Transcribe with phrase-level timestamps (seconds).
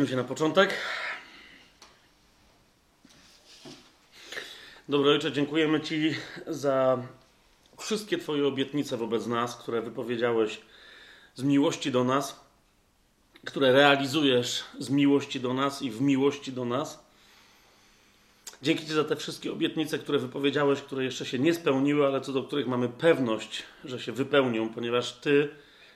[0.00, 0.74] Pomódlmy się na początek.
[4.88, 6.14] Dobry Ojcze, dziękujemy Ci
[6.46, 7.02] za
[7.78, 10.60] wszystkie Twoje obietnice wobec nas, które wypowiedziałeś
[11.34, 12.40] z miłości do nas,
[13.44, 17.04] które realizujesz z miłości do nas i w miłości do nas.
[18.62, 22.32] Dzięki Ci za te wszystkie obietnice, które wypowiedziałeś, które jeszcze się nie spełniły, ale co
[22.32, 25.48] do których mamy pewność, że się wypełnią, ponieważ Ty,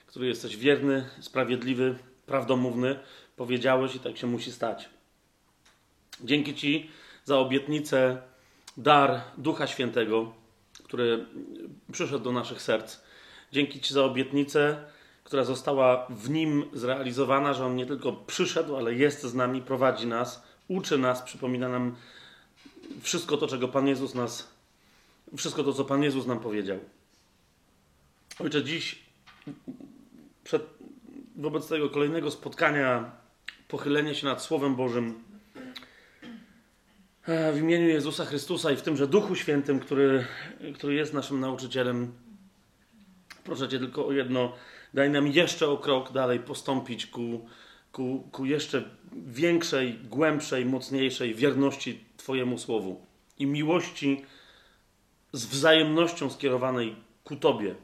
[0.07, 2.98] który jesteś wierny, sprawiedliwy, prawdomówny,
[3.37, 4.89] powiedziałeś i tak się musi stać.
[6.20, 6.91] Dzięki Ci
[7.25, 8.22] za obietnicę,
[8.77, 10.33] dar Ducha Świętego,
[10.84, 11.27] który
[11.92, 13.00] przyszedł do naszych serc.
[13.53, 14.84] Dzięki Ci za obietnicę,
[15.25, 20.06] która została w Nim zrealizowana, że On nie tylko przyszedł, ale jest z nami, prowadzi
[20.06, 21.97] nas, uczy nas, przypomina nam
[23.00, 24.55] wszystko to, czego Pan Jezus nas,
[25.37, 26.78] wszystko to, co Pan Jezus nam powiedział.
[28.39, 28.98] Ojcze, dziś
[30.44, 30.62] przed,
[31.37, 33.11] wobec tego kolejnego spotkania,
[33.69, 35.25] pochylenie się nad Słowem Bożym
[37.27, 40.27] e, w imieniu Jezusa Chrystusa i w tymże Duchu Świętym, który,
[40.75, 42.12] który jest naszym nauczycielem,
[43.45, 44.53] proszę Cię tylko o jedno,
[44.95, 47.47] daj nam jeszcze o krok dalej postąpić ku,
[47.93, 53.06] ku, ku jeszcze większej, głębszej, mocniejszej wierności Twojemu Słowu
[53.39, 54.25] i miłości
[55.33, 57.75] z wzajemnością skierowanej ku Tobie.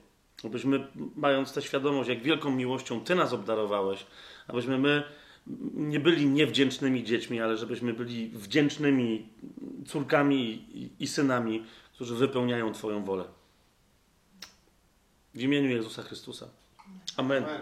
[0.44, 4.06] Abyśmy, mając tę świadomość, jak wielką miłością Ty nas obdarowałeś,
[4.48, 5.03] abyśmy my
[5.74, 9.28] nie byli niewdzięcznymi dziećmi, ale żebyśmy byli wdzięcznymi
[9.86, 10.66] córkami
[10.98, 13.25] i, synami, którzy wypełniają Twoją wolę.
[15.34, 16.48] W imieniu Jezusa Chrystusa.
[17.16, 17.44] Amen.
[17.44, 17.59] E,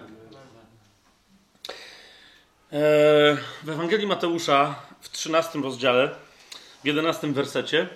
[3.62, 6.14] w Ewangelii Mateusza w 13 rozdziale,
[6.82, 7.88] w 11 wersecie,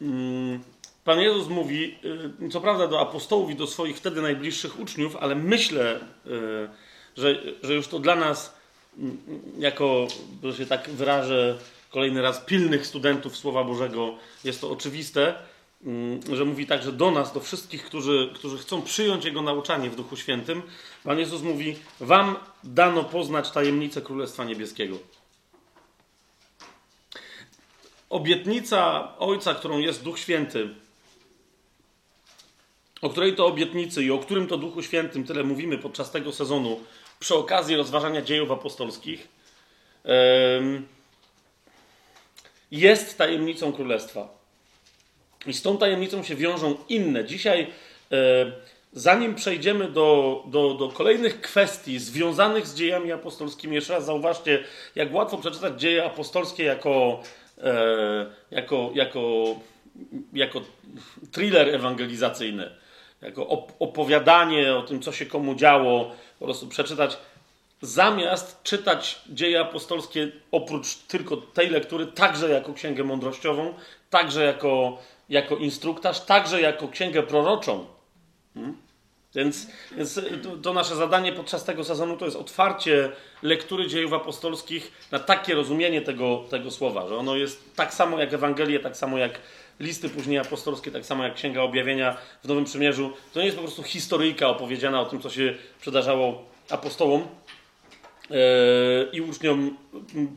[0.00, 0.60] mm,
[1.04, 1.98] Pan Jezus mówi,
[2.44, 6.68] y, co prawda do apostołów i do swoich wtedy najbliższych uczniów, ale myślę, y,
[7.16, 8.54] że, że już to dla nas,
[8.98, 9.18] mm,
[9.58, 10.08] jako,
[10.42, 11.58] że się tak wyrażę
[11.90, 15.34] kolejny raz, pilnych studentów Słowa Bożego, jest to oczywiste,
[15.84, 19.96] mm, że mówi także do nas, do wszystkich, którzy, którzy chcą przyjąć Jego nauczanie w
[19.96, 20.62] Duchu Świętym.
[21.04, 24.98] Pan Jezus mówi: Wam dano poznać tajemnicę Królestwa Niebieskiego.
[28.10, 30.68] Obietnica Ojca, którą jest Duch Święty,
[33.02, 36.80] o której to obietnicy i o którym to Duchu Świętym tyle mówimy podczas tego sezonu
[37.20, 39.28] przy okazji rozważania dziejów apostolskich,
[42.70, 44.28] jest tajemnicą Królestwa.
[45.46, 47.24] I z tą tajemnicą się wiążą inne.
[47.24, 47.66] Dzisiaj,
[48.92, 54.64] zanim przejdziemy do, do, do kolejnych kwestii związanych z dziejami apostolskimi, jeszcze raz zauważcie,
[54.94, 57.22] jak łatwo przeczytać dzieje apostolskie jako,
[58.50, 59.54] jako, jako,
[60.32, 60.60] jako
[61.32, 62.80] thriller ewangelizacyjny
[63.22, 67.18] jako opowiadanie o tym, co się komu działo, po prostu przeczytać,
[67.82, 73.74] zamiast czytać dzieje apostolskie oprócz tylko tej lektury, także jako księgę mądrościową,
[74.10, 74.98] także jako,
[75.28, 77.86] jako instruktaż, także jako księgę proroczą.
[78.54, 78.76] Hmm?
[79.34, 83.12] Więc, więc to, to nasze zadanie podczas tego sezonu to jest otwarcie
[83.42, 88.32] lektury dziejów apostolskich na takie rozumienie tego, tego słowa, że ono jest tak samo jak
[88.32, 89.40] Ewangelie, tak samo jak
[89.80, 93.62] listy później apostolskie, tak samo jak Księga Objawienia w Nowym Przymierzu, to nie jest po
[93.62, 97.28] prostu historyjka opowiedziana o tym, co się przydarzało apostołom
[98.30, 98.38] yy,
[99.12, 99.76] i uczniom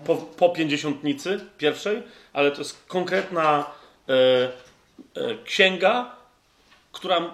[0.06, 3.66] po, po pięćdziesiątnicy pierwszej, ale to jest konkretna
[4.08, 4.16] yy,
[5.16, 6.16] yy, księga,
[6.92, 7.32] która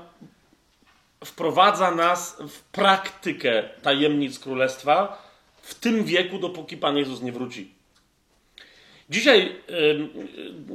[1.26, 5.29] wprowadza nas w praktykę tajemnic Królestwa
[5.61, 7.78] w tym wieku, dopóki Pan Jezus nie wróci.
[9.09, 9.56] Dzisiaj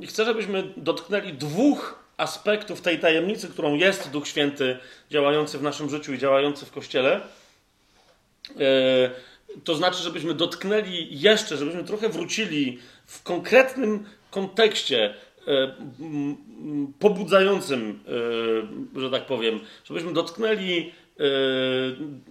[0.00, 4.76] yy, chcę, żebyśmy dotknęli dwóch aspektów tej tajemnicy, którą jest Duch Święty
[5.10, 7.20] działający w naszym życiu i działający w Kościele.
[8.48, 8.64] Yy,
[9.64, 15.14] to znaczy, żebyśmy dotknęli jeszcze, żebyśmy trochę wrócili w konkretnym kontekście
[15.46, 15.74] yy,
[16.98, 18.00] pobudzającym,
[18.94, 21.26] yy, że tak powiem, żebyśmy dotknęli yy,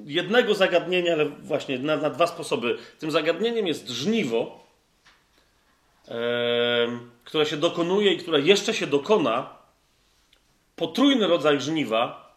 [0.06, 2.78] jednego zagadnienia, ale właśnie na, na dwa sposoby.
[3.00, 4.63] Tym zagadnieniem jest żniwo,
[7.24, 9.50] które się dokonuje i które jeszcze się dokona,
[10.76, 12.34] potrójny rodzaj żniwa.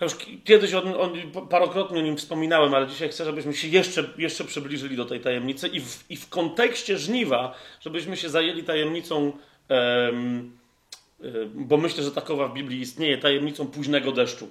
[0.00, 1.12] już kiedyś on, on,
[1.48, 5.68] parokrotnie o nim wspominałem, ale dzisiaj chcę, żebyśmy się jeszcze, jeszcze przybliżyli do tej tajemnicy
[5.68, 9.32] i w, i w kontekście żniwa, żebyśmy się zajęli tajemnicą,
[9.68, 10.58] um,
[11.54, 14.48] bo myślę, że takowa w Biblii istnieje, tajemnicą późnego deszczu.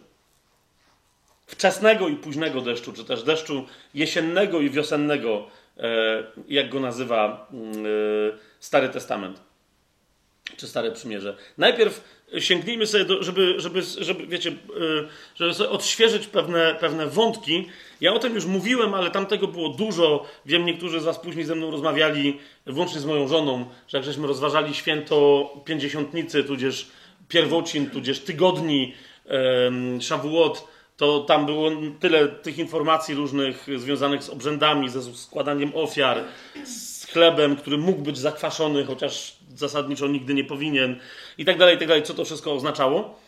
[1.48, 5.48] Wczesnego i późnego deszczu, czy też deszczu jesiennego i wiosennego,
[6.48, 7.90] jak go nazywa mm, e,
[8.60, 9.42] Stary Testament.
[10.58, 11.38] czy Stare Przymierze.
[11.58, 17.70] Najpierw sięgnijmy sobie, do, żeby, żeby, żeby, wiecie, yy, żeby sobie odświeżyć pewne, pewne wątki.
[18.02, 20.26] Ja o tym już mówiłem, ale tam tego było dużo.
[20.46, 24.28] Wiem, niektórzy z Was później ze mną rozmawiali, włącznie z moją żoną, że jak żeśmy
[24.28, 26.88] rozważali święto Pięćdziesiątnicy, tudzież
[27.28, 28.94] pierwocin, tudzież tygodni
[30.02, 36.24] Szawuot, to tam było tyle tych informacji różnych związanych z obrzędami, ze składaniem ofiar,
[36.66, 41.00] z chlebem, który mógł być zakwaszony, chociaż zasadniczo nigdy nie powinien,
[41.38, 43.20] i tak dalej, i tak dalej, co to wszystko oznaczało.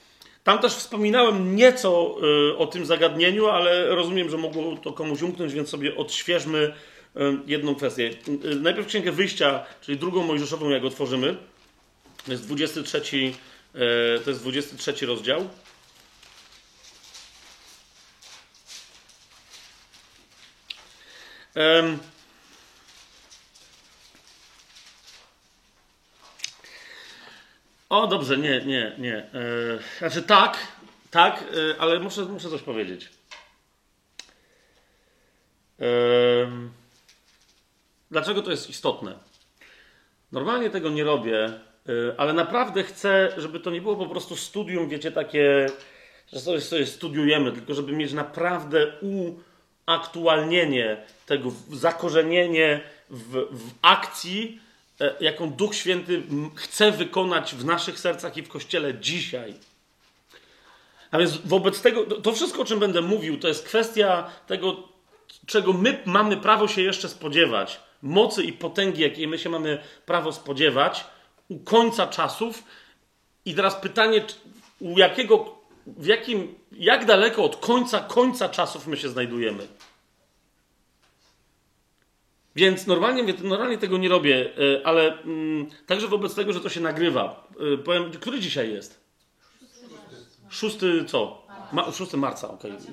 [0.43, 2.15] Tam też wspominałem nieco
[2.51, 7.19] y, o tym zagadnieniu, ale rozumiem, że mogło to komuś umknąć, więc sobie odświeżmy y,
[7.47, 8.11] jedną kwestię.
[8.45, 11.35] Y, najpierw Księgę Wyjścia, czyli drugą Mojżeszową, jak otworzymy.
[12.25, 13.01] To jest 23,
[14.23, 15.47] to jest 23 rozdział.
[27.89, 29.17] O, dobrze, nie, nie, nie.
[29.17, 29.29] E,
[29.99, 30.57] znaczy tak,
[31.11, 33.09] tak, e, ale muszę, muszę coś powiedzieć.
[38.11, 39.15] Dlaczego to jest istotne?
[40.31, 41.59] Normalnie tego nie robię, e,
[42.17, 45.65] ale naprawdę chcę, żeby to nie było po prostu studium, wiecie, takie,
[46.33, 49.39] że sobie, sobie studiujemy, tylko żeby mieć naprawdę u
[49.89, 54.59] aktualnienie tego, zakorzenienie w, w akcji,
[55.01, 56.23] e, jaką Duch Święty
[56.55, 59.53] chce wykonać w naszych sercach i w Kościele dzisiaj.
[61.11, 64.87] A więc wobec tego, to wszystko, o czym będę mówił, to jest kwestia tego,
[65.45, 67.79] czego my mamy prawo się jeszcze spodziewać.
[68.01, 71.05] Mocy i potęgi, jakiej my się mamy prawo spodziewać
[71.47, 72.63] u końca czasów.
[73.45, 74.25] I teraz pytanie,
[74.79, 79.67] u jakiego w jakim, jak daleko od końca, końca czasów my się znajdujemy.
[82.55, 86.81] Więc normalnie, normalnie tego nie robię, e, ale mm, także wobec tego, że to się
[86.81, 87.47] nagrywa.
[87.73, 88.99] E, powiem, który dzisiaj jest?
[90.49, 90.77] 6
[91.07, 91.47] co?
[91.71, 92.71] Ma, 6 marca, okej.
[92.71, 92.83] Okay.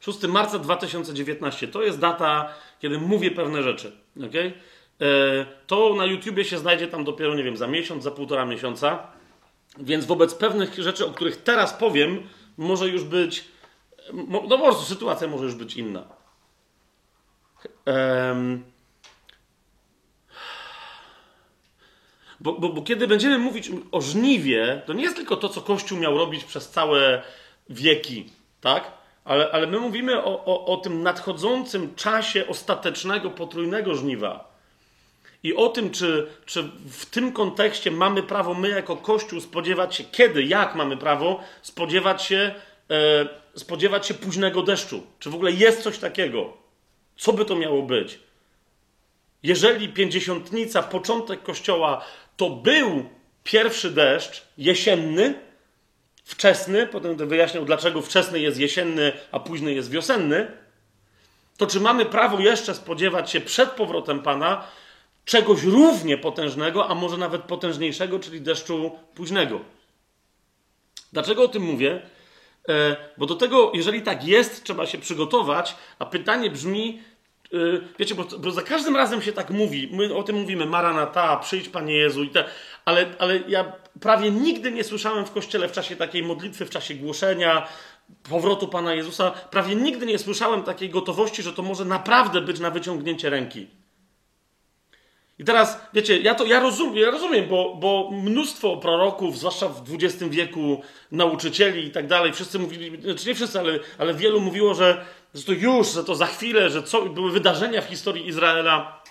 [0.00, 3.92] 6 marca 2019 to jest data, kiedy mówię pewne rzeczy.
[4.28, 4.52] Okay?
[5.00, 9.06] E, to na YouTubie się znajdzie tam dopiero, nie wiem, za miesiąc, za półtora miesiąca.
[9.78, 13.44] Więc wobec pewnych rzeczy, o których teraz powiem, może już być.
[14.12, 16.04] No po prostu sytuacja może już być inna.
[22.40, 25.98] Bo, bo, bo, kiedy będziemy mówić o żniwie, to nie jest tylko to, co Kościół
[25.98, 27.22] miał robić przez całe
[27.68, 28.30] wieki,
[28.60, 28.92] tak?
[29.24, 34.55] Ale, ale my mówimy o, o, o tym nadchodzącym czasie ostatecznego, potrójnego żniwa.
[35.46, 40.04] I o tym, czy, czy w tym kontekście mamy prawo my jako Kościół spodziewać się,
[40.04, 42.54] kiedy, jak mamy prawo spodziewać się,
[42.90, 43.28] e,
[43.58, 45.06] spodziewać się późnego deszczu.
[45.18, 46.56] Czy w ogóle jest coś takiego?
[47.16, 48.18] Co by to miało być?
[49.42, 52.04] Jeżeli pięćdziesiątnica, początek Kościoła,
[52.36, 53.08] to był
[53.44, 55.34] pierwszy deszcz jesienny,
[56.24, 60.46] wczesny, potem będę wyjaśniał, dlaczego wczesny jest jesienny, a późny jest wiosenny,
[61.56, 64.66] to czy mamy prawo jeszcze spodziewać się przed powrotem Pana
[65.26, 69.60] czegoś równie potężnego, a może nawet potężniejszego, czyli deszczu późnego.
[71.12, 72.02] Dlaczego o tym mówię?
[72.68, 77.02] E, bo do tego, jeżeli tak jest, trzeba się przygotować, a pytanie brzmi,
[77.52, 77.56] e,
[77.98, 81.68] wiecie, bo, bo, za każdym razem się tak mówi, my o tym mówimy, Maranata, przyjdź
[81.68, 82.46] Panie Jezu i tak,
[82.84, 86.94] ale, ale ja prawie nigdy nie słyszałem w Kościele w czasie takiej modlitwy, w czasie
[86.94, 87.68] głoszenia,
[88.22, 92.70] powrotu Pana Jezusa, prawie nigdy nie słyszałem takiej gotowości, że to może naprawdę być na
[92.70, 93.66] wyciągnięcie ręki.
[95.38, 99.82] I teraz, wiecie, ja to ja rozumiem, ja rozumiem bo, bo mnóstwo proroków, zwłaszcza w
[99.94, 104.74] XX wieku, nauczycieli i tak dalej, wszyscy mówili, znaczy nie wszyscy, ale, ale wielu mówiło,
[104.74, 109.02] że, że to już, że to za chwilę, że co, były wydarzenia w historii Izraela,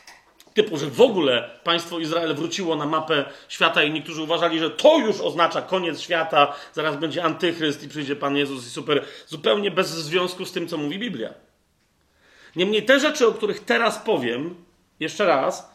[0.54, 4.98] typu, że w ogóle państwo Izrael wróciło na mapę świata i niektórzy uważali, że to
[4.98, 9.90] już oznacza koniec świata, zaraz będzie antychryst i przyjdzie Pan Jezus i super, zupełnie bez
[9.90, 11.34] związku z tym, co mówi Biblia.
[12.56, 14.56] Niemniej te rzeczy, o których teraz powiem,
[15.00, 15.75] jeszcze raz,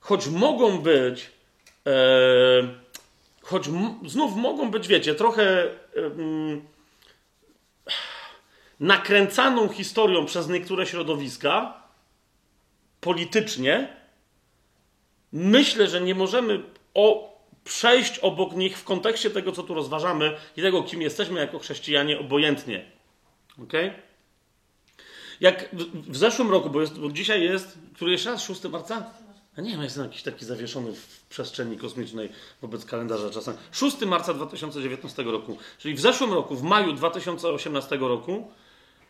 [0.00, 1.30] choć mogą być,
[1.86, 1.92] e,
[3.42, 3.68] choć
[4.06, 5.70] znów mogą być, wiecie, trochę e,
[8.80, 11.82] nakręcaną historią przez niektóre środowiska
[13.00, 13.96] politycznie,
[15.32, 16.62] myślę, że nie możemy
[16.94, 21.58] o, przejść obok nich w kontekście tego, co tu rozważamy i tego, kim jesteśmy jako
[21.58, 22.84] chrześcijanie, obojętnie.
[23.62, 23.72] Ok?
[25.40, 29.10] Jak w, w zeszłym roku, bo, jest, bo dzisiaj jest, który jeszcze raz, 6 marca?
[29.58, 32.28] Ja nie wiem, jestem jakiś taki zawieszony w przestrzeni kosmicznej
[32.62, 33.56] wobec kalendarza czasem.
[33.72, 38.50] 6 marca 2019 roku, czyli w zeszłym roku, w maju 2018 roku,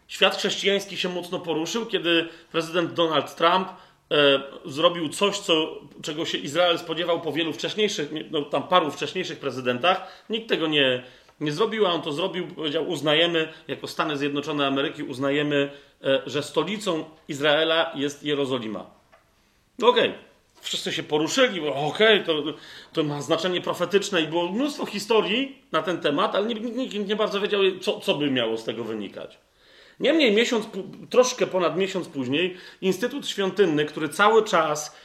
[0.06, 6.38] świat chrześcijański się mocno poruszył, kiedy prezydent Donald Trump e, zrobił coś, co, czego się
[6.38, 10.24] Izrael spodziewał po wielu wcześniejszych, no, tam paru wcześniejszych prezydentach.
[10.30, 11.02] Nikt tego nie,
[11.40, 12.46] nie zrobił, a on to zrobił.
[12.46, 15.70] Powiedział: Uznajemy, jako Stany Zjednoczone Ameryki, uznajemy,
[16.04, 18.90] e, że stolicą Izraela jest Jerozolima.
[19.82, 20.08] Okej.
[20.08, 20.27] Okay.
[20.68, 22.54] Wszyscy się poruszyli, bo okej, okay, to,
[22.92, 27.16] to ma znaczenie profetyczne i było mnóstwo historii na ten temat, ale nikt nie, nie
[27.16, 29.38] bardzo wiedział, co, co by miało z tego wynikać.
[30.00, 30.66] Niemniej miesiąc,
[31.10, 34.96] troszkę ponad miesiąc później, Instytut Świątynny, który cały czas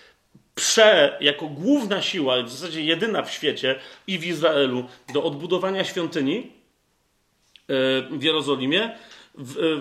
[0.56, 6.38] prze, jako główna siła, w zasadzie jedyna w świecie i w Izraelu, do odbudowania świątyni
[6.38, 6.44] e,
[8.18, 8.98] w Jerozolimie,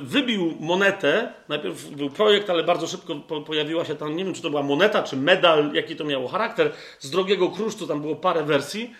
[0.02, 1.32] wybił monetę.
[1.48, 3.14] Najpierw był projekt, ale bardzo szybko
[3.46, 6.72] pojawiła się tam, nie wiem czy to była moneta, czy medal, jaki to miało charakter,
[6.98, 8.94] z drogiego kruszcu, tam było parę wersji,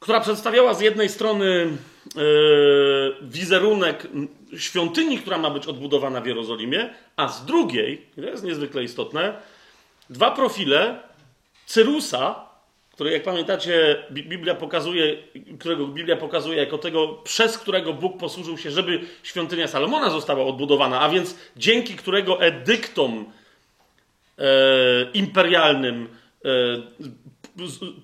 [0.00, 1.76] która przedstawiała z jednej strony
[2.16, 4.08] yy, wizerunek
[4.56, 9.34] świątyni, która ma być odbudowana w Jerozolimie, a z drugiej, to jest niezwykle istotne,
[10.10, 11.02] dwa profile
[11.66, 12.51] Cyrusa,
[13.02, 15.16] który jak pamiętacie, Biblia pokazuje,
[15.58, 21.00] którego Biblia pokazuje jako tego, przez którego Bóg posłużył się, żeby świątynia Salomona została odbudowana,
[21.00, 23.32] a więc dzięki którego edyktom
[24.38, 24.44] e,
[25.14, 26.08] imperialnym
[26.44, 26.48] e,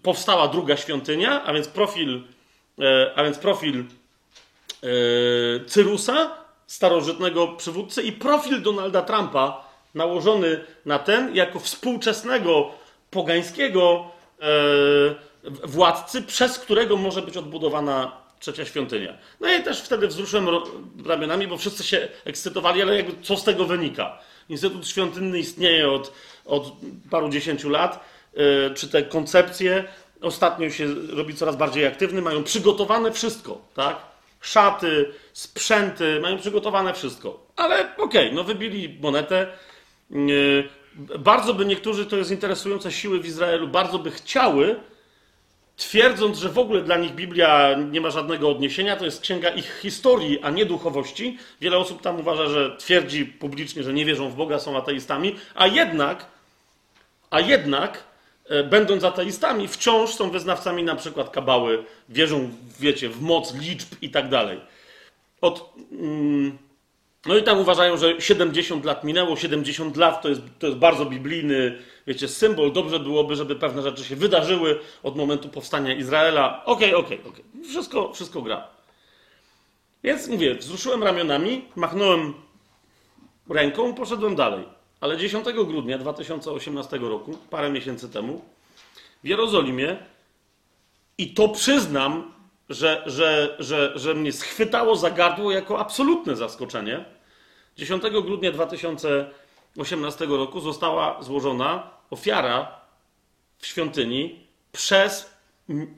[0.02, 2.22] powstała druga świątynia, a więc profil,
[2.78, 3.84] e, a więc profil
[4.82, 4.86] e,
[5.66, 6.30] Cyrusa,
[6.66, 9.64] starożytnego przywódcy, i profil Donalda Trumpa
[9.94, 12.70] nałożony na ten jako współczesnego
[13.10, 14.17] pogańskiego
[15.64, 19.18] władcy, przez którego może być odbudowana trzecia świątynia.
[19.40, 20.46] No i też wtedy wzruszyłem
[21.06, 24.18] ramionami, bo wszyscy się ekscytowali, ale jakby co z tego wynika?
[24.48, 26.12] Instytut Świątynny istnieje od,
[26.44, 26.72] od
[27.10, 28.04] paru dziesięciu lat
[28.38, 29.84] E, czy te koncepcje
[30.20, 33.96] ostatnio się robi coraz bardziej aktywny, mają przygotowane wszystko, tak?
[34.40, 37.46] Szaty, sprzęty, mają przygotowane wszystko.
[37.56, 39.46] Ale okej, okay, no wybili monetę.
[41.18, 44.76] Bardzo by niektórzy, to jest interesujące, siły w Izraelu, bardzo by chciały,
[45.76, 49.78] twierdząc, że w ogóle dla nich Biblia nie ma żadnego odniesienia, to jest księga ich
[49.82, 51.38] historii, a nie duchowości.
[51.60, 55.66] Wiele osób tam uważa, że twierdzi publicznie, że nie wierzą w Boga, są ateistami, a
[55.66, 56.26] jednak,
[57.30, 58.08] a jednak
[58.48, 62.50] E, będąc ateistami, wciąż są wyznawcami na przykład kabały, wierzą,
[62.80, 64.60] wiecie, w moc liczb i tak dalej.
[65.40, 66.58] Od, mm,
[67.28, 71.06] no i tam uważają, że 70 lat minęło, 70 lat to jest, to jest bardzo
[71.06, 72.72] biblijny, wiecie, symbol.
[72.72, 76.64] Dobrze byłoby, żeby pewne rzeczy się wydarzyły od momentu powstania Izraela.
[76.64, 77.44] Okej, okay, okej, okay, okej.
[77.54, 77.68] Okay.
[77.68, 78.66] Wszystko, wszystko gra.
[80.04, 82.34] Więc mówię, wzruszyłem ramionami, machnąłem
[83.50, 84.64] ręką, poszedłem dalej.
[85.00, 88.44] Ale 10 grudnia 2018 roku, parę miesięcy temu,
[89.24, 89.96] w Jerozolimie,
[91.18, 92.32] i to przyznam,
[92.68, 97.17] że, że, że, że mnie schwytało za gardło jako absolutne zaskoczenie.
[97.78, 102.80] 10 grudnia 2018 roku została złożona ofiara
[103.58, 105.30] w świątyni przez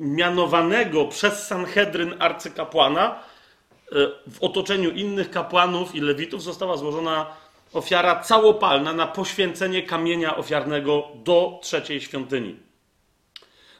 [0.00, 3.94] mianowanego przez Sanhedryn arcykapłana e,
[4.30, 7.26] w otoczeniu innych kapłanów i lewitów została złożona
[7.72, 12.56] ofiara całopalna na poświęcenie kamienia ofiarnego do trzeciej świątyni.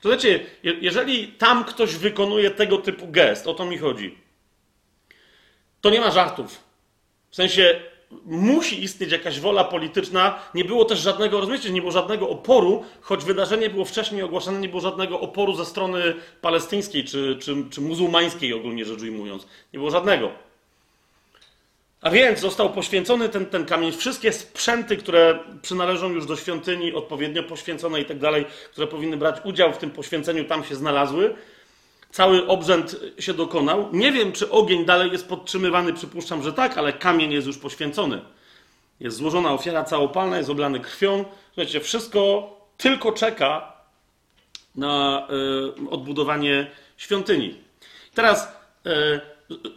[0.01, 4.19] Słuchajcie, jeżeli tam ktoś wykonuje tego typu gest, o to mi chodzi,
[5.81, 6.61] to nie ma żartów.
[7.31, 7.90] W sensie
[8.27, 10.39] musi istnieć jakaś wola polityczna.
[10.55, 14.69] Nie było też żadnego, rozumiecie, nie było żadnego oporu, choć wydarzenie było wcześniej ogłaszane, nie
[14.69, 19.47] było żadnego oporu ze strony palestyńskiej czy, czy, czy muzułmańskiej, ogólnie rzecz ujmując.
[19.73, 20.31] Nie było żadnego.
[22.01, 23.93] A więc został poświęcony ten, ten kamień.
[23.93, 29.37] Wszystkie sprzęty, które przynależą już do świątyni, odpowiednio poświęcone i tak dalej, które powinny brać
[29.45, 31.35] udział w tym poświęceniu, tam się znalazły.
[32.11, 33.89] Cały obrzęd się dokonał.
[33.93, 38.21] Nie wiem, czy ogień dalej jest podtrzymywany, przypuszczam, że tak, ale kamień jest już poświęcony.
[39.01, 41.25] Jest złożona ofiara całopalna, jest oblany krwią.
[41.47, 43.73] Słuchajcie, wszystko tylko czeka
[44.77, 45.27] na
[45.87, 47.55] y, odbudowanie świątyni.
[48.15, 48.49] Teraz
[48.87, 49.21] y,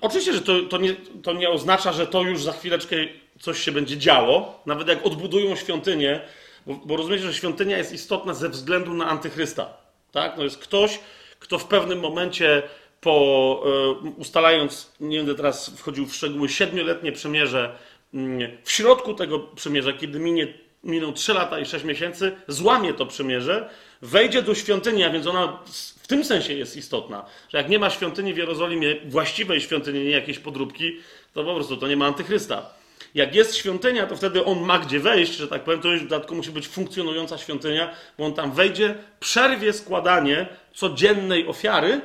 [0.02, 2.96] Oczywiście, że to, to, nie, to nie oznacza, że to już za chwileczkę
[3.40, 4.62] coś się będzie działo.
[4.66, 6.22] Nawet jak odbudują świątynię,
[6.66, 9.74] bo, bo rozumiecie, że świątynia jest istotna ze względu na antychrysta.
[10.12, 10.38] Tak?
[10.38, 11.00] No jest ktoś,
[11.44, 12.64] kto w pewnym momencie
[13.02, 13.64] po
[14.06, 17.76] y, ustalając, nie będę teraz wchodził w szczegóły, siedmioletnie przymierze,
[18.14, 23.06] y, w środku tego przymierza, kiedy minie, miną 3 lata i 6 miesięcy, złamie to
[23.06, 23.70] przymierze,
[24.02, 25.60] wejdzie do świątyni, a więc ona
[26.04, 30.12] w tym sensie jest istotna, że jak nie ma świątyni w Jerozolimie, właściwej świątyni, nie
[30.12, 30.98] jakiejś podróbki,
[31.34, 32.83] to po prostu to nie ma antychrysta.
[33.14, 36.08] Jak jest świątynia, to wtedy on ma gdzie wejść, że tak powiem, to już w
[36.08, 42.02] dodatku musi być funkcjonująca świątynia, bo on tam wejdzie, przerwie składanie codziennej ofiary,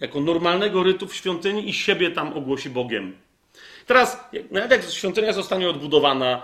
[0.00, 3.16] jako normalnego rytu w świątyni i siebie tam ogłosi Bogiem.
[3.86, 6.42] Teraz, nawet jak świątynia zostanie odbudowana,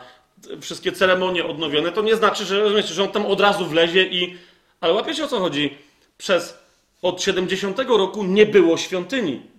[0.60, 4.38] wszystkie ceremonie odnowione, to nie znaczy, że, rozumiecie, że on tam od razu wlezie i...
[4.80, 5.78] Ale łapiecie o co chodzi?
[6.18, 6.58] Przez
[7.02, 9.53] od 70 roku nie było świątyni.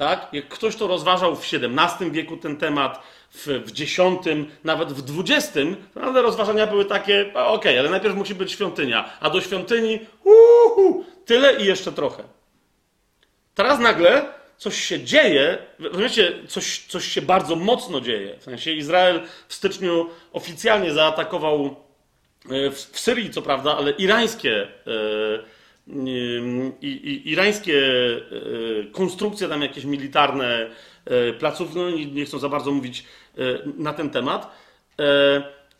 [0.00, 0.28] Tak?
[0.32, 3.98] Jak ktoś to rozważał w XVII wieku ten temat, w, w X,
[4.64, 5.52] nawet w XX,
[5.94, 10.00] to naprawdę rozważania były takie, okej, okay, ale najpierw musi być świątynia, a do świątyni
[10.24, 12.22] uhu, tyle i jeszcze trochę.
[13.54, 18.38] Teraz nagle coś się dzieje, rozumiecie, coś, coś się bardzo mocno dzieje.
[18.38, 21.76] W sensie Izrael w styczniu oficjalnie zaatakował
[22.50, 25.59] e, w, w Syrii, co prawda, ale irańskie e,
[26.80, 30.70] i, i, irańskie e, konstrukcje tam jakieś militarne
[31.04, 33.04] e, placów, no nie chcą za bardzo mówić
[33.38, 33.42] e,
[33.76, 34.70] na ten temat.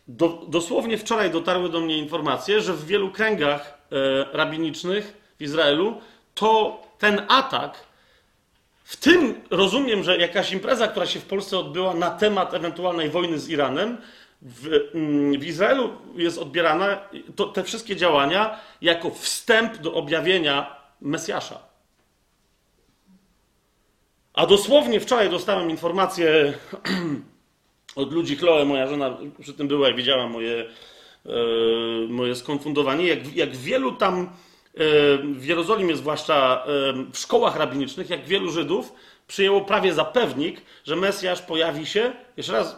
[0.07, 3.77] Do, dosłownie wczoraj dotarły do mnie informacje, że w wielu kręgach
[4.33, 6.01] rabinicznych w Izraelu
[6.33, 7.85] to ten atak,
[8.83, 13.39] w tym rozumiem, że jakaś impreza, która się w Polsce odbyła na temat ewentualnej wojny
[13.39, 13.97] z Iranem,
[14.41, 16.99] w, mm, w Izraelu jest odbierana
[17.35, 21.59] to, te wszystkie działania jako wstęp do objawienia Mesjasza.
[24.33, 26.53] A dosłownie wczoraj dostałem informację
[27.95, 30.65] od ludzi, Chloe, moja żona przy tym była, jak widziała moje,
[31.25, 31.31] e,
[32.07, 34.27] moje skonfundowanie, jak, jak wielu tam e,
[35.17, 38.93] w Jerozolimie, zwłaszcza e, w szkołach rabinicznych, jak wielu Żydów
[39.27, 42.77] przyjęło prawie za pewnik, że Mesjasz pojawi się, jeszcze raz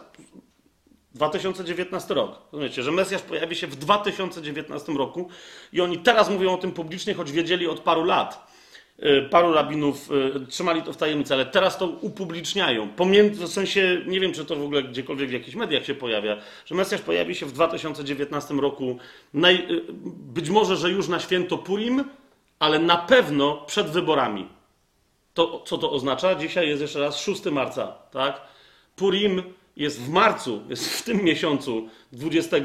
[1.14, 2.38] 2019 rok.
[2.52, 5.28] Rozumiecie, że Mesjasz pojawi się w 2019 roku
[5.72, 8.54] i oni teraz mówią o tym publicznie, choć wiedzieli od paru lat.
[9.02, 12.88] Y, paru rabinów y, trzymali to w tajemnicy, ale teraz to upubliczniają.
[12.88, 16.36] Pomiędzy, w sensie, nie wiem, czy to w ogóle gdziekolwiek w jakichś mediach się pojawia,
[16.66, 18.98] że Mesjasz pojawi się w 2019 roku,
[19.34, 19.82] y,
[20.14, 22.04] być może, że już na święto Purim,
[22.58, 24.48] ale na pewno przed wyborami.
[25.34, 26.34] To, co to oznacza?
[26.34, 28.40] Dzisiaj jest jeszcze raz 6 marca, tak?
[28.96, 29.42] Purim
[29.76, 32.56] jest w marcu, jest w tym miesiącu 20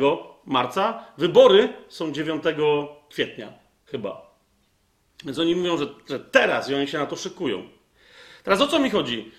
[0.46, 1.06] marca.
[1.18, 2.44] Wybory są 9
[3.10, 3.54] kwietnia,
[3.86, 4.30] chyba.
[5.26, 7.70] Więc oni mówią, że, że teraz i oni się na to szykują.
[8.44, 9.32] Teraz o co mi chodzi?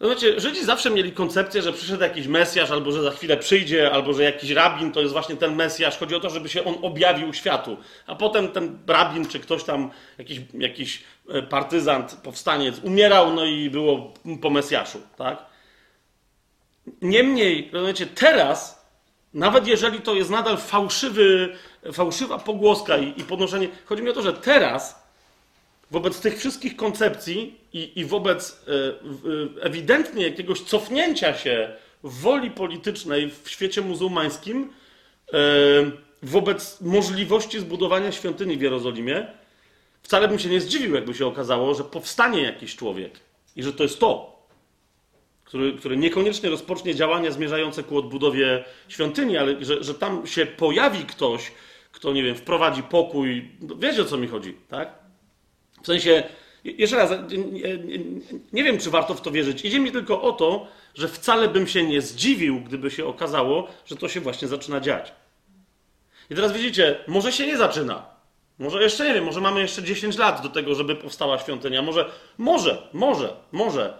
[0.00, 4.12] Znaczy, Żydzi zawsze mieli koncepcję, że przyszedł jakiś Mesjasz, albo że za chwilę przyjdzie, albo
[4.12, 5.98] że jakiś rabin to jest właśnie ten Mesjasz.
[5.98, 7.76] Chodzi o to, żeby się on objawił światu.
[8.06, 13.70] A potem ten rabin, czy ktoś tam, jakiś, jakiś e, partyzant, powstaniec, umierał, no i
[13.70, 15.53] było po Mesjaszu, tak?
[17.02, 18.86] Niemniej, rozumiecie, teraz,
[19.34, 21.56] nawet jeżeli to jest nadal fałszywy,
[21.92, 25.04] fałszywa pogłoska i, i podnoszenie, chodzi mi o to, że teraz
[25.90, 28.64] wobec tych wszystkich koncepcji i, i wobec
[29.60, 34.72] e, ewidentnie jakiegoś cofnięcia się woli politycznej w świecie muzułmańskim,
[35.32, 35.38] e,
[36.22, 39.26] wobec możliwości zbudowania świątyni w Jerozolimie,
[40.02, 43.12] wcale bym się nie zdziwił, jakby się okazało, że powstanie jakiś człowiek
[43.56, 44.33] i że to jest to
[45.44, 51.04] który, który niekoniecznie rozpocznie działania zmierzające ku odbudowie świątyni, ale że, że tam się pojawi
[51.04, 51.52] ktoś,
[51.92, 53.50] kto, nie wiem, wprowadzi pokój.
[53.60, 54.98] No, wiecie o co mi chodzi, tak?
[55.82, 56.22] W sensie,
[56.64, 57.10] jeszcze raz,
[58.52, 59.64] nie, wiem, czy warto w to wierzyć.
[59.64, 63.96] Idzie mi tylko o to, że wcale bym się nie zdziwił, gdyby się okazało, że
[63.96, 65.12] to się właśnie zaczyna dziać.
[66.30, 68.06] I teraz widzicie, może się nie zaczyna.
[68.58, 71.82] Może jeszcze nie wiem, może mamy jeszcze 10 lat do tego, żeby powstała świątynia.
[71.82, 73.94] Może, może, może, może.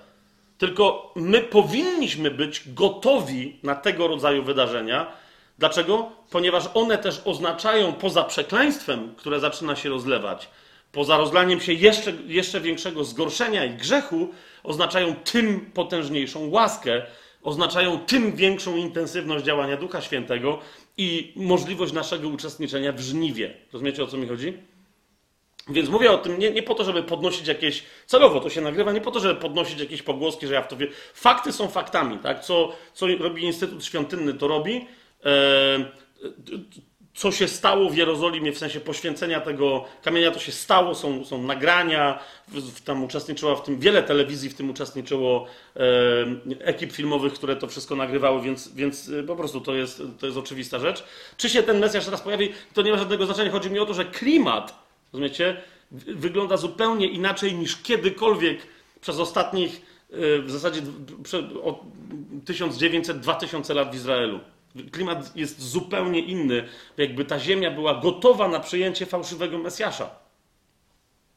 [0.58, 5.12] Tylko my powinniśmy być gotowi na tego rodzaju wydarzenia.
[5.58, 6.10] Dlaczego?
[6.30, 10.48] Ponieważ one też oznaczają poza przekleństwem, które zaczyna się rozlewać,
[10.92, 14.28] poza rozlaniem się jeszcze, jeszcze większego zgorszenia i grzechu,
[14.62, 17.02] oznaczają tym potężniejszą łaskę,
[17.42, 20.58] oznaczają tym większą intensywność działania Ducha Świętego
[20.96, 23.54] i możliwość naszego uczestniczenia w żniwie.
[23.72, 24.58] Rozumiecie o co mi chodzi?
[25.68, 27.84] Więc mówię o tym nie, nie, po to, żeby podnosić jakieś.
[28.06, 30.76] Celowo to się nagrywa, nie po to, żeby podnosić jakieś pogłoski, że ja w to
[30.76, 30.88] wiem.
[31.14, 32.44] Fakty są faktami, tak?
[32.44, 34.86] Co, co robi Instytut Świątynny, to robi.
[35.24, 36.04] E,
[37.14, 41.42] co się stało w Jerozolimie w sensie poświęcenia tego kamienia, to się stało, są, są
[41.42, 42.18] nagrania,
[42.84, 45.46] tam uczestniczyła w tym, wiele telewizji w tym uczestniczyło,
[45.76, 45.80] e,
[46.60, 50.38] ekip filmowych, które to wszystko nagrywały, więc, więc e, po prostu to jest, to jest
[50.38, 51.04] oczywista rzecz.
[51.36, 53.50] Czy się ten Mesjasz teraz pojawi, to nie ma żadnego znaczenia.
[53.50, 54.83] Chodzi mi o to, że klimat
[55.14, 55.56] Rozumiecie?
[55.90, 58.58] Wygląda zupełnie inaczej niż kiedykolwiek
[59.00, 60.80] przez ostatnich e, w zasadzie
[61.64, 61.80] od
[62.44, 64.40] 1900-2000 lat w Izraelu.
[64.92, 70.10] Klimat jest zupełnie inny, jakby ta ziemia była gotowa na przyjęcie fałszywego Mesjasza.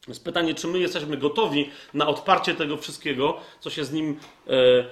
[0.08, 4.52] Jest pytanie, czy my jesteśmy gotowi na odparcie tego wszystkiego, co się z nim e,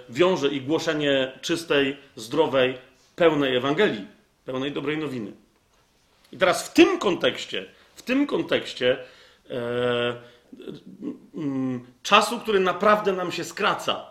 [0.09, 2.77] wiąże i głoszenie czystej, zdrowej,
[3.15, 4.05] pełnej Ewangelii,
[4.45, 5.31] pełnej dobrej nowiny.
[6.31, 7.65] I teraz w tym kontekście
[8.05, 8.97] tym kontekście
[9.49, 10.15] e,
[12.03, 14.05] czasu, który naprawdę nam się skraca.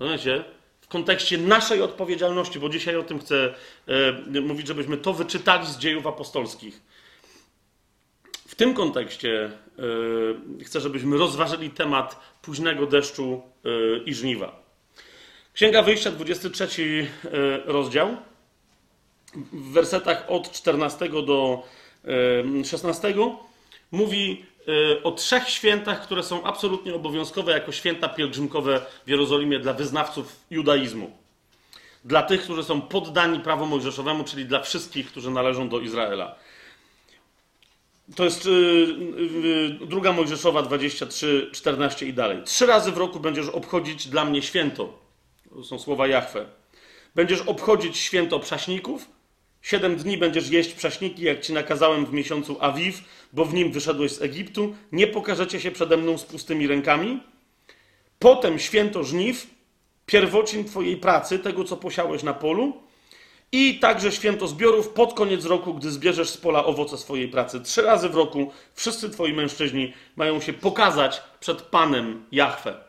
[0.00, 0.44] Rozumiecie?
[0.88, 3.54] w kontekście naszej odpowiedzialności, bo dzisiaj o tym chcę
[4.34, 6.80] e, mówić, żebyśmy to wyczytali z dziejów apostolskich.
[8.48, 9.44] W tym kontekście
[10.58, 14.62] e, chcę, żebyśmy rozważyli temat późnego deszczu e, i żniwa.
[15.54, 16.66] Księga Wyjścia, 23
[17.24, 17.28] e,
[17.64, 18.16] rozdział,
[19.52, 21.62] w wersetach od 14 do
[22.64, 23.14] 16 e,
[23.92, 29.72] mówi e, o trzech świętach, które są absolutnie obowiązkowe jako święta pielgrzymkowe w Jerozolimie dla
[29.72, 31.10] wyznawców judaizmu.
[32.04, 36.34] Dla tych, którzy są poddani prawu mojżeszowemu, czyli dla wszystkich, którzy należą do Izraela.
[38.16, 42.42] To jest yy, druga Mojżeszowa 23, 14 i dalej.
[42.44, 44.98] Trzy razy w roku będziesz obchodzić dla mnie święto.
[45.50, 46.46] To są słowa Jahwe.
[47.14, 49.17] Będziesz obchodzić święto prześników.
[49.62, 53.00] Siedem dni będziesz jeść prześniki, jak ci nakazałem w miesiącu Awiw,
[53.32, 54.74] bo w nim wyszedłeś z Egiptu.
[54.92, 57.20] Nie pokażecie się przede mną z pustymi rękami.
[58.18, 59.46] Potem święto żniw,
[60.06, 62.82] pierwocin twojej pracy, tego co posiałeś na polu.
[63.52, 67.60] I także święto zbiorów pod koniec roku, gdy zbierzesz z pola owoce swojej pracy.
[67.60, 72.87] Trzy razy w roku wszyscy twoi mężczyźni mają się pokazać przed Panem Jahwe.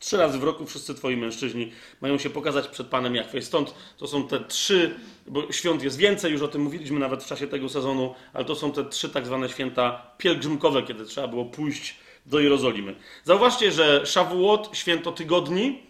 [0.00, 3.42] Trzy razy w roku wszyscy twoi mężczyźni mają się pokazać przed Panem Jachwę.
[3.42, 4.94] Stąd to są te trzy,
[5.26, 8.54] bo świąt jest więcej, już o tym mówiliśmy nawet w czasie tego sezonu, ale to
[8.54, 12.94] są te trzy tak zwane święta pielgrzymkowe, kiedy trzeba było pójść do Jerozolimy.
[13.24, 15.82] Zauważcie, że Szawuot, święto tygodni,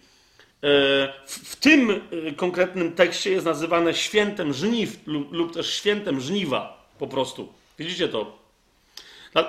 [0.63, 7.07] e, w tym e, konkretnym tekście jest nazywane świętem żniw lub też świętem żniwa po
[7.07, 7.53] prostu.
[7.79, 8.40] Widzicie to?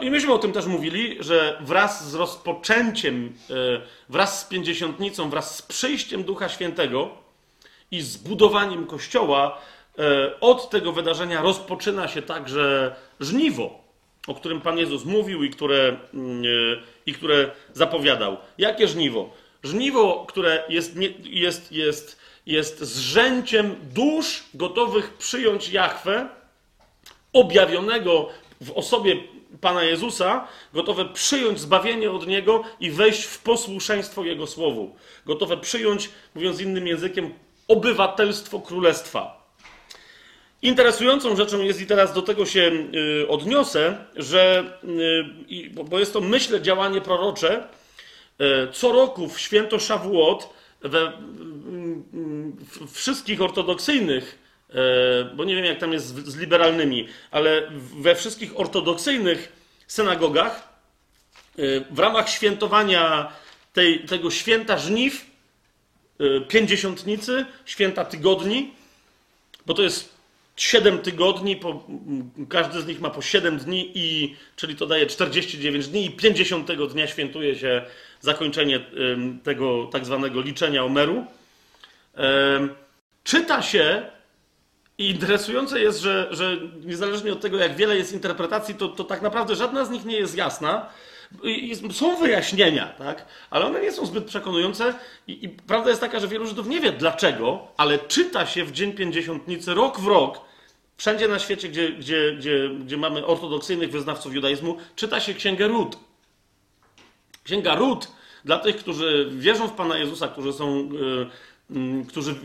[0.02, 3.54] I myśmy o tym też mówili, że wraz z rozpoczęciem, e,
[4.10, 7.10] wraz z pięćdziesiątnicą, wraz z przyjściem Ducha Świętego
[7.91, 9.62] i zbudowaniem Kościoła,
[10.00, 13.80] e, od tego wydarzenia rozpoczyna się także żniwo,
[14.28, 18.38] o którym Pan Jezus mówił i które, mm, e, i które zapowiadał.
[18.58, 19.30] Jakie żniwo?
[19.63, 26.30] Żniwo, które jest, jest, jest, jest zrzęciem dusz gotowych przyjąć Jachwę,
[27.34, 28.30] objawionego
[28.62, 29.15] w osobie
[29.62, 34.96] Pana Jezusa, gotowe przyjąć zbawienie od Niego i wejść w posłuszeństwo Jego Słowu.
[35.26, 37.34] Gotowe przyjąć, mówiąc innym językiem,
[37.68, 39.42] obywatelstwo Królestwa.
[40.62, 42.72] Interesującą rzeczą jest, i teraz do tego się
[43.22, 44.64] y, odniosę, że,
[45.52, 47.68] y, bo jest to, myślę, działanie prorocze,
[48.42, 50.50] y, co roku w święto Szawuot
[50.82, 51.12] we
[52.92, 54.41] wszystkich ortodoksyjnych
[55.36, 59.52] bo nie wiem jak tam jest z, liberalnymi, ale we wszystkich ortodoksyjnych
[59.88, 60.70] synagogach
[61.60, 63.32] e, w ramach świętowania
[63.74, 65.26] tej, tego święta żniw,
[66.20, 68.74] e, pięćdziesiątnicy, święta tygodni,
[69.66, 70.16] bo to jest
[70.56, 71.88] siedem tygodni, po,
[72.50, 76.72] każdy z nich ma po siedem dni, i, czyli to daje 49 dni, i 50
[76.72, 77.86] dnia świętuje się
[78.22, 78.80] zakończenie
[79.44, 81.26] tego tak zwanego liczenia Omeru.
[83.24, 84.04] Czyta się
[85.02, 89.22] i interesujące jest, że, że niezależnie od tego, jak wiele jest interpretacji, to, to tak
[89.22, 90.90] naprawdę żadna z nich nie jest jasna.
[91.44, 93.26] I, są wyjaśnienia, tak?
[93.50, 94.94] ale one nie są zbyt przekonujące.
[95.28, 98.72] I, I, prawda jest taka, że wielu Żydów nie wie dlaczego, ale czyta się w
[98.72, 100.42] Dzień Pięćdziesiątnicy rok w rok,
[100.98, 105.98] wszędzie na świecie, gdzie, gdzie, gdzie, gdzie mamy ortodoksyjnych wyznawców judaizmu, czyta się Księgę Rut.
[107.44, 108.08] Księga Rut
[108.46, 110.90] dla tych, którzy wierzą w Pana Jezusa, którzy są.
[110.92, 111.30] Yy,
[112.08, 112.36] którzy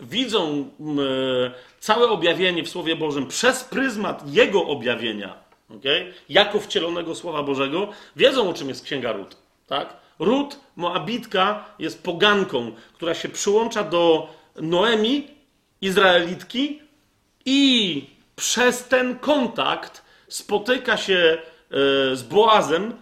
[0.00, 1.02] widzą mm, e,
[1.80, 5.34] całe objawienie w Słowie Bożym przez pryzmat Jego objawienia,
[5.78, 6.12] okay?
[6.28, 9.36] jako wcielonego Słowa Bożego, wiedzą o czym jest Księga Rut.
[9.66, 9.96] Tak?
[10.18, 15.28] Rut, Moabitka, jest poganką, która się przyłącza do Noemi,
[15.80, 16.80] Izraelitki
[17.44, 18.04] i
[18.36, 22.96] przez ten kontakt spotyka się e, z Boazem,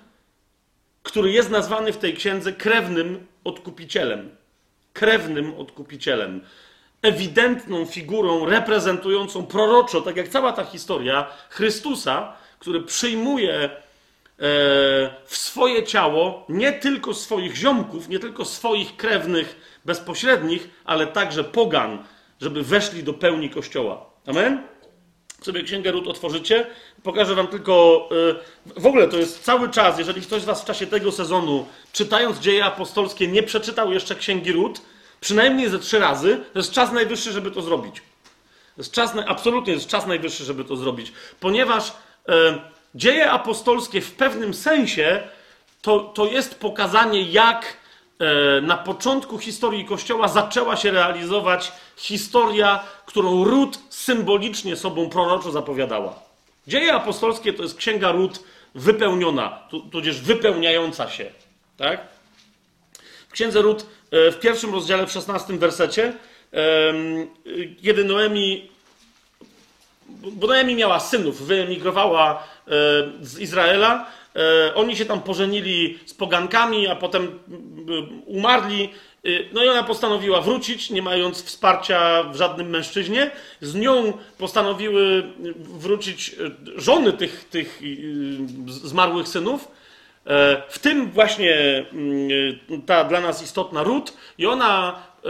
[1.02, 4.39] który jest nazwany w tej księdze krewnym odkupicielem
[4.92, 6.40] krewnym odkupicielem,
[7.02, 13.70] ewidentną figurą reprezentującą proroczo, tak jak cała ta historia, Chrystusa, który przyjmuje e,
[15.26, 22.04] w swoje ciało nie tylko swoich ziomków, nie tylko swoich krewnych bezpośrednich, ale także pogan,
[22.40, 24.06] żeby weszli do pełni Kościoła.
[24.26, 24.62] Amen?
[25.44, 26.66] sobie Księgę Rut otworzycie,
[27.02, 28.08] pokażę wam tylko,
[28.76, 31.66] e, w ogóle to jest cały czas, jeżeli ktoś z was w czasie tego sezonu,
[31.92, 34.80] czytając dzieje apostolskie, nie przeczytał jeszcze Księgi Rut,
[35.20, 37.96] przynajmniej ze trzy razy, to jest czas najwyższy, żeby to zrobić.
[38.76, 41.92] To jest czas, absolutnie jest czas najwyższy, żeby to zrobić, ponieważ
[42.28, 42.58] e,
[42.94, 45.22] dzieje apostolskie w pewnym sensie
[45.82, 47.76] to, to jest pokazanie, jak
[48.18, 56.29] e, na początku historii Kościoła zaczęła się realizować historia, którą Ród symbolicznie sobą proroczo zapowiadała.
[56.70, 58.40] Dzieje apostolskie to jest księga Ród
[58.74, 61.30] wypełniona, tudzież wypełniająca się.
[61.76, 62.00] Tak?
[63.28, 66.12] W księdze Ród e, w pierwszym rozdziale, w 16 wersecie,
[66.52, 67.28] em,
[67.82, 68.70] kiedy Noemi,
[70.08, 72.70] bo Noemi miała synów, wyemigrowała e,
[73.20, 74.06] z Izraela,
[74.36, 77.38] e, oni się tam pożenili z pogankami, a potem
[78.26, 78.90] umarli.
[79.24, 83.30] E, No i ona postanowiła wrócić, nie mając wsparcia w żadnym mężczyźnie.
[83.60, 85.22] Z nią postanowiły
[85.58, 86.28] wrócić
[86.76, 87.80] e, żony tych, tych
[88.66, 89.68] zmarłych synów.
[90.26, 92.28] E, W tym właśnie mm,
[92.86, 95.28] ta dla nas istotna ród i ona e,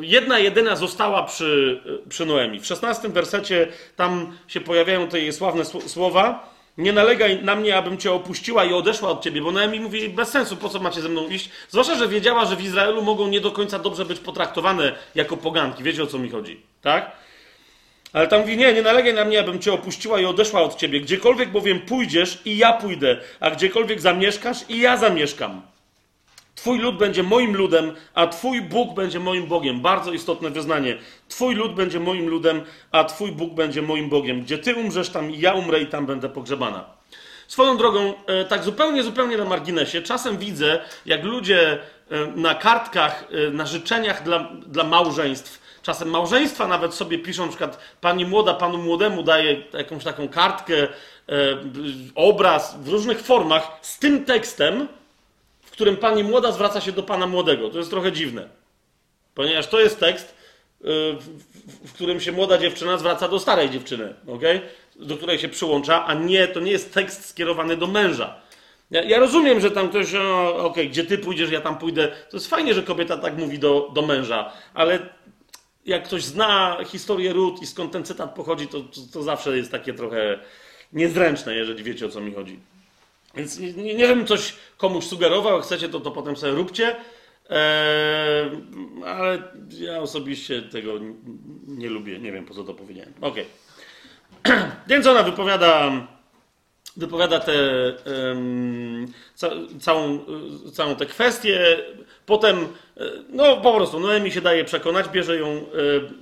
[0.00, 2.60] jedna jedyna została przy, przy Noemi.
[2.60, 6.51] W 16 wersecie tam się pojawiają te jej sławne sł- słowa.
[6.78, 10.28] Nie nalegaj na mnie, abym cię opuściła i odeszła od ciebie, bo Noemi mówi bez
[10.28, 11.50] sensu, po co macie ze mną iść?
[11.68, 15.82] Zwłaszcza, że wiedziała, że w Izraelu mogą nie do końca dobrze być potraktowane jako poganki.
[15.82, 17.12] Wiecie o co mi chodzi, tak?
[18.12, 21.00] Ale tam mówi, nie, nie nalegaj na mnie, abym cię opuściła i odeszła od ciebie.
[21.00, 25.62] Gdziekolwiek bowiem pójdziesz i ja pójdę, a gdziekolwiek zamieszkasz i ja zamieszkam.
[26.54, 29.80] Twój lud będzie moim ludem, a Twój Bóg będzie moim Bogiem.
[29.80, 30.98] Bardzo istotne wyznanie.
[31.28, 34.42] Twój lud będzie moim ludem, a Twój Bóg będzie moim Bogiem.
[34.42, 36.84] Gdzie Ty umrzesz, tam ja umrę i tam będę pogrzebana.
[37.48, 41.78] Swoją drogą, e, tak zupełnie, zupełnie na marginesie, czasem widzę, jak ludzie
[42.10, 47.48] e, na kartkach, e, na życzeniach dla, dla małżeństw, czasem małżeństwa nawet sobie piszą, na
[47.48, 50.74] przykład pani młoda panu młodemu daje jakąś taką kartkę,
[52.14, 54.88] obraz w różnych formach z tym tekstem,
[55.72, 57.70] którym pani młoda zwraca się do pana młodego.
[57.70, 58.48] To jest trochę dziwne,
[59.34, 60.34] ponieważ to jest tekst,
[60.80, 60.84] y,
[61.84, 64.60] w, którym się młoda dziewczyna zwraca do starej dziewczyny, okay?
[64.96, 68.40] do której się przyłącza, a nie, to nie jest tekst skierowany do męża.
[68.90, 70.14] Ja, ja rozumiem, że tam ktoś,
[70.58, 72.08] okej, gdzie ty pójdziesz, ja tam pójdę.
[72.30, 74.98] To jest fajnie, że kobieta tak mówi do, do męża, ale
[75.86, 79.70] jak ktoś zna historię ród i skąd ten cytat pochodzi, to, to, to zawsze jest
[79.70, 80.38] takie trochę
[80.92, 82.58] niezręczne, jeżeli wiecie o co mi chodzi.
[83.34, 86.96] Więc nie, nie, nie żebym coś komuś sugerował, chcecie, to, to potem sobie róbcie.
[87.50, 88.50] Eee,
[89.06, 90.92] ale ja osobiście tego
[91.66, 92.18] nie lubię.
[92.18, 93.12] Nie wiem, po co to powiedziałem.
[93.20, 93.46] Okej.
[94.88, 96.06] Więc ona wypowiada,
[96.96, 97.52] wypowiada tę
[98.04, 100.18] em, ca, całą,
[100.72, 101.76] całą tę kwestię.
[102.26, 102.56] Potem,
[102.96, 105.62] e, no po prostu, Noemi się daje przekonać, bierze ją e,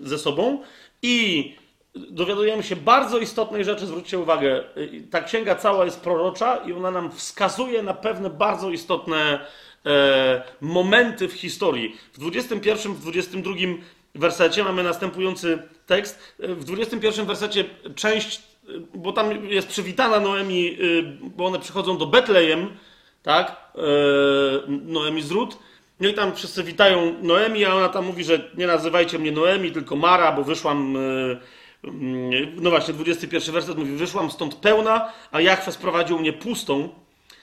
[0.00, 0.62] ze sobą
[1.02, 1.54] i
[1.94, 4.64] dowiadujemy się bardzo istotnej rzeczy, zwróćcie uwagę.
[4.76, 9.46] Y, Ta księga cała jest prorocza i ona nam wskazuje na pewne bardzo istotne
[9.86, 11.96] e, momenty w historii.
[12.12, 13.54] W 21, w 22
[14.14, 16.34] wersecie mamy następujący tekst.
[16.40, 18.36] E, W 21 wersecie część,
[18.68, 20.76] e, bo tam jest przywitana Noemi, e,
[21.22, 22.76] bo one przychodzą do Betlejem,
[23.22, 23.56] tak?
[23.76, 23.80] E,
[24.68, 25.58] Noemi z Rut.
[26.00, 29.72] No i tam wszyscy witają Noemi, a ona tam mówi, że nie nazywajcie mnie Noemi,
[29.72, 30.96] tylko Mara, bo wyszłam.
[30.96, 31.59] e,
[32.56, 36.88] No właśnie, 21 werset mówi: Wyszłam stąd pełna, a Jachwę sprowadził mnie pustą.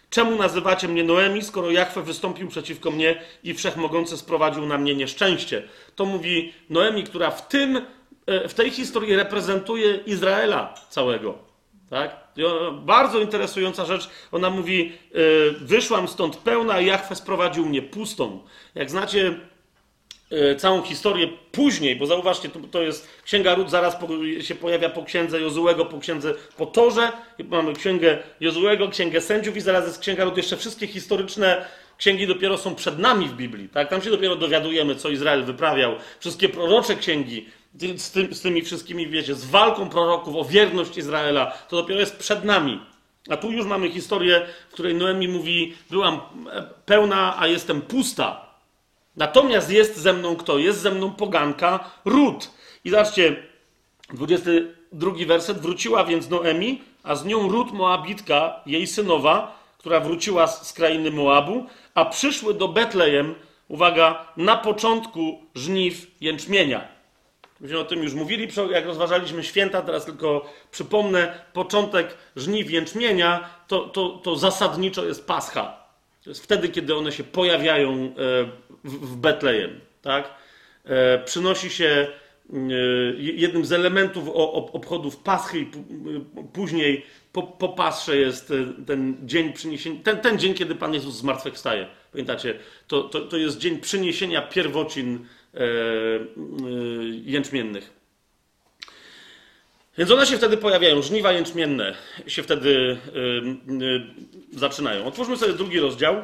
[0.10, 5.64] Czemu nazywacie mnie Noemi, skoro Jachwę wystąpił przeciwko mnie i wszechmogący sprowadził na mnie nieszczęście?
[5.96, 7.82] To mówi Noemi, która w tym,
[8.26, 11.38] e, w tej historii reprezentuje Izraela całego.
[11.90, 12.28] Tak?
[12.74, 14.10] Bardzo interesująca rzecz.
[14.32, 15.20] Ona mówi: e,
[15.52, 18.40] Wyszłam stąd pełna, a Jachwę sprowadził mnie pustą.
[18.76, 19.40] Jak znacie
[20.58, 24.08] całą historię później, bo zauważcie, to, to jest Księga Ród, zaraz po,
[24.42, 29.58] się pojawia po księdze Jozułego, po księdze po Torze, I mamy księgę Jozułego, księgę sędziów
[29.58, 30.38] i zaraz jest Księga Ród.
[30.38, 31.66] Jeszcze wszystkie historyczne
[31.98, 33.90] księgi dopiero są przed nami w Biblii, tak?
[33.90, 35.96] Tam się dopiero dowiadujemy, co Izrael wyprawiał.
[36.20, 41.76] Wszystkie prorocze księgi z, z tymi wszystkimi, wiecie, z walką proroków o wierność Izraela, to
[41.76, 42.80] dopiero jest przed nami.
[43.30, 46.16] A tu już mamy historię, w której Noemi mówi, byłam
[46.52, 48.47] e, pełna, a jestem pusta.
[49.18, 50.58] Natomiast jest ze mną kto?
[50.58, 52.52] Jest ze mną poganka Rut.
[52.84, 53.36] I zobaczcie,
[54.14, 55.58] 22 werset.
[55.58, 61.12] Wróciła więc Noemi, a z nią Rut Moabitka, jej synowa, która wróciła z, z krainy
[61.12, 63.36] Moabu, a przyszły do Betlejem,
[63.68, 66.88] uwaga, na początku żniw jęczmienia.
[67.60, 73.80] Myśmy o tym już mówili, jak rozważaliśmy święta, teraz tylko przypomnę, początek żniw jęczmienia to,
[73.80, 75.87] to, to zasadniczo jest Pascha.
[76.28, 78.12] To jest wtedy, kiedy one się pojawiają e,
[78.84, 79.80] w, Betlejem.
[80.02, 80.34] Tak?
[80.86, 82.08] E, Przynosi się
[82.54, 82.58] e,
[83.18, 84.30] jednym z elementów
[84.74, 85.66] obchodów Paschy
[86.54, 88.54] później po, po Pasrze jest
[88.88, 91.88] ten dzień przyniesienia, ten, ten dzień, kiedy Pan Jezus zmartwychwstaje.
[92.12, 95.26] Pamiętacie, to, to, to jest dzień przyniesienia pierwocin
[97.26, 97.97] jęczmiennych.
[99.98, 101.96] Więc one się wtedy pojawiają, żniwa jęczmienne
[102.28, 105.06] się wtedy y, y, zaczynają.
[105.06, 106.16] Otwórzmy sobie drugi rozdział.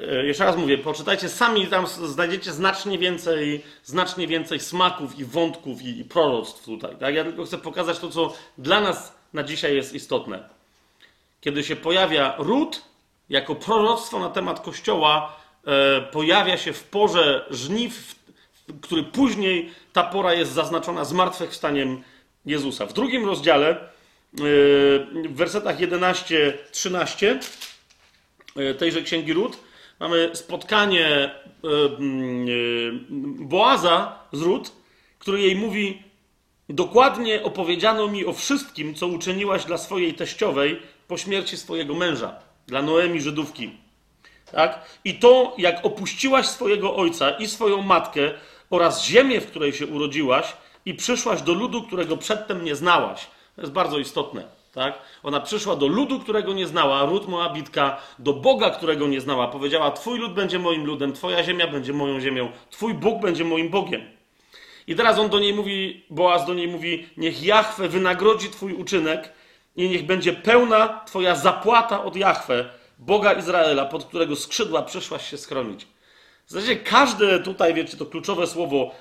[0.00, 5.82] Y, jeszcze raz mówię, poczytajcie sami, tam znajdziecie znacznie więcej, znacznie więcej smaków i wątków
[5.82, 6.96] i, i proroctw tutaj.
[6.96, 7.14] Tak?
[7.14, 10.48] Ja tylko chcę pokazać to, co dla nas na dzisiaj jest istotne.
[11.40, 12.82] Kiedy się pojawia ród
[13.28, 18.14] jako proroctwo na temat Kościoła e, pojawia się w porze żniw,
[18.80, 22.02] który później ta pora jest zaznaczona zmartwychwstaniem
[22.46, 22.86] Jezusa.
[22.86, 23.78] W drugim rozdziale, e,
[25.28, 27.38] w wersetach 11-13
[28.56, 29.58] e, tejże księgi Ród,
[30.00, 31.30] mamy spotkanie e,
[33.38, 34.72] Boaza z Ród,
[35.18, 36.02] który jej mówi:
[36.68, 42.34] Dokładnie opowiedziano mi o wszystkim, co uczyniłaś dla swojej teściowej po śmierci swojego męża,
[42.66, 43.70] dla Noemi Żydówki.
[44.52, 45.00] Tak?
[45.04, 48.20] I to, jak opuściłaś swojego ojca i swoją matkę
[48.70, 50.52] oraz ziemię, w której się urodziłaś,
[50.86, 53.26] i przyszłaś do ludu, którego przedtem nie znałaś.
[53.56, 54.44] To jest bardzo istotne.
[54.72, 54.98] Tak?
[55.22, 59.48] Ona przyszła do ludu, którego nie znała, Ród Moabitka, do Boga, którego nie znała.
[59.48, 63.68] Powiedziała: Twój lud będzie moim ludem, Twoja ziemia będzie moją ziemią, Twój Bóg będzie moim
[63.68, 64.02] Bogiem.
[64.86, 69.32] I teraz on do niej mówi, Boaz do niej mówi: Niech Jahwe wynagrodzi Twój uczynek
[69.76, 72.68] i niech będzie pełna Twoja zapłata od Jahwe,
[72.98, 75.86] Boga Izraela, pod którego skrzydła przyszłaś się schronić.
[76.46, 78.94] W zasadzie każde tutaj, wiecie, to kluczowe słowo,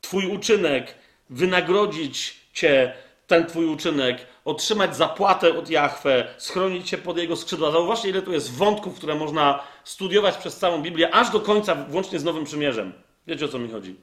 [0.00, 1.01] Twój uczynek,
[1.32, 2.94] wynagrodzić Cię,
[3.26, 7.70] ten Twój uczynek, otrzymać zapłatę od Jahwe, schronić się pod Jego skrzydła.
[7.70, 12.18] Zauważcie, ile tu jest wątków, które można studiować przez całą Biblię, aż do końca, włącznie
[12.18, 12.92] z Nowym Przymierzem.
[13.26, 13.96] Wiecie, o co mi chodzi?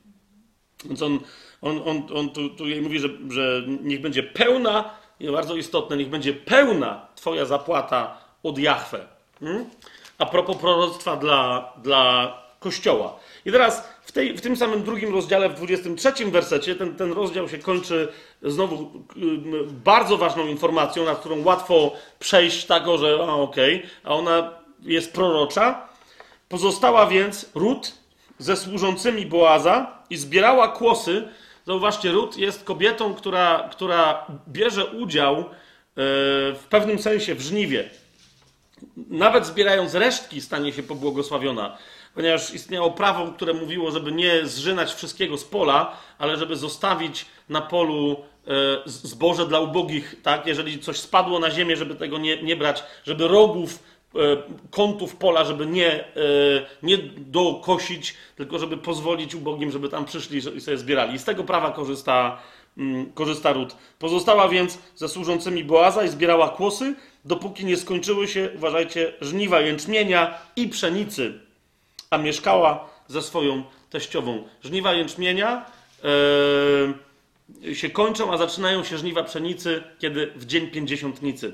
[0.85, 1.19] Więc on,
[1.61, 4.89] on, on, on tu, tu jej mówi, że, że niech będzie pełna,
[5.31, 9.07] bardzo istotne, niech będzie pełna Twoja zapłata od Jahwe.
[9.39, 9.69] Hmm?
[10.17, 13.19] A propos proroctwa dla, dla Kościoła.
[13.45, 17.49] I teraz w, tej, w tym samym drugim rozdziale, w 23 wersecie, ten, ten rozdział
[17.49, 18.07] się kończy
[18.43, 18.91] znowu
[19.85, 25.13] bardzo ważną informacją, na którą łatwo przejść tak, że a okej, okay, a ona jest
[25.13, 25.87] prorocza.
[26.49, 27.93] Pozostała więc Rut
[28.37, 31.27] ze służącymi Boaza i zbierała kłosy.
[31.65, 35.43] Zauważcie, Rut jest kobietą, która, która bierze udział e,
[36.53, 37.89] w pewnym sensie w żniwie.
[38.97, 41.77] Nawet zbierając resztki, stanie się pobłogosławiona
[42.15, 47.61] ponieważ istniało prawo, które mówiło, żeby nie zżynać wszystkiego z pola, ale żeby zostawić na
[47.61, 48.15] polu
[48.47, 48.51] e,
[48.85, 50.47] zboże dla ubogich, tak?
[50.47, 53.83] Jeżeli coś spadło na ziemię, żeby tego nie, nie brać, żeby rogów,
[54.15, 54.19] e,
[54.71, 56.05] kątów pola, żeby nie, e,
[56.83, 61.15] nie dokosić, tylko żeby pozwolić ubogim, żeby tam przyszli i sobie zbierali.
[61.15, 62.41] I z tego prawa korzysta,
[62.77, 63.53] mm, korzysta.
[63.99, 66.95] Pozostała więc ze służącymi Boaza i zbierała kłosy,
[67.25, 71.48] dopóki nie skończyły się, uważajcie, żniwa jęczmienia i pszenicy
[72.09, 74.47] a mieszkała ze swoją teściową.
[74.63, 75.65] Żniwa jęczmienia
[77.63, 81.53] yy, się kończą, a zaczynają się żniwa pszenicy, kiedy w dzień pięćdziesiątnicy.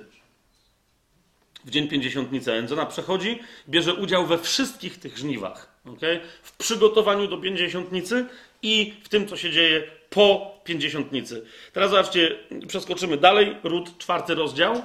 [1.66, 2.52] W dzień pięćdziesiątnicy.
[2.52, 3.40] Więc ona przechodzi,
[3.70, 5.80] bierze udział we wszystkich tych żniwach.
[5.86, 6.20] Okay?
[6.44, 8.26] W przygotowaniu do pięćdziesiątnicy
[8.62, 11.46] i w tym, co się dzieje po pięćdziesiątnicy.
[11.74, 12.36] Teraz zobaczcie,
[12.68, 13.56] przeskoczymy dalej.
[13.64, 14.84] Ród, czwarty rozdział.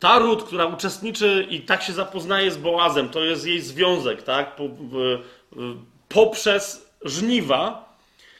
[0.00, 4.56] Ta Rut, która uczestniczy i tak się zapoznaje z Boazem, to jest jej związek, tak?
[6.08, 7.94] Poprzez żniwa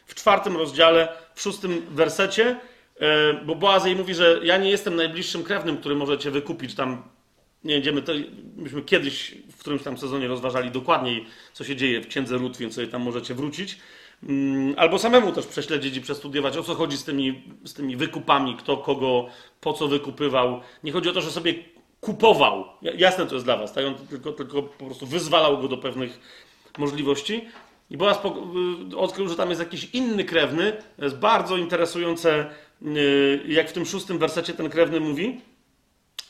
[0.07, 2.57] w czwartym rozdziale, w szóstym wersecie,
[3.01, 6.75] e, bo Boaz jej mówi, że ja nie jestem najbliższym krewnym, który możecie wykupić.
[6.75, 7.03] Tam
[7.64, 8.12] nie będziemy, to,
[8.57, 12.75] myśmy kiedyś w którymś tam sezonie rozważali dokładniej, co się dzieje w księdze Rut, więc
[12.75, 13.79] sobie tam możecie wrócić.
[14.22, 18.56] Mm, albo samemu też prześledzić i przestudiować, o co chodzi z tymi, z tymi wykupami,
[18.56, 19.26] kto kogo,
[19.61, 20.61] po co wykupywał.
[20.85, 21.54] Nie chodzi o to, że sobie
[22.00, 22.64] kupował.
[22.83, 23.85] Jasne to jest dla was, tak?
[23.87, 26.20] On tylko, tylko po prostu wyzwalał go do pewnych
[26.78, 27.44] możliwości.
[27.90, 28.20] I Boaz
[28.92, 30.72] y, odkrył, że tam jest jakiś inny krewny.
[30.96, 32.50] To jest bardzo interesujące,
[32.83, 35.40] y, jak w tym szóstym wersecie ten krewny mówi.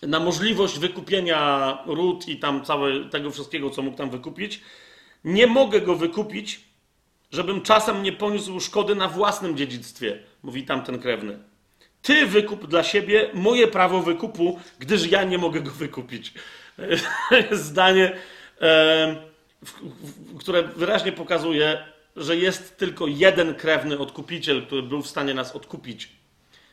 [0.02, 4.60] Na możliwość wykupienia ród i tam całe tego wszystkiego, co mógł tam wykupić.
[5.24, 6.69] Nie mogę go wykupić,
[7.32, 11.38] żebym czasem nie poniósł szkody na własnym dziedzictwie, mówi tamten krewny.
[12.02, 16.34] Ty wykup dla siebie moje prawo wykupu, gdyż ja nie mogę go wykupić.
[17.52, 18.16] Zdanie,
[20.38, 21.84] które wyraźnie pokazuje,
[22.16, 26.19] że jest tylko jeden krewny odkupiciel, który był w stanie nas odkupić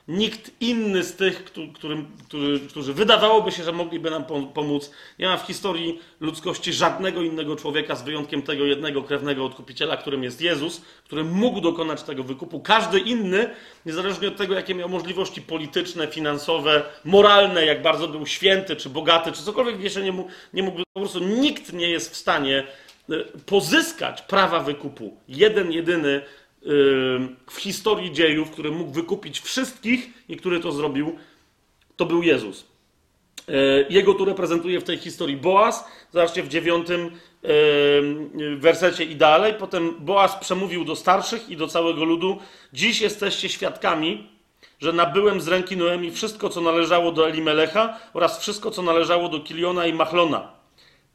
[0.07, 1.43] Nikt inny z tych,
[1.75, 7.21] którym, którzy, którzy wydawałoby się, że mogliby nam pomóc, nie ma w historii ludzkości żadnego
[7.21, 12.23] innego człowieka z wyjątkiem tego jednego krewnego odkupiciela, którym jest Jezus, który mógł dokonać tego
[12.23, 12.59] wykupu.
[12.59, 13.49] Każdy inny,
[13.85, 19.31] niezależnie od tego, jakie miał możliwości polityczne, finansowe, moralne, jak bardzo był święty, czy bogaty,
[19.31, 22.63] czy cokolwiek jeszcze nie mógł, nie mógł po prostu nikt nie jest w stanie
[23.09, 25.17] e, pozyskać prawa wykupu.
[25.27, 26.21] Jeden, jedyny
[27.49, 31.19] w historii dziejów, który mógł wykupić wszystkich i który to zrobił,
[31.95, 32.65] to był Jezus.
[33.47, 33.53] E,
[33.89, 35.85] jego tu reprezentuje w tej historii Boaz.
[36.13, 37.11] Zobaczcie w dziewiątym
[38.57, 39.53] wersecie i dalej.
[39.53, 42.37] Potem Boaz przemówił do starszych i do całego ludu.
[42.73, 44.27] Dziś jesteście świadkami,
[44.79, 49.39] że nabyłem z ręki Noemi wszystko, co należało do Elimelecha oraz wszystko, co należało do
[49.39, 50.51] Kiliona i Machlona.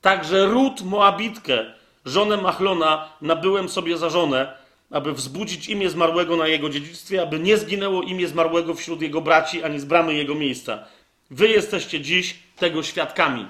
[0.01, 1.75] Także Rut Moabitkę,
[2.05, 4.62] żonę Machlona, nabyłem sobie za żonę,
[4.93, 9.63] aby wzbudzić imię zmarłego na jego dziedzictwie, aby nie zginęło imię zmarłego wśród jego braci,
[9.63, 10.85] ani z bramy jego miejsca.
[11.31, 13.47] Wy jesteście dziś tego świadkami.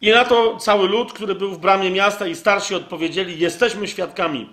[0.00, 4.52] I na to cały lud, który był w bramie miasta i starsi odpowiedzieli: Jesteśmy świadkami.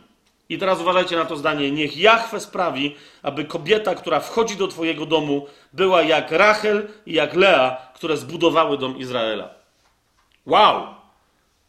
[0.50, 1.72] I teraz uważajcie na to zdanie.
[1.72, 7.34] Niech Jahwe sprawi, aby kobieta, która wchodzi do Twojego domu, była jak Rachel i jak
[7.34, 9.50] Lea, które zbudowały dom Izraela.
[10.46, 10.95] Wow!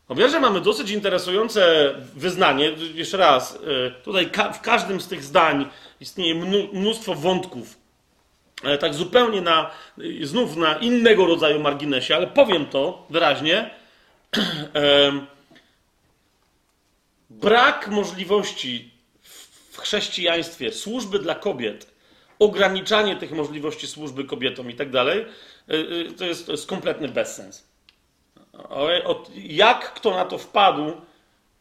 [0.09, 2.73] No wiesz, że mamy dosyć interesujące wyznanie.
[2.95, 3.59] Jeszcze raz, y,
[4.05, 5.69] tutaj w każdym z tych zdań
[6.01, 7.79] istnieje mnó mnóstwo wątków.
[8.65, 13.71] Ale tak zupełnie na, y, znów na innego rodzaju marginesie, ale powiem to wyraźnie.
[17.31, 18.91] Brak możliwości
[19.71, 21.93] w chrześcijaństwie służby dla kobiet,
[22.39, 25.27] ograniczanie tych możliwości służby kobietom i tak dalej,
[25.71, 27.66] y, to jest kompletny bezsens.
[28.71, 30.93] Ale od- Jak kto na to wpadł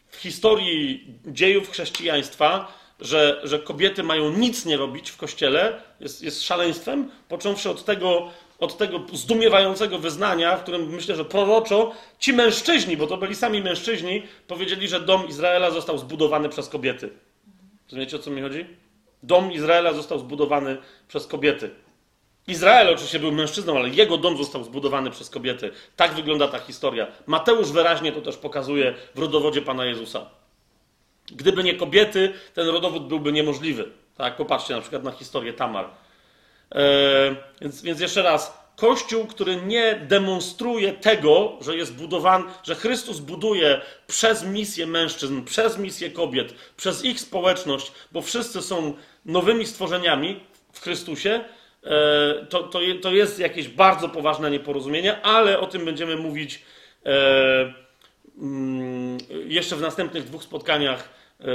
[0.09, 2.67] w historii dziejów chrześcijaństwa,
[2.99, 8.29] że, że kobiety mają nic nie robić w kościele, jest, jest szaleństwem, począwszy od tego,
[8.59, 13.61] od tego zdumiewającego wyznania, w którym myślę, że proroczo ci mężczyźni, bo to byli sami
[13.61, 17.09] mężczyźni, powiedzieli, że dom Izraela został zbudowany przez kobiety.
[17.85, 18.65] Rozumiecie o co mi chodzi?
[19.23, 20.77] Dom Izraela został zbudowany
[21.07, 21.69] przez kobiety.
[22.47, 25.71] Izrael oczywiście był mężczyzną, ale jego dom został zbudowany przez kobiety.
[25.95, 27.07] Tak wygląda ta historia.
[27.25, 30.29] Mateusz wyraźnie to też pokazuje w rodowodzie Pana Jezusa.
[31.27, 33.91] Gdyby nie kobiety, ten rodowód byłby niemożliwy.
[34.17, 35.89] Tak, popatrzcie na przykład na historię Tamar.
[36.71, 43.19] E, więc, więc jeszcze raz, Kościół, który nie demonstruje tego, że jest budowany, że Chrystus
[43.19, 48.93] buduje przez misję mężczyzn, przez misję kobiet, przez ich społeczność, bo wszyscy są
[49.25, 50.39] nowymi stworzeniami
[50.73, 51.43] w Chrystusie,
[52.49, 56.61] to, to, je- to jest jakieś bardzo poważne nieporozumienie, ale o tym będziemy mówić
[57.05, 57.73] e,
[58.37, 59.17] mm,
[59.47, 61.09] jeszcze w następnych dwóch spotkaniach,
[61.41, 61.45] y,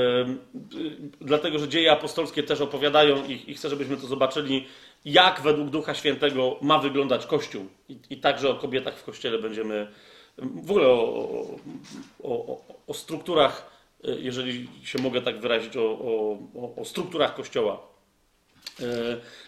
[1.21, 4.67] dlatego że dzieje apostolskie też opowiadają i, i chcę, żebyśmy to zobaczyli,
[5.05, 7.67] jak według Ducha Świętego ma wyglądać Kościół.
[7.89, 9.87] I, i także o kobietach w Kościele będziemy,
[10.39, 11.01] w ogóle o,
[12.23, 13.71] o, o, o strukturach,
[14.19, 16.39] jeżeli się mogę tak wyrazić, o-
[16.77, 17.90] o strukturach Kościoła.
[18.81, 18.85] E,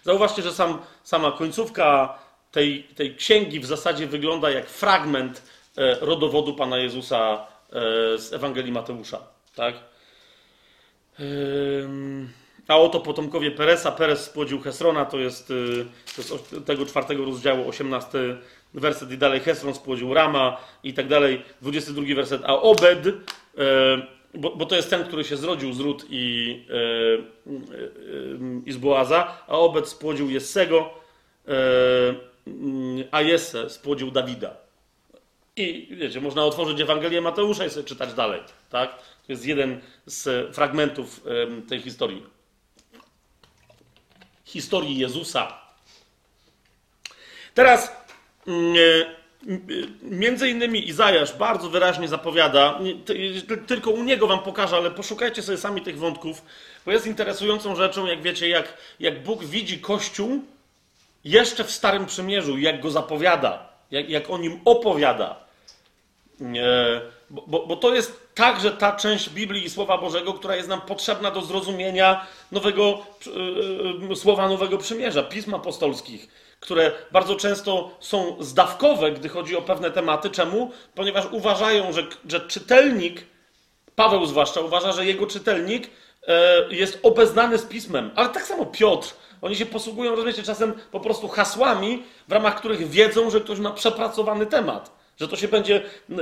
[0.02, 2.18] Zauważcie, że sam, sama końcówka
[2.52, 5.42] tej, tej księgi w zasadzie wygląda jak fragment
[5.76, 7.72] e, rodowodu Pana Jezusa e,
[8.18, 9.20] z Ewangelii Mateusza.
[9.54, 9.74] Tak?
[12.68, 13.92] A oto potomkowie Peresa.
[13.92, 15.48] Peres spłodził Hesrona, to jest,
[16.16, 18.18] to jest tego czwartego rozdziału, 18
[18.74, 19.40] werset i dalej.
[19.40, 21.42] Hesron spłodził Rama i tak dalej.
[21.62, 22.42] 22 werset.
[22.44, 23.06] A Obed,
[24.34, 26.74] bo, bo to jest ten, który się zrodził z Rut i, e,
[27.52, 31.02] e, e, z Boaza, a Obed spłodził Jessego,
[33.10, 34.56] a Jesse spłodził Dawida.
[35.56, 38.40] I wiecie, można otworzyć Ewangelię Mateusza i sobie czytać dalej.
[38.70, 38.98] Tak?
[38.98, 41.20] To jest jeden z fragmentów
[41.68, 42.22] tej historii.
[44.44, 45.58] Historii Jezusa.
[47.54, 47.92] Teraz
[48.46, 48.74] mm,
[50.02, 52.78] między innymi Izajasz bardzo wyraźnie zapowiada,
[53.66, 56.42] tylko u niego wam pokażę, ale poszukajcie sobie sami tych wątków,
[56.86, 60.44] bo jest interesującą rzeczą, jak wiecie, jak, jak Bóg widzi Kościół
[61.24, 65.36] jeszcze w Starym Przymierzu, jak go zapowiada, jak, jak o nim opowiada.
[67.30, 70.80] Bo, bo, bo to jest także ta część Biblii i Słowa Bożego, która jest nam
[70.80, 73.06] potrzebna do zrozumienia nowego,
[74.08, 76.28] e, e, Słowa Nowego Przymierza, pism apostolskich,
[76.62, 80.30] które bardzo często są zdawkowe, gdy chodzi o pewne tematy.
[80.30, 80.70] Czemu?
[80.94, 83.26] Ponieważ uważają, że, że czytelnik,
[83.96, 85.90] Paweł zwłaszcza, uważa, że jego czytelnik
[86.26, 88.10] e, jest obeznany z pismem.
[88.14, 89.14] Ale tak samo Piotr.
[89.42, 93.70] Oni się posługują, rozumiecie, czasem po prostu hasłami, w ramach których wiedzą, że ktoś ma
[93.70, 94.90] przepracowany temat.
[95.20, 95.76] Że to się będzie
[96.10, 96.14] e,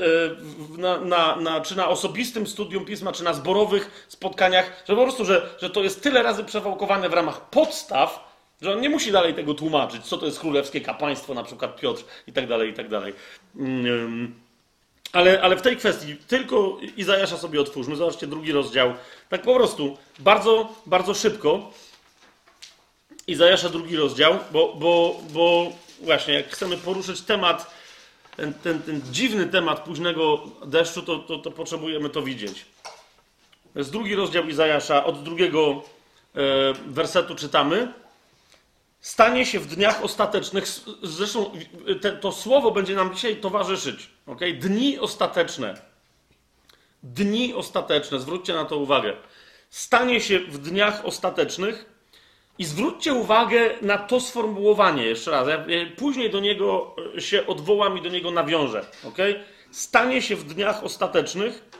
[0.78, 5.24] na, na, na, czy na osobistym studium pisma, czy na zborowych spotkaniach, że po prostu,
[5.24, 8.29] że, że to jest tyle razy przewałkowane w ramach podstaw,
[8.62, 12.04] że on nie musi dalej tego tłumaczyć, co to jest królewskie kapłaństwo, na przykład Piotr
[12.26, 13.14] i tak dalej, i tak dalej.
[13.56, 14.34] Mm,
[15.12, 17.96] ale, ale w tej kwestii tylko Izajasza sobie otwórzmy.
[17.96, 18.94] Zobaczcie drugi rozdział.
[19.28, 21.70] Tak po prostu, bardzo, bardzo szybko.
[23.26, 27.74] Izajasza drugi rozdział, bo, bo, bo właśnie jak chcemy poruszyć temat,
[28.36, 32.64] ten, ten, ten dziwny temat późnego deszczu, to, to, to potrzebujemy to widzieć.
[33.72, 35.82] To jest drugi rozdział Izajasza, od drugiego
[36.34, 36.40] e,
[36.86, 37.92] wersetu czytamy.
[39.00, 40.64] Stanie się w dniach ostatecznych,
[41.02, 41.50] zresztą
[42.00, 44.10] te, to słowo będzie nam dzisiaj towarzyszyć.
[44.26, 44.52] Okay?
[44.52, 45.74] Dni ostateczne.
[47.02, 49.16] Dni ostateczne, zwróćcie na to uwagę.
[49.70, 51.84] Stanie się w dniach ostatecznych
[52.58, 55.48] i zwróćcie uwagę na to sformułowanie jeszcze raz.
[55.48, 55.64] Ja
[55.96, 58.86] później do niego e, się odwołam i do niego nawiążę.
[59.04, 59.44] Okay?
[59.70, 61.70] stanie się w dniach ostatecznych,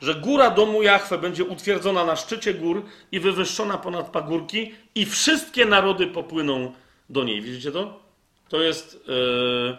[0.00, 5.64] że góra domu Jahwe będzie utwierdzona na szczycie gór i wywyższona ponad pagórki i wszystkie
[5.64, 6.72] narody popłyną
[7.08, 7.42] do niej.
[7.42, 8.00] Widzicie to?
[8.48, 9.04] To jest...
[9.08, 9.78] Yy...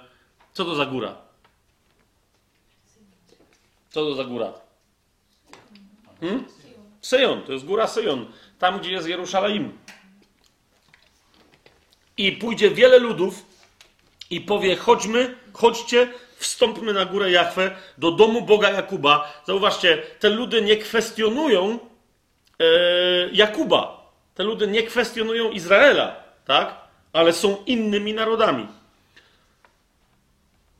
[0.53, 1.15] Co to za góra?
[3.89, 4.53] Co to za góra?
[6.19, 6.45] Hmm?
[7.01, 8.25] Syjon, to jest góra Syjon,
[8.59, 9.77] tam gdzie jest Jerusalem.
[12.17, 13.45] I pójdzie wiele ludów
[14.29, 19.41] i powie: chodźmy, chodźcie, wstąpmy na górę Jachwę, do domu Boga Jakuba.
[19.47, 21.79] Zauważcie, te ludy nie kwestionują
[22.59, 22.65] e,
[23.31, 24.11] Jakuba.
[24.35, 26.15] Te ludy nie kwestionują Izraela,
[26.45, 26.75] tak?
[27.13, 28.67] Ale są innymi narodami.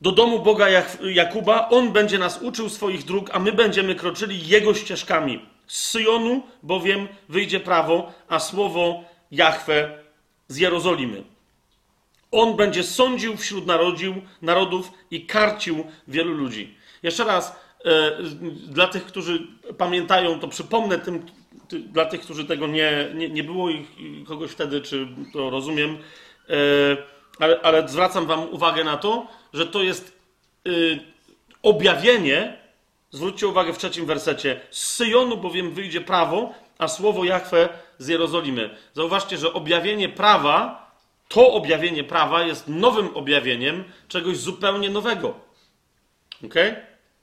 [0.00, 0.66] Do domu Boga
[1.00, 5.46] Jakuba, on będzie nas uczył swoich dróg, a my będziemy kroczyli jego ścieżkami.
[5.66, 9.98] Z Syjonu bowiem wyjdzie prawo, a słowo Jahwe
[10.48, 11.22] z Jerozolimy.
[12.30, 16.74] On będzie sądził wśród narodził, narodów i karcił wielu ludzi.
[17.02, 18.22] Jeszcze raz, e,
[18.66, 19.46] dla tych, którzy
[19.78, 21.26] pamiętają, to przypomnę tym,
[21.68, 25.50] ty, dla tych, którzy tego nie, nie, nie było i, i kogoś wtedy, czy to
[25.50, 25.98] rozumiem,
[26.48, 26.54] e,
[27.38, 30.18] ale, ale, zwracam Wam uwagę na to, że to jest
[30.66, 30.70] e,
[31.62, 32.58] objawienie,
[33.10, 37.68] zwróćcie uwagę w trzecim wersecie, z Syjonu bowiem wyjdzie prawo, a słowo Jachwę
[37.98, 38.70] z Jerozolimy.
[38.94, 40.79] Zauważcie, że objawienie prawa
[41.30, 45.34] to objawienie prawa jest nowym objawieniem czegoś zupełnie nowego.
[46.44, 46.54] Ok?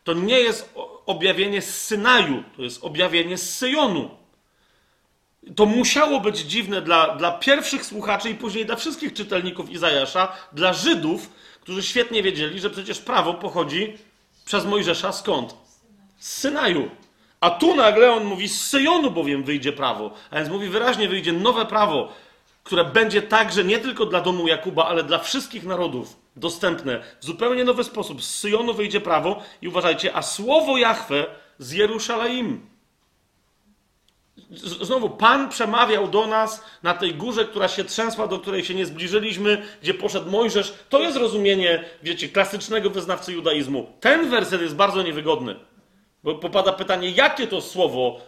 [0.04, 0.74] To nie jest
[1.06, 4.10] objawienie z Synaju, to jest objawienie z Syjonu.
[5.56, 10.74] To musiało być dziwne dla, dla pierwszych słuchaczy i później dla wszystkich czytelników Izajasza, dla
[10.74, 11.30] Żydów,
[11.62, 13.98] którzy świetnie wiedzieli, że przecież prawo pochodzi
[14.46, 15.56] przez Mojżesza skąd?
[16.18, 16.90] Z Synaju.
[17.42, 20.12] A tu nagle on mówi, z Syjonu bowiem wyjdzie prawo.
[20.32, 22.14] A więc mówi wyraźnie, wyjdzie nowe prawo
[22.68, 27.64] które będzie także nie tylko dla domu Jakuba, ale dla wszystkich narodów dostępne w zupełnie
[27.64, 28.24] nowy sposób.
[28.24, 31.26] Z Syjonu wyjdzie prawo i uważajcie, a słowo Jahwe
[31.60, 32.66] z Jerusalem.
[34.82, 38.86] Znowu, Pan przemawiał do nas na tej górze, która się trzęsła, do której się nie
[38.86, 40.74] zbliżyliśmy, gdzie poszedł Mojżesz.
[40.90, 43.92] To jest rozumienie, wiecie, klasycznego wyznawcy judaizmu.
[44.00, 45.56] Ten werset jest bardzo niewygodny,
[46.24, 48.20] bo popada pytanie, jakie to słowo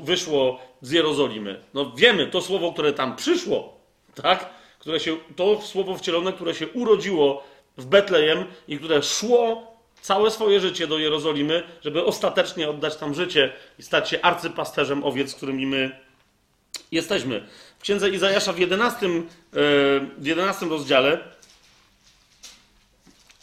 [0.00, 1.60] wyszło z Jerozolimy.
[1.74, 3.77] No wiemy, to słowo, które tam przyszło,
[4.22, 4.50] tak?
[4.78, 7.44] Które się, to słowo wcielone, które się urodziło
[7.76, 13.52] w Betlejem i które szło całe swoje życie do Jerozolimy, żeby ostatecznie oddać tam życie
[13.78, 16.00] i stać się arcypasterzem owiec, którymi my
[16.92, 17.46] jesteśmy.
[17.78, 19.10] W księdze Izajasza w 11, e,
[20.18, 21.18] w 11 rozdziale,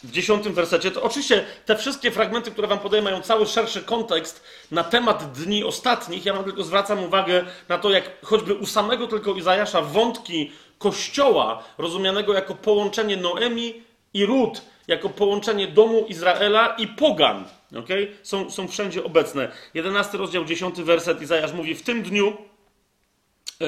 [0.02, 4.44] w 10 wersecie, to oczywiście te wszystkie fragmenty, które wam podaję, mają cały szerszy kontekst
[4.70, 6.24] na temat dni ostatnich.
[6.24, 11.62] Ja wam tylko zwracam uwagę na to, jak choćby u samego tylko Izajasza wątki kościoła,
[11.78, 13.82] rozumianego jako połączenie Noemi
[14.14, 17.44] i Rut, jako połączenie domu Izraela i pogan.
[17.78, 18.16] Okay?
[18.22, 19.48] Są, są wszędzie obecne.
[19.74, 22.36] 11 rozdział, 10 werset Izajasz mówi, w tym dniu,
[23.60, 23.66] yy,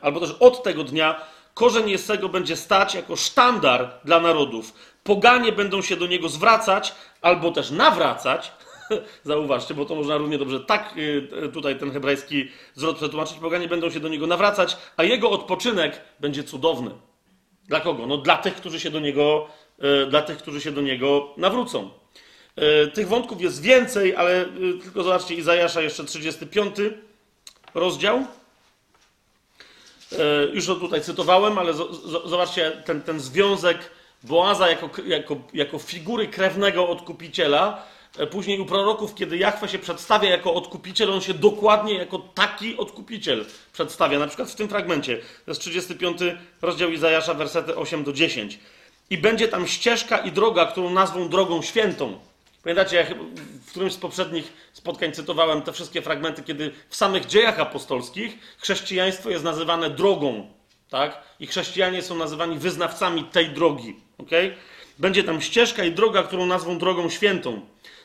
[0.00, 1.20] albo też od tego dnia,
[1.54, 4.74] korzeń Jesego będzie stać jako sztandar dla narodów.
[5.04, 8.52] Poganie będą się do niego zwracać, albo też nawracać,
[9.24, 13.38] Zauważcie, bo to można równie dobrze tak y, tutaj ten hebrajski zwrot przetłumaczyć.
[13.38, 16.90] Poganie będą się do niego nawracać, a jego odpoczynek będzie cudowny.
[17.68, 18.06] Dla kogo?
[18.06, 19.48] No dla tych, którzy się do niego,
[20.04, 21.90] y, dla tych, którzy się do niego nawrócą.
[22.84, 24.44] Y, tych wątków jest więcej, ale
[24.82, 26.76] tylko zobaczcie Izajasza jeszcze 35
[27.74, 28.26] rozdział.
[30.52, 31.74] Już to tutaj cytowałem, ale
[32.24, 33.90] zobaczcie ten, ten związek
[34.22, 37.86] Boaza jako, jako, jako figury krewnego odkupiciela
[38.30, 43.44] później u proroków, kiedy Jachwę się przedstawia jako odkupiciel, on się dokładnie jako taki odkupiciel
[43.72, 44.18] przedstawia.
[44.18, 46.20] Na przykład w tym fragmencie, to jest 35
[46.62, 48.58] rozdział Izajasza, wersety 8 do 10.
[49.10, 52.18] I będzie tam ścieżka i droga, którą nazwą drogą świętą.
[52.62, 53.04] Pamiętacie, ja
[53.66, 59.30] w którymś z poprzednich spotkań cytowałem te wszystkie fragmenty, kiedy w samych dziejach apostolskich chrześcijaństwo
[59.30, 60.46] jest nazywane drogą,
[60.90, 61.22] tak?
[61.40, 64.54] I chrześcijanie są nazywani wyznawcami tej drogi, okay?
[64.98, 67.60] Będzie tam ścieżka i droga, którą nazwą drogą świętą.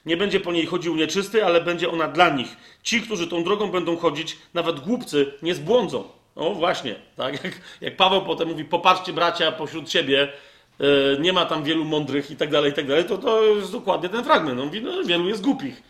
[0.06, 2.58] Nie będzie po niej chodził nieczysty, ale będzie ona dla nich.
[2.84, 6.04] Ci, którzy tą drogą będą chodzić, nawet głupcy, nie zbłądzą.
[6.36, 10.32] No właśnie, tak jak, jak Paweł potem mówi, popatrzcie bracia pośród siebie,
[10.80, 13.72] yy, nie ma tam wielu mądrych i tak dalej, i tak dalej, to to jest
[13.72, 14.60] dokładnie ten fragment.
[14.60, 15.84] On mówi, no wielu jest głupich.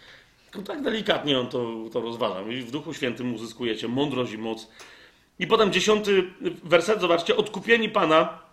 [0.56, 2.42] No, tak delikatnie on to, to rozważa.
[2.42, 4.68] I w Duchu Świętym uzyskujecie mądrość i moc.
[5.40, 6.24] I potem dziesiąty
[6.64, 8.45] werset, zobaczcie, odkupieni Pana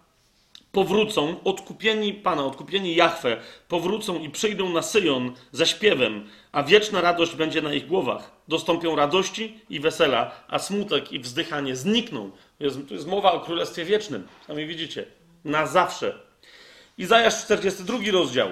[0.73, 3.37] powrócą, odkupieni Pana, odkupieni Jahwe,
[3.69, 8.31] powrócą i przyjdą na Syjon ze śpiewem, a wieczna radość będzie na ich głowach.
[8.49, 12.31] Dostąpią radości i wesela, a smutek i wzdychanie znikną.
[12.61, 14.27] Jest, to jest mowa o Królestwie Wiecznym.
[14.47, 15.07] Sami widzicie.
[15.45, 16.19] Na zawsze.
[16.99, 18.49] Izajasz 42 rozdział.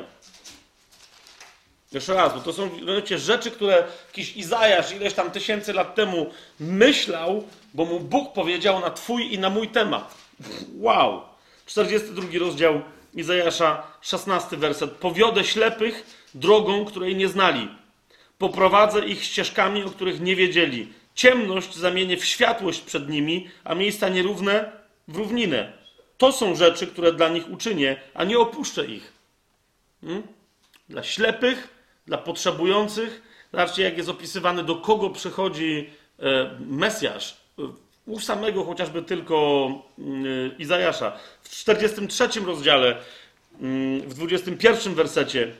[1.92, 6.30] Jeszcze raz, bo to są wiecie, rzeczy, które jakiś Izajasz ileś tam tysięcy lat temu
[6.60, 7.44] myślał,
[7.74, 10.14] bo mu Bóg powiedział na twój i na mój temat.
[10.74, 11.29] Wow!
[11.70, 12.82] 42 rozdział
[13.14, 14.90] Izajasza, 16 werset.
[14.90, 17.68] Powiodę ślepych drogą, której nie znali.
[18.38, 20.92] Poprowadzę ich ścieżkami, o których nie wiedzieli.
[21.14, 24.72] Ciemność zamienię w światłość przed nimi, a miejsca nierówne
[25.08, 25.72] w równinę.
[26.18, 29.12] To są rzeczy, które dla nich uczynię, a nie opuszczę ich.
[30.00, 30.22] Hmm?
[30.88, 31.68] Dla ślepych,
[32.06, 33.22] dla potrzebujących.
[33.52, 37.36] Zobaczcie, jak jest opisywany, do kogo przychodzi e, Mesjasz.
[38.06, 41.18] U samego chociażby tylko mm, Izajasza.
[41.42, 42.96] W 43 rozdziale,
[43.60, 45.52] mm, w 21 wersecie.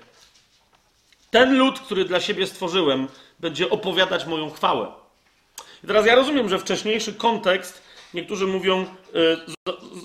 [1.30, 3.08] Ten lud, który dla siebie stworzyłem,
[3.40, 4.92] będzie opowiadać moją chwałę.
[5.84, 7.82] I teraz ja rozumiem, że wcześniejszy kontekst,
[8.14, 8.86] niektórzy mówią, e,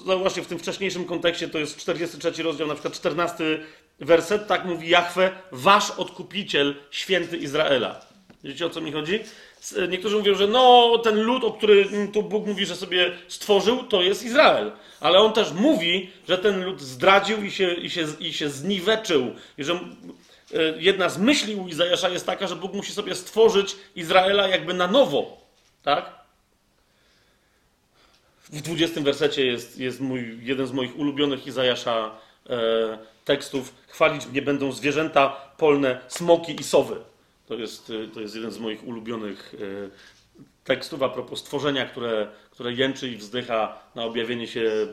[0.05, 3.43] zauważcie, w tym wcześniejszym kontekście to jest 43 rozdział, na przykład 14
[3.99, 8.01] werset, tak mówi Jahwe, wasz odkupiciel, święty Izraela.
[8.43, 9.19] Wiecie o co mi chodzi?
[9.89, 14.01] Niektórzy mówią, że no, ten lud, o którym tu Bóg mówi, że sobie stworzył, to
[14.01, 14.71] jest Izrael.
[14.99, 19.35] Ale on też mówi, że ten lud zdradził i się, i się, i się zniweczył.
[19.57, 19.79] I że e,
[20.77, 24.87] jedna z myśli u Izajasza jest taka, że Bóg musi sobie stworzyć Izraela jakby na
[24.87, 25.37] nowo.
[25.83, 26.11] Tak?
[28.43, 32.11] W 20 wersecie jest, jest mój, jeden z moich ulubionych Izajasza
[32.49, 33.73] e, tekstów.
[33.87, 36.95] Chwalić mnie będą zwierzęta polne, smoki i sowy.
[37.47, 39.89] To jest, e, to jest jeden z moich ulubionych e,
[40.63, 44.87] tekstów a propos stworzenia, które, które jęczy i wzdycha na objawienie się,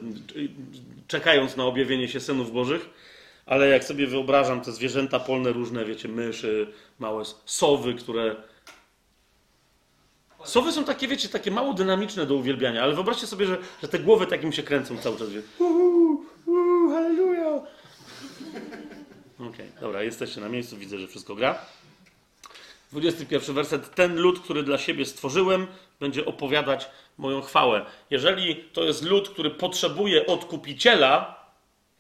[1.09, 2.91] czekając na objawienie się synów Bożych.
[3.47, 8.37] Ale jak sobie wyobrażam te zwierzęta polne różne, wiecie, myszy, małe sowy, które
[10.45, 13.99] Sowy są takie, wiecie, takie mało dynamiczne do uwielbiania, ale wyobraźcie sobie, że, że te
[13.99, 15.29] głowy takim się kręcą cały czas.
[15.59, 16.25] Uhu,
[16.91, 17.49] halleluja.
[19.35, 21.59] Okej, okay, dobra, jesteście na miejscu, widzę, że wszystko gra.
[22.93, 23.95] 21 werset.
[23.95, 25.67] Ten lud, który dla siebie stworzyłem,
[26.01, 26.89] będzie opowiadać
[27.19, 27.87] moją chwałę.
[28.11, 31.45] Jeżeli to jest lud, który potrzebuje odkupiciela,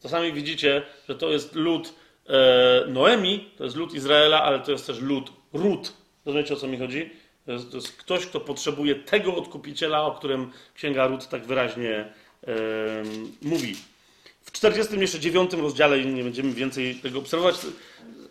[0.03, 1.95] czasami widzicie, że to jest lud
[2.26, 5.93] e, Noemi, to jest lud Izraela, ale to jest też lud Rut.
[6.24, 7.11] Rozumiecie o co mi chodzi?
[7.47, 12.12] To jest, to jest, ktoś, kto potrzebuje tego odkupiciela, o którym Księga Rut tak wyraźnie
[12.47, 12.53] yy,
[13.43, 13.76] mówi.
[14.43, 17.57] W 49 rozdziale, nie będziemy więcej tego obserwować,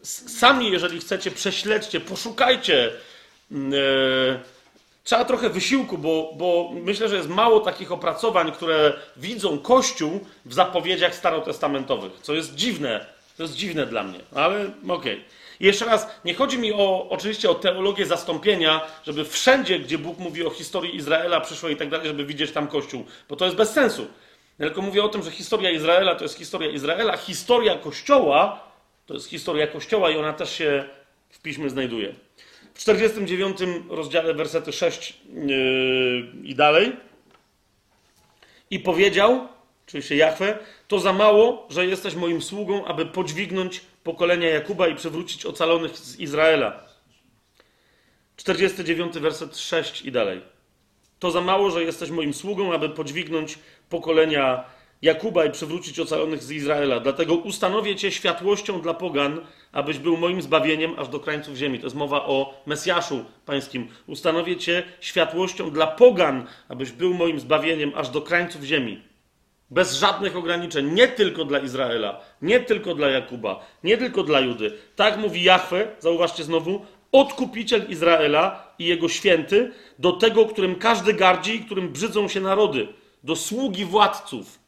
[0.03, 2.91] sami, jeżeli chcecie, prześledźcie, poszukajcie.
[3.51, 3.59] Yy,
[5.03, 10.53] trzeba trochę wysiłku, bo, bo myślę, że jest mało takich opracowań, które widzą Kościół w
[10.53, 13.05] zapowiedziach starotestamentowych, co jest dziwne.
[13.37, 14.87] To jest dziwne dla mnie, ale okej.
[14.87, 15.21] Okay.
[15.59, 20.45] Jeszcze raz, nie chodzi mi o, oczywiście o teologię zastąpienia, żeby wszędzie, gdzie Bóg mówi
[20.45, 23.71] o historii Izraela przyszłej i tak dalej, żeby widzieć tam Kościół, bo to jest bez
[23.71, 24.07] sensu.
[24.57, 28.70] Tylko mówię o tym, że historia Izraela to jest historia Izraela, historia Kościoła
[29.11, 30.83] to jest historia Kościoła i ona też się
[31.29, 32.15] w Piśmie znajduje.
[32.73, 33.57] W 49
[33.89, 35.53] rozdziale wersety 6 yy,
[36.43, 36.95] i dalej
[38.69, 39.47] i powiedział,
[39.85, 40.57] czyli się Jachwę,
[40.87, 46.19] to za mało, że jesteś moim sługą, aby podźwignąć pokolenia Jakuba i przywrócić ocalonych z
[46.19, 46.83] Izraela.
[48.35, 50.41] 49 werset 6 i dalej.
[51.19, 53.59] To za mało, że jesteś moim sługą, aby podźwignąć
[53.89, 56.99] pokolenia Jakuba i przywrócić ocalonych z Izraela.
[56.99, 59.41] Dlatego ustanowię cię światłością dla pogan,
[59.71, 61.79] abyś był moim zbawieniem aż do krańców ziemi.
[61.79, 63.87] To jest mowa o Mesjaszu pańskim.
[64.07, 69.01] Ustanowię cię światłością dla pogan, abyś był moim zbawieniem aż do krańców ziemi.
[69.69, 74.77] Bez żadnych ograniczeń, nie tylko dla Izraela, nie tylko dla Jakuba, nie tylko dla Judy.
[74.95, 81.55] Tak mówi Jahwe, zauważcie znowu, odkupiciel Izraela i jego święty, do tego, którym każdy gardzi
[81.55, 82.87] i którym brzydzą się narody,
[83.23, 84.60] do sługi władców.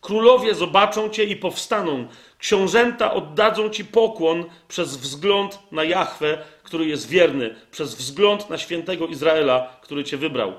[0.00, 7.08] Królowie zobaczą cię i powstaną, książęta oddadzą ci pokłon przez wzgląd na Jahwe, który jest
[7.08, 10.52] wierny, przez wzgląd na świętego Izraela, który cię wybrał.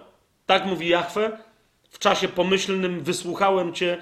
[0.46, 1.38] Tak mówi Jahwe,
[1.90, 3.98] w czasie pomyślnym wysłuchałem Cię,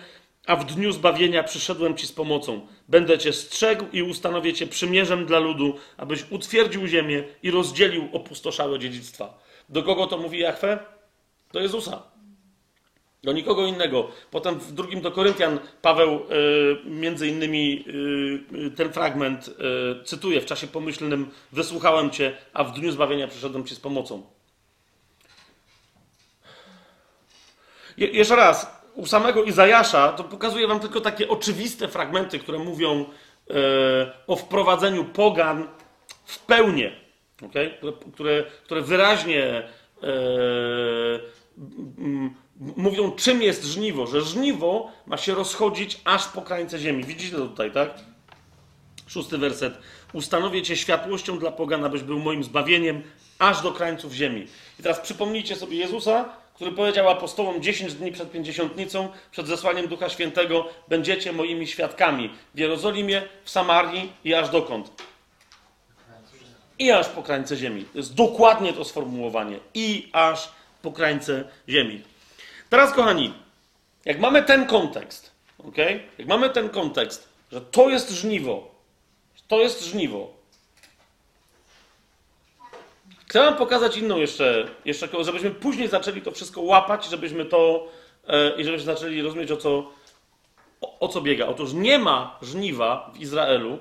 [0.48, 2.68] a w dniu zbawienia przyszedłem Ci z pomocą.
[2.88, 8.80] Będę Cię strzegł i ustanowię Cię przymierzem dla ludu, abyś utwierdził ziemię i rozdzielił opustoszałe
[8.80, 9.40] dziedzictwa.
[9.70, 10.80] Do kogo to mówi Jachwę?
[11.54, 12.04] Do Jezusa.
[13.24, 14.08] Do nikogo innego.
[14.32, 17.86] Potem w drugim do Koryntian Paweł y, między innymi
[18.68, 19.50] y, ten fragment
[20.06, 24.24] cytuje w czasie pomyślnym wysłuchałem Cię, a w dniu zbawienia przyszedłem Ci z pomocą.
[27.98, 33.06] Je, jeszcze raz, u samego Izajasza to pokazuje wam tylko takie oczywiste fragmenty, które mówią
[33.50, 33.56] e,
[34.28, 35.68] o wprowadzeniu pogan
[36.26, 36.92] w pełnię,
[37.46, 37.78] okay?
[38.14, 39.70] które, które wyraźnie e,
[42.60, 47.04] mówią, czym jest żniwo, że żniwo ma się rozchodzić aż po krańce ziemi.
[47.04, 47.90] Widzicie to tutaj, tak?
[49.08, 49.74] Szósty werset.
[50.14, 53.04] Ustanowię cię światłością dla pogan, abyś był moim zbawieniem
[53.40, 54.48] aż do krańców ziemi.
[54.80, 60.10] I teraz przypomnijcie sobie Jezusa, który powiedział apostołom 10 dni przed pięćdziesiątnicą, przed zesłaniem Ducha
[60.10, 64.92] Świętego, będziecie moimi świadkami w Jerozolimie, w Samarii i aż dokąd?
[66.80, 67.86] I aż po krańce ziemi.
[67.92, 69.60] To jest dokładnie to sformułowanie.
[69.74, 70.50] I aż
[70.82, 72.02] po krańce ziemi.
[72.70, 73.34] Teraz, kochani,
[74.06, 75.78] jak mamy ten kontekst, ok?
[76.18, 78.72] Jak mamy ten kontekst, że to jest żniwo,
[79.48, 80.34] to jest żniwo.
[83.28, 87.88] Chcę wam pokazać inną jeszcze, jeszcze, żebyśmy później zaczęli to wszystko łapać, żebyśmy to
[88.28, 89.92] e, i żebyśmy zaczęli rozumieć, o co,
[90.82, 91.48] o, o co biega.
[91.48, 93.80] Otóż nie ma żniwa w Izraelu,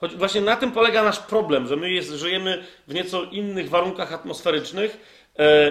[0.00, 4.12] choć właśnie na tym polega nasz problem, że my jest, żyjemy w nieco innych warunkach
[4.12, 4.96] atmosferycznych,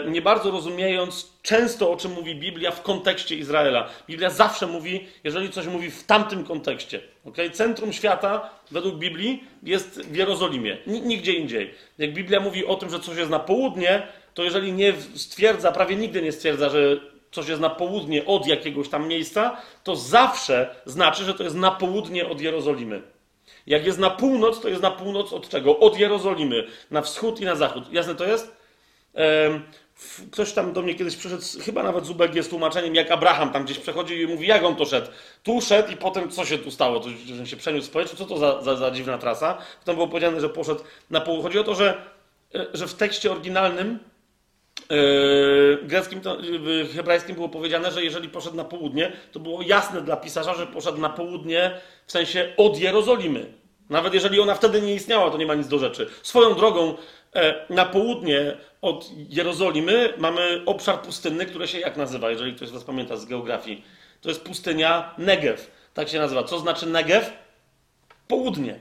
[0.08, 3.90] nie bardzo rozumiejąc często, o czym mówi Biblia w kontekście Izraela.
[4.08, 7.00] Biblia zawsze mówi, jeżeli coś mówi w tamtym kontekście.
[7.26, 7.50] Okay?
[7.50, 11.74] Centrum świata, według Biblii, jest w Jerozolimie, nigdzie indziej.
[11.98, 15.96] Jak Biblia mówi o tym, że coś jest na południe, to jeżeli nie stwierdza, prawie
[15.96, 16.80] nigdy nie stwierdza, że
[17.32, 21.72] coś jest na południe od jakiegoś tam miejsca, to zawsze znaczy, że to jest na
[21.72, 23.02] południe od Jerozolimy.
[23.68, 25.80] Jak jest na północ, to jest na północ od czego?
[25.80, 26.68] Od Jerozolimy.
[26.92, 27.84] Na wschód i na zachód.
[27.94, 28.59] Jasne to jest?
[30.32, 33.66] Ktoś tam do mnie kiedyś przyszedł, chyba nawet z UBG z tłumaczeniem, jak Abraham tam
[33.66, 35.08] gdzieś przechodził i mówi, jak on to szedł.
[35.44, 37.00] Tu szedł i potem co się tu stało?
[37.00, 37.10] To,
[37.46, 38.16] się przeniósł w powietrzu?
[38.16, 39.58] Co to za, za, za dziwna trasa?
[39.80, 41.44] Potem było powiedziane, że poszedł na południe.
[41.44, 42.02] Chodzi o to, że,
[42.56, 44.00] e, że w tekście oryginalnym
[44.90, 50.02] Yy, greckim, to, yy, hebrajskim było powiedziane, że jeżeli poszedł na południe, to było jasne
[50.02, 51.72] dla pisarza, że poszedł na południe
[52.06, 53.54] w sensie od Jerozolimy.
[53.90, 56.10] Nawet jeżeli ona wtedy nie istniała, to nie ma nic do rzeczy.
[56.24, 56.98] Swoją drogą,
[57.70, 62.84] na południe od Jerozolimy mamy obszar pustynny, który się jak nazywa, jeżeli ktoś z Was
[62.84, 63.84] pamięta z geografii?
[64.22, 65.62] To jest pustynia Negev.
[65.94, 66.44] Tak się nazywa.
[66.44, 67.32] Co znaczy Negev?
[68.28, 68.80] Południe.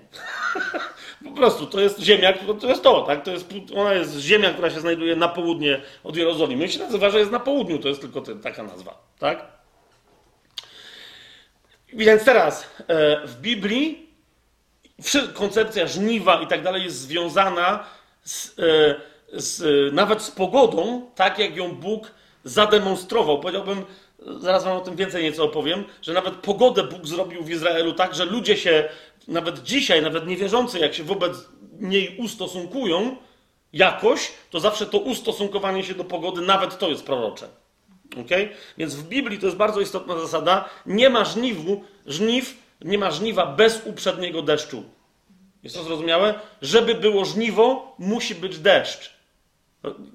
[1.24, 3.22] po prostu to jest ziemia, to jest to, tak?
[3.22, 6.64] To jest, ona jest ziemia, która się znajduje na południe od Jerozolimy.
[6.64, 9.46] I się nazywa, że jest na południu, to jest tylko taka nazwa, tak?
[11.92, 14.09] Więc teraz e, w Biblii
[15.34, 17.84] koncepcja żniwa i tak dalej jest związana
[18.28, 22.10] z, e, z, nawet z pogodą, tak jak ją Bóg
[22.44, 23.40] zademonstrował.
[23.40, 23.84] Powiedziałbym,
[24.40, 28.14] zaraz wam o tym więcej nieco opowiem, że nawet pogodę Bóg zrobił w Izraelu tak,
[28.14, 28.88] że ludzie się,
[29.28, 31.48] nawet dzisiaj, nawet niewierzący, jak się wobec
[31.80, 33.16] niej ustosunkują
[33.72, 37.48] jakoś, to zawsze to ustosunkowanie się do pogody, nawet to jest prorocze.
[38.24, 38.48] Okay?
[38.78, 40.68] Więc w Biblii to jest bardzo istotna zasada.
[40.86, 44.84] Nie ma żniwu, żniw, nie ma żniwa bez uprzedniego deszczu.
[45.68, 46.34] Jest to zrozumiałe?
[46.62, 49.12] Żeby było żniwo, musi być deszcz.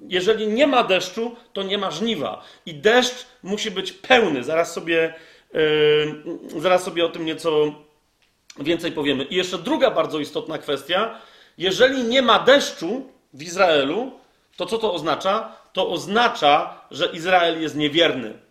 [0.08, 2.44] Jeżeli nie ma deszczu, to nie ma żniwa.
[2.66, 4.44] I deszcz musi być pełny.
[4.44, 5.14] Zaraz sobie,
[5.54, 7.74] yy, zaraz sobie o tym nieco
[8.60, 9.24] więcej powiemy.
[9.24, 11.20] I jeszcze druga bardzo istotna kwestia.
[11.58, 14.12] Jeżeli nie ma deszczu w Izraelu,
[14.56, 15.52] to co to oznacza?
[15.72, 18.43] To oznacza, że Izrael jest niewierny.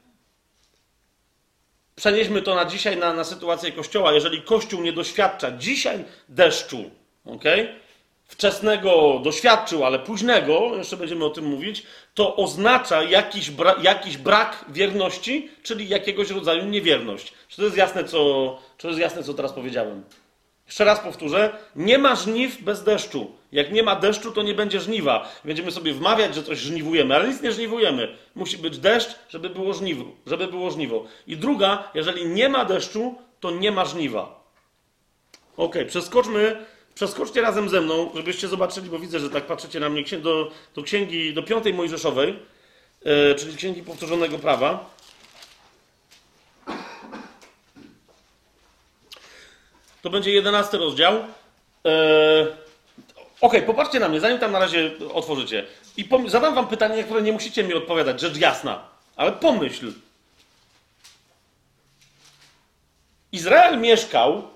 [1.96, 4.14] Przenieśmy to na dzisiaj, na, na sytuację Kościoła.
[4.14, 6.92] Jeżeli Kościół nie doświadcza dzisiaj deszczu,
[7.26, 7.84] okay?
[8.26, 11.84] wczesnego doświadczył, ale późnego, jeszcze będziemy o tym mówić,
[12.14, 17.34] to oznacza jakiś, bra jakiś brak wierności, czyli jakiegoś rodzaju niewierność.
[17.48, 20.04] Czy to jest jasne, co, czy to jest jasne, co teraz powiedziałem?
[20.66, 23.32] Jeszcze raz powtórzę, nie ma żniw bez deszczu.
[23.54, 25.32] Jak nie ma deszczu, to nie będzie żniwa.
[25.46, 28.18] Będziemy sobie wmawiać, że coś żniwujemy, ale nic nie żniwujemy.
[28.36, 30.06] Musi być deszcz, żeby było żniwo.
[30.26, 31.06] Żeby było żniwo.
[31.28, 34.44] I druga, jeżeli nie ma deszczu, to nie ma żniwa.
[35.58, 40.04] Ok, przeskoczmy Przeskoczcie razem ze mną, żebyście zobaczyli, bo widzę, że tak patrzycie na mnie,
[40.22, 42.40] do, do księgi, do piątej Mojżeszowej,
[43.06, 44.90] yy, czyli księgi powtórzonego prawa.
[50.02, 51.14] To będzie jedenasty rozdział.
[51.84, 52.63] Yy,
[53.44, 55.66] ok, popatrzcie na mnie, zanim tam na razie otworzycie.
[55.98, 58.84] I zadam wam pytanie, na które nie musicie mi odpowiadać, rzecz jasna.
[59.16, 59.94] Ale pomyśl.
[63.32, 64.54] Izrael mieszkał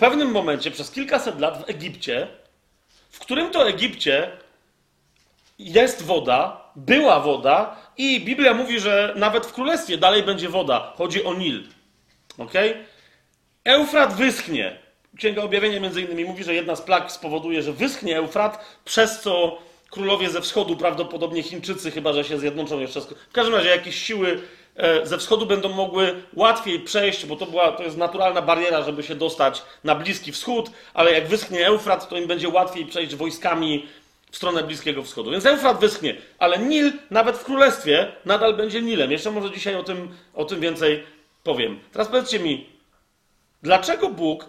[0.00, 2.28] pewnym momencie, przez kilkaset lat w Egipcie,
[3.10, 4.30] w którym to Egipcie
[5.58, 10.92] jest woda, była woda i Biblia mówi, że nawet w królestwie dalej będzie woda.
[10.96, 11.68] Chodzi o Nil.
[12.38, 12.52] Ok?
[13.64, 14.78] Eufrat wyschnie.
[15.16, 19.58] Księga Objawienia między innymi mówi, że jedna z plag spowoduje, że wyschnie Eufrat, przez co
[19.90, 23.00] królowie ze wschodu, prawdopodobnie Chińczycy, chyba że się zjednoczą jeszcze.
[23.00, 24.40] W każdym razie jakieś siły
[24.76, 29.02] E, ze wschodu będą mogły łatwiej przejść, bo to, była, to jest naturalna bariera, żeby
[29.02, 33.86] się dostać na Bliski Wschód, ale jak wyschnie Eufrat, to im będzie łatwiej przejść wojskami
[34.30, 35.30] w stronę Bliskiego Wschodu.
[35.30, 39.10] Więc Eufrat wyschnie, ale Nil nawet w królestwie nadal będzie Nilem.
[39.12, 41.02] Jeszcze może dzisiaj o tym, o tym więcej
[41.44, 41.80] powiem.
[41.92, 42.66] Teraz powiedzcie mi,
[43.62, 44.46] dlaczego Bóg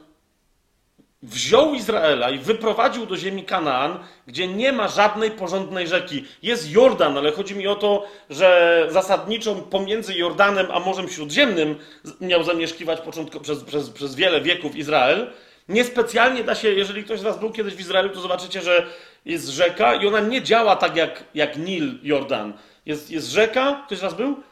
[1.24, 6.26] wziął Izraela i wyprowadził do ziemi Kanaan, gdzie nie ma żadnej porządnej rzeki.
[6.44, 11.76] Jest Jordan, ale chodzi mi o to, że zasadniczo pomiędzy Jordanem a Morzem Śródziemnym
[12.22, 15.32] miał zamieszkiwać początko, przez, przez, przez wiele wieków Izrael.
[15.70, 18.86] Niespecjalnie da się, jeżeli ktoś z Was był kiedyś w Izraelu, to zobaczycie, że
[19.26, 22.54] jest rzeka i ona nie działa tak jak, jak Nil, Jordan.
[22.86, 24.44] Jest, jest rzeka, ktoś z Was był?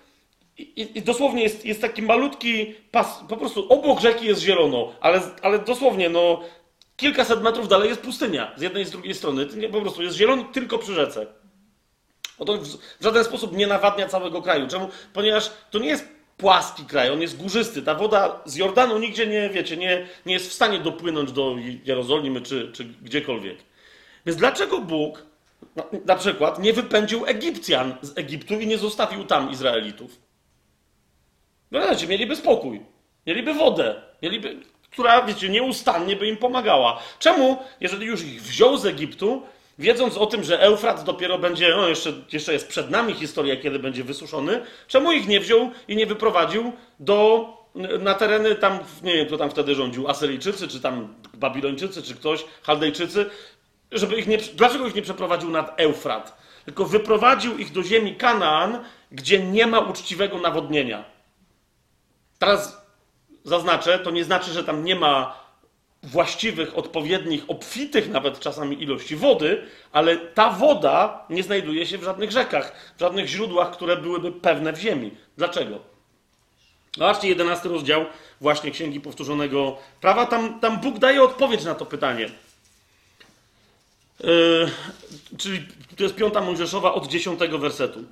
[0.59, 5.21] I, I, dosłownie jest, jest taki malutki pas, po prostu obok rzeki jest zielono, ale,
[5.41, 6.41] ale dosłownie, no,
[6.99, 9.47] kilkaset metrów dalej jest pustynia, z jednej i z drugiej strony.
[9.71, 11.27] Po prostu jest zielono tylko przy rzece.
[12.45, 14.67] to w, żaden sposób nie nawadnia całego kraju.
[14.67, 14.89] Czemu?
[15.13, 17.81] Ponieważ to nie jest płaski kraj, on jest górzysty.
[17.81, 22.41] Ta woda z Jordanu nigdzie nie, wiecie, nie, nie jest w stanie dopłynąć do Jerozolimy
[22.41, 23.57] czy, czy gdziekolwiek.
[24.25, 25.25] Więc dlaczego Bóg
[26.05, 30.19] na, przykład nie wypędził Egipcjan z Egiptu i nie zostawił tam Izraelitów?
[31.71, 32.81] No mieliby spokój,
[33.27, 34.57] mieliby wodę, mieliby,
[34.91, 36.99] która, wiecie, nieustannie by im pomagała.
[37.19, 39.41] Czemu, jeżeli już ich wziął z Egiptu,
[39.79, 43.79] wiedząc o tym, że Eufrat dopiero będzie, no jeszcze, jeszcze jest przed nami historia, kiedy
[43.79, 47.47] będzie wysuszony, czemu ich nie wziął i nie wyprowadził do,
[47.99, 52.45] na tereny tam, nie wiem, kto tam wtedy rządził, Asyryjczycy, czy tam Babilończycy, czy ktoś,
[52.63, 53.29] Chaldejczycy,
[53.91, 56.37] żeby ich nie, dlaczego ich nie przeprowadził nad Eufrat?
[56.65, 61.03] Tylko wyprowadził ich do ziemi Kanaan, gdzie nie ma uczciwego nawodnienia.
[62.39, 62.88] Teraz
[63.43, 65.39] zaznaczę, to nie znaczy, że tam nie ma
[66.03, 72.31] właściwych, odpowiednich, obfitych nawet czasami ilości wody, ale ta woda nie znajduje się w żadnych
[72.31, 75.11] rzekach, w żadnych źródłach, które byłyby pewne w ziemi.
[75.37, 75.79] Dlaczego?
[76.97, 78.05] Zobaczcie, jedenasty rozdział
[78.41, 80.25] właśnie Księgi Powtórzonego Prawa.
[80.25, 82.29] Tam, tam Bóg daje odpowiedź na to pytanie.
[84.19, 84.71] Yy,
[85.37, 85.67] czyli
[85.97, 88.03] to jest piąta Mojżeszowa od dziesiątego wersetu.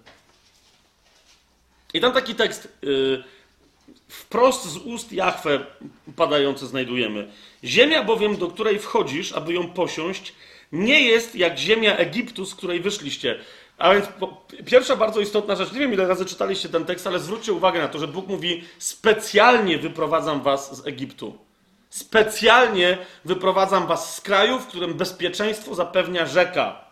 [1.93, 2.78] I tam taki tekst...
[2.82, 3.23] Yy,
[4.07, 5.65] wprost z ust Jahwe
[6.15, 7.31] padające znajdujemy.
[7.63, 10.33] Ziemia bowiem, do której wchodzisz, aby ją posiąść,
[10.71, 13.39] nie jest jak ziemia Egiptu, z której wyszliście.
[13.77, 14.05] A więc
[14.65, 17.88] pierwsza bardzo istotna rzecz, nie wiem ile razy czytaliście ten tekst, ale zwróćcie uwagę na
[17.88, 21.38] to, że Bóg mówi: specjalnie wyprowadzam was z Egiptu.
[21.89, 26.85] Specjalnie wyprowadzam was z kraju, w którym bezpieczeństwo zapewnia rzeka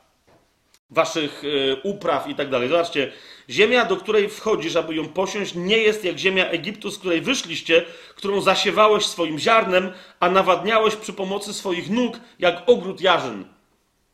[0.90, 2.70] waszych y, upraw i tak dalej.
[2.70, 3.12] Zobaczcie,
[3.50, 7.86] Ziemia, do której wchodzisz, aby ją posiąść, nie jest jak ziemia Egiptu, z której wyszliście,
[8.16, 13.46] którą zasiewałeś swoim ziarnem, a nawadniałeś przy pomocy swoich nóg, jak ogród jarzyn.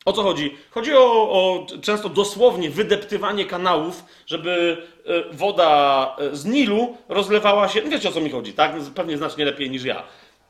[0.04, 0.56] O co chodzi?
[0.70, 4.76] Chodzi o, o często dosłownie wydeptywanie kanałów, żeby
[5.06, 7.82] e, woda e, z Nilu rozlewała się.
[7.82, 8.72] Wiecie o co mi chodzi, tak?
[8.94, 10.02] Pewnie znacznie lepiej niż ja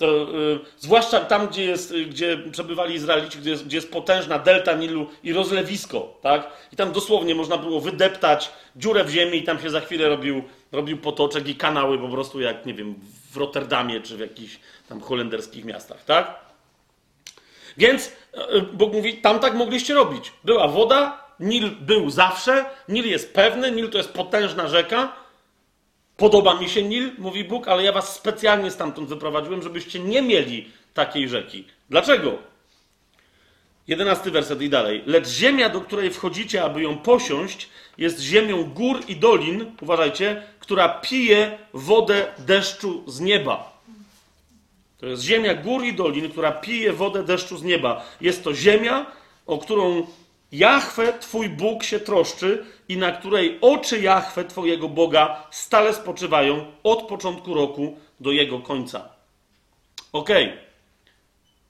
[0.02, 4.38] to, y, zwłaszcza tam, gdzie, jest, y, gdzie przebywali Izraelici, gdzie jest, gdzie jest potężna
[4.38, 6.50] delta Nilu i rozlewisko, tak?
[6.72, 10.42] I tam dosłownie można było wydeptać dziurę w ziemi i tam się za chwilę robił,
[10.72, 12.94] robił potoczek i kanały po prostu jak, nie wiem,
[13.32, 16.34] w Rotterdamie czy w jakichś tam holenderskich miastach, tak?
[17.76, 20.32] Więc y, Bóg mówi, tam tak mogliście robić.
[20.44, 25.12] Była woda, Nil był zawsze, Nil jest pewny, Nil to jest potężna rzeka,
[26.16, 30.68] Podoba mi się Nil, mówi Bóg, ale ja was specjalnie stamtąd wyprowadziłem, żebyście nie mieli
[30.94, 31.64] takiej rzeki.
[31.90, 32.38] Dlaczego?
[33.88, 35.02] Jedenasty werset i dalej.
[35.06, 40.88] Lecz ziemia, do której wchodzicie, aby ją posiąść, jest ziemią gór i dolin, uważajcie, która
[40.88, 43.72] pije wodę deszczu z nieba.
[44.98, 48.04] To jest ziemia gór i dolin, która pije wodę deszczu z nieba.
[48.20, 49.06] Jest to ziemia,
[49.46, 50.06] o którą
[50.52, 57.02] Jahwe, Twój Bóg, się troszczy i na której oczy Jahwe, Twojego Boga, stale spoczywają od
[57.02, 59.08] początku roku do jego końca.
[60.12, 60.28] Ok.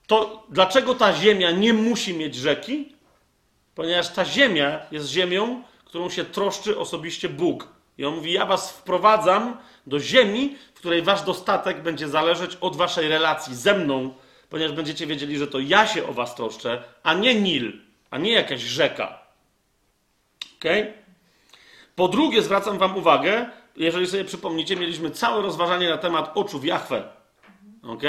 [0.06, 2.92] To dlaczego ta ziemia nie musi mieć rzeki?
[3.74, 7.68] Ponieważ ta ziemia jest ziemią, którą się troszczy osobiście Bóg.
[7.98, 9.56] I on mówi: Ja was wprowadzam
[9.86, 14.14] do ziemi, w której wasz dostatek będzie zależeć od waszej relacji ze mną,
[14.48, 18.32] ponieważ będziecie wiedzieli, że to ja się o was troszczę, a nie Nil, a nie
[18.32, 19.22] jakaś rzeka.
[20.56, 20.64] Ok?
[21.96, 27.02] Po drugie, zwracam Wam uwagę, jeżeli sobie przypomnicie, mieliśmy całe rozważanie na temat oczów Jahwe.
[27.82, 28.02] Ok?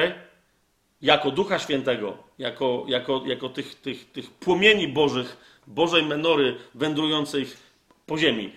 [1.01, 7.57] Jako Ducha Świętego, jako, jako, jako tych, tych, tych płomieni Bożych, Bożej menory wędrujących
[8.05, 8.51] po ziemi.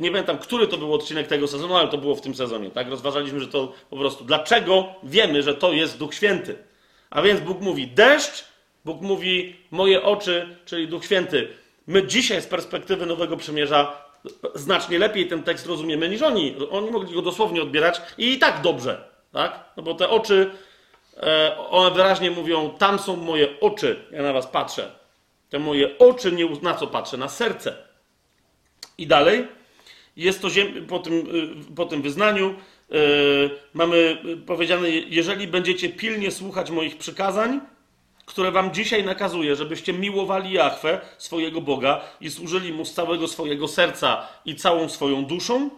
[0.00, 2.70] Nie pamiętam, który to był odcinek tego sezonu, ale to było w tym sezonie.
[2.70, 2.88] Tak?
[2.88, 4.24] Rozważaliśmy, że to po prostu.
[4.24, 6.58] Dlaczego wiemy, że to jest Duch Święty?
[7.10, 8.44] A więc Bóg mówi deszcz,
[8.84, 11.48] Bóg mówi moje oczy, czyli Duch Święty.
[11.86, 14.11] My dzisiaj z perspektywy Nowego Przymierza
[14.54, 16.56] znacznie lepiej ten tekst rozumiemy niż oni.
[16.70, 19.64] Oni mogli go dosłownie odbierać i i tak dobrze, tak?
[19.76, 20.50] No bo te oczy,
[21.16, 24.90] e, one wyraźnie mówią, tam są moje oczy, ja na was patrzę.
[25.50, 27.16] Te moje oczy, nie, na co patrzę?
[27.16, 27.76] Na serce.
[28.98, 29.46] I dalej,
[30.16, 30.48] jest to
[30.88, 32.54] po, tym, y, po tym wyznaniu,
[32.90, 37.60] yy, mamy powiedziane, jeżeli będziecie pilnie słuchać moich przykazań,
[38.26, 43.68] które wam dzisiaj nakazuję, żebyście miłowali Jahwe, swojego Boga i służyli Mu z całego swojego
[43.68, 45.70] serca i całą swoją duszą,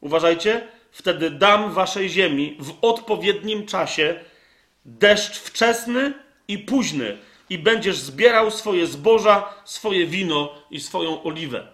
[0.00, 4.20] uważajcie, wtedy dam waszej ziemi w odpowiednim czasie
[4.84, 6.12] deszcz wczesny
[6.48, 7.18] i późny
[7.50, 11.66] i będziesz zbierał swoje zboża, swoje wino i swoją oliwę.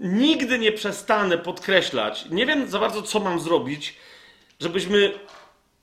[0.00, 3.94] Nigdy nie przestanę podkreślać, nie wiem za bardzo, co mam zrobić,
[4.60, 5.12] żebyśmy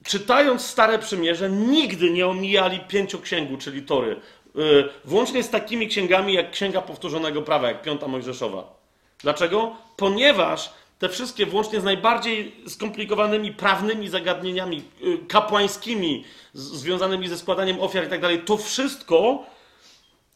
[0.05, 4.19] czytając Stare Przymierze, nigdy nie omijali pięcioksięgu, czyli Tory.
[4.55, 8.77] Yy, włącznie z takimi księgami jak Księga Powtórzonego Prawa, jak Piąta Mojżeszowa.
[9.19, 9.75] Dlaczego?
[9.97, 18.05] Ponieważ te wszystkie, włącznie z najbardziej skomplikowanymi prawnymi zagadnieniami yy, kapłańskimi, związanymi ze składaniem ofiar
[18.05, 19.45] i tak dalej, to wszystko,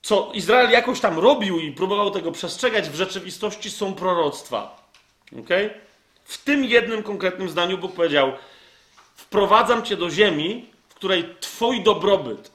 [0.02, 4.88] co Izrael jakoś tam robił i próbował tego przestrzegać, w rzeczywistości są proroctwa.
[5.40, 5.70] Okay?
[6.24, 8.32] W tym jednym konkretnym zdaniu Bóg powiedział:
[9.22, 12.52] Wprowadzam cię do ziemi, w której Twój dobrobyt,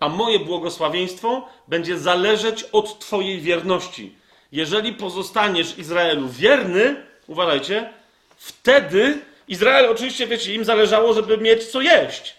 [0.00, 4.14] a moje błogosławieństwo będzie zależeć od Twojej wierności.
[4.52, 7.92] Jeżeli pozostaniesz Izraelu wierny, uważajcie,
[8.36, 9.18] wtedy
[9.48, 12.36] Izrael oczywiście, wiecie, im zależało, żeby mieć co jeść.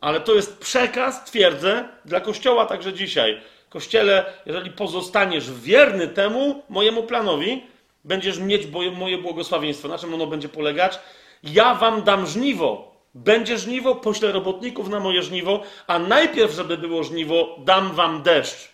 [0.00, 3.40] Ale to jest przekaz, twierdzę, dla Kościoła także dzisiaj.
[3.68, 7.62] Kościele, jeżeli pozostaniesz wierny temu mojemu planowi,
[8.04, 8.62] będziesz mieć
[8.96, 9.88] moje błogosławieństwo.
[9.88, 10.98] Na czym ono będzie polegać?
[11.46, 12.96] Ja wam dam żniwo.
[13.14, 18.68] Będzie żniwo, poślę robotników na moje żniwo, a najpierw, żeby było żniwo, dam wam deszcz.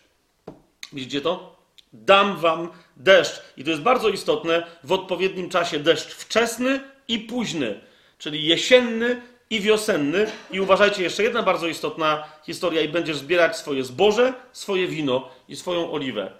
[0.92, 1.56] Widzicie to?
[1.92, 3.42] Dam wam deszcz.
[3.56, 7.80] I to jest bardzo istotne, w odpowiednim czasie deszcz wczesny i późny,
[8.18, 10.26] czyli jesienny i wiosenny.
[10.50, 15.56] I uważajcie, jeszcze jedna bardzo istotna historia, i będziesz zbierać swoje zboże, swoje wino i
[15.56, 16.32] swoją oliwę.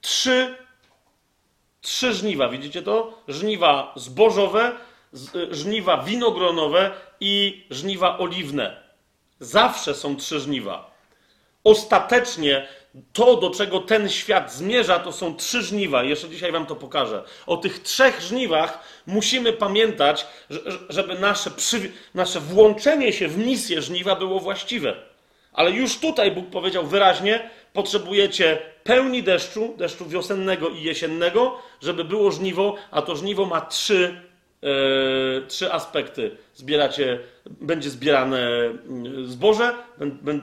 [0.00, 0.56] Trzy,
[1.80, 3.22] trzy żniwa, widzicie to?
[3.28, 4.72] Żniwa zbożowe,
[5.50, 6.90] żniwa winogronowe
[7.20, 8.82] i żniwa oliwne.
[9.40, 10.94] Zawsze są trzy żniwa.
[11.64, 12.68] Ostatecznie
[13.12, 16.02] to, do czego ten świat zmierza, to są trzy żniwa.
[16.02, 17.24] Jeszcze dzisiaj Wam to pokażę.
[17.46, 20.26] O tych trzech żniwach musimy pamiętać,
[20.88, 21.92] żeby nasze, przy...
[22.14, 24.96] nasze włączenie się w misję żniwa było właściwe.
[25.52, 32.30] Ale już tutaj Bóg powiedział wyraźnie: potrzebujecie pełni deszczu, deszczu wiosennego i jesiennego, żeby było
[32.30, 34.22] żniwo, a to żniwo ma trzy
[35.48, 36.36] trzy aspekty.
[36.54, 39.74] Zbieracie, będzie zbierane mm, zboże,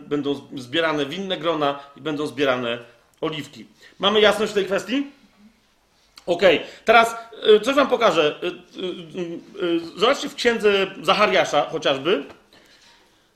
[0.08, 2.78] będą zbierane winne grona i będą zbierane
[3.22, 3.66] oliwki.
[4.00, 5.08] Mamy jasność w tej kwestii?
[6.26, 6.42] Ok,
[6.86, 7.16] teraz
[7.56, 8.36] e, coś wam pokażę.
[8.44, 12.24] E, zobaczcie w księdze Zachariasza chociażby.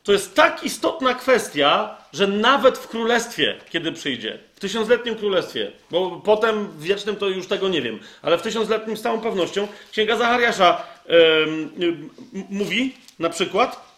[0.06, 6.22] To jest tak istotna kwestia, że nawet w królestwie, kiedy przyjdzie, w tysiącletnim królestwie, bo
[6.26, 10.18] potem w wiecznym to już tego nie wiem, ale w tysiącletnim z całą pewnością Księga
[10.18, 10.84] Zachariasza
[11.82, 11.98] yy,
[12.50, 13.96] mówi na przykład,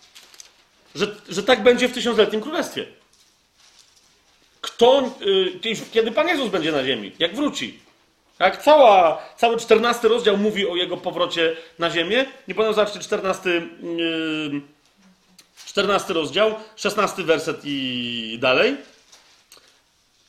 [0.96, 2.86] że, że tak będzie w tysiącletnim królestwie.
[4.62, 5.18] Kto,
[5.64, 7.80] yy, kiedy Pan Jezus będzie na ziemi, jak wróci.
[8.38, 12.26] Tak, cała, cały czternasty rozdział mówi o jego powrocie na ziemię.
[12.48, 14.62] Nie pamiętam, zobaczcie, czternasty, yy,
[15.78, 18.76] czternasty rozdział, szesnasty werset i dalej.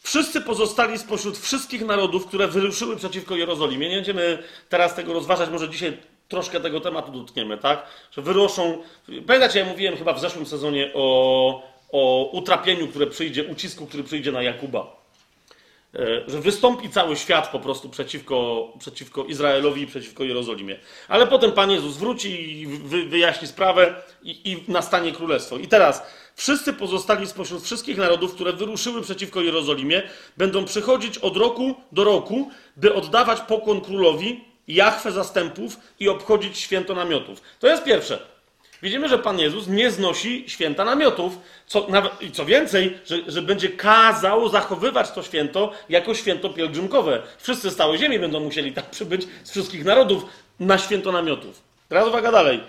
[0.02, 3.88] Wszyscy pozostali spośród wszystkich narodów, które wyruszyły przeciwko Jerozolimie.
[3.88, 7.86] Nie będziemy teraz tego rozważać, może dzisiaj troszkę tego tematu dotkniemy, tak?
[8.10, 8.78] Że wyruszą.
[9.26, 14.32] Pamiętacie, ja mówiłem chyba w zeszłym sezonie o, o utrapieniu, które przyjdzie, ucisku, który przyjdzie
[14.32, 14.97] na Jakuba.
[15.94, 20.78] E, że wystąpi cały świat po prostu przeciwko, przeciwko Izraelowi i przeciwko Jerozolimie.
[21.08, 22.66] Ale potem Pan Jezus wróci i
[23.08, 25.58] wyjaśni sprawę i, i nastanie królestwo.
[25.58, 26.02] I teraz
[26.34, 30.02] wszyscy pozostali spośród wszystkich narodów, które wyruszyły przeciwko Jerozolimie,
[30.36, 36.94] będą przychodzić od roku do roku, by oddawać pokłon królowi, Jachwę zastępów i obchodzić święto
[36.94, 37.42] namiotów.
[37.58, 38.37] To jest pierwsze.
[38.82, 43.42] Widzimy, że Pan Jezus nie znosi święta namiotów, co, nawet, i co więcej, że, że
[43.42, 47.22] będzie kazał zachowywać to święto jako święto pielgrzymkowe.
[47.38, 50.24] Wszyscy z całej ziemi będą musieli tak przybyć z wszystkich narodów
[50.60, 51.62] na święto namiotów.
[51.88, 52.60] Teraz uwaga dalej.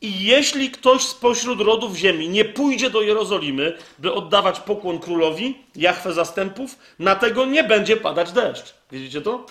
[0.00, 6.12] I jeśli ktoś spośród rodów ziemi nie pójdzie do Jerozolimy, by oddawać pokłon królowi, Jachwę
[6.12, 8.74] zastępów, na tego nie będzie padać deszcz.
[8.92, 9.46] Widzicie to?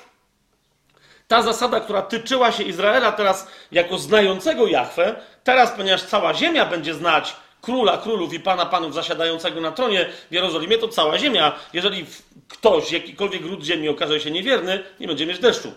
[1.32, 6.94] Ta zasada, która tyczyła się Izraela teraz jako znającego Jachwę, teraz, ponieważ cała ziemia będzie
[6.94, 12.06] znać króla królów i pana panów zasiadającego na tronie w Jerozolimie, to cała ziemia, jeżeli
[12.48, 15.74] ktoś, jakikolwiek ród ziemi okaże się niewierny, nie będzie mieć deszczu.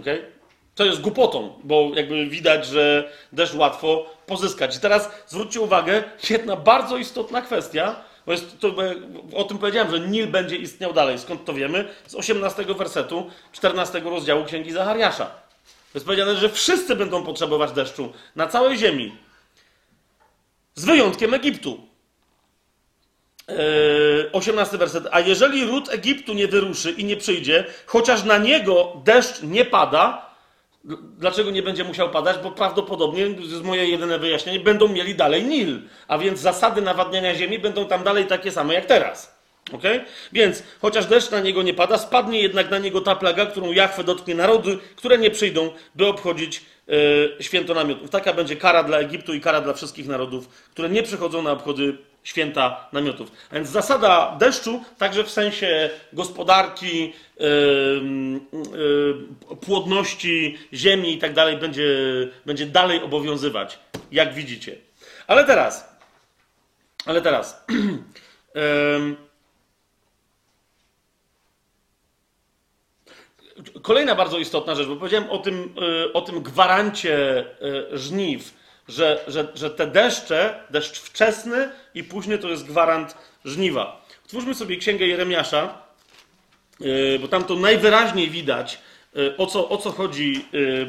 [0.00, 0.32] Okay?
[0.74, 4.76] To jest głupotą, bo jakby widać, że deszcz łatwo pozyskać.
[4.76, 7.96] I teraz zwróćcie uwagę, jedna bardzo istotna kwestia,
[8.28, 8.74] bo jest, to,
[9.34, 11.18] o tym powiedziałem, że Nil będzie istniał dalej.
[11.18, 11.88] Skąd to wiemy?
[12.06, 15.30] Z 18 wersetu 14 rozdziału Księgi Zachariasza.
[15.94, 19.16] Jest powiedziane, że wszyscy będą potrzebować deszczu na całej ziemi.
[20.74, 21.80] Z wyjątkiem Egiptu.
[24.32, 25.04] 18 werset.
[25.10, 30.27] A jeżeli ród Egiptu nie wyruszy i nie przyjdzie, chociaż na niego deszcz nie pada,
[31.18, 32.38] dlaczego nie będzie musiał padać?
[32.42, 35.82] Bo prawdopodobnie, jest moje jedyne wyjaśnienie, będą mieli dalej Nil.
[36.08, 39.38] A więc zasady nawadniania ziemi będą tam dalej takie same jak teraz.
[39.72, 39.82] ok?
[40.32, 44.04] Więc chociaż deszcz na niego nie pada, spadnie jednak na niego ta plaga, którą Jachwę
[44.04, 46.62] dotknie narody, które nie przyjdą, by obchodzić
[47.38, 48.10] e, święto namiotów.
[48.10, 51.98] Taka będzie kara dla Egiptu i kara dla wszystkich narodów, które nie przychodzą na obchody
[52.28, 53.32] święta namiotów.
[53.50, 57.46] A więc zasada deszczu, także w sensie gospodarki, yy,
[59.48, 61.88] yy, płodności ziemi i tak dalej, będzie,
[62.46, 63.78] będzie dalej obowiązywać,
[64.12, 64.76] jak widzicie.
[65.26, 65.98] Ale teraz,
[67.06, 67.64] ale teraz.
[73.82, 75.74] Kolejna bardzo istotna rzecz, bo powiedziałem o tym,
[76.14, 77.44] o tym gwarancie
[77.92, 78.57] żniw,
[78.88, 84.06] że, że, że te deszcze, deszcz wczesny i późny to jest gwarant żniwa.
[84.24, 85.82] Otwórzmy sobie księgę Jeremiasza,
[86.80, 88.78] yy, bo tam to najwyraźniej widać,
[89.14, 90.86] yy, o co, o co chodzi, yy,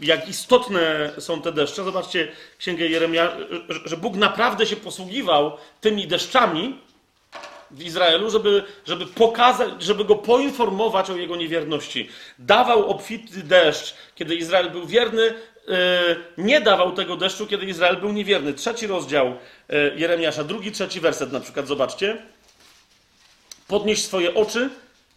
[0.00, 1.84] jak istotne są te deszcze.
[1.84, 3.36] Zobaczcie księgę Jeremiasza,
[3.84, 6.78] że Bóg naprawdę się posługiwał tymi deszczami
[7.72, 12.08] w Izraelu, żeby, żeby pokazać, żeby go poinformować o jego niewierności.
[12.38, 15.34] Dawał obfity deszcz, kiedy Izrael był wierny,
[16.38, 18.54] nie dawał tego deszczu, kiedy Izrael był niewierny.
[18.54, 22.22] Trzeci rozdział e, Jeremiasza, drugi, trzeci werset na przykład, zobaczcie.
[23.68, 24.70] Podnieś swoje oczy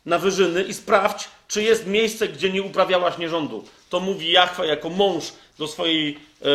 [0.05, 3.65] na wyżyny i sprawdź, czy jest miejsce, gdzie nie uprawiałaś nierządu.
[3.89, 5.23] To mówi Jachwa jako mąż
[5.59, 6.45] do swojej e,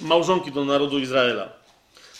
[0.00, 1.48] małżonki, do narodu Izraela.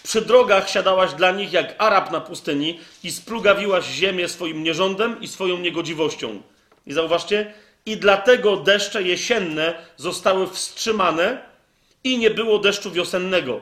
[0.02, 5.28] Przy drogach siadałaś dla nich jak Arab na pustyni i splugawiłaś ziemię swoim nierządem i
[5.28, 6.42] swoją niegodziwością.
[6.86, 7.52] I zauważcie,
[7.86, 11.42] i dlatego deszcze jesienne zostały wstrzymane
[12.04, 13.60] i nie było deszczu wiosennego.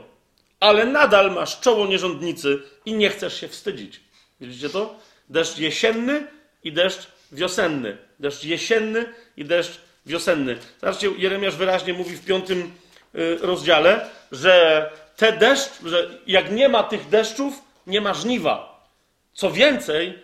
[0.61, 4.01] Ale nadal masz czoło nierządnicy i nie chcesz się wstydzić.
[4.41, 4.99] Widzicie to?
[5.29, 6.27] Deszcz jesienny
[6.65, 7.97] i deszcz wiosenny.
[8.19, 10.59] Deszcz jesienny i deszcz wiosenny.
[10.81, 12.73] Zobaczcie, Jeremiasz wyraźnie mówi w piątym
[13.15, 17.55] y, rozdziale, że te deszcz, że jak nie ma tych deszczów,
[17.87, 18.87] nie ma żniwa.
[19.33, 20.19] Co więcej,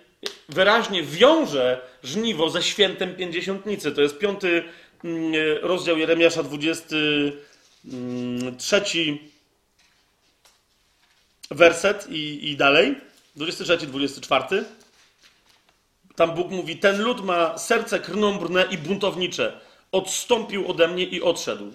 [0.49, 3.93] wyraźnie wiąże żniwo ze świętem pięćdziesiątnicy.
[3.93, 4.65] To jest piąty
[5.05, 9.19] mm, rozdział Jeremiasza, 23 mm,
[11.51, 12.95] werset i, i dalej.
[13.37, 14.65] 23, 24.
[16.17, 19.61] Tam Bóg mówi: Ten lud ma serce krnąbrne i buntownicze.
[19.93, 21.73] Odstąpił ode mnie i odszedł.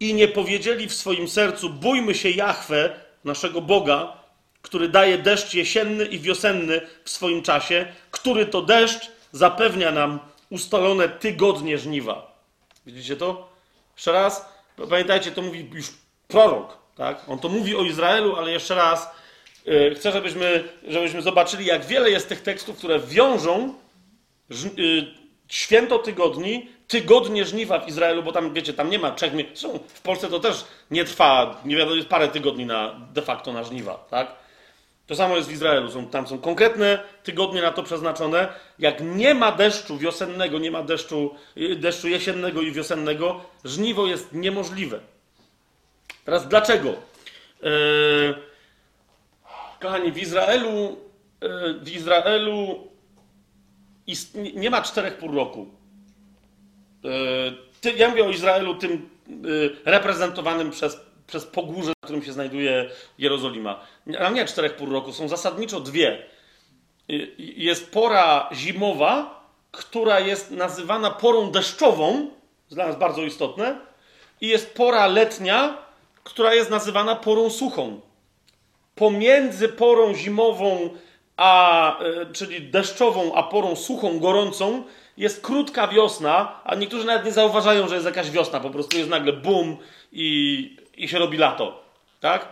[0.00, 4.19] I nie powiedzieli w swoim sercu: Bójmy się Jahwe, naszego Boga,
[4.62, 11.08] który daje deszcz jesienny i wiosenny w swoim czasie, który to deszcz zapewnia nam ustalone
[11.08, 12.42] tygodnie żniwa.
[12.86, 13.50] Widzicie to?
[13.96, 14.48] Jeszcze raz,
[14.90, 15.86] pamiętajcie, to mówi już
[16.28, 17.28] prorok, tak?
[17.28, 19.10] On to mówi o Izraelu, ale jeszcze raz
[19.66, 23.74] yy, chcę, żebyśmy, żebyśmy zobaczyli, jak wiele jest tych tekstów, które wiążą
[24.76, 25.14] yy,
[25.48, 29.68] święto tygodni, tygodnie żniwa w Izraelu, bo tam, wiecie, tam nie ma trzech miesięcy.
[29.94, 33.64] W Polsce to też nie trwa, nie wiadomo, jest parę tygodni na, de facto na
[33.64, 34.39] żniwa, tak?
[35.10, 35.90] To samo jest w Izraelu.
[35.90, 38.48] Są, tam są konkretne tygodnie na to przeznaczone.
[38.78, 44.32] Jak nie ma deszczu wiosennego, nie ma deszczu, y, deszczu jesiennego i wiosennego, żniwo jest
[44.32, 45.00] niemożliwe.
[46.24, 46.88] Teraz dlaczego?
[46.88, 48.34] Yy,
[49.80, 50.98] kochani, w Izraelu,
[51.40, 52.88] yy, w Izraelu
[54.54, 55.68] nie ma czterech pół roku.
[57.02, 57.10] Yy,
[57.80, 59.10] ty, ja mówię o Izraelu tym
[59.84, 63.80] reprezentowanym przez przez pogórze, którym się znajduje Jerozolima.
[64.18, 66.22] A nie czterech pół roku, są zasadniczo dwie.
[67.38, 72.30] Jest pora zimowa, która jest nazywana porą deszczową,
[72.70, 73.78] dla nas bardzo istotne,
[74.40, 75.78] i jest pora letnia,
[76.24, 78.00] która jest nazywana porą suchą.
[78.94, 80.90] Pomiędzy porą zimową,
[81.36, 84.84] a, e, czyli deszczową, a porą suchą, gorącą,
[85.16, 89.10] jest krótka wiosna, a niektórzy nawet nie zauważają, że jest jakaś wiosna, po prostu jest
[89.10, 89.76] nagle bum
[90.12, 91.89] i i się robi lato.
[92.20, 92.48] Tak?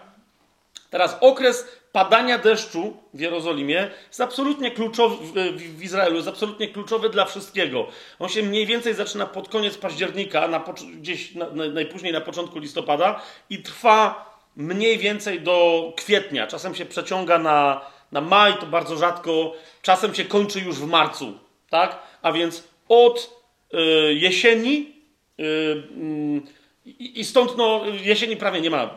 [0.91, 5.17] Teraz okres padania deszczu w Jerozolimie jest absolutnie kluczowy,
[5.57, 7.87] w Izraelu jest absolutnie kluczowy dla wszystkiego.
[8.19, 10.65] On się mniej więcej zaczyna pod koniec października, na,
[10.95, 16.47] gdzieś na, najpóźniej na początku listopada i trwa mniej więcej do kwietnia.
[16.47, 17.81] Czasem się przeciąga na,
[18.13, 21.39] na maj, to bardzo rzadko, czasem się kończy już w marcu.
[21.71, 21.99] Tak?
[22.23, 23.31] A więc od
[23.75, 23.79] y,
[24.15, 24.93] jesieni
[25.41, 26.58] y, y,
[26.99, 28.95] i, I, stąd no, jesieni prawie nie ma.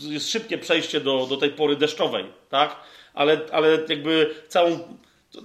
[0.00, 2.76] Jest szybkie przejście do, do tej pory deszczowej, tak?
[3.14, 4.78] Ale, ale jakby całą.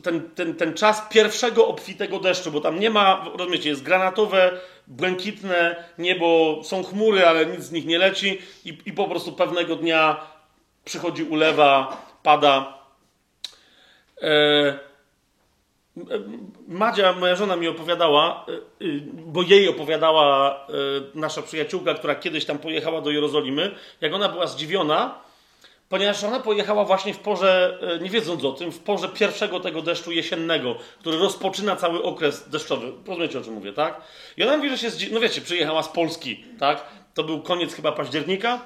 [0.03, 5.83] Ten, ten, ten czas pierwszego obfitego deszczu, bo tam nie ma, rozumiecie, jest granatowe, błękitne
[5.97, 10.27] niebo, są chmury, ale nic z nich nie leci i, i po prostu pewnego dnia
[10.85, 12.79] przychodzi ulewa, pada.
[14.21, 14.88] E,
[16.67, 18.45] Madzia, moja żona mi opowiadała,
[18.81, 20.71] e, y, bo jej opowiadała e,
[21.15, 25.19] nasza przyjaciółka, która kiedyś tam pojechała do Jerozolimy, jak ona była zdziwiona,
[25.89, 29.81] ponieważ ona pojechała właśnie w porze, e, nie wiedząc o tym, w porze pierwszego tego
[29.81, 32.91] deszczu jesiennego, który rozpoczyna cały okres deszczowy.
[33.07, 34.01] Rozumiecie, o czym mówię, tak?
[34.37, 36.85] I ona mówi, że się, no wiecie, przyjechała z Polski, tak?
[37.13, 38.59] To był koniec chyba października.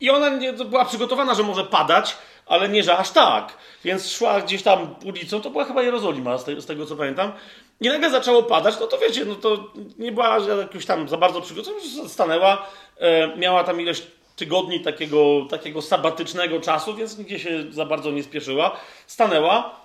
[0.00, 2.16] I ona nie, była przygotowana, że może padać,
[2.48, 3.58] ale nie, że aż tak.
[3.84, 7.32] Więc szła gdzieś tam ulicą, to była chyba Jerozolima, z, te, z tego co pamiętam.
[7.80, 11.40] I nagle zaczęło padać, no to wiecie, no to nie była jakoś tam za bardzo
[11.40, 12.66] przygotowana, stanęła,
[12.98, 14.02] e, miała tam ileś
[14.36, 18.76] tygodni takiego, takiego sabatycznego czasu, więc nigdzie się za bardzo nie spieszyła.
[19.06, 19.80] Stanęła,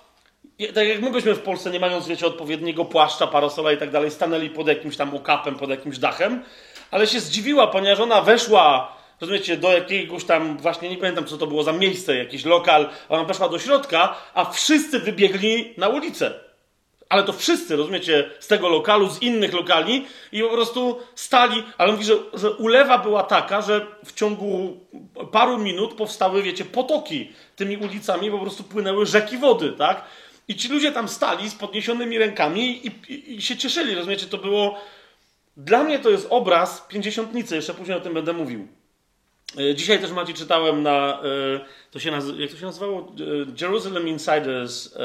[0.75, 4.11] tak jak my byśmy w Polsce, nie mając, wiecie, odpowiedniego płaszcza, parasola i tak dalej,
[4.11, 6.43] stanęli pod jakimś tam okapem, pod jakimś dachem,
[6.91, 11.47] ale się zdziwiła, ponieważ ona weszła rozumiecie, do jakiegoś tam, właśnie nie pamiętam co to
[11.47, 16.33] było za miejsce, jakiś lokal, ona weszła do środka, a wszyscy wybiegli na ulicę.
[17.09, 21.91] Ale to wszyscy, rozumiecie, z tego lokalu, z innych lokali i po prostu stali, ale
[21.91, 24.77] mówi, że, że ulewa była taka, że w ciągu
[25.31, 30.03] paru minut powstały, wiecie, potoki tymi ulicami, po prostu płynęły rzeki wody, tak?
[30.47, 34.37] I ci ludzie tam stali z podniesionymi rękami i, i, i się cieszyli, rozumiecie, to
[34.37, 34.79] było...
[35.57, 38.67] Dla mnie to jest obraz pięćdziesiątnicy, jeszcze później o tym będę mówił.
[39.59, 41.19] E, dzisiaj też Maciej czytałem na, e,
[41.91, 42.99] to się jak to się nazywało?
[42.99, 44.95] E, Jerusalem Insiders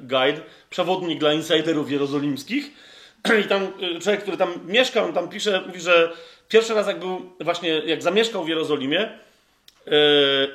[0.00, 0.40] Guide,
[0.70, 2.70] przewodnik dla insiderów jerozolimskich.
[3.44, 6.12] I tam człowiek, który tam mieszkał, on tam pisze, mówi, że
[6.48, 9.18] pierwszy raz jak był, właśnie jak zamieszkał w Jerozolimie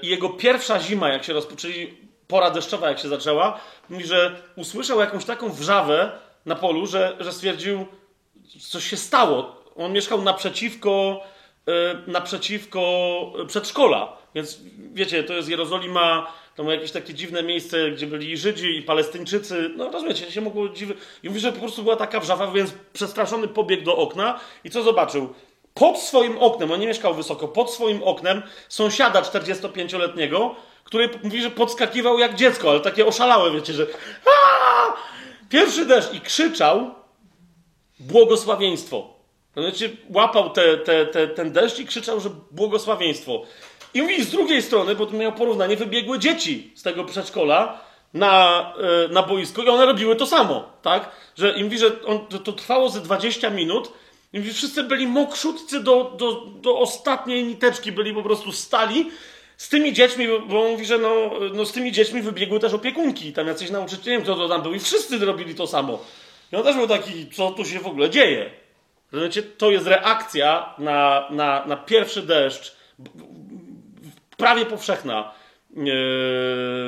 [0.01, 1.93] i jego pierwsza zima, jak się rozpoczęli,
[2.27, 3.59] pora deszczowa jak się zaczęła,
[3.89, 6.11] mówi, że usłyszał jakąś taką wrzawę
[6.45, 7.85] na polu, że, że stwierdził,
[8.59, 9.63] coś się stało.
[9.75, 11.23] On mieszkał naprzeciwko
[12.07, 12.81] naprzeciwko
[13.48, 14.18] przedszkola.
[14.35, 14.60] Więc
[14.94, 19.72] wiecie, to jest Jerozolima, to ma jakieś takie dziwne miejsce, gdzie byli Żydzi i Palestyńczycy.
[19.77, 20.94] No rozumiecie, się mogło dziwy.
[21.23, 24.84] I mówi, że po prostu była taka wrzawa, więc przestraszony pobiegł do okna i co
[24.84, 25.34] zobaczył?
[25.73, 31.52] Pod swoim oknem, on nie mieszkał wysoko, pod swoim oknem sąsiada 45-letniego, który mówi, że
[31.52, 33.88] podskakiwał jak dziecko, ale takie oszalałe, wiecie, że
[34.26, 34.94] Aaa!
[35.49, 36.95] pierwszy deszcz i krzyczał
[37.99, 39.12] błogosławieństwo.
[39.57, 43.43] Znaczy, łapał te, te, te, ten deszcz i krzyczał, że błogosławieństwo.
[43.93, 47.81] I mówi z drugiej strony, bo tu miał porównanie, wybiegły dzieci z tego przedszkola
[48.13, 48.73] na,
[49.05, 51.11] e, na boisko i one robiły to samo, tak?
[51.38, 53.93] Że im mówi, że on, to, to trwało ze 20 minut
[54.34, 59.11] i mówi, wszyscy byli mokrzutcy do, do, do ostatniej niteczki, byli po prostu stali
[59.57, 63.34] z tymi dziećmi, bo on mówi, że no, no z tymi dziećmi wybiegły też opiekunki,
[63.34, 65.99] tam jacyś nauczyciele, nie wiem kto to tam był i wszyscy robili to samo.
[66.51, 68.62] I on też był taki, co tu się w ogóle dzieje.
[69.14, 69.44] Rozumiecie?
[69.44, 72.76] To jest reakcja na, na, na pierwszy deszcz,
[74.38, 75.31] prawie powszechna e,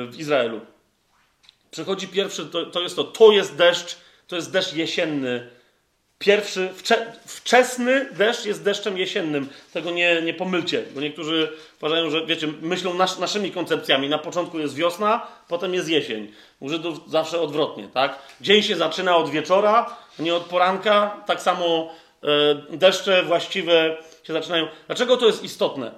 [0.06, 0.60] w Izraelu.
[1.70, 3.96] Przychodzi pierwszy, to, to jest to, to jest deszcz,
[4.26, 5.50] to jest deszcz jesienny.
[6.18, 9.48] Pierwszy, wcze, wczesny deszcz jest deszczem jesiennym.
[9.72, 14.08] Tego nie, nie pomylcie, bo niektórzy uważają, że wiecie, myślą nas, naszymi koncepcjami.
[14.08, 16.32] Na początku jest wiosna, potem jest jesień.
[16.60, 18.18] U Żydów zawsze odwrotnie, tak?
[18.40, 21.22] Dzień się zaczyna od wieczora, nie od poranka.
[21.26, 21.94] Tak samo
[22.70, 24.68] deszcze właściwe się zaczynają.
[24.86, 25.92] Dlaczego to jest istotne?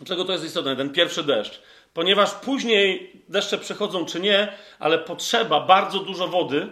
[0.00, 1.62] Dlaczego to jest istotne, ten pierwszy deszcz?
[1.94, 6.68] Ponieważ później deszcze przychodzą czy nie, ale potrzeba bardzo dużo wody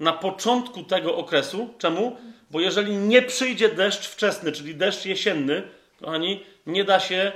[0.00, 1.74] na początku tego okresu.
[1.78, 2.16] Czemu?
[2.50, 5.62] Bo jeżeli nie przyjdzie deszcz wczesny, czyli deszcz jesienny,
[6.00, 7.32] kochani, nie da się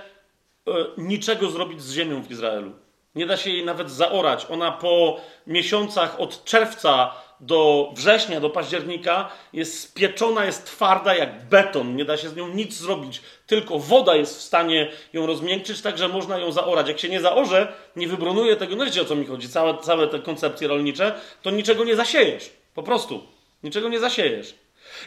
[0.67, 2.73] e, niczego zrobić z ziemią w Izraelu.
[3.15, 4.47] Nie da się jej nawet zaorać.
[4.51, 7.15] Ona po miesiącach od czerwca
[7.47, 12.49] do września, do października jest spieczona, jest twarda jak beton, nie da się z nią
[12.49, 16.89] nic zrobić, tylko woda jest w stanie ją rozmiękczyć, tak że można ją zaorać.
[16.89, 20.09] Jak się nie zaorze, nie wybronuje tego, no wiecie o co mi chodzi, całe, całe
[20.09, 23.23] te koncepcje rolnicze, to niczego nie zasiejesz, po prostu,
[23.63, 24.55] niczego nie zasiejesz.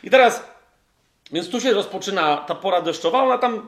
[0.03, 0.57] I teraz
[1.31, 3.67] więc tu się rozpoczyna ta pora deszczowa, ona tam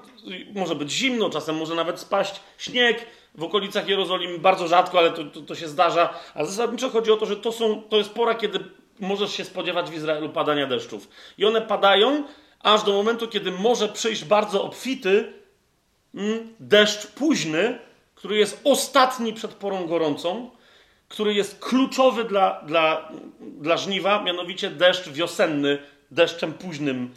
[0.55, 3.05] może być zimno, czasem może nawet spaść śnieg,
[3.35, 6.13] w okolicach Jerozolimy bardzo rzadko, ale to, to, to, się zdarza.
[6.35, 8.59] A zasadniczo chodzi o to, że to, są, to jest pora, kiedy
[8.99, 11.07] możesz się spodziewać w Izraelu padania deszczów.
[11.37, 12.23] I one padają
[12.59, 15.33] aż do momentu, kiedy może przyjść bardzo obfity
[16.15, 17.79] mm, deszcz późny,
[18.15, 20.49] który jest ostatni przed porą gorącą,
[21.07, 25.77] który jest kluczowy dla, dla, dla żniwa, mianowicie deszcz wiosenny,
[26.11, 27.13] deszczem późnym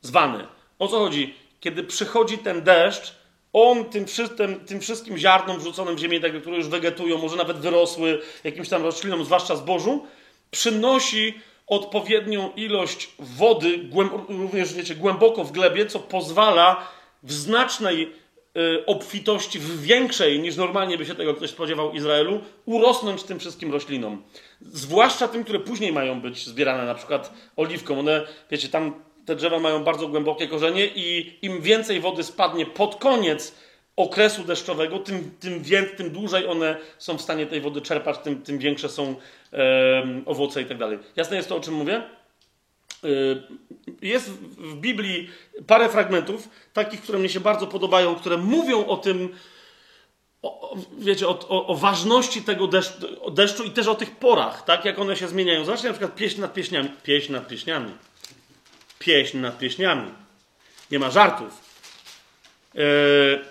[0.00, 0.46] zwany.
[0.78, 1.34] O co chodzi?
[1.60, 3.14] Kiedy przychodzi ten deszcz,
[3.54, 4.04] on tym,
[4.36, 8.68] tym, tym wszystkim ziarnom wrzuconym w ziemię, tak, które już wegetują, może nawet wyrosły jakimś
[8.68, 10.06] tam roślinom, zwłaszcza zbożu,
[10.50, 11.34] przynosi
[11.66, 13.88] odpowiednią ilość wody,
[14.28, 16.88] również wiecie, głęboko w glebie, co pozwala
[17.22, 18.12] w znacznej
[18.56, 23.72] y, obfitości w większej niż normalnie by się tego ktoś spodziewał Izraelu, urosnąć tym wszystkim
[23.72, 24.22] roślinom.
[24.60, 27.98] Zwłaszcza tym, które później mają być zbierane, na przykład oliwką.
[27.98, 28.94] One, wiecie, tam
[29.26, 33.54] te drzewa mają bardzo głębokie korzenie i im więcej wody spadnie pod koniec
[33.96, 35.62] okresu deszczowego, tym, tym,
[35.96, 39.14] tym dłużej one są w stanie tej wody czerpać, tym, tym większe są
[39.52, 40.98] e, owoce i tak dalej.
[41.16, 42.02] Jasne jest to, o czym mówię?
[43.04, 43.08] E,
[44.02, 45.30] jest w Biblii
[45.66, 49.28] parę fragmentów, takich, które mnie się bardzo podobają, które mówią o tym,
[50.42, 54.84] o, wiecie, o, o, o, ważności tego deszczu, deszczu i też o tych porach, tak,
[54.84, 55.64] jak one się zmieniają.
[55.64, 56.88] Zobaczcie na przykład pieśń nad pieśniami.
[57.02, 57.92] Pieśń nad pieśniami.
[58.98, 60.10] Pieśń nad pieśniami.
[60.90, 61.64] Nie ma żartów.
[62.74, 62.80] E,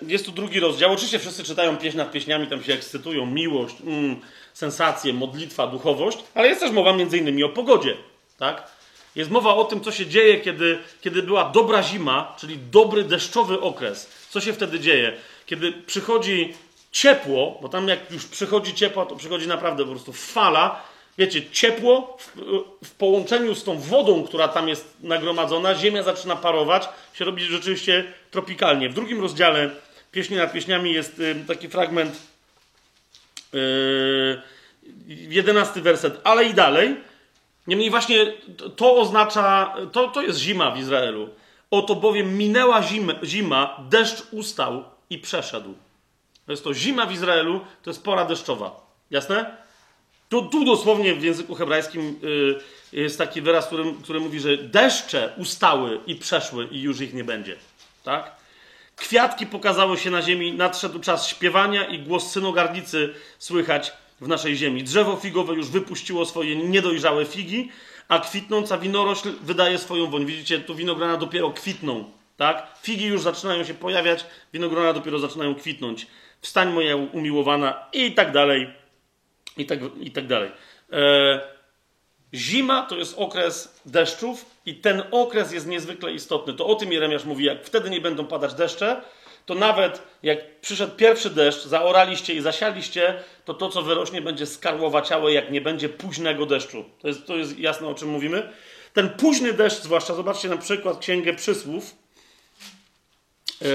[0.06, 0.92] jest tu drugi rozdział.
[0.92, 4.20] Oczywiście wszyscy czytają pieśń nad pieśniami, tam się ekscytują, miłość, mm,
[4.52, 7.96] sensacje, modlitwa, duchowość, ale jest też mowa między innymi o pogodzie,
[8.38, 8.70] tak?
[9.14, 13.60] Jest mowa o tym, co się dzieje, kiedy, kiedy była dobra zima, czyli dobry deszczowy
[13.60, 14.10] okres.
[14.30, 15.12] Co się wtedy dzieje?
[15.46, 16.54] Kiedy przychodzi
[16.92, 20.82] ciepło, bo tam jak już przychodzi ciepło, to przychodzi naprawdę po prostu fala,
[21.18, 22.36] wiecie, ciepło w,
[22.84, 28.04] w, połączeniu z tą wodą, która tam jest nagromadzona, ziemia zaczyna parować, się robi rzeczywiście
[28.30, 28.88] tropikalnie.
[28.88, 29.70] W drugim rozdziale
[30.12, 32.16] Pieśni nad Pieśniami jest y, taki fragment,
[33.54, 34.40] y,
[35.08, 36.96] jedenasty werset, ale i dalej.
[37.66, 38.32] Niemniej właśnie
[38.76, 41.28] to oznacza, to, to jest zima w Izraelu.
[41.70, 45.74] Oto bowiem minęła zima, zima, deszcz ustał i przeszedł.
[46.46, 48.80] To jest to zima w Izraelu, to jest pora deszczowa.
[49.10, 49.63] Jasne?
[50.34, 52.20] Tu, tu dosłownie w języku hebrajskim
[52.92, 57.14] y, jest taki wyraz, który, który mówi, że deszcze ustały i przeszły i już ich
[57.14, 57.56] nie będzie.
[58.04, 58.32] Tak?
[58.96, 64.84] Kwiatki pokazały się na ziemi, nadszedł czas śpiewania i głos synogarnicy słychać w naszej ziemi.
[64.84, 67.70] Drzewo figowe już wypuściło swoje niedojrzałe figi,
[68.08, 70.26] a kwitnąca winorośl wydaje swoją woń.
[70.26, 72.04] Widzicie, tu winogrona dopiero kwitną.
[72.36, 72.66] Tak?
[72.82, 76.06] Figi już zaczynają się pojawiać, winogrona dopiero zaczynają kwitnąć.
[76.40, 78.83] Wstań moja umiłowana i tak dalej
[79.56, 80.50] i tak, i tak dalej.
[80.92, 81.40] E,
[82.34, 86.54] zima to jest okres deszczów i ten okres jest niezwykle istotny.
[86.54, 89.02] To o tym Jeremiasz mówi, jak wtedy nie będą padać deszcze,
[89.46, 95.32] to nawet jak przyszedł pierwszy deszcz, zaoraliście i zasialiście, to to, co wyrośnie, będzie skarłowaciałe,
[95.32, 96.84] jak nie będzie późnego deszczu.
[97.00, 98.52] To jest, to jest jasne, o czym mówimy.
[98.92, 101.94] Ten późny deszcz, zwłaszcza, zobaczcie na przykład Księgę Przysłów,
[103.60, 103.68] yy,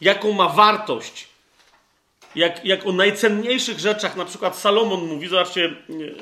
[0.00, 1.29] jaką ma wartość
[2.34, 5.76] jak, jak o najcenniejszych rzeczach, na przykład Salomon mówi, zobaczcie,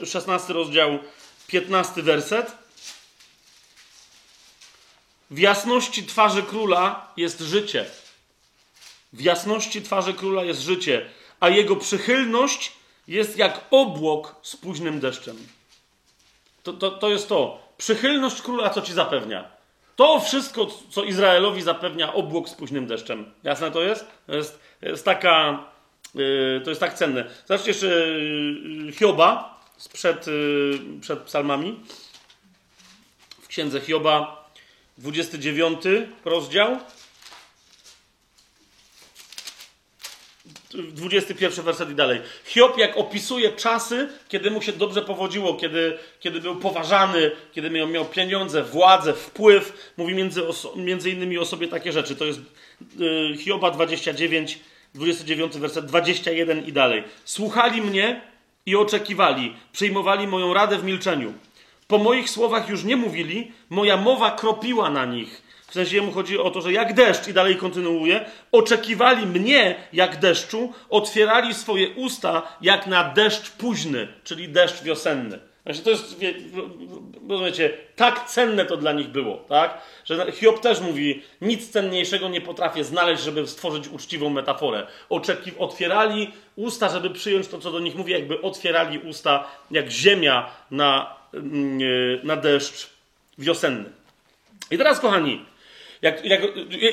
[0.04, 0.98] 16 rozdział,
[1.46, 2.52] 15 werset.
[5.30, 7.84] W jasności twarzy króla jest życie.
[9.12, 11.10] W jasności twarzy króla jest życie,
[11.40, 12.72] a jego przychylność
[13.08, 15.46] jest jak obłok z późnym deszczem.
[16.62, 17.68] To, to, to jest to.
[17.78, 19.50] Przychylność króla, co ci zapewnia?
[19.96, 23.32] To wszystko, co Izraelowi zapewnia obłok z późnym deszczem.
[23.44, 24.06] Jasne to jest?
[24.26, 25.64] To jest, jest taka
[26.64, 27.24] to jest tak cenne.
[27.46, 31.80] Zobaczcie jeszcze yy, Hioba sprzed, yy, przed psalmami.
[33.42, 34.48] W księdze Hioba
[34.98, 35.82] 29
[36.24, 36.78] rozdział.
[40.74, 42.20] 21 werset i dalej.
[42.44, 47.88] Hiob, jak opisuje czasy, kiedy mu się dobrze powodziło, kiedy, kiedy był poważany, kiedy miał,
[47.88, 50.42] miał pieniądze, władzę, wpływ, mówi między,
[50.76, 52.16] między innymi o sobie takie rzeczy.
[52.16, 52.40] To jest
[52.96, 54.58] yy, Hioba 29,
[54.94, 57.04] 29 werset, 21 i dalej.
[57.24, 58.20] Słuchali mnie
[58.66, 61.34] i oczekiwali, przyjmowali moją radę w milczeniu.
[61.86, 65.42] Po moich słowach już nie mówili, moja mowa kropiła na nich.
[65.68, 70.20] W sensie jemu chodzi o to, że jak deszcz, i dalej kontynuuje, oczekiwali mnie jak
[70.20, 75.47] deszczu, otwierali swoje usta jak na deszcz późny, czyli deszcz wiosenny.
[75.68, 76.16] Znaczy to jest,
[77.28, 79.82] rozumiecie, tak cenne to dla nich było, tak?
[80.04, 84.86] Że Hiob też mówi, nic cenniejszego nie potrafię znaleźć, żeby stworzyć uczciwą metaforę.
[85.08, 90.50] Oczeki, otwierali usta, żeby przyjąć to, co do nich mówi, jakby otwierali usta jak ziemia
[90.70, 91.78] na, mm,
[92.26, 92.90] na deszcz
[93.38, 93.90] wiosenny.
[94.70, 95.44] I teraz, kochani,
[96.02, 96.42] jak, jak,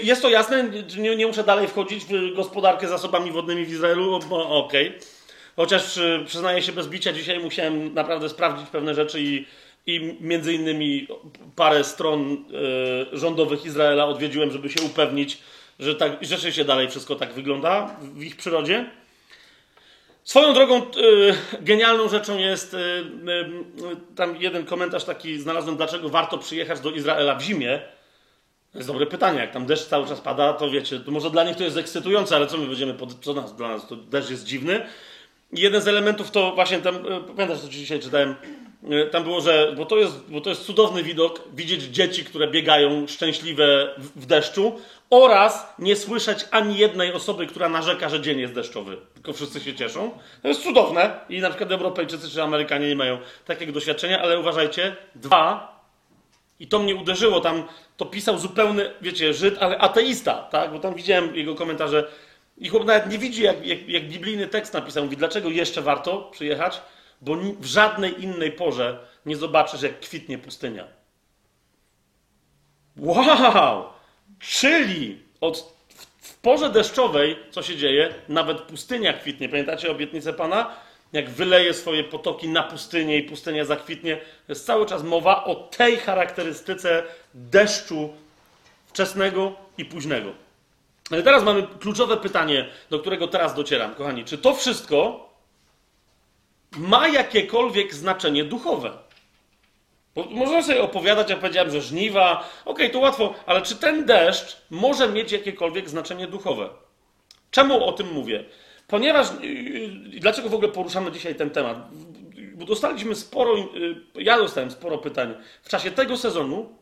[0.04, 0.64] jest to jasne,
[0.98, 4.88] nie, nie, muszę dalej wchodzić w gospodarkę zasobami wodnymi w Izraelu, okej.
[4.88, 5.15] Okay.
[5.56, 9.46] Chociaż y, przyznaję się bez bicia, dzisiaj musiałem naprawdę sprawdzić pewne rzeczy i,
[9.86, 11.08] i między innymi
[11.56, 12.32] parę stron
[13.14, 15.38] y, rządowych Izraela odwiedziłem, żeby się upewnić,
[15.80, 18.86] że tak, rzeczywiście dalej wszystko tak wygląda w ich przyrodzie.
[20.26, 20.84] Swoją drogą y,
[21.62, 27.36] genialną rzeczą jest, y, y, tam jeden komentarz taki znalazłem, dlaczego warto przyjechać do Izraela
[27.36, 27.82] w zimie.
[28.72, 31.44] To jest dobre pytanie, jak tam deszcz cały czas pada, to wiecie, to może dla
[31.44, 34.30] nich to jest ekscytujące, ale co my będziemy, pod, co nas, dla nas to deszcz
[34.30, 34.86] jest dziwny.
[35.56, 38.36] Jeden z elementów to właśnie tam, e, pamiętasz co dzisiaj czytałem,
[38.92, 39.74] E, Tam było, że.
[39.78, 44.80] Bo to, jest, bo to jest cudowny widok widzieć dzieci, które biegają szczęśliwe w, deszczu,
[45.10, 48.98] oraz nie słyszeć ani jednej osoby, która narzeka, że dzień jest deszczowy.
[49.14, 50.12] Tylko wszyscy się cieszą.
[50.42, 54.96] To jest cudowne i na przykład Europejczycy czy Amerykanie nie mają takiego doświadczenia, ale uważajcie,
[55.16, 55.76] dwa,
[56.60, 57.64] i to mnie uderzyło, tam
[57.98, 60.72] to pisał zupełny, wiecie, Żyd, ale ateista, tak?
[60.72, 62.08] Bo tam widziałem jego komentarze.
[62.58, 65.04] I chłop nawet nie widzi, jak, jak, jak biblijny tekst napisał.
[65.04, 66.82] Mówi, dlaczego jeszcze warto przyjechać?
[67.22, 70.88] Bo w żadnej innej porze nie zobaczysz, jak kwitnie pustynia.
[72.98, 73.84] Wow!
[74.40, 75.76] Czyli od,
[76.22, 78.14] w porze deszczowej, co się dzieje?
[78.30, 79.50] Nawet pustynia kwitnie.
[79.50, 80.76] Pamiętacie obietnicę Pana?
[81.14, 84.22] Jak wyleje swoje potoki na pustynię i pustynia zakwitnie.
[84.48, 87.04] Jest cały czas mowa o tej charakterystyce
[87.34, 88.14] deszczu
[88.88, 90.45] wczesnego i późnego.
[91.12, 94.26] Ale teraz mamy kluczowe pytanie, do którego teraz docieram, kochani.
[94.26, 95.30] Czy to wszystko
[96.78, 98.92] ma jakiekolwiek znaczenie duchowe?
[100.16, 104.58] Bo można sobie opowiadać, ja powiedziałem, że żniwa, okej, to łatwo, ale czy ten deszcz
[104.70, 106.70] może mieć jakiekolwiek znaczenie duchowe?
[107.52, 108.46] Czemu o tym mówię?
[108.88, 111.78] Ponieważ, yy, dlaczego w ogóle poruszamy dzisiaj ten temat?
[112.54, 116.78] Bo dostaliśmy sporo, yy, ja dostałem sporo pytań w czasie tego sezonu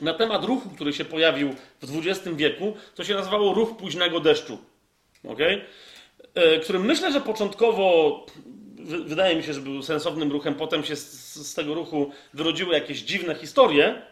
[0.00, 4.58] na temat ruchu, który się pojawił w XX wieku, to się nazywało ruch późnego deszczu.
[5.28, 5.60] Okay?
[6.62, 8.26] Którym myślę, że początkowo
[8.78, 12.74] wy- wydaje mi się, że był sensownym ruchem, potem się z, z tego ruchu wyrodziły
[12.74, 14.02] jakieś dziwne historie,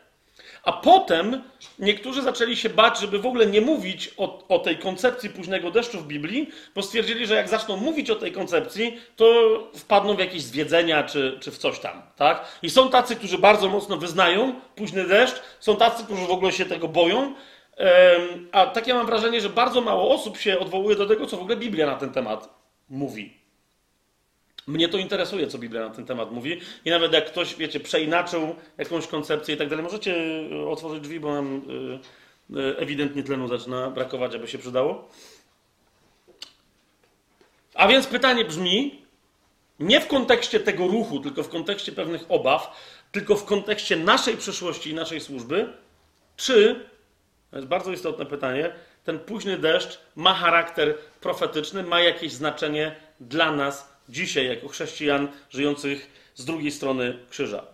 [0.67, 1.43] a potem
[1.79, 5.99] niektórzy zaczęli się bać, żeby w ogóle nie mówić o, o tej koncepcji późnego deszczu
[5.99, 9.27] w Biblii, bo stwierdzili, że jak zaczną mówić o tej koncepcji, to
[9.75, 12.03] wpadną w jakieś zwiedzenia czy, czy w coś tam.
[12.17, 12.45] Tak?
[12.63, 16.65] I są tacy, którzy bardzo mocno wyznają późny deszcz, są tacy, którzy w ogóle się
[16.65, 17.35] tego boją.
[18.53, 21.57] A takie mam wrażenie, że bardzo mało osób się odwołuje do tego, co w ogóle
[21.57, 22.49] Biblia na ten temat
[22.89, 23.46] mówi.
[24.67, 26.61] Mnie to interesuje, co Biblia na ten temat mówi.
[26.85, 30.15] I nawet jak ktoś, wiecie, przeinaczył jakąś koncepcję i tak dalej, możecie
[30.53, 31.63] y, otworzyć drzwi, bo nam
[32.51, 35.09] y, y, ewidentnie tlenu zaczyna brakować, aby się przydało.
[37.75, 39.03] A więc pytanie brzmi,
[39.81, 42.77] nie w kontekście tego ruchu, tylko w kontekście pewnych obaw,
[43.13, 45.73] tylko w kontekście naszej przyszłości i naszej służby,
[46.37, 46.87] czy,
[47.51, 48.73] to jest bardzo istotne pytanie,
[49.05, 56.11] ten późny deszcz ma charakter profetyczny, ma jakieś znaczenie dla nas dzisiaj, jako chrześcijan żyjących
[56.35, 57.65] z drugiej strony krzyża.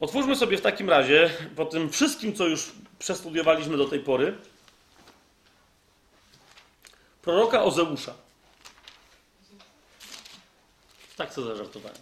[0.00, 4.38] Otwórzmy sobie w takim razie, po tym wszystkim, co już przestudiowaliśmy do tej pory,
[7.22, 8.14] proroka Ozeusza.
[11.16, 11.98] Tak co zażartowałem.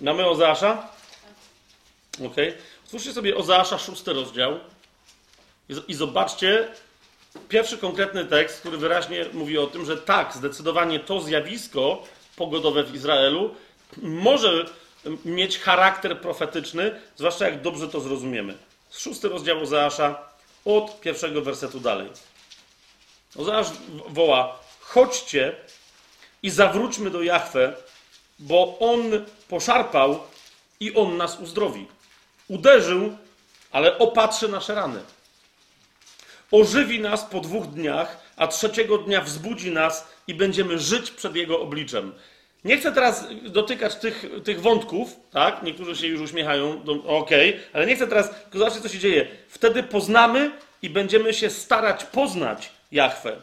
[0.00, 0.88] Mamy Ozeasza?
[2.26, 2.36] Ok.
[2.84, 4.60] Otwórzcie sobie Ozeasza, szósty rozdział
[5.88, 6.68] i zobaczcie
[7.48, 12.02] pierwszy konkretny tekst, który wyraźnie mówi o tym, że tak, zdecydowanie to zjawisko
[12.36, 13.54] pogodowe w Izraelu
[13.96, 14.64] może
[15.24, 18.54] mieć charakter profetyczny, zwłaszcza jak dobrze to zrozumiemy.
[18.92, 20.18] Szósty rozdział Ozeasza
[20.64, 22.08] od pierwszego wersetu dalej.
[23.36, 23.66] Ozeasz
[24.08, 25.56] woła: Chodźcie
[26.42, 27.76] i zawróćmy do Jahwe,
[28.38, 29.02] bo on
[29.48, 30.20] poszarpał
[30.80, 31.86] i on nas uzdrowi.
[32.48, 33.16] Uderzył,
[33.72, 35.02] ale opatrzy nasze rany.
[36.50, 41.60] Ożywi nas po dwóch dniach, a trzeciego dnia wzbudzi nas i będziemy żyć przed Jego
[41.60, 42.12] obliczem.
[42.64, 45.62] Nie chcę teraz dotykać tych, tych wątków, tak?
[45.62, 49.26] Niektórzy się już uśmiechają, no, okej, ale nie chcę teraz, tylko zobaczcie, co się dzieje.
[49.48, 50.50] Wtedy poznamy
[50.82, 53.36] i będziemy się starać poznać Jahwe.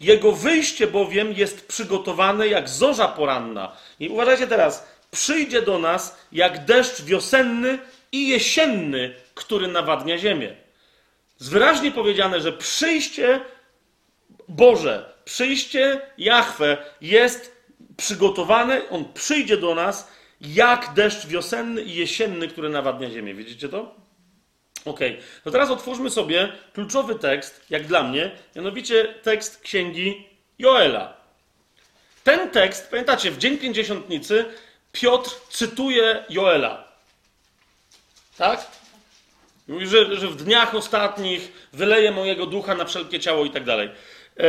[0.00, 3.72] Jego wyjście bowiem jest przygotowane jak zorza poranna.
[4.00, 7.78] I uważajcie teraz, przyjdzie do nas jak deszcz wiosenny
[8.12, 10.67] i jesienny, który nawadnia ziemię.
[11.40, 13.40] Jest wyraźnie powiedziane, że przyjście
[14.48, 17.56] Boże, przyjście Jahwe jest
[17.96, 20.08] przygotowane, on przyjdzie do nas
[20.40, 23.34] jak deszcz wiosenny i jesienny, który nawadnia ziemię.
[23.34, 23.94] Widzicie to?
[24.84, 25.00] Ok,
[25.44, 30.28] to teraz otwórzmy sobie kluczowy tekst, jak dla mnie, mianowicie tekst księgi
[30.58, 31.16] Joela.
[32.24, 34.44] Ten tekst, pamiętacie, w Dzień Pięćdziesiątnicy
[34.92, 36.88] Piotr cytuje Joela.
[38.38, 38.77] Tak?
[39.68, 43.90] Mówi, że, że w dniach ostatnich wyleje mojego ducha na wszelkie ciało i tak dalej.
[44.40, 44.44] E,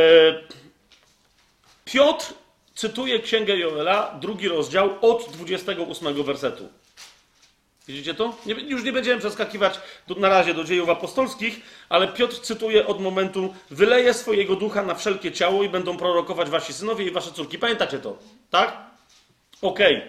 [1.84, 2.34] Piotr
[2.74, 6.68] cytuje księgę Joela, drugi rozdział, od 28 wersetu.
[7.88, 8.36] Widzicie to?
[8.46, 13.00] Nie, już nie będziemy przeskakiwać do, na razie do dziejów apostolskich, ale Piotr cytuje od
[13.00, 17.58] momentu wyleje swojego ducha na wszelkie ciało i będą prorokować wasi synowie i wasze córki.
[17.58, 18.18] Pamiętacie to?
[18.50, 18.76] Tak?
[19.62, 20.02] Okej.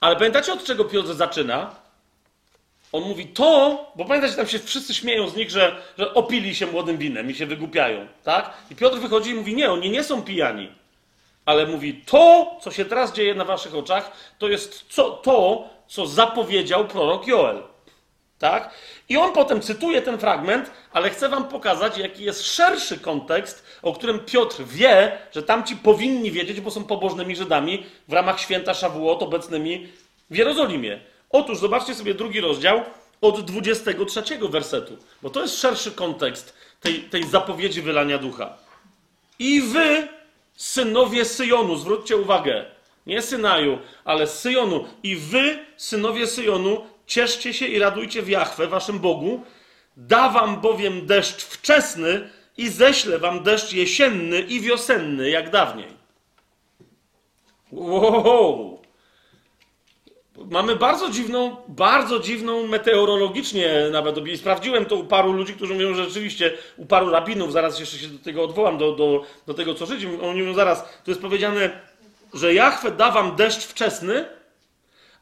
[0.00, 1.81] Ale pamiętacie od czego Piotr zaczyna?
[2.92, 6.66] On mówi to, bo pamiętacie, tam się wszyscy śmieją z nich, że, że opili się
[6.66, 8.52] młodym winem i się wygłupiają, tak?
[8.70, 10.68] I Piotr wychodzi i mówi, nie, oni nie są pijani.
[11.46, 16.06] ale mówi: To, co się teraz dzieje na waszych oczach, to jest co, to, co
[16.06, 17.62] zapowiedział prorok Joel.
[18.38, 18.74] Tak?
[19.08, 23.92] I on potem cytuje ten fragment, ale chcę wam pokazać, jaki jest szerszy kontekst, o
[23.92, 29.22] którym Piotr wie, że tamci powinni wiedzieć, bo są pobożnymi Żydami w ramach święta Szawuot
[29.22, 29.88] obecnymi
[30.30, 31.00] w Jerozolimie.
[31.32, 32.80] Otóż zobaczcie sobie drugi rozdział
[33.20, 38.56] od 23 wersetu, bo to jest szerszy kontekst tej, tej zapowiedzi wylania ducha.
[39.38, 40.08] I wy,
[40.54, 42.64] synowie Syjonu, zwróćcie uwagę,
[43.06, 44.84] nie Synaju, ale Syjonu.
[45.02, 49.44] I wy, synowie Syjonu, cieszcie się i radujcie w Jachwę, waszym Bogu.
[49.96, 55.88] Da wam bowiem deszcz wczesny i ześlę wam deszcz jesienny i wiosenny, jak dawniej.
[57.72, 58.81] Wow!
[60.36, 64.26] Mamy bardzo dziwną, bardzo dziwną meteorologicznie nawet.
[64.26, 67.98] I sprawdziłem to u paru ludzi, którzy mówią, że rzeczywiście u paru rabinów, zaraz jeszcze
[67.98, 70.04] się do tego odwołam, do, do, do tego co żyć.
[70.04, 71.80] Oni mówią zaraz, to jest powiedziane,
[72.34, 74.24] że Jachwę da wam deszcz wczesny,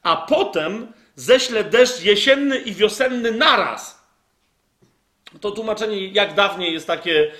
[0.02, 4.00] a potem ześlę deszcz jesienny i wiosenny naraz.
[5.40, 7.32] To tłumaczenie jak dawniej jest takie.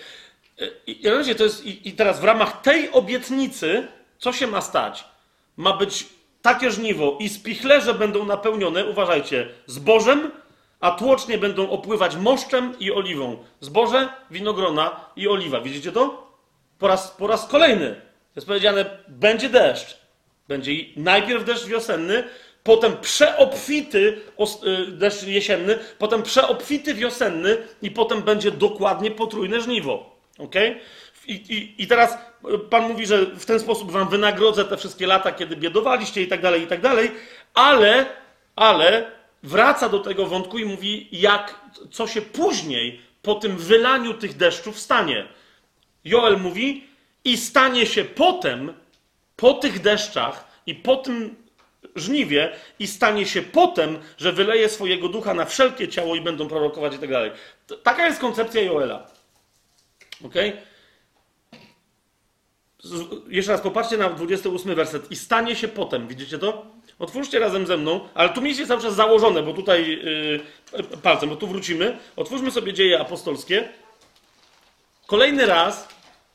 [0.87, 3.89] I, i, to jest, I teraz w ramach tej obietnicy,
[4.19, 5.05] co się ma stać?
[5.57, 6.07] Ma być
[6.43, 10.31] takie żniwo i spichlerze będą napełnione, uważajcie, zbożem,
[10.81, 13.45] a tłocznie będą opływać moszczem i oliwą.
[13.61, 15.61] Zboże, winogrona i oliwa.
[15.61, 16.31] Widzicie to?
[16.79, 18.01] Po raz, po raz kolejny
[18.37, 20.01] jest powiedziane, będzie deszcz.
[20.49, 22.25] Będzie najpierw deszcz wiosenny,
[22.62, 24.21] potem przeobfity
[24.65, 30.17] y, deszcz jesienny, potem przeobfity wiosenny i potem będzie dokładnie potrójne żniwo.
[30.39, 30.81] Okay?
[31.27, 32.19] I, i, I teraz
[32.71, 36.43] Pan mówi, że w ten sposób wam wynagrodzę te wszystkie lata, kiedy biedowaliście i tak
[36.43, 37.11] dalej, i tak dalej,
[37.55, 38.07] ale,
[38.57, 39.11] ale
[39.43, 41.61] wraca do tego wątku i mówi, jak,
[41.91, 45.27] co się później po tym wylaniu tych deszczów stanie.
[46.05, 46.85] Joel mówi,
[47.25, 48.73] i stanie się potem,
[49.37, 51.37] po tych deszczach i po tym
[51.97, 56.95] żniwie, i stanie się potem, że wyleje swojego ducha na wszelkie ciało i będą prorokować
[56.95, 57.31] i tak dalej.
[57.83, 59.07] Taka jest koncepcja Joela.
[60.25, 60.49] Okej?
[60.51, 60.70] Okay?
[63.28, 65.11] Jeszcze raz popatrzcie na 28 werset.
[65.11, 66.66] I stanie się potem, widzicie to?
[66.98, 70.01] Otwórzcie razem ze mną, ale tu mieliście cały czas założone, bo tutaj
[70.73, 71.98] yy, palcem, bo tu wrócimy.
[72.16, 73.69] Otwórzmy sobie dzieje apostolskie.
[75.07, 75.89] Kolejny raz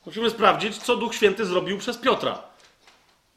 [0.05, 2.43] musimy sprawdzić, co Duch Święty zrobił przez Piotra,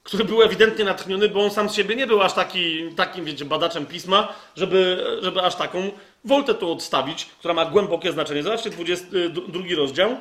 [0.03, 3.45] który był ewidentnie natchniony, bo on sam z siebie nie był aż taki, takim, wiecie,
[3.45, 5.91] badaczem pisma, żeby, żeby aż taką
[6.25, 8.43] woltę tu odstawić, która ma głębokie znaczenie.
[8.43, 10.17] Zobaczcie, 22 rozdział,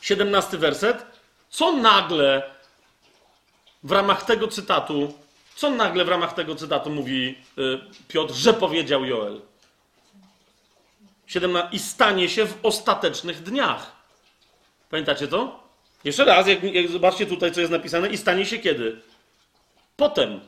[0.00, 1.17] 17 werset.
[1.50, 2.42] Co nagle
[3.82, 5.14] w ramach tego cytatu,
[5.54, 9.40] co nagle w ramach tego cytatu mówi y, Piotr, że powiedział Joel?
[11.26, 11.68] 17.
[11.72, 13.92] I stanie się w ostatecznych dniach.
[14.90, 15.68] Pamiętacie to?
[16.04, 18.08] Jeszcze raz, jak, jak zobaczcie tutaj, co jest napisane.
[18.08, 19.00] I stanie się kiedy?
[19.96, 20.40] Potem.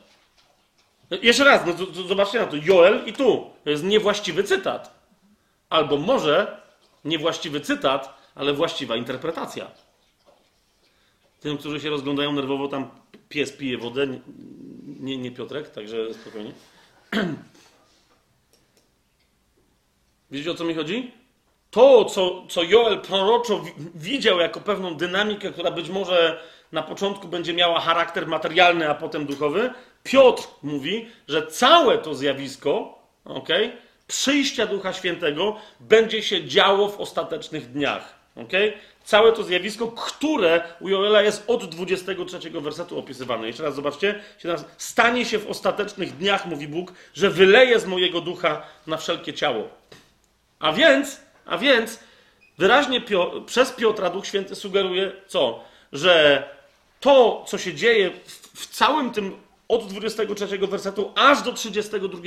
[1.23, 2.57] Jeszcze raz, no, zobaczcie na to.
[2.57, 3.51] Joel i tu.
[3.65, 4.95] To jest niewłaściwy cytat.
[5.71, 6.61] Albo może
[7.05, 9.71] niewłaściwy cytat, ale właściwa interpretacja.
[11.41, 12.91] Tym, którzy się rozglądają nerwowo, tam
[13.29, 14.07] pies pije wodę,
[15.01, 16.53] nie, nie Piotrek, także spokojnie.
[20.31, 21.11] Wiecie o co mi chodzi?
[21.71, 23.65] To, co, co Joel proroczo
[23.95, 26.43] widział jako pewną dynamikę, która być może
[26.73, 29.71] na początku będzie miała charakter materialny, a potem duchowy,
[30.03, 33.73] Piotr mówi, że całe to zjawisko, okay,
[34.07, 38.21] przyjścia Ducha Świętego będzie się działo w ostatecznych dniach.
[38.37, 38.73] Okay?
[39.11, 43.47] Całe to zjawisko, które u Joela jest od 23 wersetu opisywane.
[43.47, 44.23] Jeszcze raz zobaczcie.
[44.79, 49.69] Stanie się w ostatecznych dniach, mówi Bóg, że wyleje z mojego ducha na wszelkie ciało.
[50.59, 52.01] A więc, a więc,
[52.59, 55.65] wyraźnie Pio przez Piotra Duch Święty sugeruje co?
[55.93, 56.45] Że
[57.01, 59.37] to, co się dzieje w, w całym tym
[59.69, 62.19] od 23 wersetu aż do 32,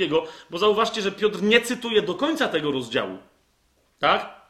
[0.50, 3.18] bo zauważcie, że Piotr nie cytuje do końca tego rozdziału.
[3.98, 4.43] Tak?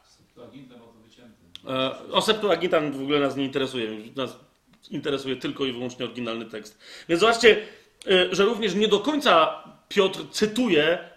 [1.67, 3.89] E, o Septuaginta w ogóle nas nie interesuje.
[4.15, 4.39] Nas
[4.91, 6.79] interesuje tylko i wyłącznie oryginalny tekst.
[7.09, 7.57] Więc zobaczcie,
[8.07, 11.07] e, że również nie do końca Piotr cytuje e,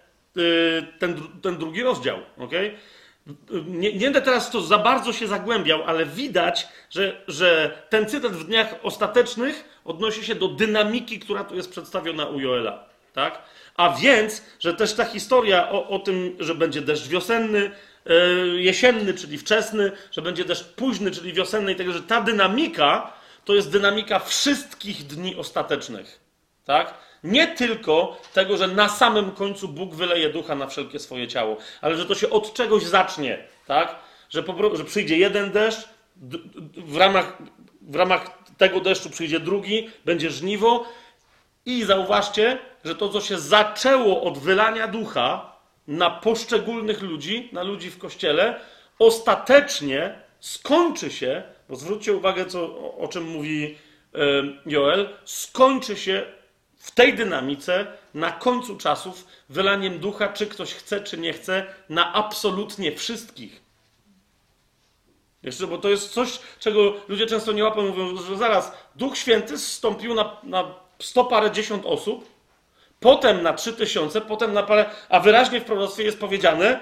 [0.99, 2.17] ten, ten drugi rozdział.
[2.37, 2.77] Okay?
[3.67, 8.31] Nie, nie będę teraz to za bardzo się zagłębiał, ale widać, że, że ten cytat
[8.31, 12.85] w dniach ostatecznych odnosi się do dynamiki, która tu jest przedstawiona u Joela.
[13.13, 13.41] Tak?
[13.75, 17.71] A więc, że też ta historia o, o tym, że będzie deszcz wiosenny,
[18.55, 23.13] jesienny, czyli wczesny, że będzie deszcz późny, czyli wiosenny i tego, że ta dynamika
[23.45, 26.19] to jest dynamika wszystkich dni ostatecznych.
[26.65, 26.93] Tak?
[27.23, 31.97] Nie tylko tego, że na samym końcu Bóg wyleje ducha na wszelkie swoje ciało, ale
[31.97, 33.95] że to się od czegoś zacznie, tak?
[34.29, 35.89] Że, po, że przyjdzie jeden deszcz
[36.77, 37.37] w ramach
[37.81, 40.85] w ramach tego deszczu przyjdzie drugi, będzie żniwo.
[41.65, 45.48] I zauważcie, że to, co się zaczęło od wylania ducha
[45.89, 48.59] na poszczególnych ludzi, na ludzi w kościele,
[48.99, 53.77] ostatecznie skończy się, bo zwróćcie uwagę, co, o, czym mówi
[54.15, 54.19] e,
[54.65, 56.25] Joel, skończy się
[56.77, 62.13] w tej dynamice na końcu czasów wylaniem ducha, czy ktoś chce, czy nie chce, na
[62.13, 63.61] absolutnie wszystkich.
[65.43, 69.57] Jeszcze, bo to jest coś, czego ludzie często nie łapią, mówią, że zaraz Duch Święty
[69.57, 72.38] zstąpił na, na sto parę dziesiąt osób,
[72.99, 76.79] potem na trzy tysiące, potem na parę, a wyraźnie w proroctwie jest powiedziane,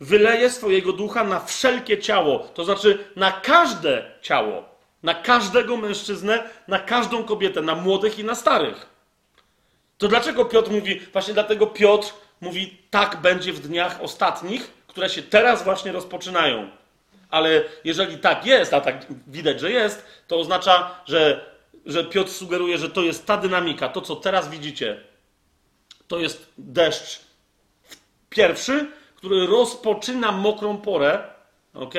[0.00, 4.64] wyleje swojego ducha na wszelkie ciało, to znaczy na każde ciało,
[5.02, 8.86] na każdego mężczyznę, na każdą kobietę, na młodych i na starych.
[9.98, 15.22] To dlaczego Piotr mówi, właśnie dlatego Piotr mówi, tak będzie w dniach ostatnich, które się
[15.22, 16.70] teraz właśnie rozpoczynają.
[17.30, 21.44] Ale jeżeli tak jest, a tak widać, że jest, to oznacza, że,
[21.86, 25.00] że Piotr sugeruje, że to jest ta dynamika, to co teraz widzicie,
[26.08, 27.20] to jest deszcz
[28.30, 28.86] pierwszy,
[29.16, 31.22] który rozpoczyna mokrą porę,
[31.74, 31.94] ok?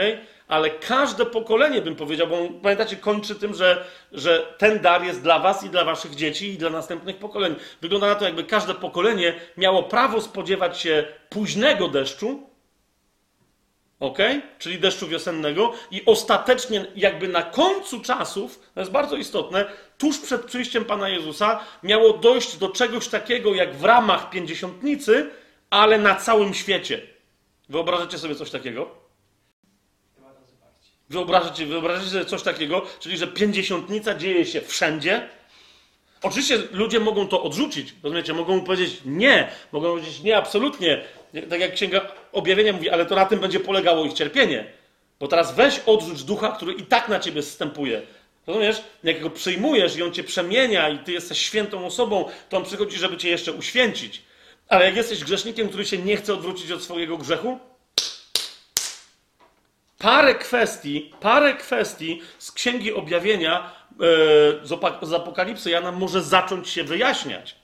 [0.47, 5.39] Ale każde pokolenie, bym powiedział, bo pamiętacie, kończy tym, że, że ten dar jest dla
[5.39, 7.55] was i dla waszych dzieci i dla następnych pokoleń.
[7.81, 12.48] Wygląda na to, jakby każde pokolenie miało prawo spodziewać się późnego deszczu,
[13.99, 14.17] ok?
[14.59, 19.65] Czyli deszczu wiosennego i ostatecznie jakby na końcu czasów, to jest bardzo istotne,
[19.97, 25.29] tuż przed przyjściem Pana Jezusa miało dojść do czegoś takiego jak w ramach pięćdziesiątnicy,
[25.69, 27.01] ale na całym świecie.
[27.69, 28.91] Wyobrażacie sobie coś takiego?
[31.09, 35.29] Wyobrażacie, wyobrażacie sobie coś takiego, czyli że pięćdziesiątnica dzieje się wszędzie?
[36.23, 38.33] Oczywiście ludzie mogą to odrzucić, rozumiecie?
[38.33, 41.03] Mogą powiedzieć nie, mogą powiedzieć nie, absolutnie.
[41.49, 42.01] Tak jak Księga
[42.31, 44.65] Objawienia mówi, ale to na tym będzie polegało ich cierpienie.
[45.19, 48.01] Bo teraz weź odrzuć ducha, który i tak na ciebie zstępuje.
[48.47, 48.81] Rozumiesz?
[49.03, 52.97] Jak go przyjmujesz i on cię przemienia i ty jesteś świętą osobą, to on przychodzi,
[52.97, 54.21] żeby cię jeszcze uświęcić.
[54.67, 57.59] Ale jak jesteś grzesznikiem, który się nie chce odwrócić od swojego grzechu,
[59.97, 67.55] parę kwestii, parę kwestii z Księgi Objawienia, e, z Apokalipsy Jana może zacząć się wyjaśniać.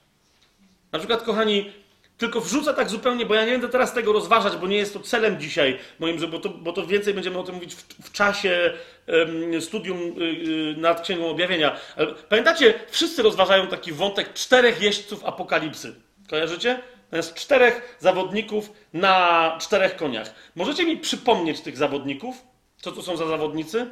[0.92, 1.72] Na przykład, kochani,
[2.18, 5.00] tylko wrzucę tak zupełnie, bo ja nie będę teraz tego rozważać, bo nie jest to
[5.00, 8.74] celem dzisiaj moim, bo to, bo to więcej będziemy o tym mówić w, w czasie
[9.08, 11.78] um, studium y, nad Księgą Objawienia.
[11.96, 15.96] Ale pamiętacie, wszyscy rozważają taki wątek czterech jeźdźców apokalipsy.
[16.30, 16.80] Kojarzycie?
[17.10, 20.34] To jest czterech zawodników na czterech koniach.
[20.56, 22.36] Możecie mi przypomnieć tych zawodników?
[22.82, 23.90] Co to są za zawodnicy?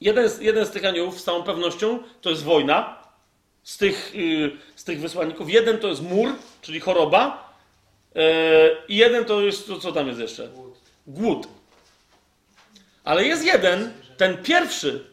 [0.00, 2.98] Jeden z, jeden z tych aniołów z całą pewnością to jest wojna
[3.68, 4.12] z tych,
[4.76, 5.50] z tych wysłanników.
[5.50, 6.28] Jeden to jest mur,
[6.62, 7.52] czyli choroba.
[8.14, 8.22] Yy,
[8.88, 10.48] I jeden to jest, to, co tam jest jeszcze?
[11.06, 11.48] Głód.
[13.04, 15.04] Ale jest jeden, ten pierwszy,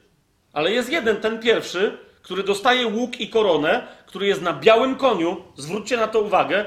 [0.54, 5.44] ale jest jeden, ten pierwszy, który dostaje łuk i koronę, który jest na białym koniu.
[5.58, 6.66] Zwróćcie na to uwagę.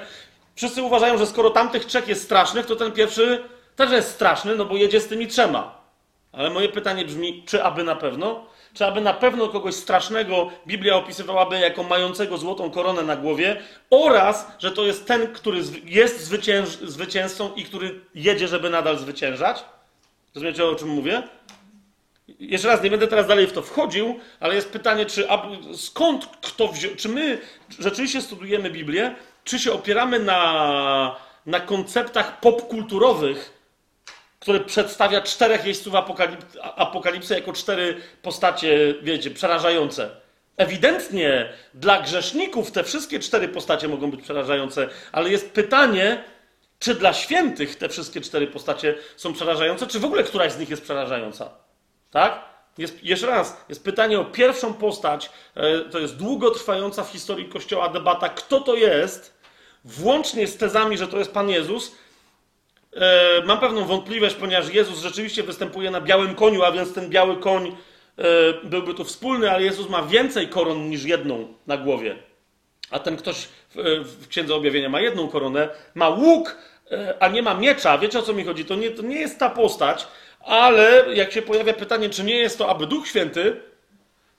[0.55, 3.44] Wszyscy uważają, że skoro tamtych trzech jest strasznych, to ten pierwszy
[3.76, 5.80] też jest straszny, no bo jedzie z tymi trzema.
[6.32, 8.47] Ale moje pytanie brzmi, czy aby na pewno?
[8.78, 13.56] Czy aby na pewno kogoś strasznego Biblia opisywałaby jako mającego złotą koronę na głowie
[13.90, 19.64] oraz, że to jest ten, który jest zwycięż, zwycięzcą i który jedzie, żeby nadal zwyciężać?
[20.34, 21.22] Rozumiecie, o czym mówię?
[22.28, 25.28] Jeszcze raz, nie będę teraz dalej w to wchodził, ale jest pytanie, czy
[25.76, 27.38] skąd kto wziął, czy my
[27.78, 29.14] rzeczywiście studujemy Biblię,
[29.44, 33.57] czy się opieramy na, na konceptach popkulturowych,
[34.40, 40.10] które przedstawia czterech jeźdźców apokalip apokalipsy jako cztery postacie, wiecie, przerażające.
[40.56, 46.24] Ewidentnie dla grzeszników te wszystkie cztery postacie mogą być przerażające, ale jest pytanie,
[46.78, 50.70] czy dla świętych te wszystkie cztery postacie są przerażające, czy w ogóle któraś z nich
[50.70, 51.51] jest przerażająca.
[52.10, 52.44] Tak?
[52.78, 55.31] Jest, jeszcze raz, jest pytanie o pierwszą postać.
[55.55, 59.39] E, to jest długotrwająca w historii Kościoła debata, kto to jest,
[59.85, 61.93] włącznie z tezami, że to jest Pan Jezus.
[62.98, 67.36] E, mam pewną wątpliwość, ponieważ Jezus rzeczywiście występuje na białym koniu, a więc ten biały
[67.36, 67.76] koń
[68.18, 68.22] e,
[68.64, 72.16] byłby to wspólny, ale Jezus ma więcej koron niż jedną na głowie.
[72.90, 76.56] A ten ktoś w Księdze Objawienia ma jedną koronę, ma łuk,
[77.20, 77.98] a nie ma miecza.
[77.98, 78.64] Wiecie o co mi chodzi?
[78.64, 80.06] To nie, to nie jest ta postać,
[80.40, 83.60] ale jak się pojawia pytanie, czy nie jest to aby Duch Święty,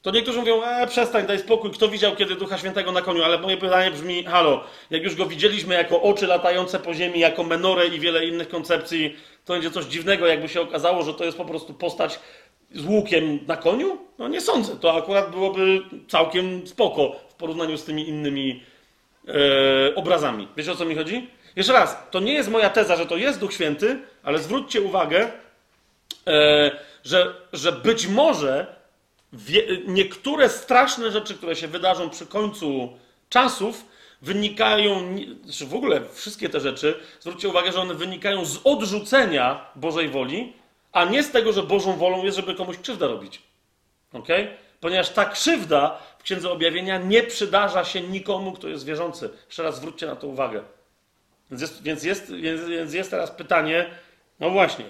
[0.01, 3.23] to niektórzy mówią, e, przestań, daj spokój, kto widział kiedy Ducha Świętego na koniu?
[3.23, 7.43] Ale moje pytanie brzmi, halo, jak już go widzieliśmy jako oczy latające po ziemi, jako
[7.43, 9.15] menorę i wiele innych koncepcji,
[9.45, 12.19] to będzie coś dziwnego, jakby się okazało, że to jest po prostu postać
[12.75, 13.97] z łukiem na koniu?
[14.17, 18.63] No nie sądzę, to akurat byłoby całkiem spoko w porównaniu z tymi innymi
[19.27, 20.47] e, obrazami.
[20.57, 21.29] Wiecie o co mi chodzi?
[21.55, 25.31] Jeszcze raz, to nie jest moja teza, że to jest Duch Święty, ale zwróćcie uwagę,
[26.27, 26.71] E,
[27.03, 28.75] że, że być może
[29.33, 32.97] wie, niektóre straszne rzeczy, które się wydarzą przy końcu
[33.29, 33.85] czasów,
[34.21, 35.15] wynikają,
[35.51, 40.53] czy w ogóle wszystkie te rzeczy, zwróćcie uwagę, że one wynikają z odrzucenia Bożej woli,
[40.91, 43.41] a nie z tego, że Bożą wolą jest, żeby komuś krzywdę robić.
[44.13, 44.27] ok?
[44.79, 49.29] Ponieważ ta krzywda w Księdze Objawienia nie przydarza się nikomu, kto jest wierzący.
[49.45, 50.63] Jeszcze raz zwróćcie na to uwagę.
[51.51, 52.31] Więc jest, więc jest,
[52.67, 53.89] więc jest teraz pytanie,
[54.39, 54.85] no właśnie,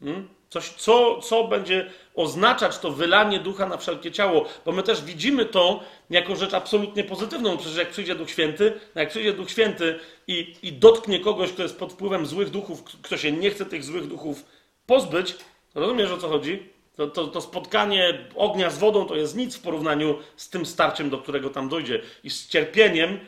[0.00, 0.28] hmm?
[0.50, 4.48] Coś, co, co będzie oznaczać to wylanie ducha na wszelkie ciało?
[4.64, 5.80] Bo my też widzimy to
[6.10, 7.56] jako rzecz absolutnie pozytywną.
[7.56, 11.62] Przecież jak przyjdzie Duch Święty, no jak przyjdzie Duch Święty i, i dotknie kogoś, kto
[11.62, 14.44] jest pod wpływem złych duchów, kto się nie chce tych złych duchów
[14.86, 15.34] pozbyć,
[15.74, 16.68] rozumiesz o co chodzi?
[16.96, 21.10] To, to, to spotkanie ognia z wodą to jest nic w porównaniu z tym starciem,
[21.10, 22.00] do którego tam dojdzie.
[22.24, 23.18] I z cierpieniem.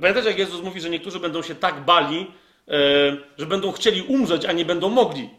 [0.00, 2.26] Pamiętacie, jak Jezus mówi, że niektórzy będą się tak bali,
[2.68, 5.30] e, że będą chcieli umrzeć, a nie będą mogli.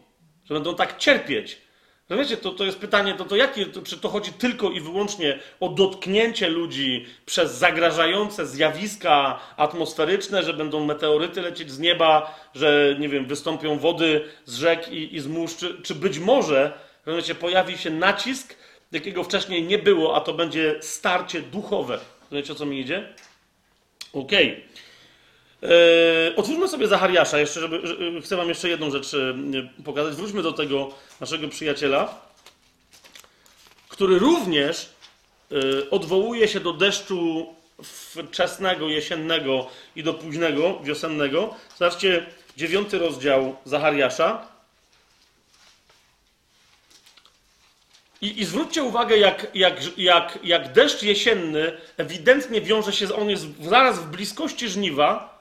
[0.44, 1.58] Że będą tak cierpieć.
[2.08, 5.38] Rozumiecie, to, to jest pytanie, to, to jakie, to, czy to chodzi tylko i wyłącznie
[5.60, 13.08] o dotknięcie ludzi przez zagrażające zjawiska atmosferyczne, że będą meteoryty lecieć z nieba, że, nie
[13.08, 16.72] wiem, wystąpią wody z rzek i, i z mórz, czy, czy być może,
[17.06, 18.56] rozumiecie, pojawi się nacisk,
[18.92, 21.98] jakiego wcześniej nie było, a to będzie starcie duchowe.
[22.22, 23.08] Rozumiecie, o co mi idzie?
[24.12, 24.64] Okej.
[25.62, 29.34] Eee, otwórzmy sobie Zachariasza, jeszcze, żeby, że- chcę wam jeszcze jedną rzecz e,
[29.84, 30.14] pokazać.
[30.14, 32.14] Wróćmy do tego naszego przyjaciela,
[33.88, 34.88] który również
[35.52, 39.66] e, odwołuje się do deszczu wczesnego, jesiennego
[39.96, 41.54] i do późnego, wiosennego.
[41.78, 42.26] Zobaczcie,
[42.56, 44.48] dziewiąty rozdział Zachariasza.
[48.20, 53.30] I, I zwróćcie uwagę, jak, jak, jak, jak deszcz jesienny ewidentnie wiąże się, z- on
[53.30, 55.31] jest zaraz w bliskości żniwa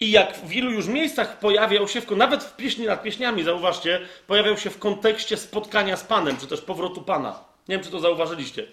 [0.00, 4.00] i jak w wielu już miejscach pojawiał się, w, nawet w pieśni nad pieśniami, zauważcie,
[4.26, 7.40] pojawiał się w kontekście spotkania z Panem, czy też powrotu Pana.
[7.68, 8.66] Nie wiem, czy to zauważyliście.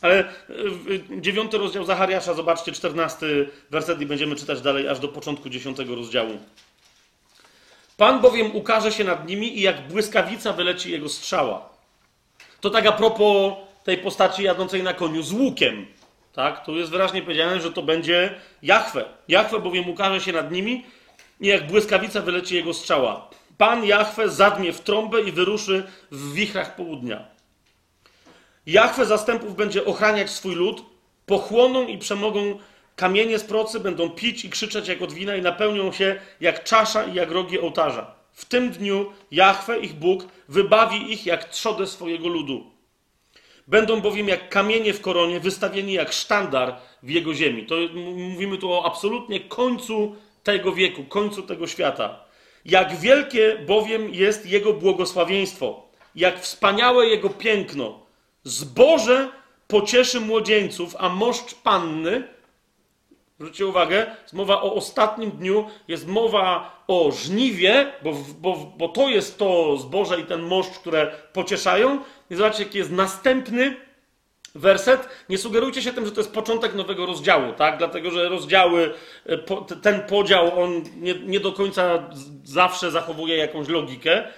[0.00, 5.48] Ale y, dziewiąty rozdział Zachariasza, zobaczcie, czternasty werset i będziemy czytać dalej, aż do początku
[5.48, 6.38] dziesiątego rozdziału.
[7.96, 11.68] Pan bowiem ukaże się nad nimi i jak błyskawica wyleci jego strzała.
[12.60, 13.52] To tak a propos
[13.84, 15.86] tej postaci jadącej na koniu z łukiem.
[16.34, 16.64] Tak?
[16.64, 19.04] Tu jest wyraźnie powiedziane, że to będzie Jahwe.
[19.28, 20.86] Jahwe bowiem ukaże się nad nimi
[21.40, 23.30] i jak błyskawica wyleci jego strzała.
[23.58, 27.24] Pan Jahwe zadmie w trąbę i wyruszy w wichrach południa.
[28.66, 30.82] Jahwe zastępów będzie ochraniać swój lud,
[31.26, 32.58] pochłoną i przemogą
[32.96, 37.04] kamienie z procy, będą pić i krzyczeć jak od wina i napełnią się jak czasza
[37.04, 38.14] i jak rogi ołtarza.
[38.32, 42.73] W tym dniu Jahwe, ich Bóg, wybawi ich jak trzodę swojego ludu.
[43.66, 47.66] Będą bowiem jak kamienie w koronie, wystawieni jak sztandar w jego ziemi.
[47.66, 47.74] To
[48.14, 52.24] mówimy tu o absolutnie końcu tego wieku, końcu tego świata.
[52.64, 58.00] Jak wielkie bowiem jest jego błogosławieństwo, jak wspaniałe jego piękno.
[58.44, 59.28] Zboże
[59.68, 62.34] pocieszy młodzieńców, a moszcz panny
[63.38, 69.08] Zwróćcie uwagę, jest mowa o ostatnim dniu, jest mowa o żniwie, bo, bo, bo to
[69.08, 71.98] jest to zboże i ten moszcz, które pocieszają.
[72.30, 73.76] I zobaczcie, jaki jest następny
[74.54, 75.08] werset.
[75.28, 77.78] Nie sugerujcie się tym, że to jest początek nowego rozdziału, tak?
[77.78, 78.94] Dlatego, że rozdziały,
[79.26, 79.38] e,
[79.82, 82.10] ten podział, on nie, nie do końca
[82.44, 84.28] zawsze zachowuje jakąś logikę.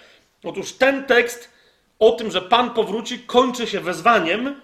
[0.44, 1.50] Otóż ten tekst
[1.98, 4.60] o tym, że Pan powróci, kończy się wezwaniem,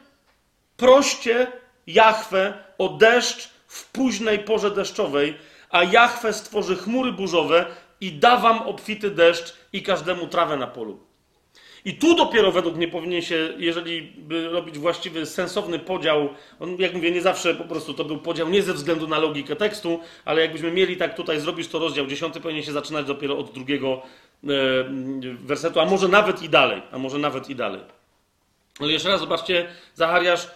[0.76, 1.46] proście
[1.86, 5.38] Jahwe o deszcz w późnej porze deszczowej,
[5.70, 7.66] a Jahwe stworzy chmury burzowe
[8.00, 11.11] i da wam obfity deszcz i każdemu trawę na polu.
[11.84, 16.28] I tu dopiero według mnie powinien się, jeżeli by robić właściwy, sensowny podział,
[16.60, 19.56] on, jak mówię, nie zawsze po prostu to był podział nie ze względu na logikę
[19.56, 23.52] tekstu, ale jakbyśmy mieli tak tutaj zrobić, to rozdział 10 powinien się zaczynać dopiero od
[23.52, 24.02] drugiego
[24.44, 24.48] e,
[25.34, 27.80] wersetu, a może nawet i dalej, a może nawet i dalej.
[28.80, 30.50] Ale jeszcze raz zobaczcie, Zachariasz e,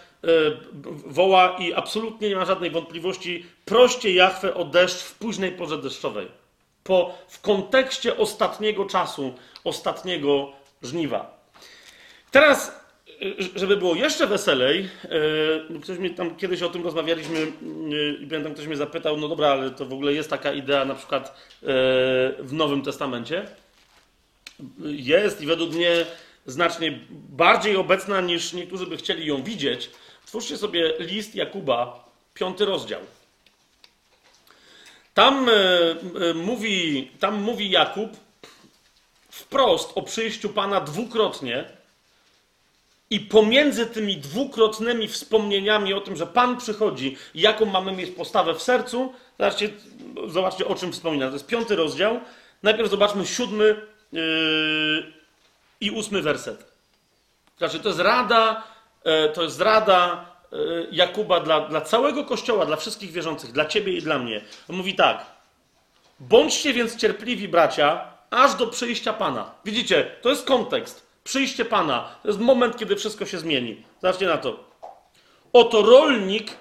[1.05, 6.27] woła i absolutnie nie ma żadnej wątpliwości, proście Jachwę o deszcz w późnej porze deszczowej.
[6.83, 9.33] Po, w kontekście ostatniego czasu,
[9.63, 11.37] ostatniego żniwa.
[12.31, 14.89] Teraz, e, żeby było jeszcze weselej,
[15.75, 19.27] e, ktoś mnie tam kiedyś o tym rozmawialiśmy e, i pamiętam, ktoś mnie zapytał, no
[19.27, 21.37] dobra, ale to w ogóle jest taka idea na przykład
[22.39, 23.45] w Nowym Testamencie
[24.85, 26.05] jest i według mnie
[26.45, 29.89] znacznie bardziej obecna niż niektórzy by chcieli ją widzieć.
[30.25, 33.01] Twórzcie sobie list Jakuba, piąty rozdział.
[35.13, 35.49] Tam,
[36.35, 38.09] mówi, tam mówi Jakub
[39.37, 41.65] wprost o przyjściu Pana dwukrotnie
[43.09, 48.61] i pomiędzy tymi dwukrotnymi wspomnieniami o tym, że Pan przychodzi jaką mamy mieć postawę w
[48.61, 49.69] sercu, zobaczcie,
[50.27, 51.27] zobaczcie o czym wspomina.
[51.27, 52.19] To jest piąty rozdział.
[52.63, 53.81] Najpierw zobaczmy siódmy
[54.11, 55.13] yy,
[55.81, 56.71] i ósmy werset.
[57.57, 58.63] Znaczy, to jest rada
[59.03, 60.57] e, to jest rada e,
[60.91, 64.41] Jakuba dla, dla całego kościoła, dla wszystkich wierzących, dla ciebie i dla mnie.
[64.69, 65.25] On mówi tak:
[66.19, 69.51] Bądźcie więc cierpliwi, bracia, aż do przyjścia Pana.
[69.65, 71.07] Widzicie, to jest kontekst.
[71.23, 72.15] Przyjście Pana.
[72.23, 73.83] To jest moment, kiedy wszystko się zmieni.
[74.01, 74.63] Zobaczcie na to.
[75.53, 76.51] Oto rolnik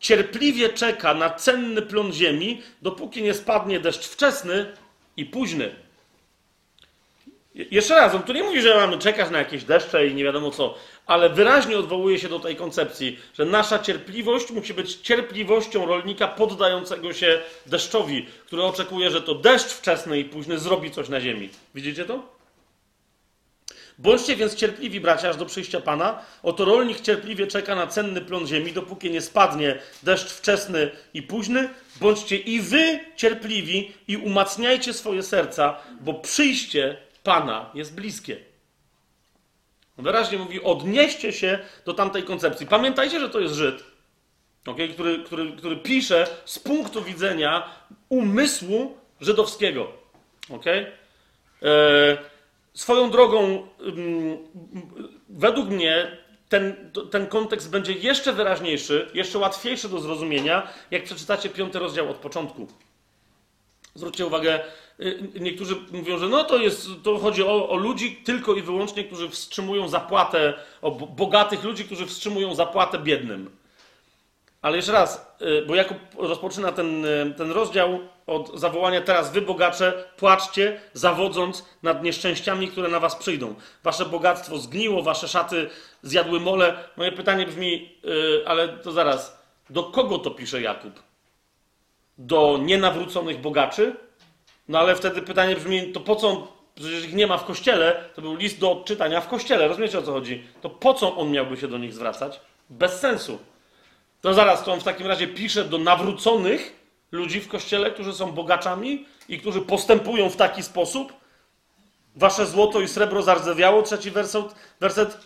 [0.00, 4.76] cierpliwie czeka na cenny plon ziemi, dopóki nie spadnie deszcz wczesny
[5.16, 5.74] i późny.
[7.54, 10.24] Je- Jeszcze raz, on tu nie mówi, że mamy czekać na jakieś deszcze i nie
[10.24, 10.74] wiadomo co,
[11.06, 17.12] ale wyraźnie odwołuje się do tej koncepcji, że nasza cierpliwość musi być cierpliwością rolnika poddającego
[17.12, 21.48] się deszczowi, który oczekuje, że to deszcz wczesny i późny zrobi coś na ziemi.
[21.74, 22.42] Widzicie to?
[23.98, 26.22] Bądźcie więc cierpliwi, bracia, aż do przyjścia Pana.
[26.42, 31.68] Oto rolnik cierpliwie czeka na cenny plon ziemi, dopóki nie spadnie deszcz wczesny i późny.
[32.00, 38.51] Bądźcie i wy cierpliwi i umacniajcie swoje serca, bo przyjście Pana jest bliskie.
[40.02, 42.66] Wyraźnie mówi, odnieście się do tamtej koncepcji.
[42.66, 43.84] Pamiętajcie, że to jest Żyd,
[44.66, 47.68] okay, który, który, który pisze z punktu widzenia
[48.08, 49.92] umysłu żydowskiego.
[50.50, 50.92] Okay?
[51.62, 52.18] E,
[52.74, 54.38] swoją drogą, ym,
[55.28, 56.16] według mnie
[56.48, 62.16] ten, ten kontekst będzie jeszcze wyraźniejszy, jeszcze łatwiejszy do zrozumienia, jak przeczytacie piąty rozdział od
[62.16, 62.68] początku.
[63.94, 64.60] Zwróćcie uwagę,
[65.40, 69.28] niektórzy mówią, że no to jest, to chodzi o, o ludzi tylko i wyłącznie, którzy
[69.28, 73.50] wstrzymują zapłatę, o bo- bogatych ludzi, którzy wstrzymują zapłatę biednym.
[74.62, 79.40] Ale jeszcze raz, y, bo Jakub rozpoczyna ten, y, ten rozdział od zawołania teraz wy
[79.42, 83.54] bogacze, płaczcie, zawodząc nad nieszczęściami, które na was przyjdą.
[83.84, 85.70] Wasze bogactwo zgniło, wasze szaty
[86.02, 86.84] zjadły mole.
[86.96, 91.02] Moje pytanie brzmi, y, ale to zaraz, do kogo to pisze Jakub?
[92.18, 93.96] Do nienawróconych bogaczy?
[94.68, 98.22] No ale wtedy pytanie brzmi, to po co przecież ich nie ma w kościele, to
[98.22, 100.44] był list do odczytania w kościele, rozumiecie o co chodzi?
[100.60, 102.40] To po co on miałby się do nich zwracać?
[102.70, 103.38] Bez sensu.
[104.20, 106.82] To zaraz, to on w takim razie pisze do nawróconych
[107.12, 111.12] ludzi w kościele, którzy są bogaczami i którzy postępują w taki sposób.
[112.16, 114.44] Wasze złoto i srebro zardzewiało, trzeci werset,
[114.80, 115.18] werset.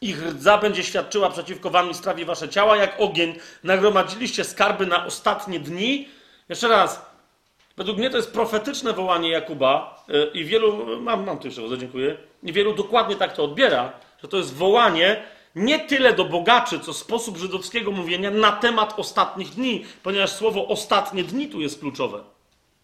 [0.00, 3.34] Ich rdza będzie świadczyła przeciwko wam i strawi wasze ciała jak ogień.
[3.64, 6.08] Nagromadziliście skarby na ostatnie dni.
[6.48, 7.06] Jeszcze raz,
[7.78, 11.78] według mnie to jest profetyczne wołanie Jakuba yy, i wielu, mam, mam tu jeszcze wodę,
[11.78, 13.92] dziękuję, i wielu dokładnie tak to odbiera,
[14.22, 15.22] że to jest wołanie
[15.54, 21.24] nie tyle do bogaczy, co sposób żydowskiego mówienia na temat ostatnich dni, ponieważ słowo ostatnie
[21.24, 22.20] dni tu jest kluczowe.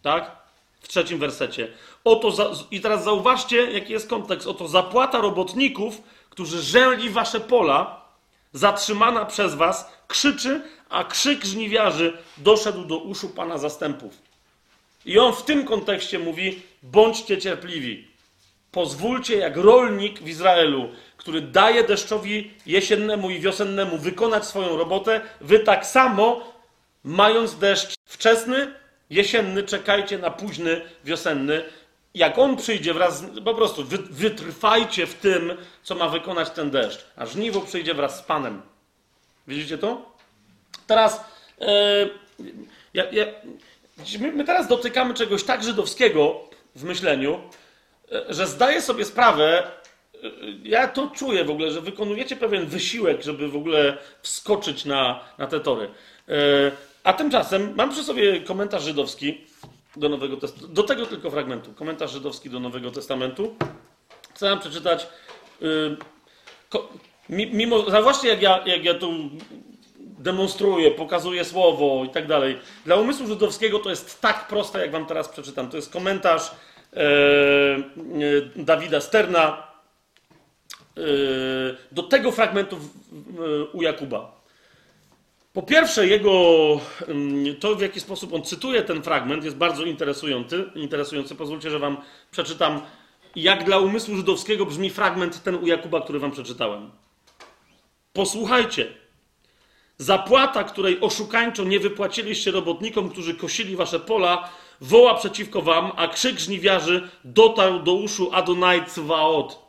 [0.02, 0.36] Tak?
[0.80, 1.68] W trzecim wersecie.
[2.04, 4.46] Oto za, I teraz zauważcie, jaki jest kontekst.
[4.46, 8.04] Oto zapłata robotników, którzy żęli wasze pola,
[8.52, 14.33] zatrzymana przez was, krzyczy, a krzyk żniwiarzy doszedł do uszu Pana zastępów.
[15.04, 18.08] I on w tym kontekście mówi: bądźcie cierpliwi.
[18.72, 25.58] Pozwólcie, jak rolnik w Izraelu, który daje deszczowi jesiennemu i wiosennemu wykonać swoją robotę, wy
[25.58, 26.52] tak samo,
[27.04, 28.74] mając deszcz wczesny,
[29.10, 31.62] jesienny, czekajcie na późny, wiosenny.
[32.14, 35.52] Jak on przyjdzie wraz, z, po prostu wy, wytrwajcie w tym,
[35.82, 38.62] co ma wykonać ten deszcz, a żniwo przyjdzie wraz z Panem.
[39.48, 40.12] Widzicie to?
[40.86, 41.24] Teraz,
[41.60, 42.08] e,
[42.94, 43.26] ja, ja,
[44.20, 47.40] my, my teraz dotykamy czegoś tak żydowskiego w myśleniu,
[48.12, 50.28] e, że zdaję sobie sprawę, e,
[50.62, 55.46] ja to czuję w ogóle, że wykonujecie pewien wysiłek, żeby w ogóle wskoczyć na, na
[55.46, 55.90] te tory.
[56.28, 56.32] E,
[57.04, 59.40] A tymczasem mam przy sobie komentarz żydowski
[59.96, 63.54] do Nowego Testamentu, do tego tylko fragmentu, komentarz żydowski do Nowego Testamentu.
[64.34, 65.06] Chcę wam przeczytać,
[67.28, 69.12] mimo, zauważcie jak ja, jak ja tu
[70.24, 72.58] demonstruję, pokazuję słowo i tak dalej.
[72.86, 75.68] Dla umysłu żydowskiego to jest tak proste, jak wam teraz przeczytam.
[75.70, 77.02] To jest komentarz e, e,
[78.56, 79.62] Dawida Sterna
[80.96, 81.00] e,
[81.92, 82.88] do tego fragmentu w,
[83.72, 84.44] u Jakuba.
[85.52, 86.32] Po pierwsze, jego,
[87.08, 90.64] ym, to w jaki sposób on cytuje ten fragment jest bardzo interesujący.
[90.74, 91.34] interesujący.
[91.34, 91.96] Pozwólcie, że wam
[92.30, 92.80] przeczytam,
[93.36, 96.90] jak dla umysłu żydowskiego brzmi fragment ten u Jakuba, który wam przeczytałem.
[98.12, 99.03] Posłuchajcie.
[99.98, 104.50] Zapłata, której oszukańczo nie wypłaciliście robotnikom, którzy kosili wasze pola,
[104.80, 109.64] woła przeciwko wam, a krzyk żniwiarzy dotarł do uszu Adonai Cwaot.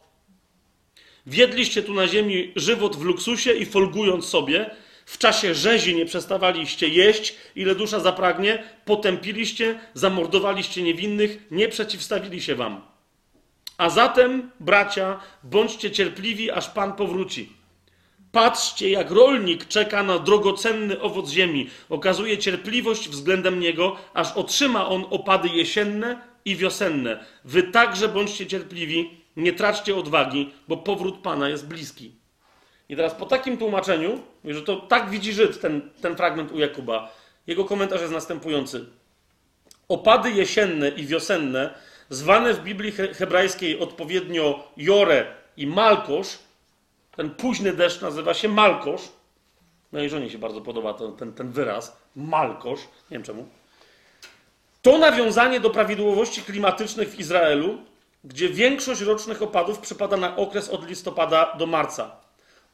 [1.28, 4.70] Wiedliście tu na ziemi żywot w luksusie i folgując sobie,
[5.06, 12.56] w czasie rzezi nie przestawaliście jeść, ile dusza zapragnie, potępiliście, zamordowaliście niewinnych, nie przeciwstawili się
[12.56, 12.82] wam.
[13.78, 17.50] A zatem, bracia, bądźcie cierpliwi, aż Pan powróci.
[18.36, 21.70] Patrzcie, jak rolnik czeka na drogocenny owoc ziemi.
[21.90, 27.26] Okazuje cierpliwość względem niego, aż otrzyma on opady jesienne i wiosenne.
[27.46, 32.12] Wy także bądźcie cierpliwi, nie traćcie odwagi, bo powrót Pana jest bliski.
[32.90, 37.12] I teraz po takim tłumaczeniu, że to tak widzi Żyd ten, ten fragment u Jakuba,
[37.48, 38.86] jego komentarz jest następujący.
[39.88, 41.74] Opady jesienne i wiosenne,
[42.10, 45.26] zwane w Biblii hebrajskiej odpowiednio Jore
[45.58, 46.45] i Malkosz,
[47.16, 49.02] ten późny deszcz nazywa się Malkosz.
[50.06, 53.48] I żonie się bardzo podoba ten, ten, ten wyraz, Malkosz, nie wiem czemu.
[54.82, 57.78] To nawiązanie do prawidłowości klimatycznych w Izraelu,
[58.24, 62.12] gdzie większość rocznych opadów przypada na okres od listopada do marca.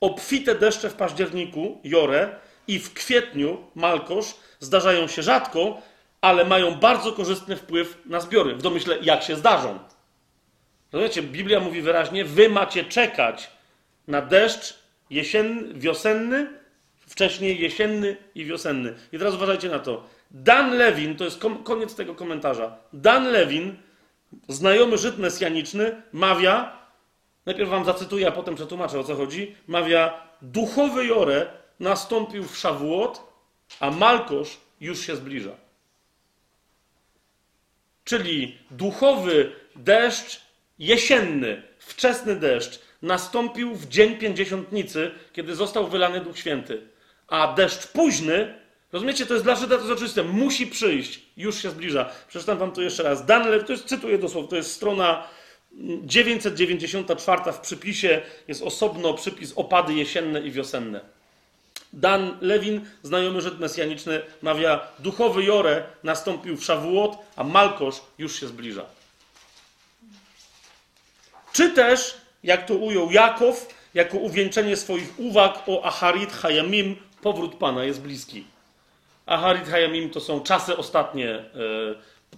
[0.01, 2.35] Obfite deszcze w październiku, Jore,
[2.67, 5.81] i w kwietniu, Malkosz, zdarzają się rzadko,
[6.21, 8.55] ale mają bardzo korzystny wpływ na zbiory.
[8.55, 9.79] W domyśle, jak się zdarzą.
[10.91, 13.51] Rozumiecie, Biblia mówi wyraźnie, wy macie czekać
[14.07, 14.79] na deszcz
[15.09, 16.47] jesienny, wiosenny,
[17.07, 18.93] wcześniej jesienny i wiosenny.
[19.11, 20.03] I teraz uważajcie na to.
[20.31, 22.77] Dan Lewin, to jest koniec tego komentarza.
[22.93, 23.75] Dan Lewin,
[24.47, 26.77] znajomy Żyd mesjaniczny, mawia,
[27.45, 31.47] najpierw wam zacytuję, a potem przetłumaczę o co chodzi, mawia, duchowy Jore
[31.79, 33.21] nastąpił w Szawłot,
[33.79, 35.51] a Malkosz już się zbliża.
[38.03, 40.41] Czyli duchowy deszcz
[40.79, 46.81] jesienny, wczesny deszcz nastąpił w dzień pięćdziesiątnicy, kiedy został wylany Duch Święty.
[47.27, 48.53] A deszcz późny,
[48.91, 52.09] rozumiecie, to jest dla Żyda to jest oczywiste, musi przyjść, już się zbliża.
[52.27, 53.25] Przeczytam wam to jeszcze raz.
[53.25, 55.27] Dan, to jest, cytuję dosłownie, to jest strona
[56.03, 61.01] 994 w przypisie, jest osobno przypis opady jesienne i wiosenne.
[61.93, 68.47] Dan Lewin, znajomy Żyd mesjaniczny, mawia, duchowy Jore nastąpił w Szawuot, a Malkosz już się
[68.47, 68.85] zbliża.
[71.53, 77.83] Czy też, jak to ujął Jakow, jako uwieńczenie swoich uwag o Aharit Hayamim, powrót Pana
[77.83, 78.45] jest bliski.
[79.25, 81.45] Aharit Hayamim to są czasy ostatnie e,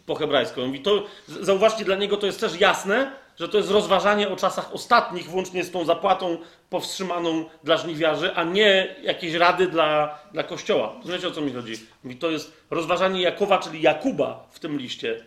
[0.06, 0.62] po hebrajsku.
[0.62, 4.74] Mówi, to, zauważcie, dla niego to jest też jasne, że to jest rozważanie o czasach
[4.74, 6.38] ostatnich, włącznie z tą zapłatą
[6.70, 10.94] powstrzymaną dla żniwiarzy, a nie jakieś rady dla, dla Kościoła.
[11.00, 11.74] Rozumiecie, o co mi chodzi?
[12.04, 15.26] Mówi, to jest rozważanie Jakowa, czyli Jakuba w tym liście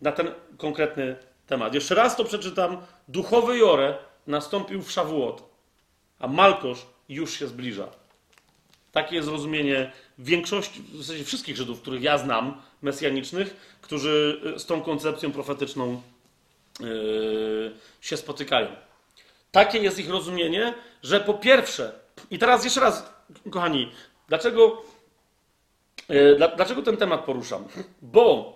[0.00, 1.74] na ten konkretny temat.
[1.74, 2.76] Jeszcze raz to przeczytam.
[3.08, 3.94] Duchowy Jore
[4.26, 5.42] nastąpił w Szawuot,
[6.18, 7.88] a Malkosz już się zbliża.
[8.92, 14.82] Takie jest rozumienie większości, w zasadzie wszystkich Żydów, których ja znam, mesjanicznych, którzy z tą
[14.82, 16.02] koncepcją profetyczną
[16.80, 18.68] yy, się spotykają.
[19.52, 21.92] Takie jest ich rozumienie, że po pierwsze,
[22.30, 23.12] i teraz jeszcze raz,
[23.50, 23.92] kochani,
[24.28, 24.82] dlaczego,
[26.08, 27.64] yy, dlaczego ten temat poruszam?
[28.02, 28.54] Bo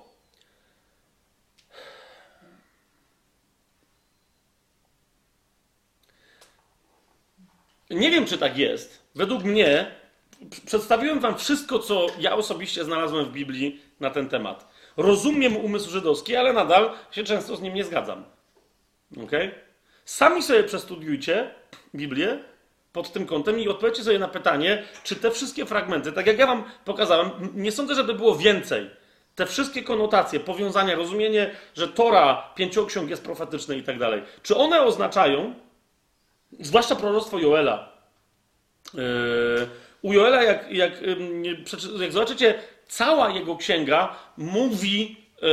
[7.90, 9.02] nie wiem, czy tak jest.
[9.14, 9.90] Według mnie
[10.66, 14.68] przedstawiłem wam wszystko, co ja osobiście znalazłem w Biblii na ten temat.
[14.96, 18.24] Rozumiem umysł żydowski, ale nadal się często z nim nie zgadzam.
[19.22, 19.32] Ok?
[20.04, 21.50] Sami sobie przestudiujcie
[21.94, 22.38] Biblię
[22.92, 26.46] pod tym kątem i odpowiedzcie sobie na pytanie, czy te wszystkie fragmenty, tak jak ja
[26.46, 28.90] wam pokazałem, nie sądzę, żeby było więcej.
[29.34, 34.82] Te wszystkie konotacje, powiązania, rozumienie, że Tora, pięcioksiąg jest profetyczny i tak dalej, czy one
[34.82, 35.54] oznaczają,
[36.60, 37.92] zwłaszcza proroctwo Joela,
[38.94, 39.00] yy,
[40.02, 40.92] u Joela, jak, jak,
[42.00, 42.54] jak zobaczycie,
[42.88, 45.46] cała jego księga mówi e,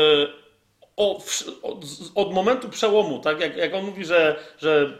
[0.97, 1.23] o,
[1.63, 1.85] od,
[2.15, 3.39] od, momentu przełomu, tak?
[3.39, 4.99] Jak, jak on mówi, że, że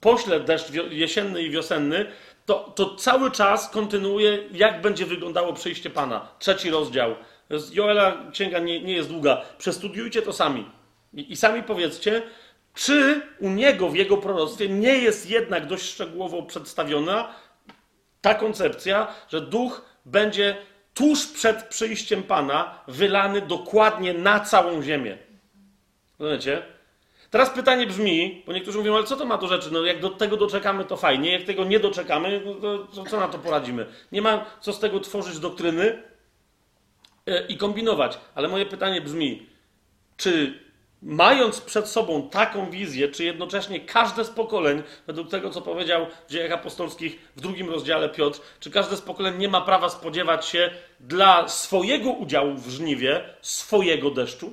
[0.00, 2.06] pośle deszcz jesienny i wiosenny,
[2.46, 6.28] to, to cały czas kontynuuje, jak będzie wyglądało przyjście Pana.
[6.38, 7.14] Trzeci rozdział.
[7.72, 9.42] Joela księga nie, nie jest długa.
[9.58, 10.70] Przestudiujcie to sami.
[11.14, 12.22] I, I sami powiedzcie,
[12.74, 17.34] czy u niego w jego proroctwie nie jest jednak dość szczegółowo przedstawiona
[18.20, 20.56] ta koncepcja, że duch będzie
[20.94, 25.18] tuż przed przyjściem Pana wylany dokładnie na całą ziemię.
[26.18, 26.62] Rozumiecie?
[27.30, 29.70] Teraz pytanie brzmi, bo niektórzy mówią, ale co to ma do rzeczy?
[29.72, 31.32] No jak do tego doczekamy, to fajnie.
[31.32, 33.86] Jak tego nie doczekamy, no to co na to poradzimy?
[34.12, 36.02] Nie ma co z tego tworzyć doktryny
[37.26, 38.18] e, i kombinować.
[38.34, 39.46] Ale moje pytanie brzmi,
[40.16, 40.63] czy
[41.04, 46.30] mając przed sobą taką wizję, czy jednocześnie każde z pokoleń, według tego, co powiedział w
[46.30, 50.70] dziejach apostolskich w drugim rozdziale Piotr, czy każde z pokoleń nie ma prawa spodziewać się
[51.00, 54.52] dla swojego udziału w żniwie swojego deszczu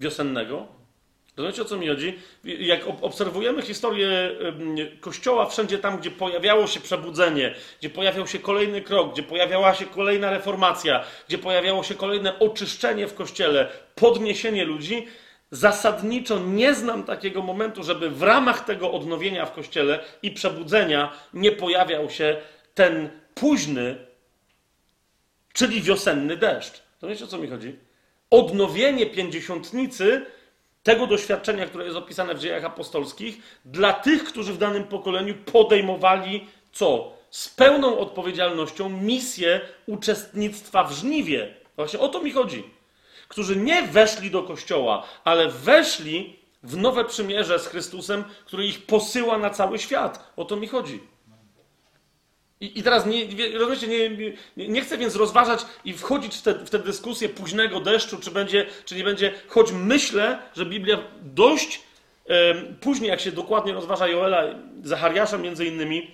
[0.00, 0.76] wiosennego?
[1.36, 2.18] Rozumiecie, o co mi chodzi?
[2.44, 4.30] Jak obserwujemy historię
[5.00, 9.86] Kościoła, wszędzie tam, gdzie pojawiało się przebudzenie, gdzie pojawiał się kolejny krok, gdzie pojawiała się
[9.86, 13.68] kolejna reformacja, gdzie pojawiało się kolejne oczyszczenie w Kościele,
[14.00, 15.06] podniesienie ludzi,
[15.50, 21.52] zasadniczo nie znam takiego momentu, żeby w ramach tego odnowienia w Kościele i przebudzenia nie
[21.52, 22.36] pojawiał się
[22.74, 24.06] ten późny,
[25.52, 26.82] czyli wiosenny deszcz.
[27.02, 27.76] Rozumiecie, o co mi chodzi?
[28.30, 30.26] Odnowienie pięćdziesiątnicy
[30.82, 36.46] tego doświadczenia, które jest opisane w dziejach apostolskich, dla tych, którzy w danym pokoleniu podejmowali
[36.72, 37.16] co?
[37.30, 41.54] Z pełną odpowiedzialnością misję uczestnictwa w żniwie.
[41.76, 42.75] Właśnie o to mi chodzi.
[43.28, 49.38] Którzy nie weszli do kościoła, ale weszli w nowe przymierze z Chrystusem, który ich posyła
[49.38, 50.32] na cały świat.
[50.36, 51.00] O to mi chodzi.
[52.60, 53.26] I, I, teraz nie,
[53.58, 54.10] rozumiecie, nie,
[54.56, 58.30] nie, nie, chcę więc rozważać i wchodzić w tę w te dyskusję późnego deszczu, czy
[58.30, 61.82] będzie, czy nie będzie, choć myślę, że Biblia dość
[62.28, 64.44] e, później, jak się dokładnie rozważa Joela,
[64.82, 66.10] Zachariasza między innymi,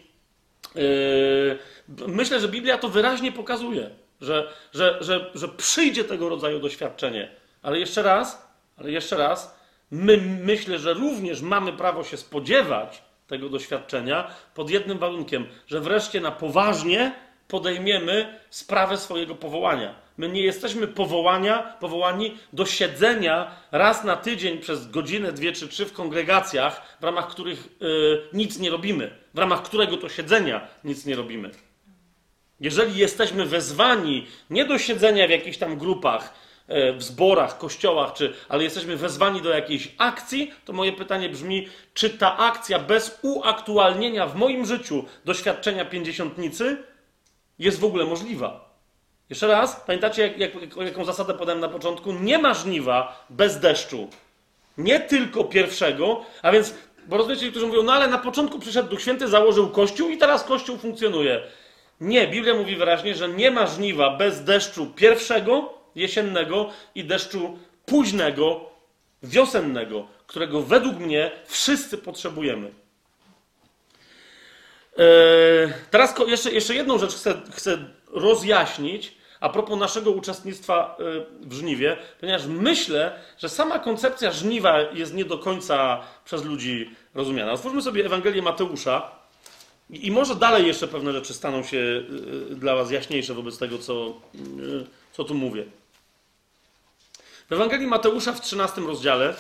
[0.76, 3.90] e, myślę, że Biblia to wyraźnie pokazuje,
[4.22, 7.28] że, że, że, że przyjdzie tego rodzaju doświadczenie.
[7.62, 9.58] Ale jeszcze raz, ale jeszcze raz,
[9.90, 16.20] my myślę, że również mamy prawo się spodziewać, tego doświadczenia pod jednym warunkiem, że wreszcie
[16.20, 17.12] na poważnie
[17.48, 19.94] podejmiemy sprawę swojego powołania.
[20.16, 25.86] My nie jesteśmy powołania, powołani do siedzenia raz na tydzień przez godzinę, dwie czy trzy
[25.86, 31.06] w kongregacjach, w ramach których yy, nic nie robimy, w ramach którego to siedzenia nic
[31.06, 31.50] nie robimy.
[32.62, 36.34] Jeżeli jesteśmy wezwani nie do siedzenia w jakichś tam grupach,
[36.68, 41.68] E, w zborach, kościołach, czy, ale jesteśmy wezwani do jakiejś akcji, to moje pytanie brzmi,
[41.94, 46.76] czy ta akcja bez uaktualnienia w moim życiu doświadczenia pięćdziesiątnicy
[47.58, 48.72] jest w ogóle możliwa?
[49.30, 52.12] Jeszcze raz, pamiętacie, jak, jak, jaką zasadę podałem na początku?
[52.12, 54.08] Nie ma żniwa bez deszczu.
[54.78, 56.74] Nie tylko pierwszego, a więc,
[57.06, 60.44] bo rozumiecie, którzy mówią, no ale na początku przyszedł Duch Święty, założył Kościół i teraz
[60.44, 61.42] Kościół funkcjonuje.
[62.02, 68.70] Nie, Biblia mówi wyraźnie, że nie ma żniwa bez deszczu pierwszego, jesiennego i deszczu późnego,
[69.22, 72.72] wiosennego, którego według mnie wszyscy potrzebujemy.
[74.96, 77.78] Eee, teraz jeszcze, jeszcze jedną rzecz chcę, chcę
[78.10, 85.14] rozjaśnić a propos naszego uczestnictwa e, w żniwie, ponieważ myślę, że sama koncepcja żniwa jest
[85.14, 87.52] nie do końca przez ludzi rozumiana.
[87.52, 89.21] Otwórzmy sobie Ewangelię Mateusza
[89.92, 92.02] i może dalej jeszcze pewne rzeczy staną się
[92.50, 94.38] e, dla Was jaśniejsze wobec tego, co, e,
[95.12, 95.64] co tu mówię.
[97.50, 99.34] W Ewangelii Mateusza w 13 rozdziale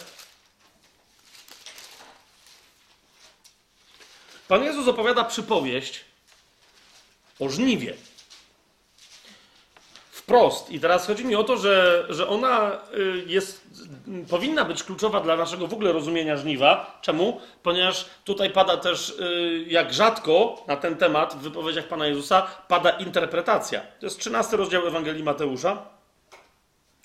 [4.48, 6.04] Pan Jezus opowiada przypowieść
[7.40, 7.94] o żniwie.
[10.22, 10.70] Wprost.
[10.70, 13.66] I teraz chodzi mi o to, że, że ona y, jest,
[14.30, 16.98] powinna być kluczowa dla naszego w ogóle rozumienia żniwa.
[17.02, 17.40] Czemu?
[17.62, 22.90] Ponieważ tutaj pada też, y, jak rzadko na ten temat w wypowiedziach Pana Jezusa, pada
[22.90, 23.80] interpretacja.
[23.80, 25.82] To jest 13 rozdział Ewangelii Mateusza.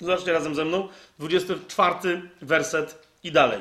[0.01, 0.87] Zobaczcie razem ze mną,
[1.19, 3.59] 24 werset i dalej.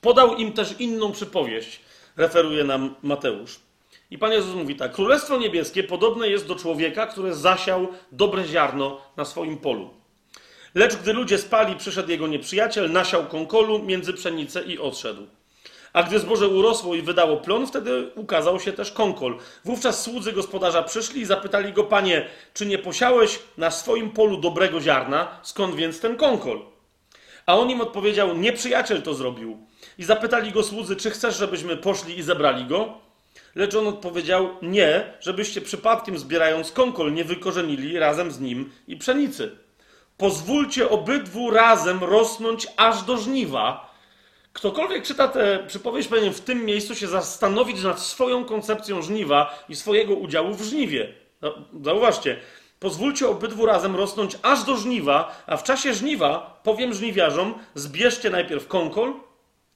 [0.00, 1.80] Podał im też inną przypowieść,
[2.16, 3.60] referuje nam Mateusz.
[4.12, 9.00] I Pan Jezus mówi tak: Królestwo Niebieskie podobne jest do człowieka, który zasiał dobre ziarno
[9.16, 9.90] na swoim polu.
[10.74, 15.26] Lecz gdy ludzie spali, przyszedł jego nieprzyjaciel, nasiał konkolu między pszenicę i odszedł.
[15.92, 19.38] A gdy zboże urosło i wydało plon, wtedy ukazał się też konkol.
[19.64, 24.80] Wówczas słudzy gospodarza przyszli i zapytali go, panie, czy nie posiałeś na swoim polu dobrego
[24.80, 26.60] ziarna, skąd więc ten konkol?
[27.46, 29.58] A on im odpowiedział, nieprzyjaciel to zrobił.
[29.98, 33.11] I zapytali go słudzy, czy chcesz, żebyśmy poszli i zebrali go?
[33.54, 39.56] Lecz on odpowiedział, nie, żebyście przypadkiem zbierając konkol nie wykorzenili razem z nim i pszenicy.
[40.16, 43.92] Pozwólcie obydwu razem rosnąć aż do żniwa,
[44.52, 49.76] Ktokolwiek czyta tę przypowieść, powinien w tym miejscu się zastanowić nad swoją koncepcją żniwa i
[49.76, 51.14] swojego udziału w żniwie.
[51.42, 52.36] No, zauważcie,
[52.80, 58.68] pozwólcie obydwu razem rosnąć aż do żniwa, a w czasie żniwa powiem żniwiarzom: zbierzcie najpierw
[58.68, 59.14] kąkol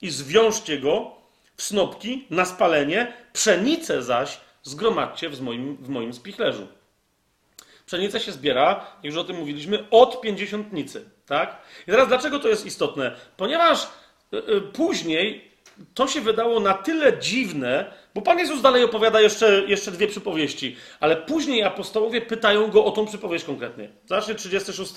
[0.02, 1.15] i zwiążcie go
[1.56, 6.66] w snopki na spalenie, pszenicę zaś zgromadźcie w moim, w moim spichlerzu.
[7.86, 11.10] Pszenicę się zbiera, już o tym mówiliśmy, od pięćdziesiątnicy.
[11.26, 11.62] Tak?
[11.88, 13.16] I teraz dlaczego to jest istotne?
[13.36, 13.88] Ponieważ
[14.32, 15.50] E, e, później
[15.94, 20.76] to się wydało na tyle dziwne, bo Pan Jezus dalej opowiada jeszcze, jeszcze dwie przypowieści,
[21.00, 23.88] ale później apostołowie pytają go o tą przypowieść konkretnie.
[24.06, 24.92] Zobaczcie 36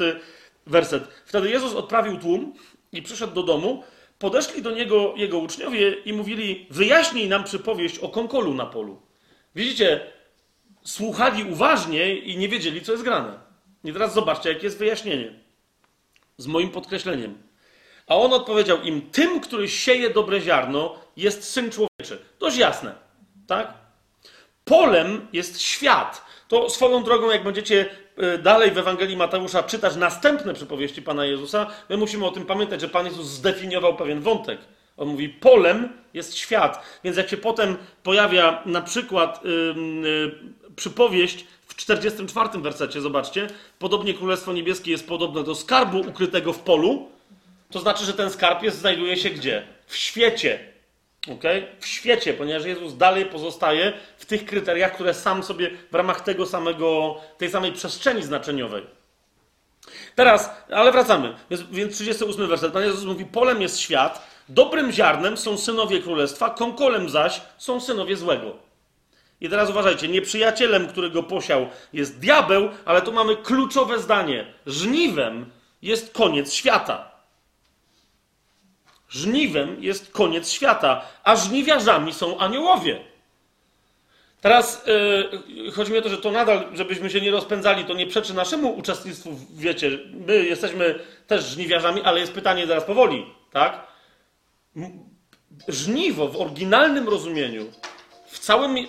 [0.68, 1.04] werset.
[1.26, 2.54] Wtedy Jezus odprawił tłum
[2.92, 3.84] i przyszedł do domu.
[4.20, 9.02] Podeszli do niego jego uczniowie i mówili: Wyjaśnij nam przypowieść o konkolu na polu.
[9.56, 10.02] Widzicie,
[10.84, 13.40] słuchali uważnie i nie wiedzieli, co jest grane.
[13.84, 15.34] I teraz zobaczcie, jakie jest wyjaśnienie.
[16.38, 17.38] Z moim podkreśleniem.
[18.08, 22.26] A on odpowiedział im: Tym, który sieje dobre ziarno, jest syn człowieczy.
[22.40, 22.96] Dość jasne,
[23.48, 23.74] tak?
[24.66, 26.26] Polem jest świat.
[26.48, 27.90] To swoją drogą, jak będziecie
[28.44, 32.88] dalej w Ewangelii Mateusza czytać następne przypowieści Pana Jezusa, my musimy o tym pamiętać, że
[32.88, 34.60] Pan Jezus zdefiniował pewien wątek.
[34.98, 37.00] On mówi, polem jest świat.
[37.04, 40.40] Więc jak się potem pojawia na przykład yy, yy,
[40.76, 43.48] przypowieść w 44 wersecie, zobaczcie,
[43.80, 47.10] podobnie Królestwo Niebieskie jest podobne do skarbu ukrytego w polu,
[47.72, 49.68] to znaczy, że ten skarb jest, znajduje się gdzie?
[49.88, 50.60] W świecie.
[51.28, 51.68] Okay?
[51.80, 56.46] W świecie, ponieważ Jezus dalej pozostaje w tych kryteriach, które sam sobie w ramach tego
[56.46, 58.84] samego, tej samej przestrzeni znaczeniowej.
[60.16, 61.36] Teraz, ale wracamy.
[61.50, 62.74] Więc, więc 38 werset.
[62.74, 68.18] Pan Jezus mówi: Polem jest świat, dobrym ziarnem są synowie królestwa, konkolem zaś są synowie
[68.18, 68.70] złego.
[69.42, 74.54] I teraz uważajcie, nieprzyjacielem, którego posiał, jest diabeł, ale tu mamy kluczowe zdanie.
[74.66, 75.52] Żniwem
[75.82, 77.09] jest koniec świata.
[79.10, 83.00] Żniwem jest koniec świata, a żniwiarzami są aniołowie.
[84.42, 84.86] Teraz
[85.48, 88.34] yy, chodzi mi o to, że to nadal, żebyśmy się nie rozpędzali, to nie przeczy
[88.34, 93.88] naszemu uczestnictwu, wiecie, my jesteśmy też żniwiarzami, ale jest pytanie zaraz powoli, tak?
[95.68, 97.66] Żniwo w oryginalnym rozumieniu,
[98.28, 98.88] w całym, yy,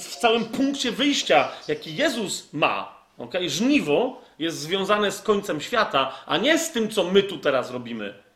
[0.00, 3.50] w całym punkcie wyjścia, jaki Jezus ma, okay?
[3.50, 8.27] żniwo jest związane z końcem świata, a nie z tym, co my tu teraz robimy.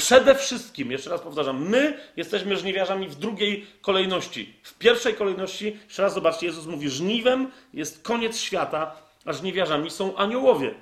[0.00, 4.54] Przede wszystkim, jeszcze raz powtarzam, my jesteśmy żniwiarzami w drugiej kolejności.
[4.62, 10.16] W pierwszej kolejności, jeszcze raz zobaczcie, Jezus mówi, żniwem jest koniec świata, a żniwiarzami są
[10.16, 10.74] aniołowie.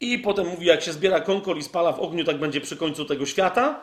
[0.00, 3.04] I potem mówi, jak się zbiera konkol i spala w ogniu, tak będzie przy końcu
[3.04, 3.80] tego świata.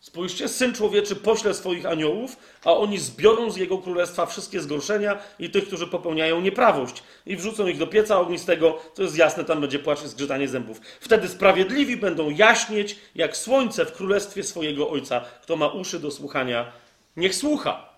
[0.00, 5.50] Spójrzcie, Syn Człowieczy pośle swoich aniołów, a oni zbiorą z Jego Królestwa wszystkie zgorszenia i
[5.50, 9.78] tych, którzy popełniają nieprawość i wrzucą ich do pieca ognistego, to jest jasne, tam będzie
[9.78, 10.80] płacz i zgrzytanie zębów.
[11.00, 15.20] Wtedy sprawiedliwi będą jaśnieć jak słońce w Królestwie swojego Ojca.
[15.20, 16.72] Kto ma uszy do słuchania,
[17.16, 17.88] niech słucha.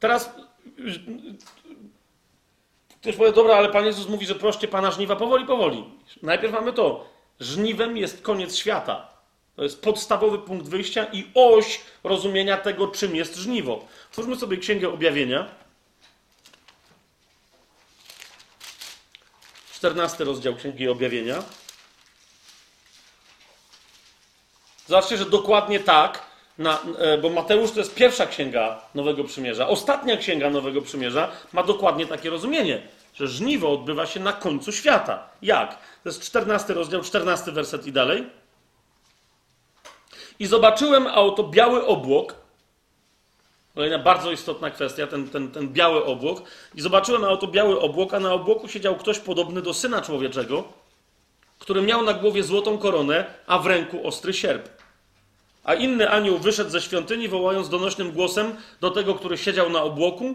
[0.00, 0.34] Teraz
[3.00, 5.84] ktoś powie, dobra, ale Pan Jezus mówi, że proście Pana żniwa powoli, powoli.
[6.22, 7.08] Najpierw mamy to.
[7.40, 9.11] Żniwem jest koniec świata.
[9.56, 13.86] To jest podstawowy punkt wyjścia i oś rozumienia tego, czym jest żniwo.
[14.12, 15.48] Twórzmy sobie Księgę Objawienia.
[19.82, 21.42] 14 rozdział Księgi Objawienia.
[24.86, 26.22] Zobaczcie, że dokładnie tak,
[26.58, 29.68] na, e, bo Mateusz to jest pierwsza księga Nowego Przymierza.
[29.68, 32.82] Ostatnia księga Nowego Przymierza ma dokładnie takie rozumienie,
[33.14, 35.28] że żniwo odbywa się na końcu świata.
[35.42, 35.70] Jak?
[36.02, 38.26] To jest 14 rozdział, 14 werset i dalej.
[40.38, 42.34] I zobaczyłem, a oto biały obłok.
[43.74, 46.42] Kolejna bardzo istotna kwestia, ten, ten, ten biały obłok.
[46.74, 50.64] I zobaczyłem, a oto biały obłok, a na obłoku siedział ktoś podobny do syna człowieczego,
[51.58, 54.68] który miał na głowie złotą koronę, a w ręku ostry sierp.
[55.64, 60.34] A inny anioł wyszedł ze świątyni, wołając donośnym głosem do tego, który siedział na obłoku: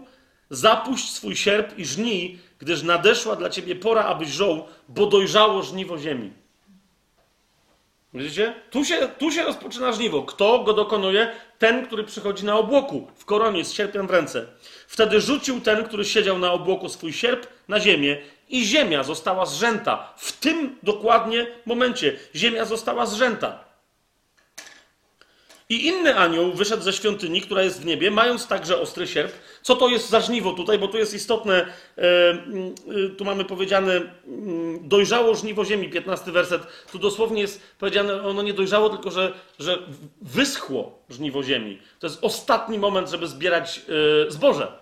[0.50, 5.98] Zapuść swój sierp i żnij, gdyż nadeszła dla ciebie pora, abyś żął, bo dojrzało żniwo
[5.98, 6.32] ziemi.
[8.14, 8.54] Widzicie?
[8.70, 10.22] Tu się, tu się rozpoczyna żniwo.
[10.22, 11.32] Kto go dokonuje?
[11.58, 14.46] Ten, który przychodzi na obłoku, w koronie, z sierpem w ręce.
[14.86, 18.16] Wtedy rzucił ten, który siedział na obłoku, swój sierp na ziemię
[18.48, 20.14] i ziemia została zrzęta.
[20.16, 23.64] W tym dokładnie momencie ziemia została zrzęta.
[25.68, 29.32] I inny anioł wyszedł ze świątyni, która jest w niebie, mając także ostry sierp.
[29.62, 30.78] Co to jest za żniwo tutaj?
[30.78, 31.66] Bo tu jest istotne,
[31.98, 34.02] e, e, tu mamy powiedziane, e,
[34.80, 36.62] dojrzało żniwo ziemi, 15 werset.
[36.92, 39.78] Tu dosłownie jest powiedziane, ono nie dojrzało, tylko że, że
[40.22, 41.78] wyschło żniwo ziemi.
[41.98, 43.80] To jest ostatni moment, żeby zbierać
[44.28, 44.72] e, zboże.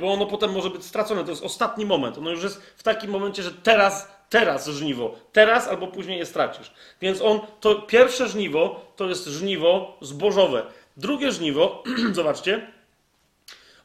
[0.00, 1.24] Bo ono potem może być stracone.
[1.24, 2.18] To jest ostatni moment.
[2.18, 5.14] Ono już jest w takim momencie, że teraz Teraz żniwo.
[5.32, 6.72] Teraz albo później je stracisz.
[7.00, 10.62] Więc on, to pierwsze żniwo to jest żniwo zbożowe.
[10.96, 12.66] Drugie żniwo, zobaczcie,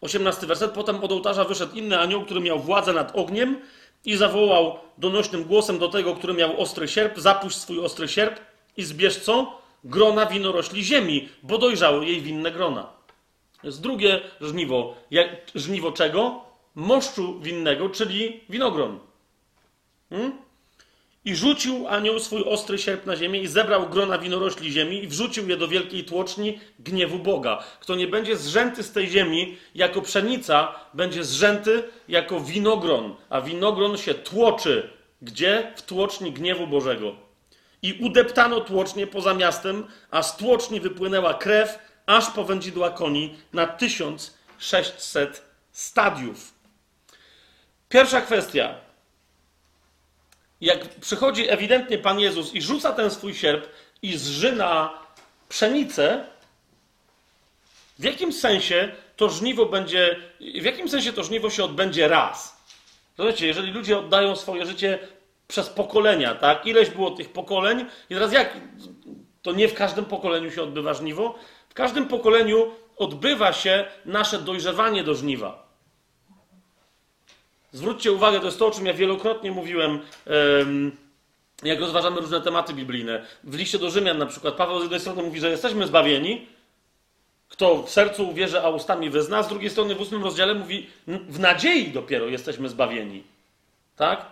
[0.02, 0.72] 18 werset.
[0.72, 3.62] Potem od ołtarza wyszedł inny anioł, który miał władzę nad ogniem
[4.06, 8.40] i zawołał donośnym głosem do tego, który miał ostry sierp: Zapuść swój ostry sierp
[8.78, 9.60] i zbierz co?
[9.84, 12.88] Grona winorośli ziemi, bo dojrzały jej winne grona.
[13.62, 14.96] To jest drugie żniwo.
[15.12, 16.42] Jak, żniwo czego?
[16.76, 19.00] Moszczu winnego, czyli winogron.
[20.10, 20.49] Hmm?
[21.26, 25.50] I rzucił anioł swój ostry sierp na ziemię i zebrał grona winorośli ziemi i wrzucił
[25.50, 27.64] je do wielkiej tłoczni gniewu Boga.
[27.80, 33.98] Kto nie będzie zrzęty z tej ziemi jako pszenica, będzie zrzęty jako winogron, a winogron
[33.98, 34.90] się tłoczy.
[35.22, 35.74] Gdzie?
[35.76, 37.16] W tłoczni gniewu Bożego.
[37.82, 43.68] I udeptano tłocznie poza miastem, a z tłoczni wypłynęła krew, aż po wędzidła koni na
[43.68, 45.42] 1600
[45.72, 46.54] stadiów.
[47.90, 48.89] Pierwsza kwestia
[50.62, 53.68] jak przychodzi ewidentnie Pan Jezus i rzuca ten swój sierp
[54.02, 54.94] i zżyna
[55.50, 56.26] pszenicę,
[58.00, 60.16] w jakim sensie to żniwo będzie,
[60.62, 62.60] w jakim sensie to żniwo się odbędzie raz?
[63.18, 65.00] Zobaczcie, jeżeli ludzie oddają swoje życie
[65.48, 66.66] przez pokolenia, tak?
[66.66, 68.58] Ileś było tych pokoleń i teraz jak,
[69.42, 71.36] to nie w każdym pokoleniu się odbywa żniwo,
[71.70, 75.69] w każdym pokoleniu odbywa się nasze dojrzewanie do żniwa.
[77.72, 80.00] Zwróćcie uwagę, to jest to, o czym ja wielokrotnie mówiłem
[81.64, 83.26] jak rozważamy różne tematy biblijne.
[83.44, 86.48] W liście do Rzymian na przykład Paweł z jednej strony mówi, że jesteśmy zbawieni,
[87.50, 91.40] kto w sercu uwierzy, a ustami wyzna, z drugiej strony w ósmym rozdziale mówi, w
[91.40, 93.24] nadziei dopiero jesteśmy zbawieni.
[93.96, 94.26] Tak?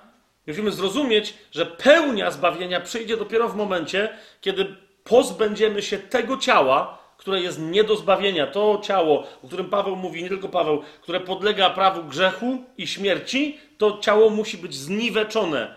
[0.48, 4.10] Musimy zrozumieć, że pełnia zbawienia przyjdzie dopiero w momencie,
[4.42, 8.48] kiedy pozbędziemy się tego ciała, które jest nie do zbawienia.
[8.48, 13.58] To ciało, o którym Paweł mówi, nie tylko Paweł, które podlega prawu grzechu i śmierci,
[13.78, 15.76] to ciało musi być zniweczone.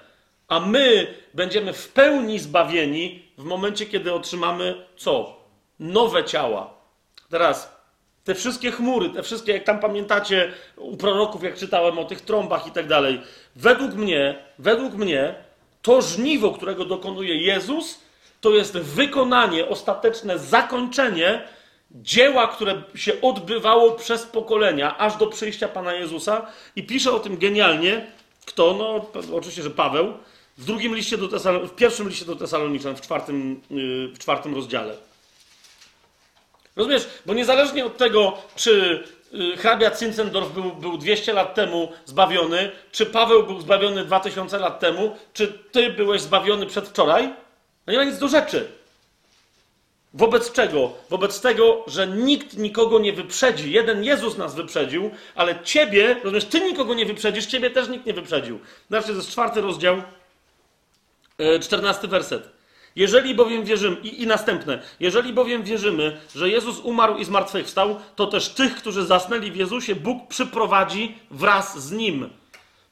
[0.49, 5.41] A my będziemy w pełni zbawieni w momencie, kiedy otrzymamy co?
[5.79, 6.75] Nowe ciała.
[7.31, 7.81] Teraz
[8.25, 12.67] te wszystkie chmury, te wszystkie, jak tam pamiętacie u proroków, jak czytałem o tych trąbach
[12.67, 13.21] i tak dalej,
[13.57, 15.35] według mnie, według mnie,
[15.83, 18.01] to żniwo, którego dokonuje Jezus,
[18.41, 21.43] to jest wykonanie, ostateczne zakończenie
[21.91, 26.47] dzieła, które się odbywało przez pokolenia, aż do przyjścia Pana Jezusa.
[26.77, 28.07] I pisze o tym genialnie,
[28.47, 28.75] kto?
[28.79, 29.07] No,
[29.37, 30.15] oczywiście, że Paweł,
[30.59, 31.29] w drugim liście do
[31.69, 34.97] w pierwszym liście do Tesaloniczan, w czwartym, yy, w czwartym rozdziale.
[36.77, 37.09] Rozumiesz?
[37.27, 39.05] Bo niezależnie od tego, czy
[39.35, 44.81] y, hrabia Zinzendorf był, był 200 lat temu zbawiony, czy Paweł był zbawiony 2000 lat
[44.81, 47.33] temu, czy ty byłeś zbawiony przedwczoraj,
[47.87, 48.81] no nie ma nic do rzeczy.
[50.15, 50.93] Wobec czego?
[51.11, 53.73] Wobec tego, że nikt nikogo nie wyprzedzi.
[53.73, 58.13] Jeden Jezus nas wyprzedził, ale ciebie, rozumiesz, ty nikogo nie wyprzedzisz, ciebie też nikt nie
[58.13, 58.59] wyprzedził.
[58.91, 60.03] Zobaczcie, to jest czwarty rozdział,
[61.39, 62.49] e, czternasty werset.
[62.97, 68.27] Jeżeli bowiem wierzymy, i, i następne, jeżeli bowiem wierzymy, że Jezus umarł i zmartwychwstał, to
[68.27, 72.31] też tych, którzy zasnęli w Jezusie, Bóg przyprowadzi wraz z Nim.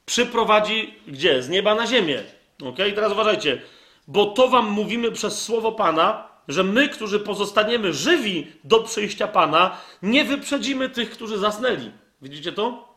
[0.06, 1.43] Przyprowadzi gdzie?
[1.43, 2.23] Z nieba na ziemię.
[2.65, 2.77] Ok?
[2.94, 3.62] Teraz uważajcie,
[4.09, 9.76] bo to wam mówimy przez słowo Pana, że my, którzy pozostaniemy żywi do przyjścia Pana,
[10.02, 11.90] nie wyprzedzimy tych, którzy zasnęli.
[12.22, 12.89] Widzicie to?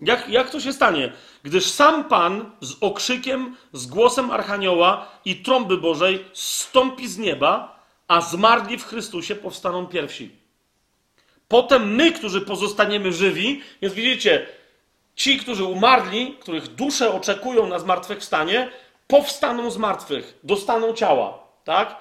[0.00, 1.12] Jak, jak to się stanie?
[1.42, 8.20] Gdyż sam Pan z okrzykiem, z głosem Archanioła i trąby Bożej stąpi z nieba, a
[8.20, 10.30] zmarli w Chrystusie powstaną pierwsi.
[11.48, 14.46] Potem my, którzy pozostaniemy żywi, więc widzicie,
[15.16, 18.70] ci, którzy umarli, których dusze oczekują na zmartwychwstanie,
[19.08, 21.96] powstaną z martwych, dostaną ciała, tak?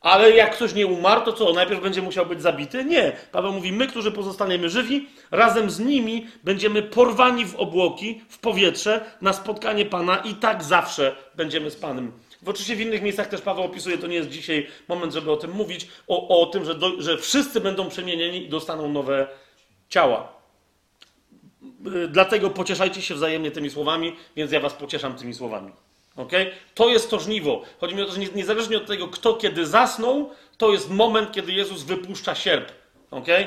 [0.00, 1.52] Ale jak ktoś nie umarł, to co?
[1.52, 2.84] Najpierw będzie musiał być zabity?
[2.84, 3.12] Nie.
[3.32, 9.04] Paweł mówi, my, którzy pozostaniemy żywi, razem z nimi będziemy porwani w obłoki, w powietrze,
[9.20, 12.12] na spotkanie Pana i tak zawsze będziemy z Panem.
[12.42, 15.36] W oczywiście w innych miejscach też Paweł opisuje, to nie jest dzisiaj moment, żeby o
[15.36, 19.26] tym mówić, o, o tym, że, do, że wszyscy będą przemienieni i dostaną nowe
[19.88, 20.32] ciała.
[22.08, 25.72] Dlatego pocieszajcie się wzajemnie tymi słowami, więc ja was pocieszam tymi słowami.
[26.16, 26.50] Okay?
[26.74, 27.62] To jest to żniwo.
[27.80, 31.52] Chodzi mi o to, że niezależnie od tego, kto kiedy zasnął, to jest moment, kiedy
[31.52, 32.72] Jezus wypuszcza sierp.
[33.10, 33.46] Okay?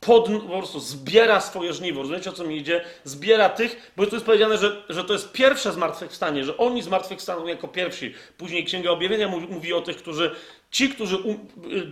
[0.00, 2.00] Pod, po prostu zbiera swoje żniwo.
[2.00, 2.84] Rozumiecie, o co mi idzie?
[3.04, 7.46] Zbiera tych, bo tu jest powiedziane, że, że to jest pierwsze zmartwychwstanie, że oni zmartwychwstaną
[7.46, 8.14] jako pierwsi.
[8.38, 10.34] Później Księga Objawienia mówi, mówi o tych, którzy,
[10.70, 11.38] ci, którzy, um,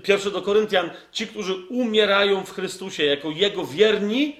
[0.02, 4.36] pierwszy do Koryntian, ci, którzy umierają w Chrystusie jako Jego wierni,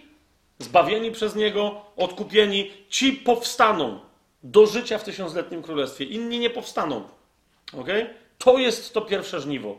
[0.59, 4.01] zbawieni przez Niego, odkupieni, ci powstaną
[4.45, 6.05] do życia w tysiącletnim królestwie.
[6.05, 7.09] Inni nie powstaną.
[7.73, 8.15] Okay?
[8.39, 9.79] To jest to pierwsze żniwo.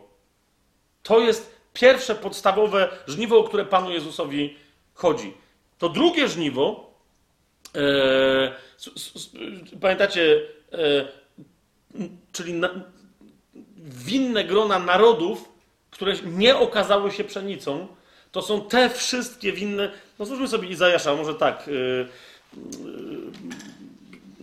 [1.04, 4.58] To jest pierwsze podstawowe żniwo, o które Panu Jezusowi
[4.94, 5.34] chodzi.
[5.78, 6.94] To drugie żniwo,
[7.76, 7.80] e,
[8.78, 9.30] s, s,
[9.82, 11.08] pamiętacie, e,
[12.32, 12.70] czyli na,
[13.78, 15.50] winne grona narodów,
[15.92, 17.88] które nie okazały się pszenicą,
[18.32, 19.92] to są te wszystkie winne.
[20.20, 21.70] No, zróbmy sobie Izajasza, może tak.
[21.70, 21.72] E,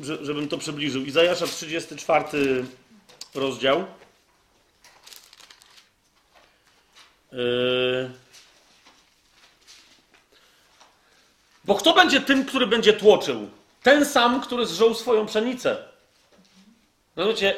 [0.00, 1.04] żebym to przybliżył.
[1.04, 2.64] Izajasza 34
[3.34, 3.84] rozdział.
[7.32, 8.10] Yy...
[11.64, 13.48] Bo kto będzie tym, który będzie tłoczył?
[13.82, 15.76] Ten sam, który zżął swoją pszenicę.
[17.16, 17.54] Rozumiecie?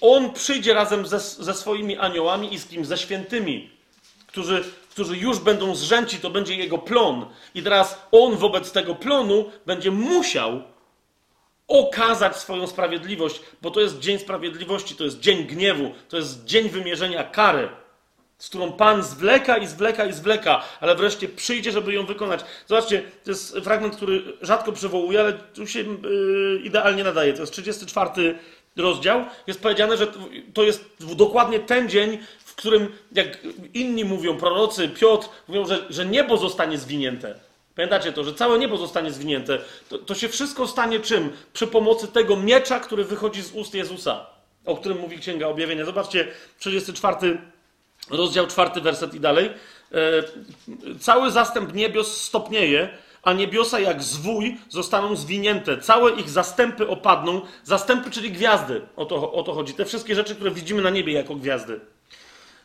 [0.00, 2.84] On przyjdzie razem ze, ze swoimi aniołami i z kim?
[2.84, 3.70] Ze świętymi,
[4.26, 7.26] którzy, którzy już będą zrzęci, to będzie jego plon.
[7.54, 10.62] I teraz on wobec tego plonu będzie musiał
[11.68, 16.68] okazać swoją sprawiedliwość, bo to jest dzień sprawiedliwości, to jest dzień gniewu, to jest dzień
[16.68, 17.68] wymierzenia kary,
[18.38, 22.40] z którą Pan zwleka i zwleka i zwleka, ale wreszcie przyjdzie, żeby ją wykonać.
[22.66, 27.32] Zobaczcie, to jest fragment, który rzadko przywołuję, ale tu się yy, idealnie nadaje.
[27.32, 28.38] To jest 34
[28.76, 29.24] rozdział.
[29.46, 30.06] Jest powiedziane, że
[30.54, 30.84] to jest
[31.16, 33.38] dokładnie ten dzień, w którym, jak
[33.74, 37.34] inni mówią, prorocy, Piotr, mówią, że, że niebo zostanie zwinięte.
[37.76, 39.58] Pamiętacie to, że całe niebo zostanie zwinięte.
[39.88, 41.32] To, to, się wszystko stanie czym?
[41.52, 44.26] Przy pomocy tego miecza, który wychodzi z ust Jezusa,
[44.64, 45.84] o którym mówi Księga Objawienia.
[45.84, 46.28] Zobaczcie,
[46.58, 47.38] 34
[48.10, 49.50] rozdział, czwarty werset i dalej.
[49.92, 52.88] E, cały zastęp niebios stopnieje,
[53.22, 55.78] a niebiosa jak zwój zostaną zwinięte.
[55.78, 57.40] Całe ich zastępy opadną.
[57.64, 58.82] Zastępy, czyli gwiazdy.
[58.96, 59.74] O to, o to chodzi.
[59.74, 61.80] Te wszystkie rzeczy, które widzimy na niebie jako gwiazdy.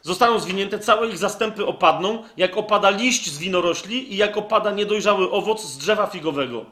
[0.02, 5.32] Zostaną zwinięte, całe ich zastępy opadną, jak opada liść z winorośli i jak opada niedojrzały
[5.32, 6.66] owoc z drzewa figowego.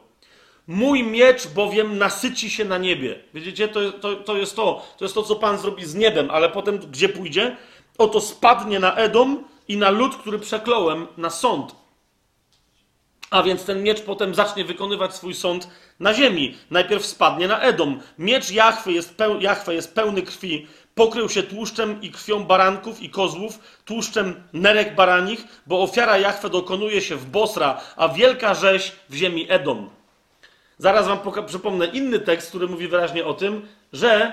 [0.66, 3.18] Mój miecz bowiem nasyci się na niebie.
[3.34, 4.86] Widzicie, to, to, to jest to.
[4.98, 7.56] To jest to, co Pan zrobi z niebem, ale potem gdzie pójdzie?
[7.98, 11.74] Oto spadnie na Edom i na lud, który przekląłem, na sąd.
[13.30, 15.68] A więc ten miecz potem zacznie wykonywać swój sąd
[16.00, 16.56] na ziemi.
[16.70, 18.00] Najpierw spadnie na Edom.
[18.18, 20.66] Miecz Jachwy jest, peł, Jachwy jest pełny krwi.
[20.98, 27.00] Pokrył się tłuszczem i krwią baranków i kozłów, tłuszczem nerek baranich, bo ofiara Jachwy dokonuje
[27.00, 29.90] się w Bosra, a wielka rzeź w ziemi Edom.
[30.78, 34.32] Zaraz wam przypomnę inny tekst, który mówi wyraźnie o tym, że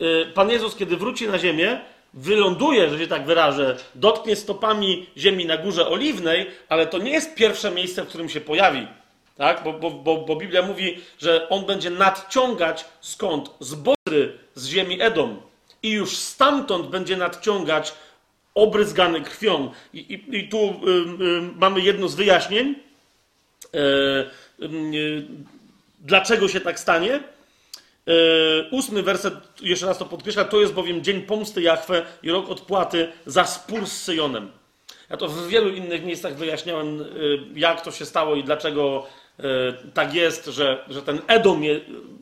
[0.00, 1.80] y, Pan Jezus, kiedy wróci na ziemię,
[2.14, 7.34] wyląduje, że się tak wyrażę, dotknie stopami ziemi na górze oliwnej, ale to nie jest
[7.34, 8.86] pierwsze miejsce, w którym się pojawi.
[9.36, 9.64] Tak?
[9.64, 13.50] Bo, bo, bo, bo Biblia mówi, że on będzie nadciągać skąd?
[13.60, 15.48] Z Bosry, z ziemi Edom.
[15.82, 17.94] I już stamtąd będzie nadciągać
[18.54, 19.70] obryzgany krwią.
[19.94, 20.90] I, i, i tu y,
[21.24, 22.74] y, mamy jedno z wyjaśnień.
[24.60, 25.26] Y,
[26.00, 27.20] dlaczego się tak stanie?
[28.70, 33.12] Ósmy werset, jeszcze raz to podkreśla, to jest bowiem dzień pomsty Jachwę i rok odpłaty
[33.26, 34.50] za spór z Syjonem.
[35.10, 37.04] Ja to w wielu innych miejscach wyjaśniałem,
[37.54, 39.06] jak to się stało i dlaczego
[39.94, 41.62] tak jest, że, że ten Edom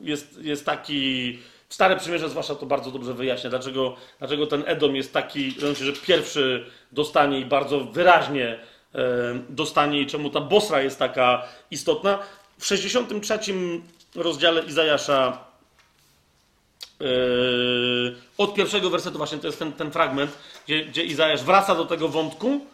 [0.01, 5.13] jest, jest taki Stare Przymierze zwłaszcza to bardzo dobrze wyjaśnia, dlaczego, dlaczego ten Edom jest
[5.13, 8.59] taki, że pierwszy dostanie i bardzo wyraźnie
[8.95, 8.99] e,
[9.49, 12.19] dostanie i czemu ta Bosra jest taka istotna.
[12.59, 13.39] W 63
[14.15, 15.45] rozdziale Izajasza
[17.01, 17.05] e,
[18.37, 22.09] od pierwszego wersetu właśnie to jest ten, ten fragment, gdzie, gdzie Izajasz wraca do tego
[22.09, 22.65] wątku,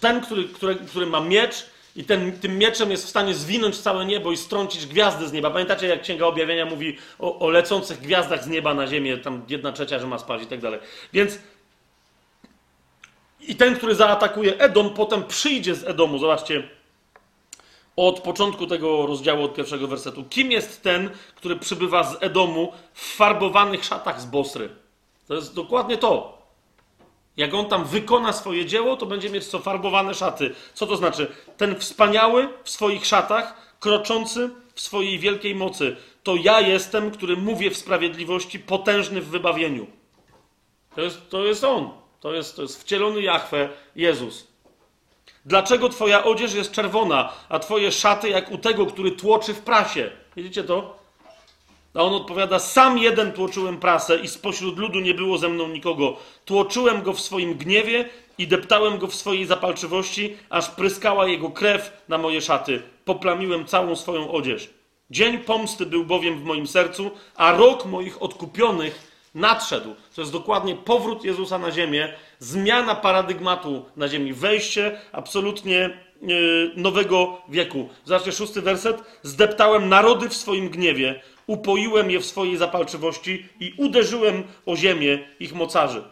[0.00, 1.66] ten, który, który, który ma miecz,
[1.96, 5.50] i ten, tym mieczem jest w stanie zwinąć całe niebo i strącić gwiazdy z nieba.
[5.50, 9.72] Pamiętacie, jak Księga Objawienia mówi o, o lecących gwiazdach z nieba na ziemię, tam jedna
[9.72, 10.80] trzecia, że ma spaść i tak dalej.
[11.12, 11.38] Więc
[13.40, 16.18] i ten, który zaatakuje Edom, potem przyjdzie z Edomu.
[16.18, 16.68] Zobaczcie,
[17.96, 20.24] od początku tego rozdziału, od pierwszego wersetu.
[20.24, 24.68] Kim jest ten, który przybywa z Edomu w farbowanych szatach z Bosry?
[25.28, 26.41] To jest dokładnie to.
[27.36, 30.54] Jak on tam wykona swoje dzieło, to będzie mieć co farbowane szaty.
[30.74, 31.32] Co to znaczy?
[31.56, 35.96] Ten wspaniały w swoich szatach, kroczący w swojej wielkiej mocy.
[36.22, 39.86] To ja jestem, który mówię w sprawiedliwości, potężny w wybawieniu.
[40.94, 41.90] To jest, to jest on.
[42.20, 44.46] To jest, to jest wcielony Jahwe, Jezus.
[45.44, 50.10] Dlaczego twoja odzież jest czerwona, a twoje szaty jak u tego, który tłoczy w prasie?
[50.36, 51.01] Widzicie to?
[51.94, 56.16] A on odpowiada: Sam jeden tłoczyłem prasę, i spośród ludu nie było ze mną nikogo.
[56.44, 58.08] Tłoczyłem go w swoim gniewie
[58.38, 62.82] i deptałem go w swojej zapalczywości, aż pryskała jego krew na moje szaty.
[63.04, 64.70] Poplamiłem całą swoją odzież.
[65.10, 69.94] Dzień pomsty był bowiem w moim sercu, a rok moich odkupionych nadszedł.
[70.14, 75.90] To jest dokładnie powrót Jezusa na ziemię, zmiana paradygmatu na ziemi, wejście absolutnie
[76.22, 77.88] yy, nowego wieku.
[78.04, 79.02] Zobaczcie, szósty werset.
[79.22, 85.54] Zdeptałem narody w swoim gniewie upoiłem je w swojej zapalczywości i uderzyłem o ziemię ich
[85.54, 86.02] mocarzy.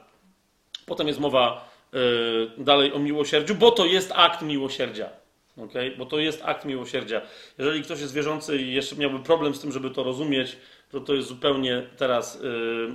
[0.87, 5.09] Potem jest mowa yy, dalej o miłosierdziu, bo to jest akt miłosierdzia.
[5.57, 5.95] Okay?
[5.99, 7.23] Bo to jest akt miłosierdzia.
[7.59, 10.57] Jeżeli ktoś jest wierzący i jeszcze miałby problem z tym, żeby to rozumieć,
[10.91, 12.95] to to jest zupełnie teraz yy,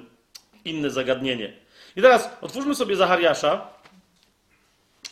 [0.66, 1.54] inne zagadnienie.
[1.96, 3.68] I teraz otwórzmy sobie Zachariasza,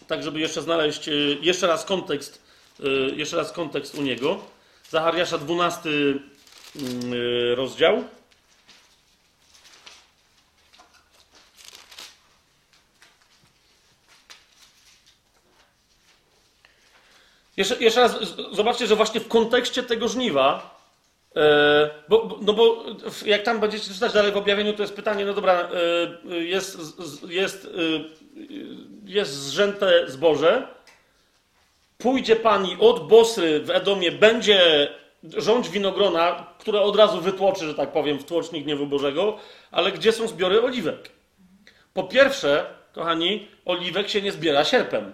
[0.08, 2.44] tak żeby jeszcze znaleźć yy, jeszcze raz kontekst,
[3.16, 4.40] jeszcze raz kontekst u niego.
[4.90, 6.20] Zachariasza 12 Mm, y,
[7.56, 8.04] rozdział.
[17.58, 18.18] Jeszcze, jeszcze raz
[18.52, 20.80] zobaczcie, że właśnie w kontekście tego żniwa,
[21.36, 22.86] e, bo, no bo
[23.26, 25.70] jak tam będziecie czytać dalej w objawieniu, to jest pytanie, no dobra,
[26.32, 26.78] e, jest,
[27.30, 27.70] jest, e,
[29.06, 30.68] jest zrzęte zboże,
[31.98, 34.90] pójdzie pani od Bosry w Edomie, będzie
[35.24, 39.38] rządź winogrona, które od razu wytłoczy, że tak powiem, w tłocznik gniewu Bożego,
[39.72, 41.10] ale gdzie są zbiory oliwek?
[41.94, 45.14] Po pierwsze, kochani, oliwek się nie zbiera sierpem.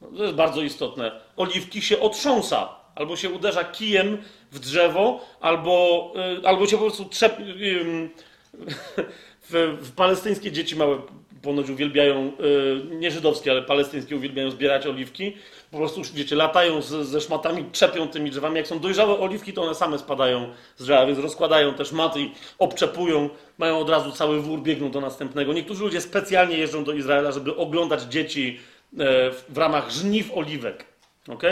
[0.00, 1.20] No, to jest bardzo istotne.
[1.36, 4.18] Oliwki się otrząsa, albo się uderza kijem
[4.52, 7.40] w drzewo, albo, yy, albo się po prostu trzep...
[7.40, 8.10] Yy,
[9.50, 10.98] w, w palestyńskie dzieci małe
[11.42, 15.36] ponoć uwielbiają, yy, nie żydowskie, ale palestyńskie uwielbiają zbierać oliwki.
[15.76, 18.56] Po prostu, wiecie, latają z, ze szmatami, trzepią tymi drzewami.
[18.56, 22.32] Jak są dojrzałe oliwki, to one same spadają z drzewa, więc rozkładają te szmaty i
[22.58, 25.52] obczepują, mają od razu cały wór, biegną do następnego.
[25.52, 28.60] Niektórzy ludzie specjalnie jeżdżą do Izraela, żeby oglądać dzieci
[28.98, 30.84] e, w ramach żniw oliwek.
[31.28, 31.42] ok?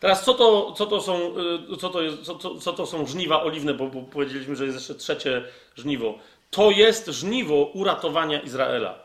[0.00, 1.34] Teraz co to, co to, są,
[1.72, 4.64] y, co to, jest, co, co, co to są żniwa oliwne, bo, bo powiedzieliśmy, że
[4.64, 5.44] jest jeszcze trzecie
[5.76, 6.18] żniwo.
[6.50, 8.98] To jest żniwo uratowania Izraela.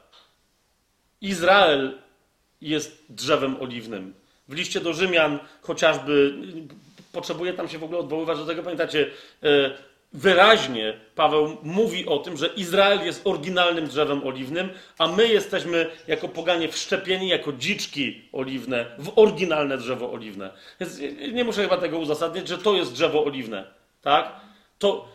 [1.21, 2.08] Izrael
[2.61, 4.13] jest drzewem oliwnym.
[4.47, 6.33] W liście do Rzymian chociażby
[7.11, 9.07] potrzebuje tam się w ogóle odwoływać do tego, pamiętacie,
[9.43, 9.71] e,
[10.13, 16.27] wyraźnie Paweł mówi o tym, że Izrael jest oryginalnym drzewem oliwnym, a my jesteśmy jako
[16.27, 20.49] poganie wszczepieni jako dziczki oliwne w oryginalne drzewo oliwne.
[20.79, 20.99] Więc
[21.33, 23.67] nie muszę chyba tego uzasadniać, że to jest drzewo oliwne.
[24.01, 24.31] Tak?
[24.79, 25.07] To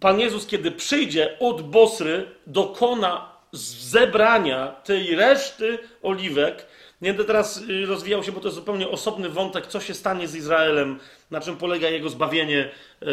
[0.00, 6.66] Pan Jezus, kiedy przyjdzie od Bosry, dokona zebrania tej reszty oliwek,
[7.00, 10.28] nie będę teraz y, rozwijał się, bo to jest zupełnie osobny wątek, co się stanie
[10.28, 10.98] z Izraelem,
[11.30, 12.70] na czym polega jego zbawienie.
[13.02, 13.06] Y,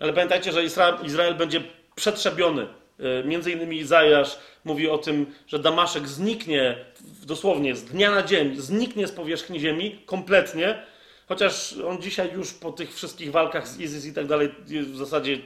[0.00, 0.64] ale pamiętajcie, że
[1.04, 1.62] Izrael będzie
[1.94, 2.66] przetrzebiony.
[3.22, 6.76] Y, między innymi Izajasz mówi o tym, że Damaszek zniknie
[7.26, 10.82] dosłownie z dnia na dzień, zniknie z powierzchni ziemi kompletnie,
[11.28, 15.38] chociaż on dzisiaj już po tych wszystkich walkach z ISIS i tak dalej w zasadzie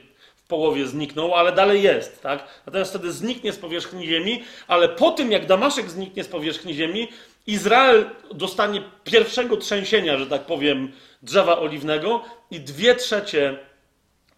[0.47, 2.47] połowie zniknął, ale dalej jest, tak?
[2.65, 7.07] Natomiast wtedy zniknie z powierzchni ziemi, ale po tym jak Damaszek zniknie z powierzchni ziemi,
[7.47, 10.91] Izrael dostanie pierwszego trzęsienia, że tak powiem,
[11.21, 13.57] drzewa oliwnego i dwie trzecie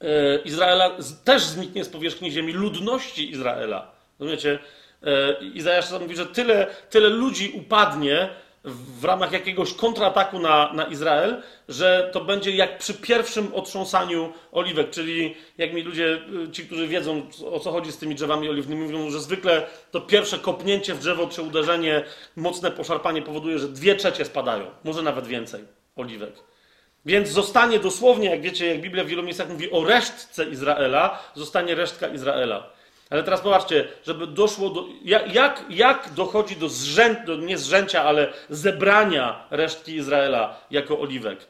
[0.01, 3.91] e, Izraela też zniknie z powierzchni ziemi, ludności Izraela.
[4.19, 4.59] Rozumiecie?
[5.03, 8.29] E, Izajasz mówi, że tyle, tyle ludzi upadnie,
[8.65, 14.89] w ramach jakiegoś kontrataku na, na Izrael, że to będzie jak przy pierwszym otrząsaniu oliwek,
[14.89, 17.21] czyli jak mi ludzie, y, ci, którzy wiedzą
[17.51, 21.27] o co chodzi z tymi drzewami oliwnymi, mówią, że zwykle to pierwsze kopnięcie w drzewo
[21.27, 22.03] czy uderzenie,
[22.35, 25.63] mocne poszarpanie powoduje, że dwie trzecie spadają, może nawet więcej
[25.95, 26.33] oliwek.
[27.05, 31.75] Więc zostanie dosłownie, jak wiecie, jak Biblia w wielu miejscach mówi o resztce Izraela, zostanie
[31.75, 32.74] resztka Izraela.
[33.09, 34.85] Ale teraz popatrzcie, żeby doszło do.
[35.33, 41.47] Jak, jak dochodzi do, zrzę, do nie zrzęcia, ale zebrania resztki Izraela jako oliwek?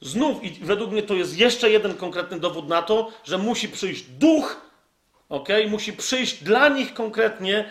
[0.00, 4.02] Znów, i według mnie to jest jeszcze jeden konkretny dowód na to, że musi przyjść
[4.02, 4.60] duch,
[5.28, 5.48] ok?
[5.68, 7.70] Musi przyjść dla nich konkretnie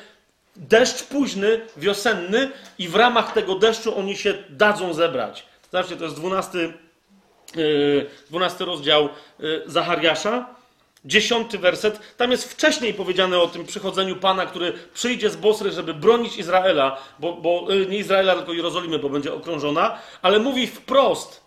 [0.55, 5.45] deszcz późny, wiosenny, i w ramach tego deszczu oni się dadzą zebrać.
[5.71, 6.57] Zobaczcie, to jest 12,
[7.55, 10.54] yy, 12 rozdział yy, Zachariasza
[11.05, 15.93] dziesiąty werset, tam jest wcześniej powiedziane o tym przychodzeniu Pana, który przyjdzie z Bosry, żeby
[15.93, 21.45] bronić Izraela, bo, bo y, nie Izraela, tylko Jerozolimy, bo będzie okrążona, ale mówi wprost,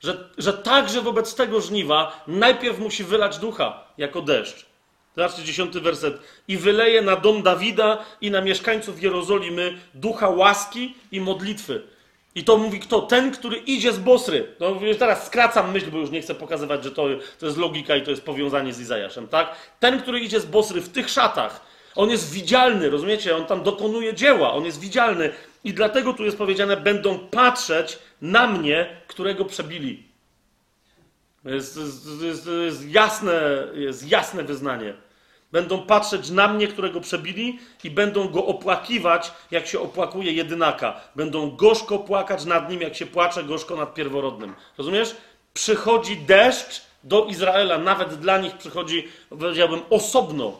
[0.00, 4.66] że, że także wobec tego żniwa najpierw musi wylać ducha jako deszcz.
[5.16, 6.18] Zobaczcie dziesiąty werset.
[6.48, 11.82] I wyleje na dom Dawida i na mieszkańców Jerozolimy ducha łaski i modlitwy
[12.34, 13.00] i to mówi kto?
[13.00, 14.46] Ten, który idzie z Bosry.
[14.60, 17.06] No, teraz skracam myśl, bo już nie chcę pokazywać, że to,
[17.38, 19.56] to jest logika i to jest powiązanie z Izajaszem, tak?
[19.80, 23.36] Ten, który idzie z Bosry w tych szatach, on jest widzialny, rozumiecie?
[23.36, 25.30] On tam dokonuje dzieła, on jest widzialny.
[25.64, 30.10] I dlatego tu jest powiedziane, będą patrzeć na mnie, którego przebili.
[31.44, 33.32] Jest, jest, jest, jest jasne,
[33.74, 34.94] jest jasne wyznanie.
[35.52, 41.00] Będą patrzeć na mnie, którego przebili, i będą go opłakiwać, jak się opłakuje jedynaka.
[41.16, 44.54] Będą gorzko płakać nad nim, jak się płacze gorzko nad pierworodnym.
[44.78, 45.16] Rozumiesz?
[45.54, 50.52] Przychodzi deszcz do Izraela, nawet dla nich przychodzi, powiedziałbym, osobno.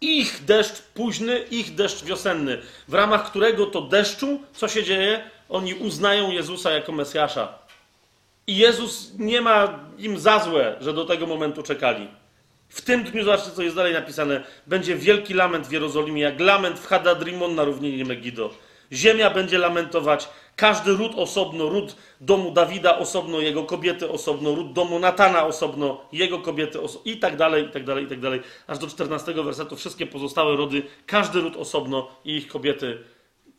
[0.00, 5.30] Ich deszcz późny, ich deszcz wiosenny, w ramach którego to deszczu, co się dzieje?
[5.48, 7.58] Oni uznają Jezusa jako Mesjasza.
[8.46, 12.08] I Jezus nie ma im za złe, że do tego momentu czekali.
[12.74, 16.78] W tym dniu, zobaczcie co jest dalej napisane, będzie wielki lament w Jerozolimie, jak lament
[16.78, 18.50] w Hadadrimon na równinie Megido.
[18.92, 24.98] Ziemia będzie lamentować, każdy ród osobno, ród domu Dawida osobno, jego kobiety osobno, ród domu
[24.98, 28.40] Natana osobno, jego kobiety osobno i tak dalej, i tak dalej, i tak dalej.
[28.66, 32.98] Aż do 14 wersetu wszystkie pozostałe rody, każdy ród osobno i ich kobiety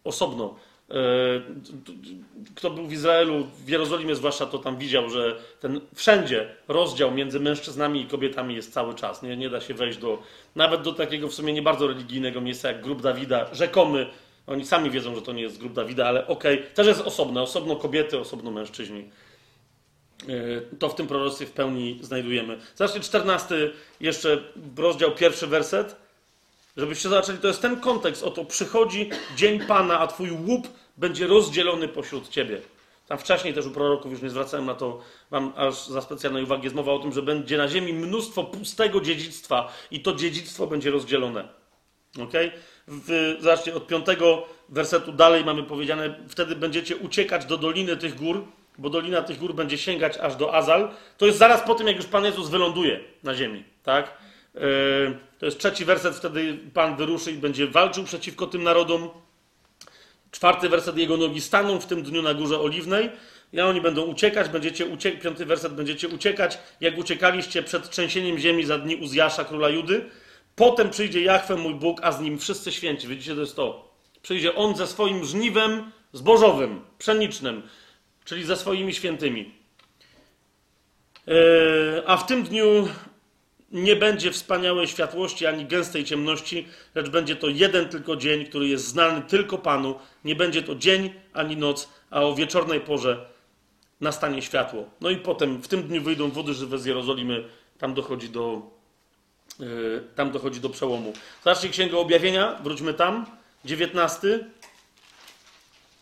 [0.04, 0.56] osobno.
[0.90, 0.96] E,
[2.56, 7.40] kto był w Izraelu, w Jerozolimie zwłaszcza, to tam widział, że ten wszędzie rozdział między
[7.40, 9.24] mężczyznami i kobietami jest cały czas.
[9.24, 10.22] Nie, nie da się wejść do,
[10.56, 14.08] nawet do takiego w sumie nie bardzo religijnego miejsca jak grób Dawida, rzekomy.
[14.48, 17.42] Oni sami wiedzą, że to nie jest grób Dawida, ale okej, okay, też jest osobne,
[17.42, 19.10] osobno kobiety, osobno mężczyźni.
[20.30, 22.58] E, to w tym proroctwie w pełni znajdujemy.
[22.76, 24.44] Zobaczcie, 14, jeszcze
[24.78, 26.05] rozdział, pierwszy werset.
[26.78, 28.24] Żebyście zobaczyli, to jest ten kontekst.
[28.24, 32.62] Oto przychodzi dzień Pana, a twój łup będzie rozdzielony pośród ciebie.
[33.08, 36.64] Tam wcześniej też u proroków już nie zwracałem na to wam aż za specjalnej uwagi.
[36.64, 40.92] Jest mowa o tym, że będzie na ziemi mnóstwo pustego dziedzictwa i to dziedzictwo będzie
[40.92, 41.48] rozdzielone.
[42.24, 42.34] Ok?
[42.88, 48.46] W, zobaczcie, od piątego wersetu dalej mamy powiedziane, wtedy będziecie uciekać do doliny tych gór,
[48.78, 50.92] bo dolina tych gór będzie sięgać aż do Azal.
[51.18, 53.64] To jest zaraz po tym, jak już Pan Jezus wyląduje na ziemi.
[53.84, 54.18] Tak?
[54.56, 59.10] Yy, to jest trzeci werset, wtedy Pan wyruszy i będzie walczył przeciwko tym narodom.
[60.32, 63.10] Czwarty werset, jego nogi staną w tym dniu na górze oliwnej.
[63.54, 68.66] I oni będą uciekać, będziecie uciekać, piąty werset, będziecie uciekać, jak uciekaliście przed trzęsieniem ziemi
[68.66, 70.10] za dni Uzjasza, króla Judy.
[70.56, 73.08] Potem przyjdzie Jachwę, mój Bóg, a z nim wszyscy święci.
[73.08, 73.96] Widzicie, to jest to.
[74.22, 77.64] Przyjdzie On ze swoim żniwem zbożowym, pszenicznym,
[78.26, 79.54] czyli ze swoimi świętymi.
[81.28, 82.88] Yy, a w tym dniu
[83.72, 88.88] nie będzie wspaniałej światłości ani gęstej ciemności, lecz będzie to jeden tylko dzień, który jest
[88.88, 89.96] znany tylko Panu.
[90.26, 93.26] Nie będzie to dzień ani noc, a o wieczornej porze
[94.02, 94.90] nastanie światło.
[95.02, 97.44] No i potem w tym dniu wyjdą wody żywe z Jerozolimy.
[97.78, 98.62] Tam dochodzi do,
[99.60, 101.14] yy, tam dochodzi do przełomu.
[101.44, 103.26] Zobaczcie Księgę Objawienia, wróćmy tam.
[103.66, 104.40] 19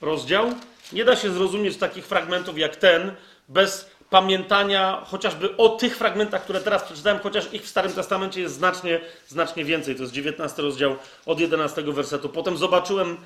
[0.02, 0.53] rozdział.
[0.94, 3.11] Nie da się zrozumieć takich fragmentów jak ten
[3.49, 8.56] bez pamiętania chociażby o tych fragmentach, które teraz przeczytałem, chociaż ich w Starym Testamencie jest
[8.56, 9.95] znacznie, znacznie więcej.
[9.95, 10.95] To jest 19 rozdział
[11.26, 12.30] od 11 wersetu.
[12.30, 13.18] Potem zobaczyłem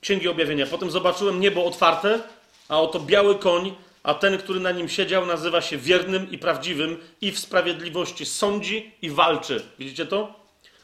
[0.00, 2.20] Księgi Objawienia, potem zobaczyłem niebo otwarte,
[2.68, 6.96] a oto biały koń, a ten, który na nim siedział, nazywa się wiernym i prawdziwym
[7.20, 9.62] i w sprawiedliwości sądzi i walczy.
[9.78, 10.34] Widzicie to?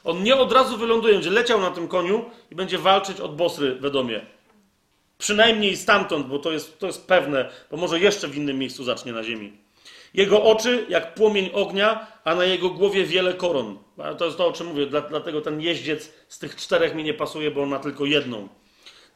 [0.05, 3.75] On nie od razu wyląduje, będzie leciał na tym koniu i będzie walczyć od Bosry
[3.75, 4.27] w.
[5.23, 9.13] Przynajmniej stamtąd, bo to jest, to jest pewne, bo może jeszcze w innym miejscu zacznie
[9.13, 9.53] na ziemi.
[10.15, 13.79] Jego oczy jak płomień ognia, a na jego głowie wiele koron.
[14.19, 17.51] To jest to, o czym mówię, dlatego ten jeździec z tych czterech mi nie pasuje,
[17.51, 18.49] bo on ma tylko jedną.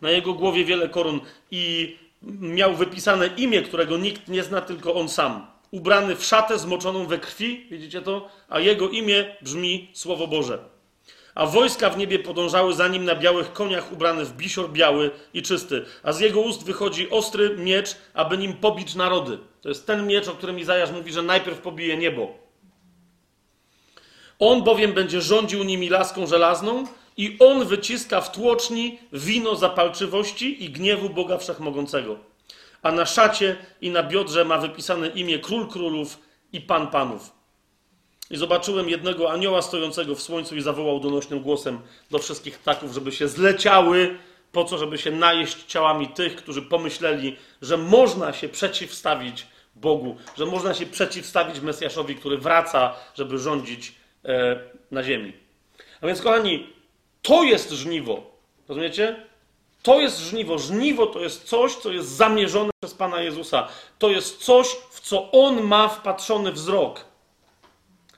[0.00, 1.20] Na jego głowie wiele koron
[1.50, 1.96] i
[2.40, 5.46] miał wypisane imię, którego nikt nie zna, tylko on sam.
[5.70, 8.28] Ubrany w szatę zmoczoną we krwi, widzicie to?
[8.48, 10.75] A jego imię brzmi Słowo Boże
[11.36, 15.42] a wojska w niebie podążały za nim na białych koniach, ubrany w bisior biały i
[15.42, 19.38] czysty, a z jego ust wychodzi ostry miecz, aby nim pobić narody.
[19.60, 22.34] To jest ten miecz, o którym Izajasz mówi, że najpierw pobije niebo.
[24.38, 26.84] On bowiem będzie rządził nimi laską żelazną
[27.16, 32.18] i on wyciska w tłoczni wino zapalczywości i gniewu Boga Wszechmogącego.
[32.82, 36.18] A na szacie i na biodrze ma wypisane imię Król Królów
[36.52, 37.35] i Pan Panów.
[38.30, 41.80] I zobaczyłem jednego anioła stojącego w słońcu i zawołał donośnym głosem
[42.10, 44.18] do wszystkich ptaków, żeby się zleciały,
[44.52, 50.46] po co, żeby się najeść ciałami tych, którzy pomyśleli, że można się przeciwstawić Bogu, że
[50.46, 55.32] można się przeciwstawić Mesjaszowi, który wraca, żeby rządzić e, na ziemi.
[56.00, 56.66] A więc, kochani,
[57.22, 58.22] to jest żniwo.
[58.68, 59.26] Rozumiecie?
[59.82, 60.58] To jest żniwo.
[60.58, 63.68] Żniwo to jest coś, co jest zamierzone przez Pana Jezusa.
[63.98, 67.04] To jest coś, w co On ma wpatrzony wzrok.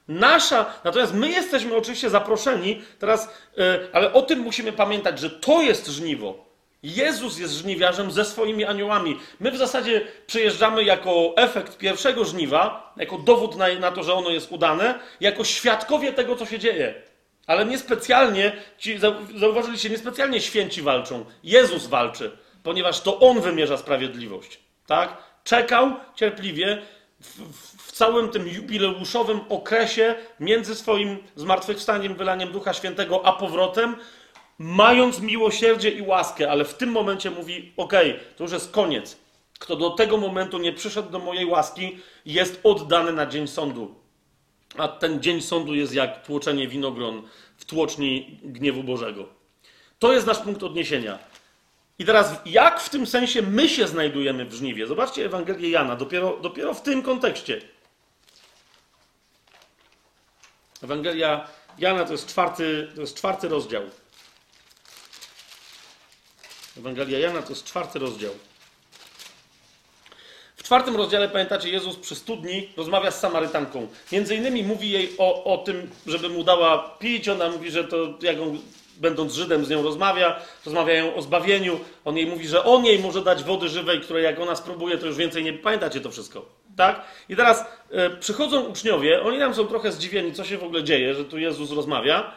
[0.09, 5.63] Nasza, natomiast my jesteśmy oczywiście zaproszeni teraz, yy, ale o tym musimy pamiętać, że to
[5.63, 6.49] jest żniwo.
[6.83, 9.19] Jezus jest żniwiarzem ze swoimi aniołami.
[9.41, 14.31] My w zasadzie przyjeżdżamy jako efekt pierwszego żniwa, jako dowód na, na to, że ono
[14.31, 16.95] jest udane, jako świadkowie tego, co się dzieje.
[17.47, 18.99] Ale niespecjalnie, ci,
[19.37, 21.25] zauważyliście, niespecjalnie święci walczą.
[21.45, 24.61] Jezus walczy, ponieważ to On wymierza sprawiedliwość.
[24.87, 25.17] Tak?
[25.45, 26.83] Czekał cierpliwie
[27.21, 27.43] w,
[27.77, 33.97] w całym tym jubileuszowym okresie między swoim zmartwychwstaniem, wylaniem Ducha Świętego, a powrotem,
[34.59, 37.93] mając miłosierdzie i łaskę, ale w tym momencie mówi: OK,
[38.37, 39.17] to już jest koniec.
[39.59, 43.95] Kto do tego momentu nie przyszedł do mojej łaski, jest oddany na dzień sądu.
[44.77, 47.23] A ten dzień sądu jest jak tłoczenie winogron
[47.57, 49.29] w tłoczni gniewu Bożego.
[49.99, 51.19] To jest nasz punkt odniesienia.
[51.99, 54.87] I teraz, jak w tym sensie my się znajdujemy w żniwie?
[54.87, 57.61] Zobaczcie Ewangelię Jana, dopiero, dopiero w tym kontekście.
[60.83, 61.49] Ewangelia
[61.79, 63.83] Jana to jest czwarty, to jest czwarty rozdział.
[66.79, 68.33] Ewangelia Jana to jest czwarty rozdział.
[70.57, 73.89] W czwartym rozdziale, pamiętacie, Jezus przy studni rozmawia z Samarytanką.
[74.13, 77.29] Między innymi mówi jej o, o tym, żeby mu dała pić.
[77.29, 78.59] Ona mówi, że to jak on,
[78.97, 80.41] będąc Żydem, z nią rozmawia.
[80.67, 81.81] Rozmawiają o zbawieniu.
[82.05, 85.07] On jej mówi, że on jej może dać wody żywej, której jak ona spróbuje, to
[85.07, 85.53] już więcej nie...
[85.53, 86.47] Pamiętacie to wszystko,
[86.79, 87.03] tak?
[87.29, 91.15] I teraz e, przychodzą uczniowie, oni nam są trochę zdziwieni, co się w ogóle dzieje,
[91.15, 92.33] że tu Jezus rozmawia.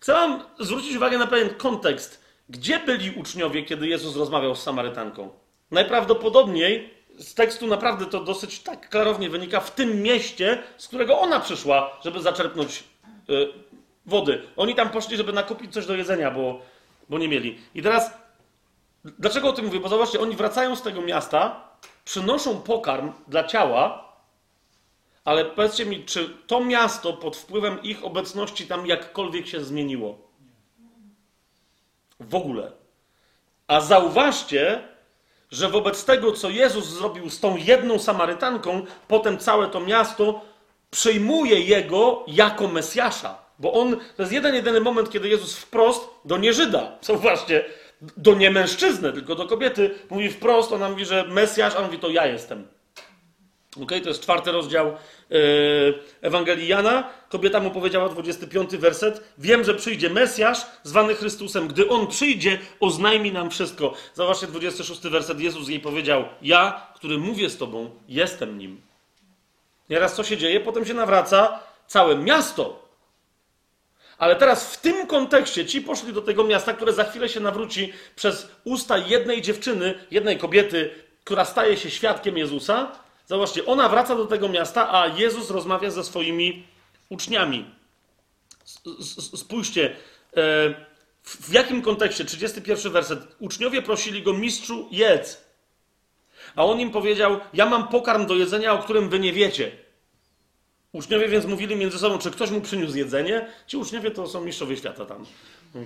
[0.00, 2.24] Chcę wam zwrócić uwagę na pewien kontekst.
[2.48, 5.30] Gdzie byli uczniowie, kiedy Jezus rozmawiał z Samarytanką?
[5.70, 11.40] Najprawdopodobniej z tekstu naprawdę to dosyć tak klarownie wynika w tym mieście, z którego ona
[11.40, 12.84] przyszła, żeby zaczerpnąć
[13.30, 13.48] y,
[14.06, 14.42] wody.
[14.56, 16.60] Oni tam poszli, żeby nakupić coś do jedzenia, bo,
[17.08, 17.58] bo nie mieli.
[17.74, 18.10] I teraz,
[19.04, 19.80] dlaczego o tym mówię?
[19.80, 21.69] Bo zobaczcie, oni wracają z tego miasta,
[22.04, 24.10] przynoszą pokarm dla ciała,
[25.24, 30.18] ale powiedzcie mi, czy to miasto pod wpływem ich obecności tam jakkolwiek się zmieniło?
[32.20, 32.72] W ogóle.
[33.66, 34.88] A zauważcie,
[35.50, 40.40] że wobec tego, co Jezus zrobił z tą jedną Samarytanką, potem całe to miasto
[40.90, 43.38] przyjmuje jego jako Mesjasza.
[43.58, 47.64] Bo on, to jest jeden, jedyny moment, kiedy Jezus wprost do Nieżyda, zauważcie,
[48.16, 49.94] do nie mężczyzny, tylko do kobiety.
[50.10, 52.68] Mówi wprost, ona mówi, że Mesjasz, a on mówi, to ja jestem.
[53.82, 54.86] Ok, to jest czwarty rozdział
[55.30, 55.38] yy,
[56.20, 57.10] Ewangelii Jana.
[57.28, 59.24] Kobieta mu powiedziała, 25 werset.
[59.38, 61.68] Wiem, że przyjdzie Mesjasz, zwany Chrystusem.
[61.68, 63.94] Gdy on przyjdzie, oznajmi nam wszystko.
[64.14, 65.40] Zobaczcie, 26 werset.
[65.40, 68.80] Jezus jej powiedział: Ja, który mówię z tobą, jestem nim.
[69.90, 70.60] Nieraz co się dzieje?
[70.60, 72.89] Potem się nawraca całe miasto.
[74.20, 77.92] Ale teraz w tym kontekście ci poszli do tego miasta, które za chwilę się nawróci
[78.16, 80.90] przez usta jednej dziewczyny, jednej kobiety,
[81.24, 82.92] która staje się świadkiem Jezusa.
[83.26, 86.66] Zobaczcie, ona wraca do tego miasta, a Jezus rozmawia ze swoimi
[87.08, 87.64] uczniami.
[89.36, 89.96] Spójrzcie,
[90.36, 90.40] e,
[91.22, 92.24] w jakim kontekście?
[92.24, 93.20] 31 werset.
[93.38, 95.44] Uczniowie prosili go, mistrzu, jedz.
[96.56, 99.72] A on im powiedział: Ja mam pokarm do jedzenia, o którym wy nie wiecie.
[100.92, 103.46] Uczniowie więc mówili między sobą, czy ktoś mu przyniósł jedzenie.
[103.66, 105.26] Ci uczniowie to są mistrzowie świata tam.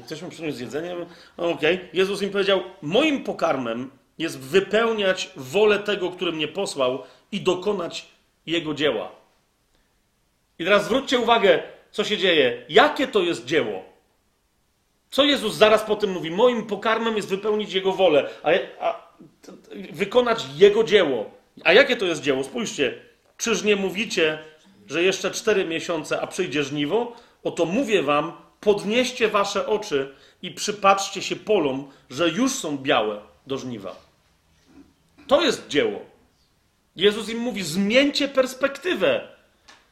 [0.07, 0.97] Ktoś mu przyniósł jedzenie.
[1.37, 1.75] Okej.
[1.75, 1.89] Okay.
[1.93, 7.03] Jezus im powiedział: Moim pokarmem jest wypełniać wolę tego, który mnie posłał
[7.33, 8.07] i dokonać
[8.47, 9.13] jego dzieła.
[10.59, 12.65] I teraz zwróćcie uwagę, co się dzieje.
[12.69, 13.85] Jakie to jest dzieło?
[15.11, 16.31] Co Jezus zaraz po tym mówi?
[16.31, 18.51] Moim pokarmem jest wypełnić jego wolę, a,
[18.81, 19.09] a
[19.91, 21.31] wykonać jego dzieło.
[21.65, 22.45] A jakie to jest dzieło?
[22.45, 22.95] Spójrzcie.
[23.37, 24.39] Czyż nie mówicie,
[24.87, 27.17] że jeszcze cztery miesiące, a przyjdzie żniwo?
[27.45, 33.59] Oto mówię wam, podnieście wasze oczy i przypatrzcie się polom, że już są białe do
[33.59, 33.97] żniwa.
[35.27, 36.01] To jest dzieło.
[36.97, 39.29] Jezus im mówi: zmieńcie perspektywę.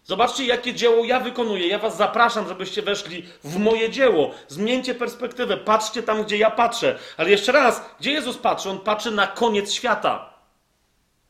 [0.04, 1.68] Zobaczcie, jakie dzieło ja wykonuję.
[1.68, 4.34] Ja was zapraszam, żebyście weszli w moje dzieło.
[4.48, 5.56] Zmieńcie perspektywę.
[5.56, 6.98] Patrzcie tam, gdzie ja patrzę.
[7.16, 8.70] Ale jeszcze raz, gdzie Jezus patrzy?
[8.70, 10.32] On patrzy na koniec świata.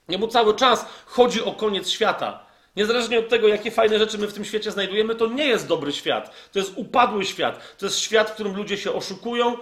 [0.08, 2.44] Jemu cały czas chodzi o koniec świata.
[2.76, 5.92] Niezależnie od tego, jakie fajne rzeczy my w tym świecie znajdujemy, to nie jest dobry
[5.92, 6.51] świat.
[6.52, 7.76] To jest upadły świat.
[7.78, 9.57] To jest świat, w którym ludzie się oszukują,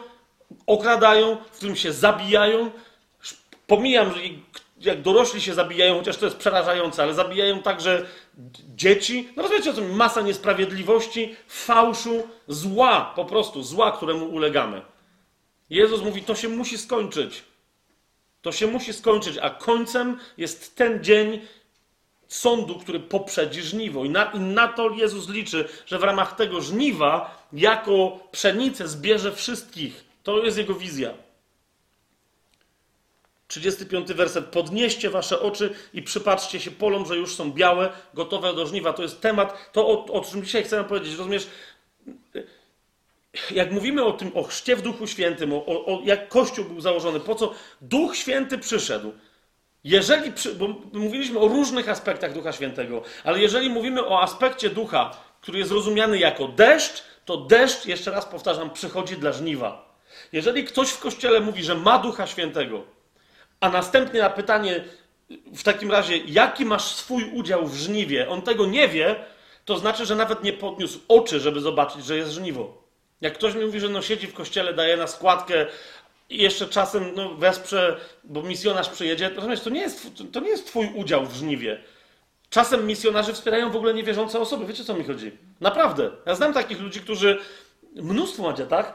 [0.67, 2.71] okradają, w którym się zabijają.
[3.67, 4.21] Pomijam, że
[4.81, 8.07] jak dorośli się zabijają, chociaż to jest przerażające, ale zabijają także
[8.75, 9.29] dzieci.
[9.37, 14.83] No rozumiecie o co Masa niesprawiedliwości, fałszu, zła, po prostu zła, któremu ulegamy.
[15.71, 17.43] Jezus mówi, to się musi skończyć.
[18.43, 21.41] To się musi skończyć, a końcem jest ten dzień
[22.31, 24.05] sądu, który poprzedzi żniwo.
[24.05, 29.33] I na, I na to Jezus liczy, że w ramach tego żniwa jako pszenicę zbierze
[29.33, 30.05] wszystkich.
[30.23, 31.15] To jest jego wizja.
[33.49, 34.45] 35 werset.
[34.45, 38.93] Podnieście wasze oczy i przypatrzcie się polom, że już są białe, gotowe do żniwa.
[38.93, 41.15] To jest temat, to o, o czym dzisiaj chcę powiedzieć.
[41.19, 41.47] Rozumiesz,
[43.51, 47.21] jak mówimy o tym, o chrzcie w Duchu Świętym, o, o, jak Kościół był założony,
[47.21, 49.13] po co Duch Święty przyszedł.
[49.85, 55.59] Jeżeli, bo mówiliśmy o różnych aspektach Ducha Świętego, ale jeżeli mówimy o aspekcie Ducha, który
[55.59, 59.97] jest rozumiany jako deszcz, to deszcz, jeszcze raz powtarzam, przychodzi dla żniwa.
[60.33, 62.85] Jeżeli ktoś w Kościele mówi, że ma Ducha Świętego,
[63.61, 64.85] a następnie na pytanie,
[65.31, 69.17] w takim razie, jaki masz swój udział w żniwie, on tego nie wie,
[69.65, 72.83] to znaczy, że nawet nie podniósł oczy, żeby zobaczyć, że jest żniwo.
[73.21, 75.67] Jak ktoś mi mówi, że no siedzi w kościele, daje na składkę
[76.31, 80.67] i jeszcze czasem no, wesprze, bo misjonarz przyjedzie, to, to, nie jest, to nie jest
[80.67, 81.81] twój udział w żniwie.
[82.51, 84.67] Czasem misjonarze wspierają w ogóle niewierzące osoby.
[84.67, 85.33] Wiecie, co mi chodzi?
[85.61, 86.11] Naprawdę.
[86.27, 87.39] Ja znam takich ludzi, którzy...
[87.95, 88.95] Mnóstwo macie, tak?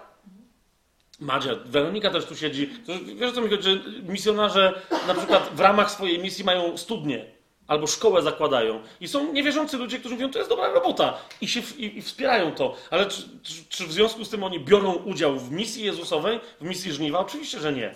[1.19, 2.69] Madzia, Weronika też tu siedzi.
[3.15, 7.34] Wiesz, co mi chodzi, że misjonarze na przykład w ramach swojej misji mają studnie
[7.67, 8.81] albo szkołę zakładają.
[8.99, 12.51] I są niewierzący ludzie, którzy mówią, to jest dobra robota i, się, i, i wspierają
[12.51, 12.75] to.
[12.89, 16.63] Ale czy, czy, czy, w związku z tym oni biorą udział w misji Jezusowej, w
[16.63, 17.19] misji żniwa?
[17.19, 17.93] Oczywiście, że nie.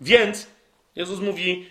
[0.00, 0.46] Więc
[0.96, 1.66] Jezus mówi,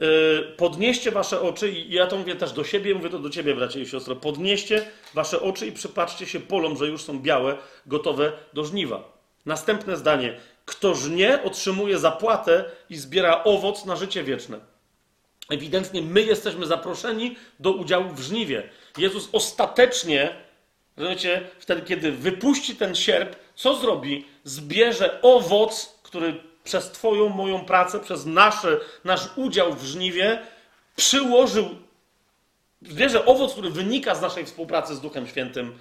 [0.00, 3.54] yy, podnieście wasze oczy i ja to mówię też do siebie, mówię to do ciebie,
[3.54, 8.32] bracie i siostro, podnieście wasze oczy i przypatrzcie się polom, że już są białe, gotowe
[8.52, 9.18] do żniwa.
[9.46, 10.40] Następne zdanie.
[10.64, 14.60] Kto żnie, otrzymuje zapłatę i zbiera owoc na życie wieczne.
[15.48, 18.68] Ewidentnie my jesteśmy zaproszeni do udziału w żniwie.
[18.98, 20.34] Jezus ostatecznie,
[20.96, 24.24] rozumiecie, wtedy, kiedy wypuści ten sierp, co zrobi?
[24.44, 30.38] Zbierze owoc, który przez Twoją, moją pracę, przez nasze, nasz udział w żniwie
[30.96, 31.68] przyłożył,
[32.82, 35.78] zbierze owoc, który wynika z naszej współpracy z Duchem Świętym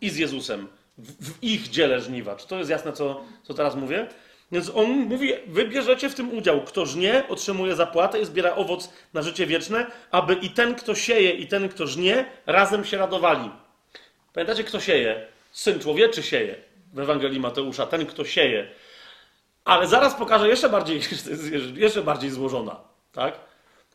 [0.00, 2.36] i z Jezusem w, ich dziele żniwa.
[2.36, 4.08] Czy to jest jasne, co, co teraz mówię?
[4.52, 6.60] Więc on mówi, wybierzecie w tym udział.
[6.60, 11.30] Kto żnie, otrzymuje zapłatę i zbiera owoc na życie wieczne, aby i ten, kto sieje,
[11.30, 13.50] i ten, kto żnie, razem się radowali.
[14.32, 15.26] Pamiętacie, kto sieje?
[15.52, 16.54] Syn człowieczy sieje
[16.92, 18.68] w Ewangelii Mateusza, ten, kto sieje.
[19.64, 21.00] Ale zaraz pokażę jeszcze bardziej,
[21.76, 22.80] jeszcze bardziej złożona.
[23.12, 23.34] Tak?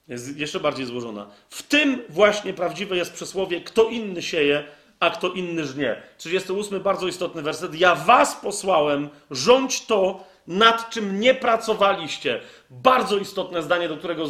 [0.08, 1.28] Jest jeszcze bardziej złożona.
[1.50, 4.64] W tym właśnie prawdziwe jest przysłowie, kto inny sieje,
[5.00, 6.02] a kto inny żnie.
[6.18, 7.76] 38 bardzo istotny werset.
[7.76, 12.42] Ja was posłałem, rządź to, nad czym nie pracowaliście.
[12.70, 14.26] Bardzo istotne zdanie, do którego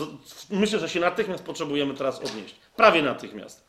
[0.50, 2.56] myślę, że się natychmiast potrzebujemy teraz odnieść.
[2.76, 3.66] Prawie natychmiast.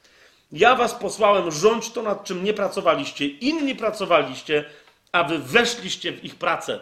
[0.53, 3.27] Ja was posłałem, rządź to, nad czym nie pracowaliście.
[3.27, 4.65] Inni pracowaliście,
[5.13, 6.81] a wy weszliście w ich pracę.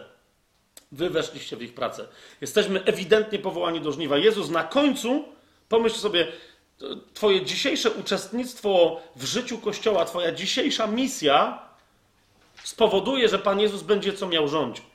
[0.91, 2.07] Wy weszliście w ich pracę.
[2.41, 4.17] Jesteśmy ewidentnie powołani do żniwa.
[4.17, 5.25] Jezus na końcu,
[5.69, 6.27] pomyśl sobie,
[7.13, 11.59] Twoje dzisiejsze uczestnictwo w życiu Kościoła, Twoja dzisiejsza misja
[12.63, 14.90] spowoduje, że Pan Jezus będzie co miał rządzić.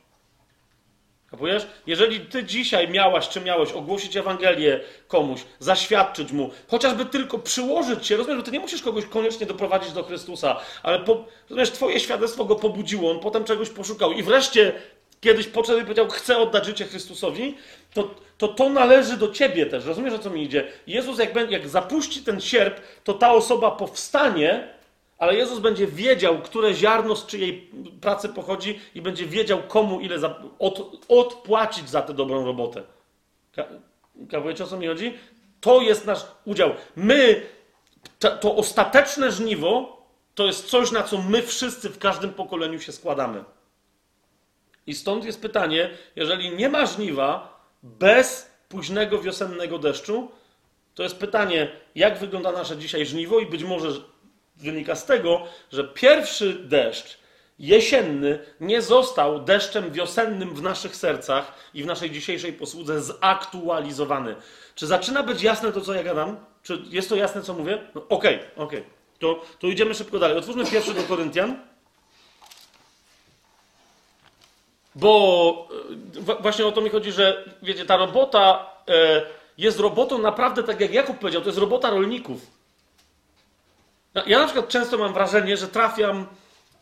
[1.31, 1.67] Kapujesz?
[1.87, 8.17] Jeżeli ty dzisiaj miałaś, czy miałeś ogłosić Ewangelię komuś, zaświadczyć mu, chociażby tylko przyłożyć się,
[8.17, 12.45] rozumiesz, że ty nie musisz kogoś koniecznie doprowadzić do Chrystusa, ale po, rozumiesz, twoje świadectwo
[12.45, 14.73] go pobudziło, on potem czegoś poszukał i wreszcie
[15.21, 17.57] kiedyś podszedł i powiedział, chcę oddać życie Chrystusowi,
[17.95, 19.85] to, to to należy do ciebie też.
[19.85, 20.69] Rozumiesz, o co mi idzie?
[20.87, 24.76] Jezus, jak, jak zapuści ten sierp, to ta osoba powstanie,
[25.19, 27.71] ale Jezus będzie wiedział, które ziarno z czyjej
[28.01, 32.83] pracy pochodzi i będzie wiedział, komu ile za, od, odpłacić za tę dobrą robotę.
[34.31, 35.15] Kapujecie, o co mi chodzi?
[35.61, 36.71] To jest nasz udział.
[36.97, 37.43] My,
[38.19, 40.03] to, to ostateczne żniwo,
[40.35, 43.45] to jest coś, na co my wszyscy w każdym pokoleniu się składamy.
[44.87, 50.31] I stąd jest pytanie, jeżeli nie ma żniwa bez późnego wiosennego deszczu,
[50.95, 53.89] to jest pytanie, jak wygląda nasze dzisiaj żniwo i być może
[54.57, 57.19] wynika z tego, że pierwszy deszcz
[57.59, 64.37] jesienny nie został deszczem wiosennym w naszych sercach i w naszej dzisiejszej posłudze zaktualizowany.
[64.75, 66.37] Czy zaczyna być jasne to, co ja gadam?
[66.63, 67.79] Czy jest to jasne, co mówię?
[67.95, 68.37] Okej, no, okej.
[68.37, 68.85] Okay, okay.
[69.19, 70.39] To, to idziemy szybko dalej.
[70.39, 71.57] Otwórzmy pierwszy do Koryntian.
[74.95, 75.69] Bo
[76.29, 79.23] e, właśnie o to mi chodzi, że wiecie, ta robota e,
[79.59, 82.56] jest robotą naprawdę, tak jak Jakub powiedział, to jest robota rolników.
[84.27, 86.27] Ja na przykład często mam wrażenie, że trafiam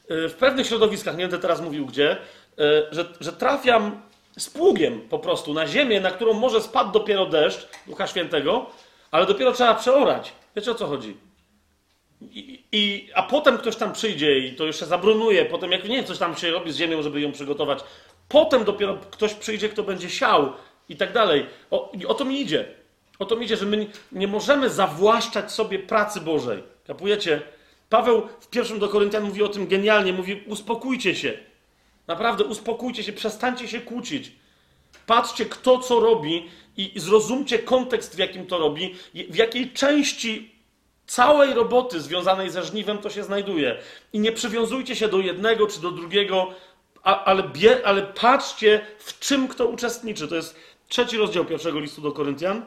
[0.08, 2.16] e, w pewnych środowiskach, nie będę teraz mówił gdzie,
[2.90, 4.02] że, że trafiam
[4.36, 8.66] z pługiem po prostu na ziemię, na którą może spadł dopiero deszcz Ducha Świętego,
[9.10, 10.32] ale dopiero trzeba przeorać.
[10.56, 11.16] Wiecie o co chodzi?
[12.20, 16.18] I, i, a potem ktoś tam przyjdzie i to jeszcze zabrunuje, potem jak nie coś
[16.18, 17.84] tam się robi z ziemią, żeby ją przygotować.
[18.28, 20.52] Potem dopiero ktoś przyjdzie, kto będzie siał
[20.88, 21.46] i tak dalej.
[21.70, 22.68] O, o to mi idzie.
[23.18, 26.73] O to mi idzie, że my nie możemy zawłaszczać sobie pracy Bożej.
[26.86, 27.42] Kapujecie?
[27.88, 30.12] Paweł w pierwszym do Koryntian mówi o tym genialnie.
[30.12, 31.38] Mówi, uspokójcie się.
[32.06, 34.32] Naprawdę, uspokójcie się, przestańcie się kłócić.
[35.06, 38.94] Patrzcie, kto co robi i zrozumcie kontekst, w jakim to robi,
[39.30, 40.54] w jakiej części
[41.06, 43.78] całej roboty związanej ze żniwem to się znajduje.
[44.12, 46.54] I nie przywiązujcie się do jednego czy do drugiego,
[47.02, 47.44] ale,
[47.84, 50.28] ale patrzcie, w czym kto uczestniczy.
[50.28, 50.56] To jest
[50.88, 52.62] trzeci rozdział pierwszego listu do Koryntian.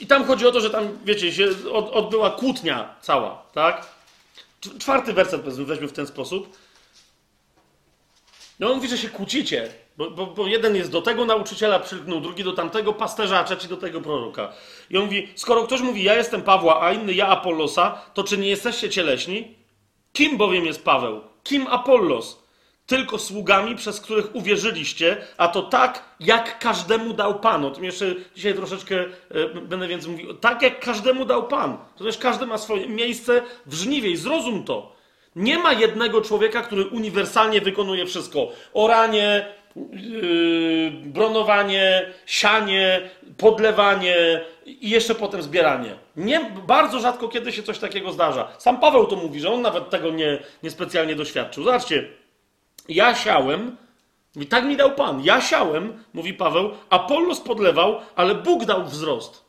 [0.00, 3.86] I tam chodzi o to, że tam, wiecie, się odbyła kłótnia cała, tak?
[4.78, 6.56] Czwarty werset weźmy w ten sposób.
[8.60, 12.20] No on mówi, że się kłócicie, bo, bo, bo, jeden jest do tego nauczyciela przylgnął,
[12.20, 14.52] drugi do tamtego pasterza, a trzeci do tego proroka.
[14.90, 18.38] I on mówi, skoro ktoś mówi, ja jestem Pawła, a inny ja Apollosa, to czy
[18.38, 19.54] nie jesteście cieleśni?
[20.12, 21.20] Kim bowiem jest Paweł?
[21.44, 22.45] Kim Apollos?
[22.86, 27.64] Tylko sługami, przez których uwierzyliście, a to tak, jak każdemu dał Pan.
[27.64, 28.96] O tym jeszcze dzisiaj troszeczkę
[29.30, 30.34] e, będę więcej mówił.
[30.34, 31.78] Tak, jak każdemu dał Pan.
[31.96, 34.96] To też każdy ma swoje miejsce w żniwie i zrozum to.
[35.36, 38.48] Nie ma jednego człowieka, który uniwersalnie wykonuje wszystko.
[38.74, 45.96] Oranie, yy, bronowanie, sianie, podlewanie i jeszcze potem zbieranie.
[46.16, 48.48] Nie, bardzo rzadko kiedy się coś takiego zdarza.
[48.58, 51.64] Sam Paweł to mówi, że on nawet tego nie, niespecjalnie doświadczył.
[51.64, 52.08] Zobaczcie,
[52.88, 53.76] ja siałem,
[54.36, 59.44] i tak mi dał Pan, ja siałem, mówi Paweł, Apollos podlewał, ale Bóg dał wzrost.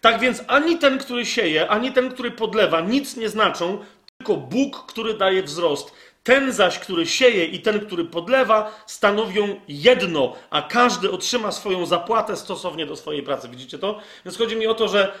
[0.00, 3.78] Tak więc ani ten, który sieje, ani ten, który podlewa, nic nie znaczą,
[4.18, 5.92] tylko Bóg, który daje wzrost.
[6.22, 12.36] Ten zaś, który sieje i ten, który podlewa, stanowią jedno, a każdy otrzyma swoją zapłatę
[12.36, 13.48] stosownie do swojej pracy.
[13.48, 14.00] Widzicie to?
[14.24, 15.12] Więc chodzi mi o to, że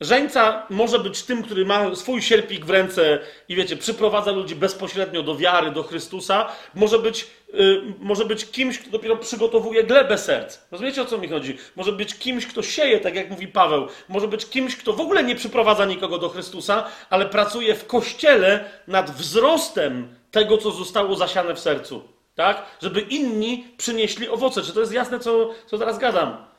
[0.00, 5.22] Żeńca może być tym, który ma swój sierpik w ręce i wiecie, przyprowadza ludzi bezpośrednio
[5.22, 6.48] do wiary, do Chrystusa.
[6.74, 10.58] Może być, yy, może być kimś, kto dopiero przygotowuje glebę serc.
[10.70, 11.58] Rozumiecie o co mi chodzi?
[11.76, 13.86] Może być kimś, kto sieje, tak jak mówi Paweł.
[14.08, 18.64] Może być kimś, kto w ogóle nie przyprowadza nikogo do Chrystusa, ale pracuje w kościele
[18.86, 22.02] nad wzrostem tego, co zostało zasiane w sercu.
[22.34, 22.66] Tak?
[22.82, 24.62] Żeby inni przynieśli owoce.
[24.62, 26.51] Czy to jest jasne, co, co teraz gadam?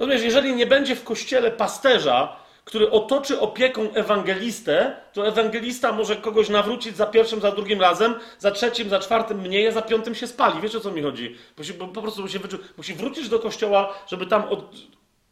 [0.00, 6.48] Rozumiesz, jeżeli nie będzie w kościele pasterza, który otoczy opieką ewangelistę, to ewangelista może kogoś
[6.48, 10.26] nawrócić za pierwszym, za drugim razem, za trzecim, za czwartym mniej, a za piątym się
[10.26, 10.60] spali.
[10.60, 11.36] Wiesz o co mi chodzi?
[11.58, 12.38] Musi, po prostu musi,
[12.76, 14.74] musi wrócić do kościoła, żeby tam od,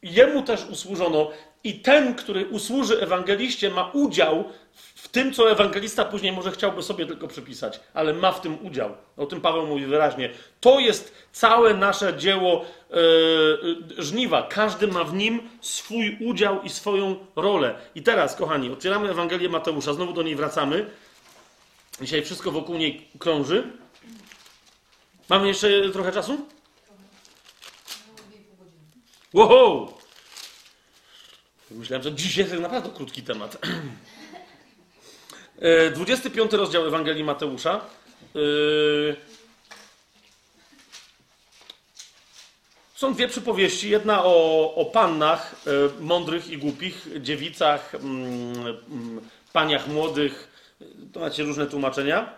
[0.03, 1.31] jemu też usłużono
[1.65, 7.07] i ten, który usłuży ewangeliście, ma udział w tym, co ewangelista później może chciałby sobie
[7.07, 8.95] tylko przypisać, ale ma w tym udział.
[9.17, 10.31] O tym Paweł mówi wyraźnie.
[10.61, 14.43] To jest całe nasze dzieło yy, żniwa.
[14.43, 17.75] Każdy ma w nim swój udział i swoją rolę.
[17.95, 20.87] I teraz, kochani, otwieramy Ewangelię Mateusza, znowu do niej wracamy.
[22.01, 23.73] Dzisiaj wszystko wokół niej krąży.
[25.29, 26.47] Mamy jeszcze trochę czasu?
[29.35, 29.95] Wow!
[31.71, 33.59] Myślałem, że dzisiaj jest naprawdę krótki temat.
[35.61, 37.81] E, 25 rozdział Ewangelii Mateusza.
[38.37, 38.39] E,
[42.95, 43.91] Są dwie przypowieści.
[43.91, 45.71] Jedna o, o pannach e,
[46.03, 49.21] mądrych i głupich, dziewicach, mm, mm,
[49.53, 50.49] paniach młodych.
[51.13, 52.35] To macie różne tłumaczenia.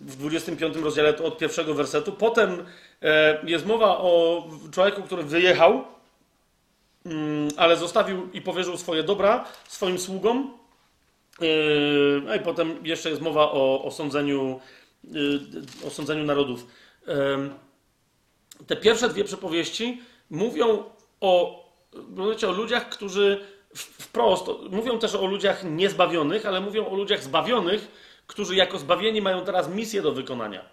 [0.00, 2.12] W 25 rozdziale to od pierwszego wersetu.
[2.12, 2.66] Potem
[3.02, 5.84] e, jest mowa o człowieku, który wyjechał,
[7.06, 10.58] mm, ale zostawił i powierzył swoje dobra swoim sługom.
[11.40, 14.60] E, No i potem jeszcze jest mowa o, o, sądzeniu,
[15.84, 16.66] e, o sądzeniu narodów.
[17.06, 17.54] Em,
[18.66, 20.84] te pierwsze dwie przypowieści mówią
[21.20, 21.64] o,
[22.46, 23.40] o ludziach, którzy
[23.74, 27.88] wprost, mówią też o ludziach niezbawionych, ale mówią o ludziach zbawionych,
[28.26, 30.64] którzy jako zbawieni mają teraz misję do wykonania.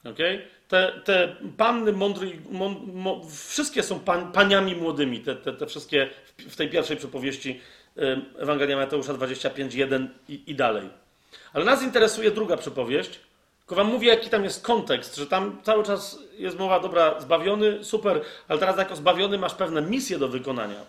[0.00, 0.42] Okay?
[0.68, 6.10] Te, te panny mądre, mą, mo, wszystkie są pan, paniami młodymi, te, te, te wszystkie
[6.24, 7.60] w, w tej pierwszej przypowieści
[8.38, 10.88] Ewangelia Mateusza 25, 1 i, i dalej.
[11.52, 13.20] Ale nas interesuje druga przypowieść,
[13.58, 17.84] tylko wam mówię, jaki tam jest kontekst, że tam cały czas jest mowa, dobra, zbawiony,
[17.84, 20.80] super, ale teraz jako zbawiony masz pewne misje do wykonania.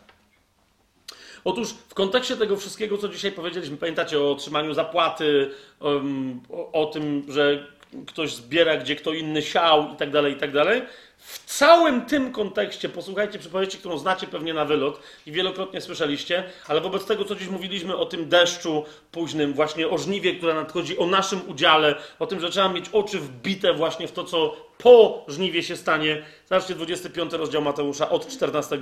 [1.44, 6.86] Otóż w kontekście tego wszystkiego, co dzisiaj powiedzieliśmy, pamiętacie o otrzymaniu zapłaty, em, o, o
[6.86, 7.68] tym, że
[8.08, 10.82] ktoś zbiera, gdzie kto inny siał i tak dalej, i tak dalej.
[11.30, 16.82] W całym tym kontekście, posłuchajcie przypowieści, którą znacie pewnie na wylot i wielokrotnie słyszeliście, ale
[16.82, 21.06] wobec tego, co dziś mówiliśmy o tym deszczu późnym, właśnie o żniwie, które nadchodzi, o
[21.06, 25.64] naszym udziale, o tym, że trzeba mieć oczy wbite właśnie w to, co po żniwie
[25.64, 26.26] się stanie.
[26.50, 28.80] Zobaczcie 25 rozdział Mateusza od 14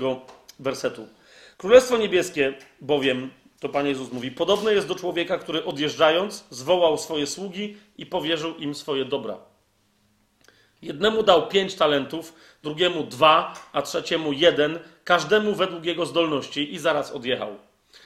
[0.59, 1.07] wersetu.
[1.57, 7.27] Królestwo niebieskie bowiem, to Pan Jezus mówi, podobne jest do człowieka, który odjeżdżając zwołał swoje
[7.27, 9.56] sługi i powierzył im swoje dobra.
[10.81, 12.33] Jednemu dał pięć talentów,
[12.63, 17.55] drugiemu dwa, a trzeciemu jeden, każdemu według jego zdolności i zaraz odjechał.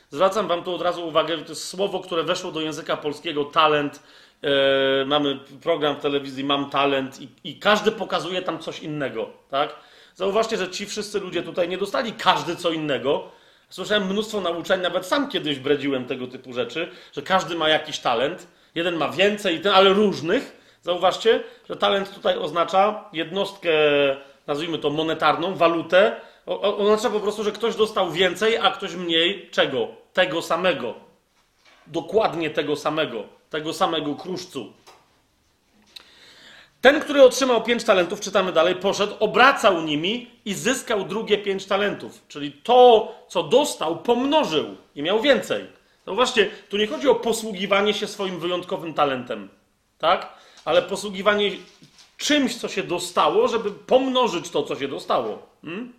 [0.10, 3.46] Zwracam wam tu od razu uwagę, że to jest słowo, które weszło do języka polskiego,
[3.46, 4.04] talent.
[4.44, 9.76] E, mamy program w telewizji Mam Talent i, i każdy pokazuje tam coś innego, tak?
[10.16, 13.32] Zauważcie, że ci wszyscy ludzie tutaj nie dostali każdy co innego.
[13.70, 18.48] Słyszałem mnóstwo nauczeń, nawet sam kiedyś bredziłem tego typu rzeczy, że każdy ma jakiś talent.
[18.76, 20.61] Jeden ma więcej, ten, ale różnych.
[20.82, 23.70] Zauważcie, że talent tutaj oznacza jednostkę,
[24.48, 26.16] nazwijmy to monetarną, walutę.
[26.46, 29.88] O- Oznacza po prostu, że ktoś dostał więcej, a ktoś mniej czego?
[30.14, 30.94] Tego samego.
[31.88, 33.24] Dokładnie tego samego.
[33.50, 34.74] Tego samego kruszcu.
[36.82, 42.22] Ten, który otrzymał pięć talentów, czytamy dalej, poszedł, obracał nimi i zyskał drugie pięć talentów.
[42.28, 45.66] Czyli to, co dostał, pomnożył i miał więcej.
[46.06, 49.50] Zauważcie, tu nie chodzi o posługiwanie się swoim wyjątkowym talentem,
[49.98, 50.34] tak?
[50.66, 51.52] Ale posługiwanie
[52.18, 55.48] czymś, co się dostało, żeby pomnożyć to, co się dostało.
[55.62, 55.94] Hmm?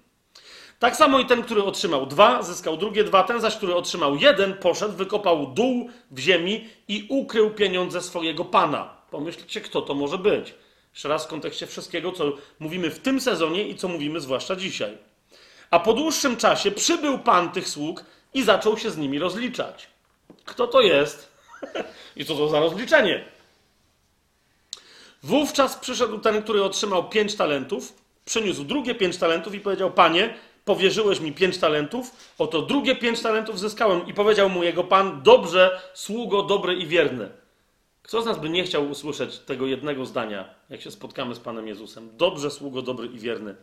[0.78, 4.54] Tak samo i ten, który otrzymał dwa, zyskał drugie dwa, ten zaś, który otrzymał jeden,
[4.54, 8.96] poszedł, wykopał dół w ziemi i ukrył pieniądze swojego pana.
[9.10, 10.54] Pomyślcie, kto to może być.
[10.92, 14.98] Jeszcze raz w kontekście wszystkiego, co mówimy w tym sezonie i co mówimy zwłaszcza dzisiaj.
[15.70, 19.86] A po dłuższym czasie przybył pan tych sług i zaczął się z nimi rozliczać.
[20.44, 21.32] Kto to jest?
[22.16, 23.24] I co to za rozliczenie?
[25.22, 27.92] Wówczas przyszedł ten, który otrzymał pięć talentów,
[28.24, 30.34] przyniósł drugie pięć talentów i powiedział: Panie,
[30.64, 34.06] powierzyłeś mi pięć talentów, oto drugie pięć talentów zyskałem.
[34.06, 37.30] I powiedział mu jego pan: Dobrze, sługo dobry i wierny.
[38.02, 41.68] Kto z nas by nie chciał usłyszeć tego jednego zdania, jak się spotkamy z Panem
[41.68, 42.16] Jezusem?
[42.16, 43.56] Dobrze, sługo dobry i wierny.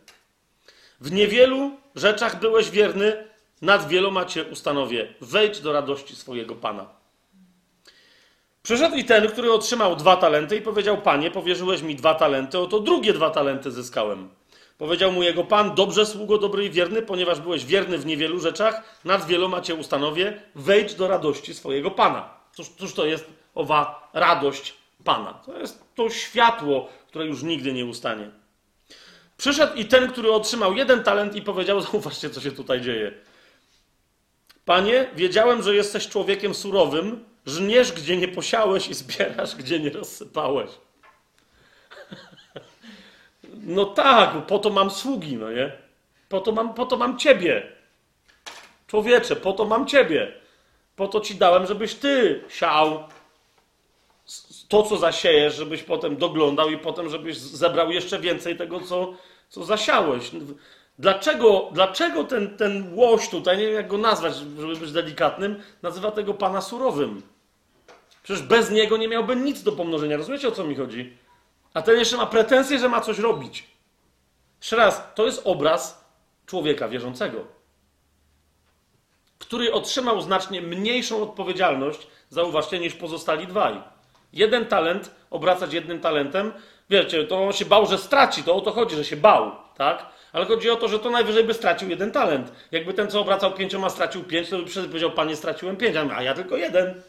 [1.00, 3.24] W niewielu rzeczach byłeś wierny,
[3.62, 5.14] nad wieloma cię ustanowię.
[5.20, 6.99] Wejdź do radości swojego Pana.
[8.62, 12.80] Przyszedł i ten, który otrzymał dwa talenty i powiedział, panie, powierzyłeś mi dwa talenty, oto
[12.80, 14.28] drugie dwa talenty zyskałem.
[14.78, 19.00] Powiedział mu jego pan, dobrze sługo dobry i wierny, ponieważ byłeś wierny w niewielu rzeczach,
[19.04, 22.34] nad wieloma cię ustanowię, wejdź do radości swojego pana.
[22.52, 24.74] Cóż, cóż to jest owa radość
[25.04, 25.34] pana?
[25.34, 28.30] To jest to światło, które już nigdy nie ustanie.
[29.36, 33.12] Przyszedł i ten, który otrzymał jeden talent i powiedział, zauważcie, co się tutaj dzieje.
[34.64, 40.70] Panie, wiedziałem, że jesteś człowiekiem surowym, żniesz, gdzie nie posiałeś i zbierasz, gdzie nie rozsypałeś.
[43.62, 45.72] No tak, po to mam sługi, no nie?
[46.28, 47.72] Po to mam, po to mam ciebie.
[48.86, 50.32] Człowiecze, po to mam ciebie.
[50.96, 53.04] Po to ci dałem, żebyś ty siał
[54.68, 59.14] to, co zasiejesz, żebyś potem doglądał i potem, żebyś zebrał jeszcze więcej tego, co,
[59.48, 60.30] co zasiałeś.
[60.98, 66.10] Dlaczego, dlaczego ten, ten łoś tutaj, nie wiem jak go nazwać, żeby być delikatnym, nazywa
[66.10, 67.22] tego pana surowym?
[68.22, 70.16] Przecież bez niego nie miałby nic do pomnożenia.
[70.16, 71.16] Rozumiecie o co mi chodzi?
[71.74, 73.66] A ten jeszcze ma pretensje, że ma coś robić.
[74.60, 76.04] Jeszcze raz, to jest obraz
[76.46, 77.44] człowieka wierzącego,
[79.38, 83.82] który otrzymał znacznie mniejszą odpowiedzialność, zauważcie, niż pozostali dwaj.
[84.32, 86.52] Jeden talent obracać jednym talentem,
[86.90, 90.06] wiecie, to on się bał, że straci, to o to chodzi, że się bał, tak?
[90.32, 92.52] Ale chodzi o to, że to najwyżej by stracił jeden talent.
[92.72, 96.34] Jakby ten, co obracał pięcioma, stracił pięć, to by powiedział, panie, straciłem pięć, a ja
[96.34, 97.02] tylko jeden.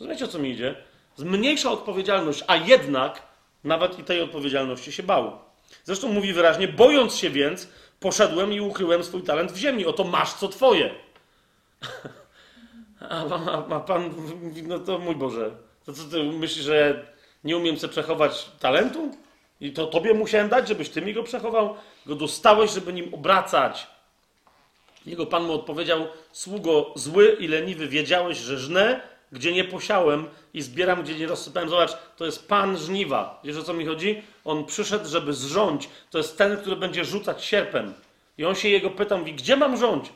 [0.00, 0.74] Rozumiecie, o co mi idzie?
[1.16, 3.22] Zmniejsza odpowiedzialność, a jednak
[3.64, 5.38] nawet i tej odpowiedzialności się bał.
[5.84, 7.68] Zresztą mówi wyraźnie, bojąc się więc,
[8.00, 9.86] poszedłem i ukryłem swój talent w ziemi.
[9.86, 10.90] Oto masz co twoje.
[13.00, 14.10] A, a, a pan
[14.42, 15.50] mówi, no to mój Boże,
[15.86, 17.06] to co ty myślisz, że
[17.44, 19.10] nie umiem sobie przechować talentu?
[19.60, 21.76] I to tobie musiałem dać, żebyś ty mi go przechował?
[22.06, 23.86] Go dostałeś, żeby nim obracać.
[25.06, 29.00] Jego pan mu odpowiedział, sługo zły i leniwy, wiedziałeś, że żnę,
[29.32, 31.68] gdzie nie posiałem i zbieram, gdzie nie rozsypałem.
[31.68, 33.40] Zobacz, to jest Pan żniwa.
[33.44, 34.22] Wiesz o co mi chodzi?
[34.44, 35.90] On przyszedł, żeby zrządzić.
[36.10, 37.94] To jest ten, który będzie rzucać sierpem.
[38.38, 40.12] I on się jego pyta, mówi, gdzie mam rządź?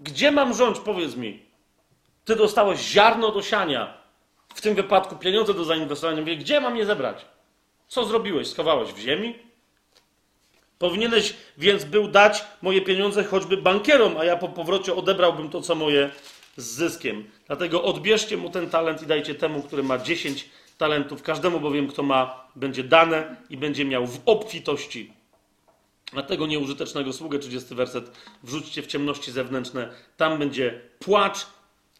[0.00, 0.78] Gdzie mam rządź?
[0.78, 1.42] Powiedz mi.
[2.24, 3.94] Ty dostałeś ziarno do siania.
[4.54, 6.20] W tym wypadku pieniądze do zainwestowania.
[6.20, 7.24] Mówi, gdzie mam je zebrać?
[7.88, 8.48] Co zrobiłeś?
[8.48, 9.34] Schowałeś w ziemi?
[10.78, 15.74] Powinieneś więc był dać moje pieniądze choćby bankierom, a ja po powrocie odebrałbym to, co
[15.74, 16.10] moje
[16.58, 17.24] z zyskiem.
[17.46, 21.22] Dlatego odbierzcie mu ten talent i dajcie temu, który ma 10 talentów.
[21.22, 25.12] Każdemu bowiem, kto ma, będzie dane i będzie miał w obfitości.
[26.16, 28.10] A tego nieużytecznego sługę, 30 werset,
[28.42, 29.88] wrzućcie w ciemności zewnętrzne.
[30.16, 31.46] Tam będzie płacz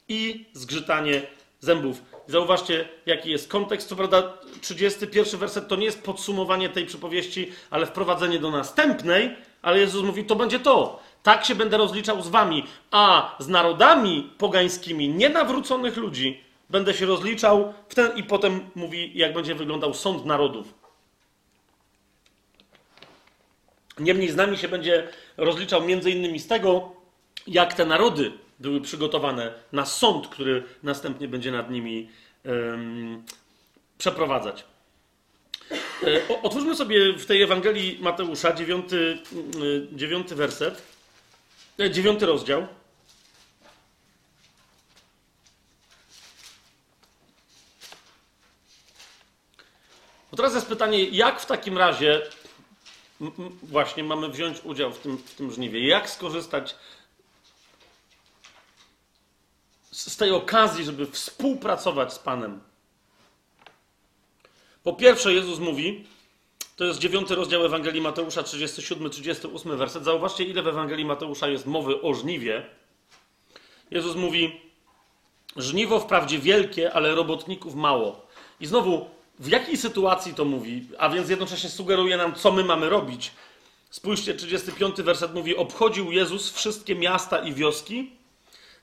[0.08, 1.22] i zgrzytanie
[1.60, 2.02] zębów.
[2.26, 3.88] Zauważcie, jaki jest kontekst.
[3.88, 9.78] Co prawda, 31 werset to nie jest podsumowanie tej przypowieści, ale wprowadzenie do następnej, ale
[9.78, 11.00] Jezus mówi, to będzie to.
[11.22, 16.40] Tak się będę rozliczał z wami, a z narodami pogańskimi, nienawróconych ludzi,
[16.70, 20.74] będę się rozliczał w ten, i potem mówi, jak będzie wyglądał sąd narodów.
[23.98, 26.92] Niemniej z nami się będzie rozliczał między innymi z tego,
[27.46, 32.08] jak te narody były przygotowane na sąd, który następnie będzie nad nimi
[32.44, 33.24] um,
[33.98, 34.64] przeprowadzać.
[36.02, 39.18] E, otwórzmy sobie w tej Ewangelii Mateusza dziewiąty,
[39.92, 40.97] dziewiąty werset, e,
[41.90, 42.66] dziewiąty rozdział.
[50.30, 52.22] Bo teraz jest pytanie, jak w takim razie
[53.62, 55.86] właśnie mamy wziąć udział w tym, w tym żniwie?
[55.86, 56.76] Jak skorzystać
[59.90, 62.60] z tej okazji, żeby współpracować z Panem?
[64.82, 66.06] Po pierwsze, Jezus mówi,
[66.78, 70.04] to jest dziewiąty rozdział Ewangelii Mateusza, 37-38 werset.
[70.04, 72.66] Zauważcie, ile w Ewangelii Mateusza jest mowy o żniwie.
[73.90, 74.60] Jezus mówi,
[75.56, 78.26] żniwo wprawdzie wielkie, ale robotników mało.
[78.60, 79.06] I znowu,
[79.38, 80.86] w jakiej sytuacji to mówi?
[80.98, 83.32] A więc jednocześnie sugeruje nam, co my mamy robić.
[83.90, 88.10] Spójrzcie, 35 werset mówi: Obchodził Jezus wszystkie miasta i wioski,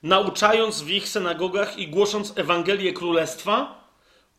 [0.03, 3.87] nauczając w ich synagogach i głosząc Ewangelię Królestwa,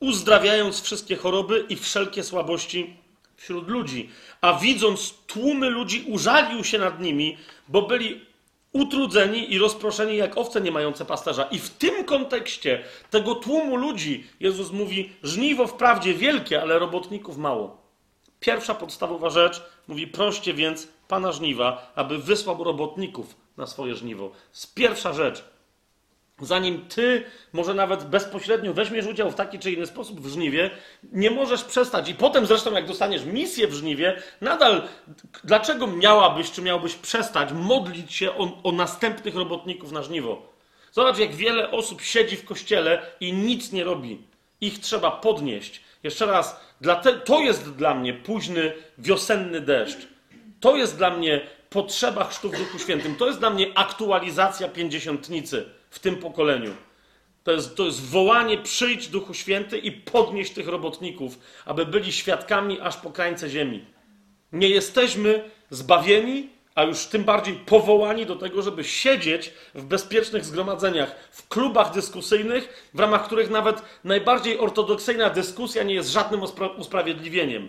[0.00, 3.05] uzdrawiając wszystkie choroby i wszelkie słabości
[3.36, 4.10] wśród ludzi.
[4.40, 7.36] A widząc tłumy ludzi, użalił się nad nimi,
[7.68, 8.20] bo byli
[8.72, 11.42] utrudzeni i rozproszeni jak owce nie mające pasterza.
[11.42, 17.86] I w tym kontekście tego tłumu ludzi Jezus mówi: żniwo wprawdzie wielkie, ale robotników mało.
[18.40, 24.30] Pierwsza podstawowa rzecz mówi: proście więc pana żniwa, aby wysłał robotników na swoje żniwo.
[24.52, 25.55] Z pierwsza rzecz.
[26.40, 30.70] Zanim ty, może nawet bezpośrednio weźmiesz udział w taki czy inny sposób w żniwie,
[31.12, 32.08] nie możesz przestać.
[32.08, 34.88] I potem zresztą, jak dostaniesz misję w żniwie, nadal
[35.44, 40.52] dlaczego miałabyś czy miałbyś przestać modlić się o, o następnych robotników na żniwo?
[40.92, 44.22] Zobacz, jak wiele osób siedzi w kościele i nic nie robi.
[44.60, 45.80] Ich trzeba podnieść.
[46.02, 46.60] Jeszcze raz,
[47.24, 50.08] to jest dla mnie późny wiosenny deszcz.
[50.60, 51.40] To jest dla mnie
[51.70, 53.16] potrzeba chrztu w Duchu Świętym.
[53.16, 56.74] To jest dla mnie aktualizacja pięćdziesiątnicy w tym pokoleniu.
[57.44, 62.80] To jest, to jest wołanie, przyjdź Duchu Święty i podnieś tych robotników, aby byli świadkami
[62.80, 63.84] aż po krańce ziemi.
[64.52, 71.14] Nie jesteśmy zbawieni, a już tym bardziej powołani do tego, żeby siedzieć w bezpiecznych zgromadzeniach,
[71.30, 77.68] w klubach dyskusyjnych, w ramach których nawet najbardziej ortodoksyjna dyskusja nie jest żadnym uspra usprawiedliwieniem.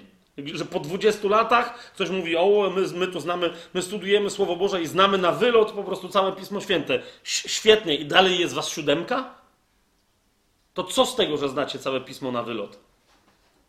[0.53, 4.81] Że po 20 latach ktoś mówi, o, my, my tu znamy, my studujemy Słowo Boże
[4.81, 6.99] i znamy na wylot po prostu całe Pismo Święte.
[7.23, 7.95] Świetnie.
[7.95, 9.33] I dalej jest was siódemka?
[10.73, 12.79] To co z tego, że znacie całe Pismo na wylot?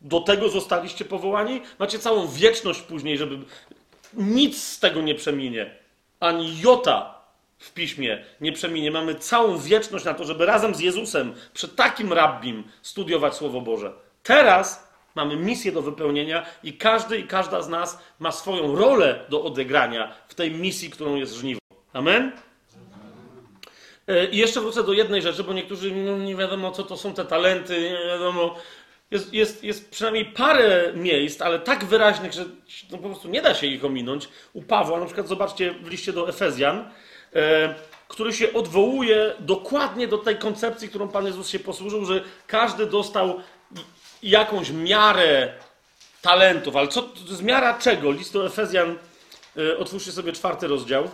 [0.00, 1.60] Do tego zostaliście powołani?
[1.78, 3.38] Macie całą wieczność później, żeby...
[4.14, 5.76] Nic z tego nie przeminie.
[6.20, 7.18] Ani jota
[7.58, 8.90] w piśmie nie przeminie.
[8.90, 13.92] Mamy całą wieczność na to, żeby razem z Jezusem przy takim rabbim studiować Słowo Boże.
[14.22, 14.88] Teraz
[15.18, 20.14] mamy misję do wypełnienia i każdy i każda z nas ma swoją rolę do odegrania
[20.28, 21.60] w tej misji, którą jest żniwo.
[21.92, 22.32] Amen?
[24.08, 27.14] E, I jeszcze wrócę do jednej rzeczy, bo niektórzy no, nie wiadomo, co to są
[27.14, 28.55] te talenty, nie wiadomo.
[29.10, 32.44] Jest, jest, jest przynajmniej parę miejsc, ale tak wyraźnych, że
[32.90, 34.28] no, po prostu nie da się ich ominąć.
[34.52, 36.90] U Pawła, na przykład zobaczcie w liście do Efezjan,
[37.34, 37.74] e,
[38.08, 43.40] który się odwołuje dokładnie do tej koncepcji, którą Pan Jezus się posłużył, że każdy dostał
[44.22, 45.52] jakąś miarę
[46.22, 46.76] talentów.
[46.76, 48.12] Ale co, jest miara czego?
[48.12, 48.98] List do Efezjan,
[49.56, 51.08] e, otwórzcie sobie czwarty rozdział.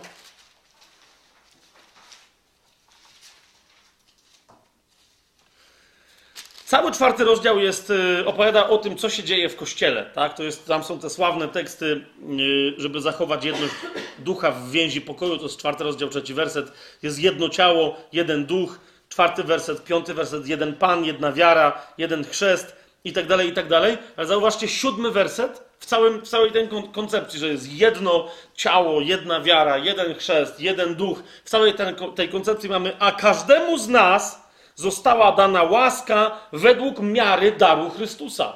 [6.65, 10.05] Cały czwarty rozdział jest, y, opowiada o tym, co się dzieje w kościele.
[10.13, 10.33] Tak?
[10.33, 12.05] To jest, tam są te sławne teksty,
[12.39, 13.73] y, żeby zachować jedność
[14.19, 15.37] ducha w więzi pokoju.
[15.37, 16.71] To jest czwarty rozdział, trzeci werset.
[17.03, 18.79] Jest jedno ciało, jeden duch.
[19.09, 22.75] Czwarty werset, piąty werset, jeden Pan, jedna wiara, jeden chrzest
[23.05, 23.97] i tak dalej, i tak dalej.
[24.17, 29.01] Ale zauważcie, siódmy werset w, całym, w całej tej kon- koncepcji, że jest jedno ciało,
[29.01, 31.23] jedna wiara, jeden chrzest, jeden duch.
[31.43, 37.51] W całej tej, tej koncepcji mamy, a każdemu z nas została dana łaska według miary
[37.51, 38.53] daru Chrystusa.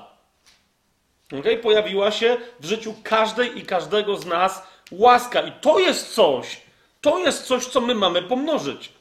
[1.40, 1.58] Okay?
[1.58, 5.42] Pojawiła się w życiu każdej i każdego z nas łaska.
[5.42, 6.62] I to jest coś,
[7.02, 8.92] to jest coś, co my mamy pomnożyć.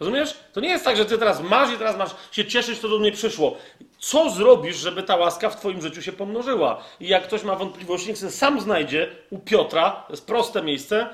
[0.00, 0.36] Rozumiesz?
[0.52, 2.98] To nie jest tak, że ty teraz masz i teraz masz się cieszyć, to do
[2.98, 3.56] mnie przyszło.
[4.02, 6.84] Co zrobisz, żeby ta łaska w twoim życiu się pomnożyła?
[7.00, 11.08] I jak ktoś ma wątpliwości, niech sobie sam znajdzie u Piotra, to jest proste miejsce,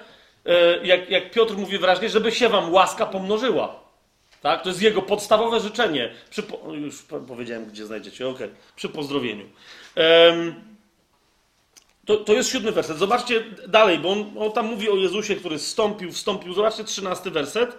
[0.47, 3.81] e, jak, jak Piotr mówi wyraźnie, żeby się wam łaska pomnożyła.
[4.43, 4.63] Tak?
[4.63, 6.15] To jest jego podstawowe życzenie.
[6.31, 8.39] Przy, po- już po- powiedziałem, gdzie znajdziecie, ok,
[8.77, 9.45] przy pozdrowieniu.
[12.07, 12.99] To, to jest siódmy werset.
[12.99, 16.53] Zobaczcie dalej, bo on, on tam mówi o Jezusie, który zstąpił, wstąpił.
[16.53, 17.79] Zobaczcie trzynasty werset.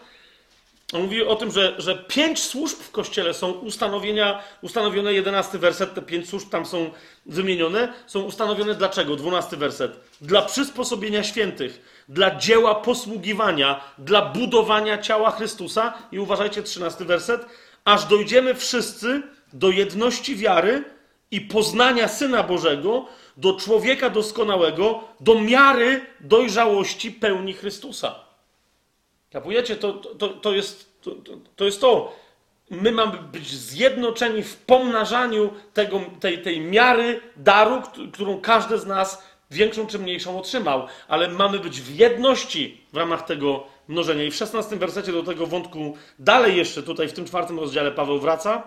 [0.93, 5.93] On mówi o tym, że, że pięć służb w kościele są ustanowienia, ustanowione, jedenasty werset,
[5.93, 6.91] te pięć służb tam są
[7.25, 9.15] wymienione, są ustanowione dlaczego?
[9.15, 9.99] Dwunasty werset.
[10.21, 17.45] Dla przysposobienia świętych, dla dzieła posługiwania, dla budowania ciała Chrystusa i uważajcie, trzynasty werset,
[17.85, 19.21] aż dojdziemy wszyscy
[19.53, 20.83] do jedności wiary
[21.31, 23.05] i poznania Syna Bożego,
[23.37, 28.28] do człowieka doskonałego, do miary dojrzałości pełni Chrystusa.
[29.31, 29.75] Kapujecie?
[29.75, 31.11] To, to, to, jest, to,
[31.55, 32.15] to- jest to.
[32.69, 38.85] My mamy być zjednoczeni w pomnażaniu tego, tej, tej miary daru, kt- którą każdy z
[38.85, 44.23] nas większą czy mniejszą otrzymał, ale mamy być w jedności w ramach tego mnożenia.
[44.23, 48.19] I w 16 wersecie do tego wątku dalej jeszcze tutaj w tym czwartym rozdziale Paweł
[48.19, 48.63] wraca,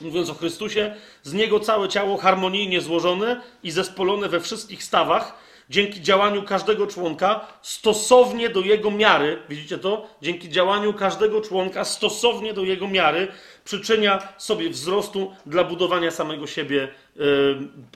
[0.00, 6.02] mówiąc o Chrystusie, z niego całe ciało harmonijnie złożone i zespolone we wszystkich stawach, dzięki
[6.02, 10.06] działaniu każdego członka stosownie do jego miary, widzicie to?
[10.22, 13.28] Dzięki działaniu każdego członka stosownie do jego miary
[13.64, 17.24] przyczynia sobie wzrostu dla budowania samego siebie yy,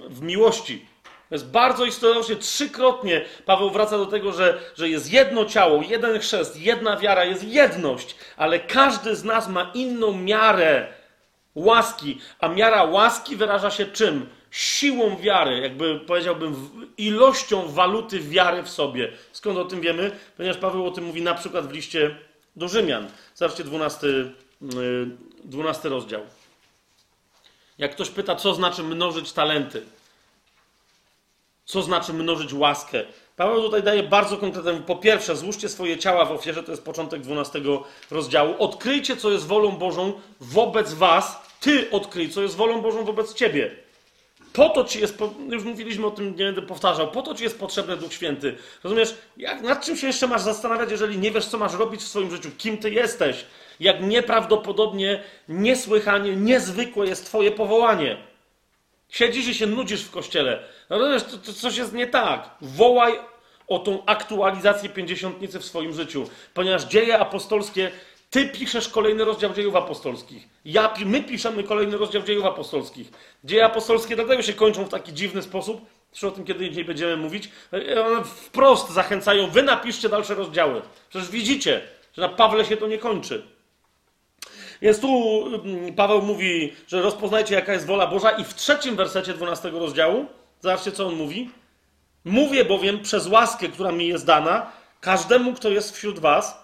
[0.08, 0.86] w miłości.
[1.28, 6.18] To jest bardzo istotnie, trzykrotnie Paweł wraca do tego, że, że jest jedno ciało, jeden
[6.18, 10.86] chrzest, jedna wiara, jest jedność, ale każdy z nas ma inną miarę
[11.54, 14.26] łaski, a miara łaski wyraża się czym?
[14.52, 19.12] Siłą wiary, jakby powiedziałbym, ilością waluty wiary w sobie.
[19.32, 20.10] Skąd o tym wiemy?
[20.36, 22.16] Ponieważ Paweł o tym mówi na przykład w liście
[22.56, 23.08] do Rzymian.
[23.34, 25.10] Zobaczcie 12, yy,
[25.44, 26.20] 12 rozdział.
[27.78, 29.82] Jak ktoś pyta, co znaczy mnożyć talenty,
[31.64, 33.04] co znaczy mnożyć łaskę.
[33.36, 34.80] Paweł tutaj daje bardzo konkretne.
[34.80, 37.60] Po pierwsze, złóżcie swoje ciała w ofierze, to jest początek 12
[38.10, 38.54] rozdziału.
[38.58, 41.36] Odkryjcie, co jest wolą Bożą wobec was.
[41.60, 43.81] Ty odkryj, co jest wolą Bożą wobec ciebie.
[44.52, 47.58] Po to ci jest, już mówiliśmy o tym, nie będę powtarzał, po to ci jest
[47.58, 48.56] potrzebny Duch Święty.
[48.84, 52.08] Rozumiesz, jak, nad czym się jeszcze masz zastanawiać, jeżeli nie wiesz, co masz robić w
[52.08, 53.44] swoim życiu, kim ty jesteś,
[53.80, 58.16] jak nieprawdopodobnie, niesłychanie, niezwykłe jest twoje powołanie.
[59.08, 60.62] Siedzisz i się nudzisz w kościele.
[60.88, 62.50] Rozumiesz, to, to coś jest nie tak.
[62.60, 63.12] Wołaj
[63.68, 67.90] o tą aktualizację pięćdziesiątnicy w swoim życiu, ponieważ dzieje apostolskie,
[68.32, 70.48] ty piszesz kolejny rozdział dziejów apostolskich.
[70.64, 73.10] Ja, my piszemy kolejny rozdział dziejów apostolskich.
[73.44, 75.80] Dzieje apostolskie dlatego się kończą w taki dziwny sposób,
[76.12, 80.82] zresztą o tym kiedy indziej będziemy mówić, e, one wprost zachęcają, wy napiszcie dalsze rozdziały.
[81.08, 83.46] Przecież widzicie, że na Pawle się to nie kończy.
[84.82, 89.34] Więc tu mm, Paweł mówi, że rozpoznajcie, jaka jest wola Boża, i w trzecim wersecie
[89.34, 90.26] 12 rozdziału,
[90.60, 91.50] zobaczcie, co on mówi.
[92.24, 96.61] Mówię bowiem przez łaskę, która mi jest dana, każdemu, kto jest wśród was,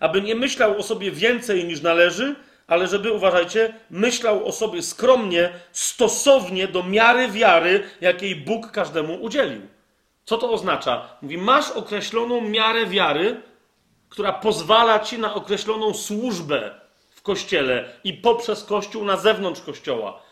[0.00, 2.34] aby nie myślał o sobie więcej niż należy,
[2.66, 9.60] ale żeby, uważajcie, myślał o sobie skromnie, stosownie do miary wiary, jakiej Bóg każdemu udzielił.
[10.24, 11.08] Co to oznacza?
[11.22, 13.40] Mówi, masz określoną miarę wiary,
[14.08, 20.22] która pozwala ci na określoną służbę w kościele i poprzez kościół na zewnątrz kościoła.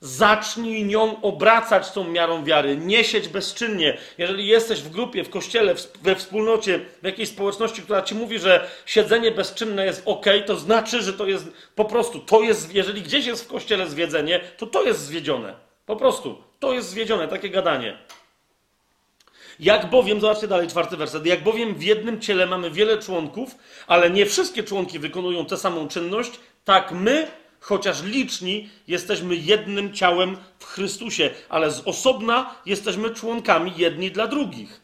[0.00, 3.98] Zacznij nią obracać tą miarą wiary, nie siedź bezczynnie.
[4.18, 8.68] Jeżeli jesteś w grupie, w kościele, we wspólnocie, w jakiejś społeczności, która ci mówi, że
[8.86, 13.26] siedzenie bezczynne jest ok, to znaczy, że to jest po prostu, to jest, jeżeli gdzieś
[13.26, 15.54] jest w kościele zwiedzenie, to to jest zwiedzione.
[15.86, 17.98] Po prostu, to jest zwiedzione, takie gadanie.
[19.60, 21.26] Jak bowiem, zobaczcie dalej, czwarty werset.
[21.26, 23.54] Jak bowiem w jednym ciele mamy wiele członków,
[23.86, 26.30] ale nie wszystkie członki wykonują tę samą czynność,
[26.64, 27.26] tak my,
[27.64, 34.80] chociaż liczni, jesteśmy jednym ciałem w Chrystusie, ale z osobna jesteśmy członkami jedni dla drugich.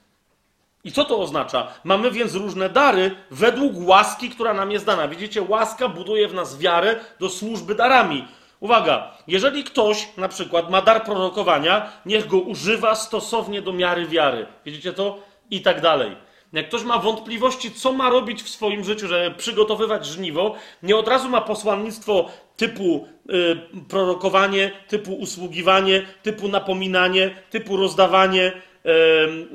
[0.85, 1.69] I co to oznacza?
[1.85, 5.09] Mamy więc różne dary według łaski, która nam jest dana.
[5.09, 8.29] Widzicie, łaska buduje w nas wiarę do służby darami.
[8.61, 14.47] Uwaga, jeżeli ktoś na przykład ma dar prorokowania, niech go używa stosownie do miary wiary.
[14.65, 15.19] Widzicie to?
[15.51, 16.17] I tak dalej.
[16.53, 21.09] Jak ktoś ma wątpliwości, co ma robić w swoim życiu, żeby przygotowywać żniwo, nie od
[21.09, 28.53] razu ma posłannictwo typu y, prorokowanie, typu usługiwanie, typu napominanie, typu rozdawanie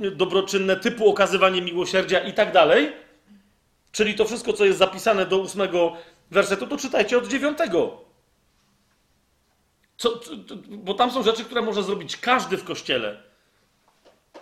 [0.02, 2.94] y, dobroczynne, typu okazywanie miłosierdzia i tak dalej.
[3.92, 5.94] Czyli to wszystko, co jest zapisane do ósmego
[6.32, 8.06] wersetu, to czytajcie od dziewiątego.
[9.98, 10.20] Co,
[10.68, 13.24] bo tam są rzeczy, które może zrobić każdy w kościele.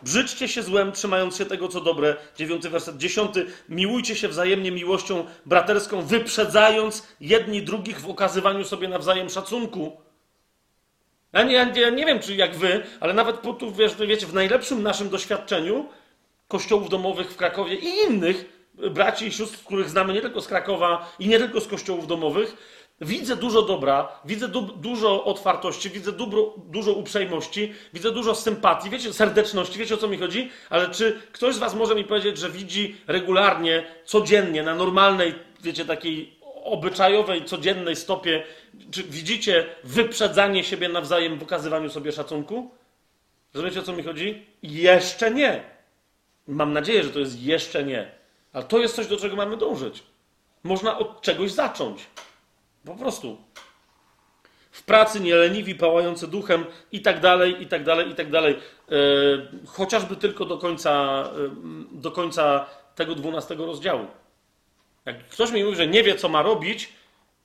[0.04, 2.16] Brzydźcie się złem, trzymając się tego, co dobre.
[2.36, 2.98] Dziewiąty werset.
[2.98, 3.46] Dziesiąty.
[3.70, 9.98] Miłujcie się wzajemnie miłością braterską, wyprzedzając jedni drugich w okazywaniu sobie nawzajem szacunku.
[11.34, 14.34] Ja nie, ja nie wiem, czy jak wy, ale nawet po tu, wiesz, wiecie, w
[14.34, 15.86] najlepszym naszym doświadczeniu
[16.48, 18.46] kościołów domowych w Krakowie i innych
[18.92, 22.56] braci i sióstr, których znamy nie tylko z Krakowa i nie tylko z kościołów domowych,
[23.02, 29.14] Widzę dużo dobra, widzę du dużo otwartości, widzę du dużo uprzejmości, widzę dużo sympatii, wiecie,
[29.14, 30.50] serdeczności, wiecie o co mi chodzi?
[30.70, 35.86] Ale czy ktoś z Was może mi powiedzieć, że widzi regularnie, codziennie, na normalnej, wiecie,
[35.86, 38.44] takiej obyczajowej, codziennej stopie,
[38.92, 42.72] czy widzicie wyprzedzanie siebie nawzajem w okazywaniu sobie szacunku?
[43.54, 44.46] Rozumiecie o co mi chodzi?
[44.64, 45.64] Jeszcze nie.
[46.48, 48.12] Mam nadzieję, że to jest jeszcze nie.
[48.54, 50.04] Ale to jest coś, do czego mamy dążyć.
[50.64, 52.08] Można od czegoś zacząć.
[52.86, 53.38] Po prostu.
[54.72, 58.54] W pracy nieleniwi, pałający duchem i tak dalej, i tak dalej, i tak dalej.
[58.54, 58.96] E,
[59.68, 61.50] chociażby tylko do końca, e,
[61.92, 64.08] do końca tego dwunastego rozdziału.
[65.06, 66.94] Jak ktoś mi mówi, że nie wie, co ma robić,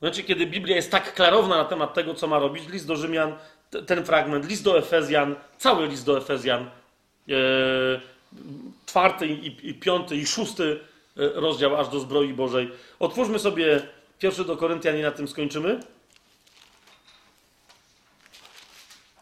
[0.00, 3.34] znaczy, kiedy Biblia jest tak klarowna na temat tego, co ma robić, list do Rzymian,
[3.86, 6.70] ten fragment, list do Efezjan, cały list do Efezjan,
[7.28, 7.32] e,
[8.86, 9.26] czwarty
[9.62, 10.80] i piąty i szósty
[11.16, 12.70] rozdział aż do zbroi Bożej.
[12.98, 13.82] Otwórzmy sobie
[14.18, 15.80] Pierwszy do Koryntian i na tym skończymy.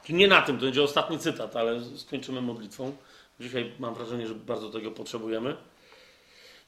[0.08, 2.96] Nie na tym, to będzie ostatni cytat, ale skończymy modlitwą.
[3.40, 5.56] Dzisiaj mam wrażenie, że bardzo tego potrzebujemy.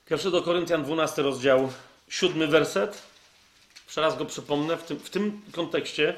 [0.07, 1.73] Pierwszy do Koryntian, 12 rozdział,
[2.08, 3.02] siódmy werset.
[3.84, 4.76] Jeszcze raz go przypomnę.
[4.76, 6.15] W tym, w tym kontekście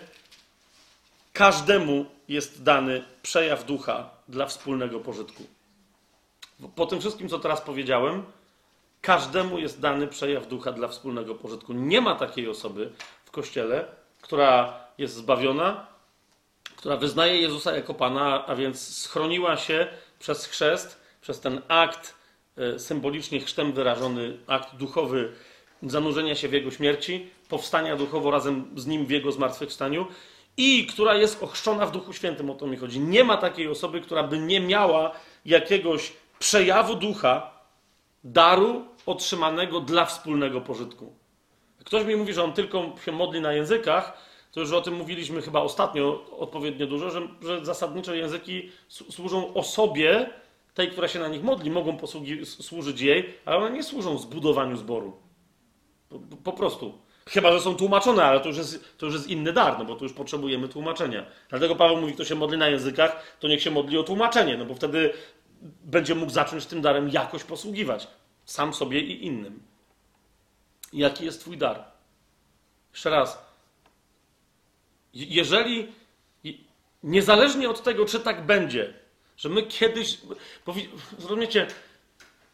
[1.33, 5.43] każdemu jest dany przejaw ducha dla wspólnego pożytku.
[6.75, 8.25] Po tym wszystkim, co teraz powiedziałem,
[9.01, 11.73] Każdemu jest dany przejaw ducha dla wspólnego pożytku.
[11.73, 12.93] Nie ma takiej osoby
[13.25, 13.85] w kościele,
[14.21, 15.87] która jest zbawiona,
[16.77, 19.87] która wyznaje Jezusa jako Pana, a więc schroniła się
[20.19, 22.15] przez chrzest, przez ten akt
[22.57, 25.33] e, symbolicznie chrztem wyrażony, akt duchowy
[25.83, 30.07] zanurzenia się w Jego śmierci, powstania duchowo razem z Nim w Jego zmartwychwstaniu
[30.57, 33.01] i która jest ochrzczona w Duchu Świętym, o to mi chodzi.
[33.01, 35.13] Nie ma takiej osoby, która by nie miała
[35.45, 37.60] jakiegoś przejawu ducha,
[38.25, 41.15] daru otrzymanego dla wspólnego pożytku.
[41.85, 45.43] Ktoś mi mówi, że on tylko się modli na językach, to już o tym mówiliśmy
[45.43, 50.31] chyba ostatnio odpowiednio dużo, że, że zasadniczo języki służą osobie,
[50.75, 54.77] tej, która się na nich modli, mogą posługi, służyć jej, ale one nie służą zbudowaniu
[54.77, 55.17] zboru.
[56.09, 56.99] Po, po, prostu.
[57.29, 59.97] Chyba, że są tłumaczone, ale to już, jest, to już jest inny dar, no bo
[59.97, 61.27] tu już potrzebujemy tłumaczenia.
[61.49, 64.65] Dlatego Paweł mówi, kto się modli na językach, to niech się modli o tłumaczenie, no
[64.65, 65.13] bo wtedy
[65.85, 68.09] będzie mógł zacząć tym darem jakoś posługiwać.
[68.45, 69.63] Sam sobie i innym.
[70.93, 71.85] Jaki jest Twój dar?
[72.93, 73.39] Jeszcze raz.
[75.15, 75.93] Jeżeli,
[77.03, 78.95] niezależnie od tego, czy tak będzie,
[79.37, 80.19] że my kiedyś.
[81.19, 81.67] Rozumiecie,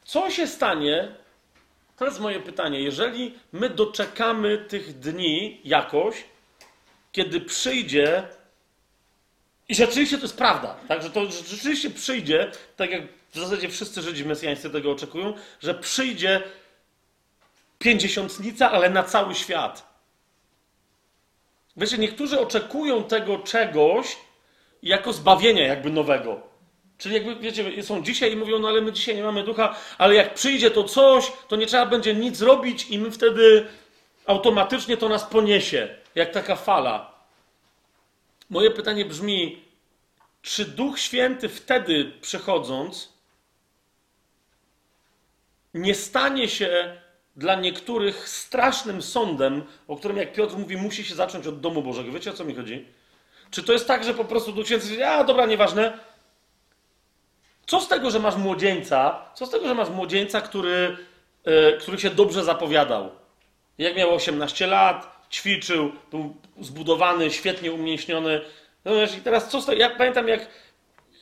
[0.05, 1.15] co się stanie,
[1.97, 2.81] To jest moje pytanie.
[2.81, 6.25] Jeżeli my doczekamy tych dni jakoś,
[7.12, 8.28] kiedy przyjdzie,
[9.69, 14.03] i rzeczywiście to jest prawda, tak, że to rzeczywiście przyjdzie, tak jak w zasadzie wszyscy
[14.03, 16.43] Żydzi mesjańscy tego oczekują, że przyjdzie
[17.78, 19.97] pięćdziesiątnica, ale na cały świat.
[21.77, 24.17] Wiecie, niektórzy oczekują tego czegoś
[24.83, 26.41] jako zbawienia jakby nowego.
[26.99, 30.15] Czyli jakby, wiecie, są dzisiaj i mówią, no ale my dzisiaj nie mamy ducha, ale
[30.15, 33.67] jak przyjdzie to coś, to nie trzeba będzie nic robić i my wtedy
[34.27, 37.16] automatycznie to nas poniesie, jak taka fala.
[38.50, 39.62] Moje pytanie brzmi,
[40.42, 43.12] czy Duch Święty wtedy przychodząc
[45.75, 47.00] nie stanie się
[47.36, 52.12] dla niektórych strasznym sądem, o którym, jak Piotr mówi, musi się zacząć od domu Bożego.
[52.12, 52.86] Wiecie o co mi chodzi?
[53.50, 55.99] Czy to jest tak, że po prostu Duch Święty mówi, a dobra, nieważne.
[57.66, 59.25] Co z tego, że masz młodzieńca?
[59.34, 60.97] Co z tego, że masz młodzieńca, który,
[61.44, 63.10] yy, który się dobrze zapowiadał?
[63.78, 68.41] Jak miał 18 lat, ćwiczył, był zbudowany, świetnie umieśniony.
[68.85, 69.79] No wiesz, i teraz co z tego?
[69.79, 70.49] Ja pamiętam, jak,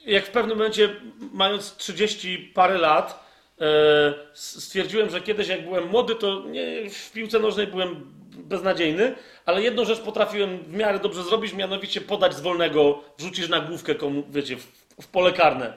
[0.06, 0.96] jak w pewnym momencie,
[1.32, 3.24] mając 30 parę lat,
[3.60, 9.14] E, stwierdziłem, że kiedyś jak byłem młody, to nie, w piłce nożnej byłem beznadziejny,
[9.46, 13.94] ale jedną rzecz potrafiłem w miarę dobrze zrobić, mianowicie podać z wolnego, wrzucić na główkę
[13.94, 14.66] komu, wiecie, w,
[15.02, 15.74] w pole karne.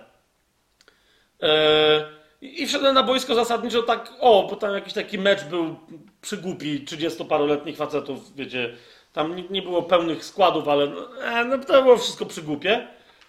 [1.43, 5.75] E, I wszedłem na boisko zasadniczo tak, o, bo tam jakiś taki mecz był
[6.21, 8.75] przygłupi, 30-paroletnich facetów, wiecie,
[9.13, 10.83] tam nie, było pełnych składów, ale
[11.21, 12.87] e, no, to było wszystko przygłupie.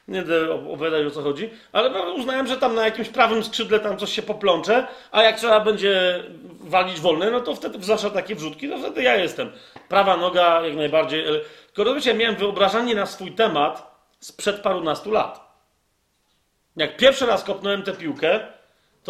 [0.08, 3.96] Nie będę opowiadać o co chodzi, ale uznałem, że tam na jakimś prawym skrzydle tam
[3.96, 6.24] coś się poplącze, a jak trzeba będzie
[6.60, 9.52] walić wolne, no to wtedy zwłaszcza takie wrzutki, no wtedy ja jestem.
[9.88, 11.24] Prawa noga jak najbardziej.
[11.74, 15.40] Tylko wiecie, miałem wyobrażenie na swój temat sprzed parunastu lat.
[16.76, 18.57] Jak pierwszy raz kopnąłem tę piłkę,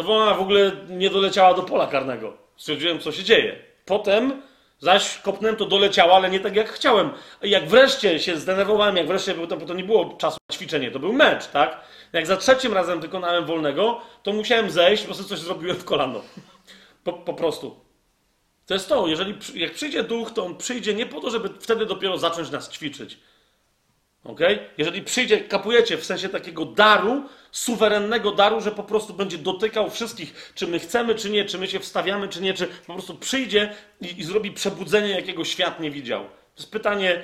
[0.03, 2.33] to ona w ogóle nie doleciała do pola karnego.
[2.57, 3.55] Stwierdziłem, co się dzieje.
[3.85, 4.41] Potem
[4.81, 7.09] Zaś kopnąłem to doleciało, ale nie tak jak chciałem.
[7.41, 10.91] Jak wreszcie się zdenerwowałem, jak wreszcie, bo to, bo to nie było czasu na ćwiczenie,
[10.91, 11.81] to był mecz, tak?
[12.13, 16.21] Jak za trzecim razem wykonałem wolnego, to musiałem zejść, po prostu coś zrobiłem w kolano.
[17.03, 17.79] Po, po prostu.
[18.65, 21.85] To jest to, jeżeli jak przyjdzie duch, to on przyjdzie nie po to, żeby wtedy
[21.85, 23.17] dopiero zacząć nas ćwiczyć.
[24.23, 24.39] ok?
[24.77, 30.51] Jeżeli przyjdzie, kapujecie w sensie takiego daru, suwerennego daru, że po prostu będzie dotykał wszystkich,
[30.55, 33.73] czy my chcemy, czy nie, czy my się wstawiamy, czy nie, czy po prostu przyjdzie
[34.01, 36.23] i, i zrobi przebudzenie, jakiego świat nie widział.
[36.23, 37.21] To jest pytanie,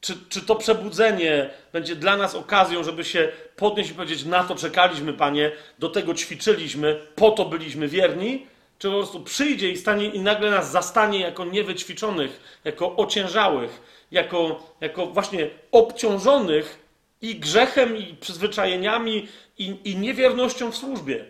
[0.00, 4.54] czy, czy to przebudzenie będzie dla nas okazją, żeby się podnieść i powiedzieć: Na to
[4.54, 8.46] czekaliśmy, panie, do tego ćwiczyliśmy, po to byliśmy wierni,
[8.78, 14.72] czy po prostu przyjdzie i, stanie, i nagle nas zastanie jako niewyćwiczonych, jako ociężałych, jako,
[14.80, 16.83] jako właśnie obciążonych
[17.24, 19.28] i grzechem, i przyzwyczajeniami,
[19.58, 21.24] i, i niewiernością w służbie.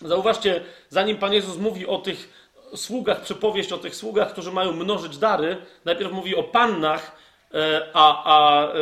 [0.00, 5.18] Zauważcie, zanim Pan Jezus mówi o tych sługach, przypowieść o tych sługach, którzy mają mnożyć
[5.18, 7.16] dary, najpierw mówi o pannach,
[7.54, 8.72] e, a, a e,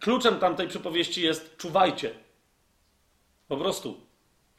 [0.00, 2.10] kluczem tamtej przypowieści jest czuwajcie.
[3.48, 4.00] Po prostu.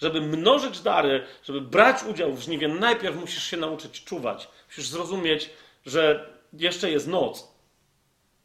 [0.01, 4.47] Żeby mnożyć dary, żeby brać udział w żniwie, najpierw musisz się nauczyć czuwać.
[4.67, 5.49] Musisz zrozumieć,
[5.85, 7.50] że jeszcze jest noc,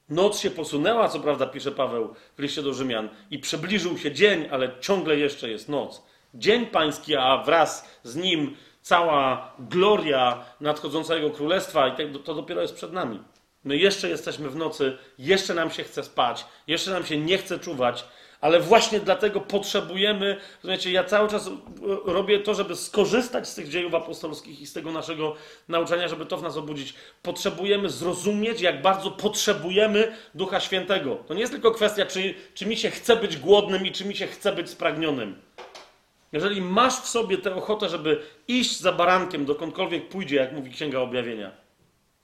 [0.08, 4.48] Noc się posunęła, co prawda, pisze Paweł w liście do Rzymian, i przybliżył się dzień,
[4.50, 6.02] ale ciągle jeszcze jest noc.
[6.34, 12.92] Dzień pański, a wraz z nim cała gloria nadchodzącego królestwa, i to dopiero jest przed
[12.92, 13.22] nami.
[13.64, 17.58] My jeszcze jesteśmy w nocy, jeszcze nam się chce spać, jeszcze nam się nie chce
[17.58, 18.04] czuwać,
[18.46, 21.50] ale właśnie dlatego potrzebujemy, rozumiecie, ja cały czas
[22.04, 25.34] robię to, żeby skorzystać z tych dziejów apostolskich i z tego naszego
[25.68, 26.94] nauczania, żeby to w nas obudzić.
[27.22, 31.16] Potrzebujemy zrozumieć, jak bardzo potrzebujemy Ducha Świętego.
[31.26, 34.16] To nie jest tylko kwestia, czy, czy mi się chce być głodnym i czy mi
[34.16, 35.36] się chce być spragnionym.
[36.32, 41.00] Jeżeli masz w sobie tę ochotę, żeby iść za barankiem dokądkolwiek pójdzie, jak mówi Księga
[41.00, 41.50] Objawienia,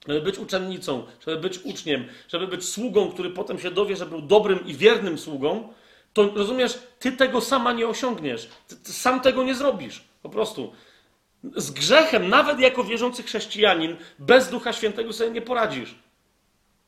[0.07, 4.21] żeby być uczennicą, żeby być uczniem, żeby być sługą, który potem się dowie, że był
[4.21, 5.73] dobrym i wiernym sługą,
[6.13, 8.49] to rozumiesz, ty tego sama nie osiągniesz.
[8.67, 10.03] Ty, ty sam tego nie zrobisz.
[10.21, 10.73] Po prostu.
[11.55, 15.95] Z grzechem, nawet jako wierzący chrześcijanin, bez Ducha Świętego sobie nie poradzisz.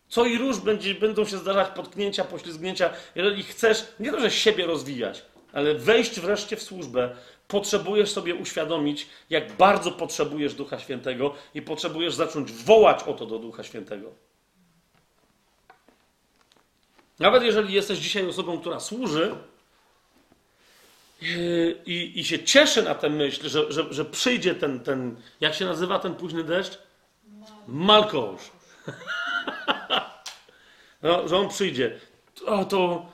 [0.08, 2.90] Co i róż będzie, będą się zdarzać potknięcia, poślizgnięcia.
[3.16, 7.16] Jeżeli chcesz nie to, że siebie rozwijać, ale wejść wreszcie w służbę,
[7.48, 13.40] potrzebujesz sobie uświadomić, jak bardzo potrzebujesz Ducha Świętego i potrzebujesz zacząć wołać o to do
[13.40, 14.12] Ducha Świętego.
[17.20, 19.36] Nawet jeżeli jesteś dzisiaj osobą, która służy
[21.22, 25.56] yy, i, i się cieszy na tę myśl, że, że, że przyjdzie ten, ten, jak
[25.56, 26.78] się nazywa ten późny deszcz?
[27.68, 28.42] Malkosz.
[31.04, 32.00] no, że on przyjdzie.
[32.70, 33.06] To,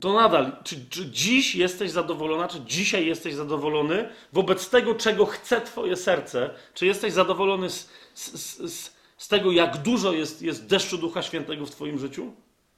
[0.00, 5.60] to nadal, czy, czy dziś jesteś zadowolona, czy dzisiaj jesteś zadowolony wobec tego, czego chce
[5.60, 6.50] Twoje serce?
[6.74, 11.66] Czy jesteś zadowolony z, z, z, z tego, jak dużo jest, jest deszczu Ducha Świętego
[11.66, 12.32] w Twoim życiu?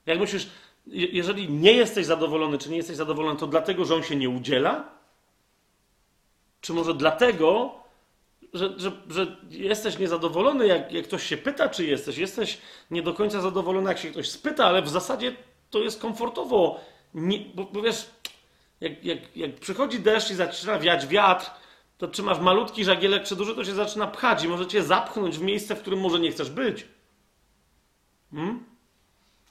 [0.07, 0.49] Jak myślisz,
[0.87, 4.91] jeżeli nie jesteś zadowolony, czy nie jesteś zadowolony, to dlatego, że on się nie udziela?
[6.61, 7.75] Czy może dlatego,
[8.53, 12.19] że, że, że jesteś niezadowolony, jak, jak ktoś się pyta, czy jesteś?
[12.19, 12.59] Jesteś
[12.91, 15.37] nie do końca zadowolony, jak się ktoś spyta, ale w zasadzie
[15.71, 16.81] to jest komfortowo.
[17.15, 18.11] Nie, bo, bo wiesz,
[18.81, 21.51] jak, jak, jak przychodzi deszcz i zaczyna wiać wiatr,
[21.99, 25.39] to czy masz malutki żagielek, czy duży, to się zaczyna pchać i może cię zapchnąć
[25.39, 26.87] w miejsce, w którym może nie chcesz być.
[28.31, 28.65] Hmm?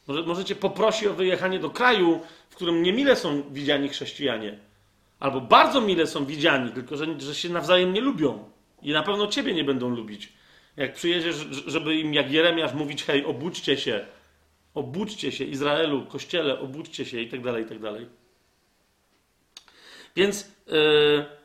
[0.08, 4.60] Może, może cię poprosi o wyjechanie do kraju, w którym niemile są widziani chrześcijanie.
[5.20, 8.50] Albo bardzo mile są widziani, tylko że, że się nawzajem nie lubią.
[8.82, 10.34] I na pewno ciebie nie będą lubić.
[10.78, 11.36] Jak przyjedziesz,
[11.68, 14.06] żeby im jak Jeremiasz mówić, hej, obudźcie się,
[14.74, 18.08] obudźcie się, Izraelu, Kościele, obudźcie się i tak dalej, i tak dalej.
[20.16, 21.37] Więc yy,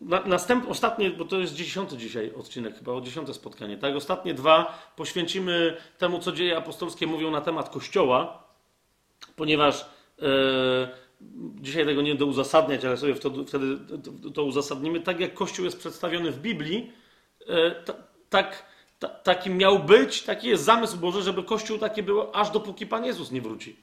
[0.00, 3.96] na, następ, ostatnie, bo to jest dziesiąty dzisiaj odcinek, chyba o dziesiąte spotkanie, tak?
[3.96, 8.42] Ostatnie dwa poświęcimy temu, co dzieje apostolskie mówią na temat Kościoła,
[9.36, 9.86] ponieważ
[10.18, 10.28] yy,
[11.60, 13.78] dzisiaj tego nie będę uzasadniać, ale sobie wtedy, wtedy
[14.22, 15.00] to, to uzasadnimy.
[15.00, 16.92] Tak jak Kościół jest przedstawiony w Biblii,
[17.46, 17.74] yy,
[18.30, 18.64] tak
[18.98, 23.04] ta, taki miał być, taki jest zamysł Boży, żeby Kościół taki był, aż dopóki Pan
[23.04, 23.76] Jezus nie wróci.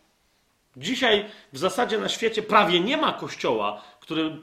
[0.78, 4.38] Dzisiaj w zasadzie na świecie prawie nie ma kościoła, który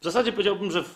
[0.00, 0.88] w zasadzie powiedziałbym, że w,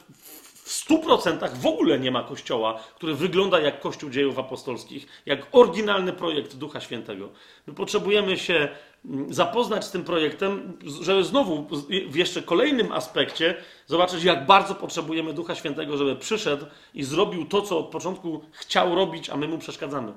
[0.55, 6.13] w 100% w ogóle nie ma kościoła, który wygląda jak Kościół dziejów apostolskich, jak oryginalny
[6.13, 7.29] projekt Ducha Świętego.
[7.67, 8.69] My potrzebujemy się
[9.05, 11.67] mm, zapoznać z tym projektem, żeby znowu
[12.09, 13.55] w jeszcze kolejnym aspekcie
[13.87, 18.95] zobaczyć, jak bardzo potrzebujemy Ducha Świętego, żeby przyszedł i zrobił to, co od początku chciał
[18.95, 20.13] robić, a my mu przeszkadzamy.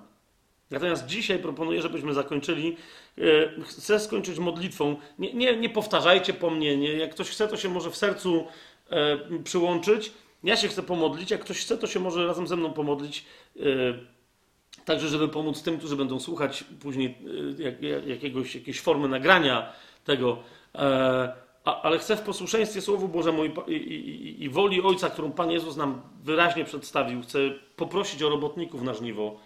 [0.73, 2.77] Natomiast dzisiaj proponuję, żebyśmy zakończyli.
[3.17, 3.21] E,
[3.63, 4.95] chcę skończyć modlitwą.
[5.19, 6.77] Nie, nie, nie powtarzajcie po mnie.
[6.77, 6.93] Nie.
[6.93, 8.47] Jak ktoś chce, to się może w sercu
[9.43, 10.11] przyłączyć.
[10.43, 11.31] Ja się chcę pomodlić.
[11.31, 13.25] Jak ktoś chce, to się może razem ze mną pomodlić.
[13.59, 13.63] E,
[14.85, 17.17] także, żeby pomóc tym, którzy będą słuchać później
[17.57, 19.73] jak, jakiegoś, jakiejś formy nagrania
[20.05, 20.37] tego.
[21.63, 26.65] Ale chcę w posłuszeństwie Słowu Bożemu i, i, woli Ojca, którą Pan Jezus nam wyraźnie
[26.65, 27.39] przedstawił, chcę
[27.75, 29.39] poprosić o robotników na żniwo.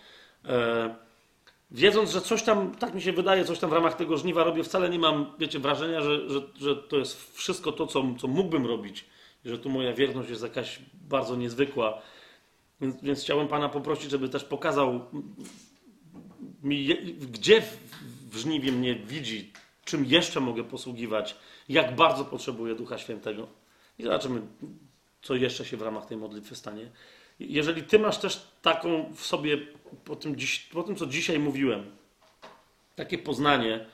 [1.72, 4.64] Wiedząc, że coś tam, tak mi się wydaje, coś tam w ramach tego żniwa robię,
[4.64, 8.66] wcale nie mam, wiecie, wrażenia, że, że, że to jest wszystko to, co, co mógłbym
[8.66, 9.06] robić.
[9.48, 12.01] Że tu moja wierność jest jakaś bardzo niezwykła.
[12.82, 15.06] Więc, więc chciałem Pana poprosić, żeby też pokazał
[16.64, 16.88] mi,
[17.32, 19.51] gdzie w, żniwie mnie widzi,
[19.85, 21.35] czym jeszcze mogę posługiwać,
[21.69, 23.48] jak bardzo potrzebuję Ducha Świętego.
[24.00, 24.42] I zobaczymy,
[25.22, 26.92] co jeszcze się w ramach tej modlitwy stanie.
[27.40, 29.58] Jeżeli ty masz też taką w sobie,
[30.06, 30.35] po tym,
[30.72, 31.85] po tym co dzisiaj mówiłem,
[32.95, 33.85] takie poznanie,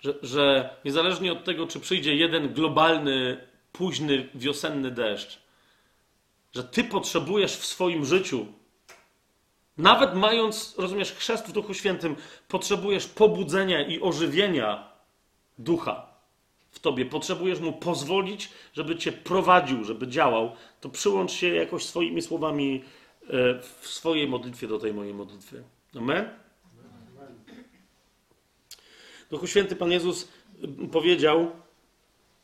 [0.00, 5.38] że, że niezależnie od tego, czy przyjdzie jeden globalny, późny, wiosenny deszcz,
[6.52, 8.46] że ty potrzebujesz w swoim życiu,
[9.78, 12.16] nawet mając, rozumiesz, chrzest w Duchu Świętym,
[12.48, 14.88] potrzebujesz pobudzenia i ożywienia
[15.58, 16.06] ducha
[16.70, 22.22] w tobie, potrzebujesz mu pozwolić, żeby cię prowadził, żeby działał, to przyłącz się jakoś swoimi
[22.22, 22.84] słowami
[23.22, 23.28] e,
[23.80, 25.62] w swojej modlitwie do tej mojej modlitwy.
[25.96, 26.28] Amen?
[29.30, 30.28] Duchu Święty Pan Jezus
[30.92, 31.50] powiedział: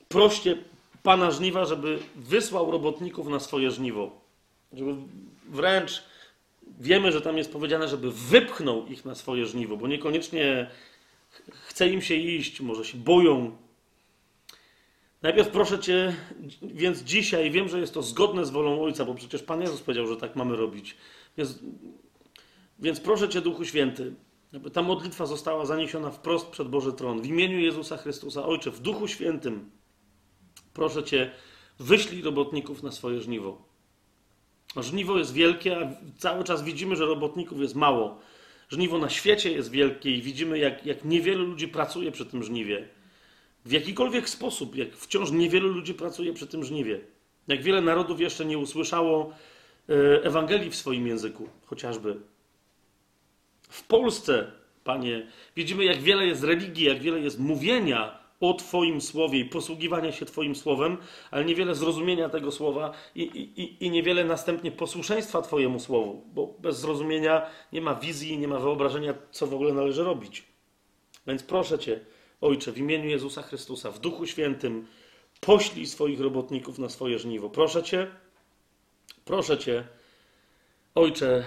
[0.09, 0.57] proście
[1.03, 4.21] Pana żniwa, żeby wysłał robotników na swoje żniwo.
[4.73, 4.95] Żeby
[5.49, 6.03] wręcz
[6.81, 10.71] wiemy, że tam jest powiedziane, żeby wypchnął ich na swoje żniwo, bo niekoniecznie
[11.51, 13.57] chce im się iść, może się boją,
[15.23, 16.17] Najpierw proszę Cię,
[16.63, 20.07] więc dzisiaj, wiem, że jest to zgodne z wolą Ojca, bo przecież Pan Jezus powiedział,
[20.07, 20.97] że tak mamy robić.
[21.37, 21.59] Więc,
[22.79, 24.15] więc proszę Cię, Duchu Święty,
[24.55, 27.23] aby ta modlitwa została zaniesiona wprost przed Boży Tron.
[27.23, 29.71] W imieniu Jezusa Chrystusa, Ojcze, w Duchu Świętym,
[30.75, 31.31] proszę Cię,
[31.79, 33.63] wyślij robotników na swoje żniwo.
[34.77, 38.19] Żniwo jest wielkie, a cały czas widzimy, że robotników jest mało.
[38.69, 42.89] Żniwo na świecie jest wielkie i widzimy, jak, jak niewielu ludzi pracuje przy tym żniwie
[43.65, 47.01] w jakikolwiek sposób, jak wciąż niewielu ludzi pracuje przy tym żniwie,
[47.49, 49.33] jak wiele narodów jeszcze nie usłyszało
[49.89, 52.17] e, Ewangelii w swoim języku, chociażby.
[53.69, 54.53] W Polsce,
[54.85, 55.27] Panie,
[55.57, 60.27] widzimy, jak wiele jest religii, jak wiele jest mówienia o Twoim słowie i posługiwania się
[60.27, 60.97] Twoim słowem,
[61.31, 66.81] ale niewiele zrozumienia tego słowa i, i, i niewiele następnie posłuszeństwa Twojemu słowu, bo bez
[66.81, 70.45] zrozumienia nie ma wizji, nie ma wyobrażenia, co w ogóle należy robić.
[71.27, 72.01] Więc proszę Cię,
[72.41, 74.87] Ojcze, w imieniu Jezusa Chrystusa, w Duchu Świętym,
[75.41, 77.51] poślij swoich robotników na swoje żniwo.
[77.51, 78.07] Proszę Cię,
[79.25, 79.85] proszę Cię,
[80.95, 81.45] Ojcze,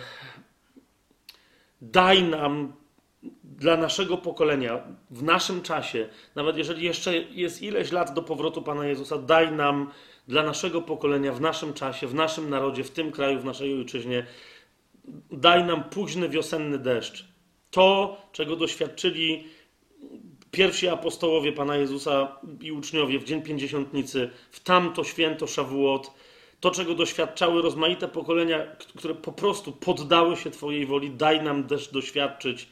[1.81, 2.73] daj nam
[3.57, 8.85] dla naszego pokolenia, w naszym czasie, nawet jeżeli jeszcze jest ileś lat do powrotu Pana
[8.85, 9.91] Jezusa, daj nam
[10.27, 14.25] dla naszego pokolenia, w naszym czasie, w naszym narodzie, w tym kraju, w naszej ojczyźnie,
[15.31, 17.25] daj nam późny wiosenny deszcz.
[17.71, 19.47] To, czego doświadczyli
[20.51, 26.11] pierwsi apostołowie Pana Jezusa i uczniowie w Dzień Pięćdziesiątnicy, w tamto święto Szawuot,
[26.59, 28.65] to, czego doświadczały rozmaite pokolenia,
[28.97, 32.67] które po prostu poddały się Twojej woli, daj nam też doświadczyć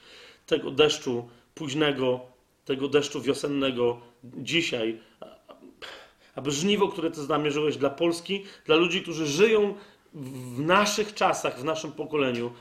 [0.52, 2.20] tego deszczu późnego,
[2.66, 5.00] tego deszczu wiosennego dzisiaj,
[6.36, 9.76] aby żniwo, które Ty zamierzyłeś dla Polski, dla ludzi, którzy żyją
[10.14, 12.52] w naszych czasach, w naszym pokoleniu,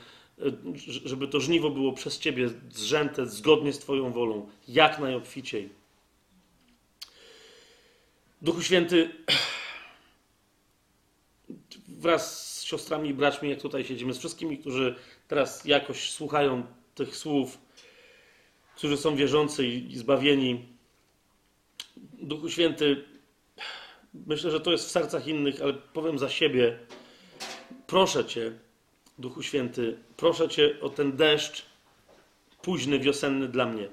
[1.05, 5.69] żeby to żniwo było przez Ciebie zrzęte zgodnie z Twoją wolą, jak najobficiej.
[8.41, 9.09] Duchu Święty,
[11.87, 14.95] wraz z siostrami i braćmi, jak tutaj siedzimy, z wszystkimi, którzy
[15.27, 16.63] teraz jakoś słuchają
[16.95, 17.57] tych słów,
[18.75, 20.65] którzy są wierzący i zbawieni.
[22.13, 23.05] Duchu Święty,
[24.13, 26.79] myślę, że to jest w sercach innych, ale powiem za siebie.
[27.87, 28.51] Proszę Cię,
[29.19, 31.65] Duchu Święty, proszę Cię o ten deszcz
[32.61, 33.89] późny, wiosenny dla mnie.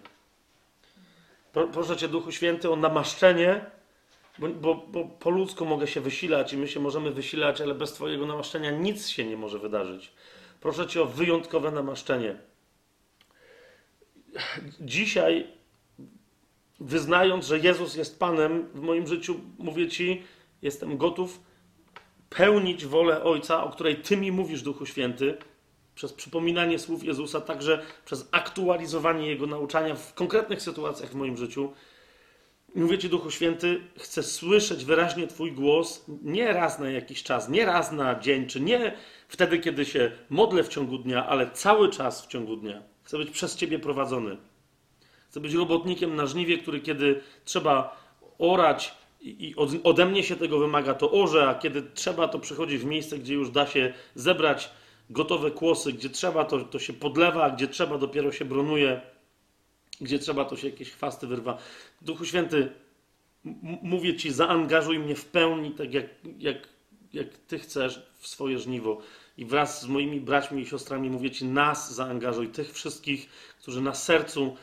[1.53, 3.65] Proszę Cię, Duchu Święty, o namaszczenie,
[4.39, 7.93] bo, bo, bo po ludzku mogę się wysilać i my się możemy wysilać, ale bez
[7.93, 10.13] Twojego namaszczenia nic się nie może wydarzyć.
[10.61, 12.48] Proszę Cię o wyjątkowe namaszczenie.
[14.81, 15.47] Dzisiaj,
[16.81, 20.23] wyznając, że Jezus jest Panem w moim życiu, mówię Ci,
[20.62, 21.41] jestem gotów
[22.31, 25.39] pełnić wolę Ojca, o której Ty mi mówisz, Duchu Święty,
[25.94, 31.73] przez przypominanie słów Jezusa, także przez aktualizowanie Jego nauczania w konkretnych sytuacjach w moim życiu.
[32.75, 37.65] Mówię Ci, Duchu Święty, chcę słyszeć wyraźnie Twój głos nie raz na jakiś czas, nie
[37.65, 38.97] raz na dzień, czy nie
[39.28, 42.83] wtedy, kiedy się modlę w ciągu dnia, ale cały czas w ciągu dnia.
[43.09, 44.37] Chcę być przez Ciebie prowadzony.
[45.28, 47.97] Chcę być robotnikiem na żniwie, który kiedy trzeba
[48.39, 49.55] orać i
[49.85, 53.35] ode mnie się tego wymaga, to orze, a kiedy trzeba, to przychodzi w miejsce, gdzie
[53.35, 54.70] już da się zebrać
[55.11, 59.01] gotowe kłosy, gdzie trzeba, to, to się podlewa, gdzie trzeba, dopiero się bronuje,
[60.01, 61.59] gdzie trzeba, to się jakieś chwasty wyrwa.
[62.03, 62.73] Duchu Święty,
[63.83, 66.07] mówię Ci, zaangażuj mnie w pełni, tak jak,
[66.39, 66.69] jak,
[67.12, 69.01] jak Ty chcesz, w swoje żniwo.
[69.39, 73.94] I wraz z moimi braćmi i siostrami mówię Ci, nas zaangażuj, tych wszystkich, którzy na
[73.94, 74.57] sercu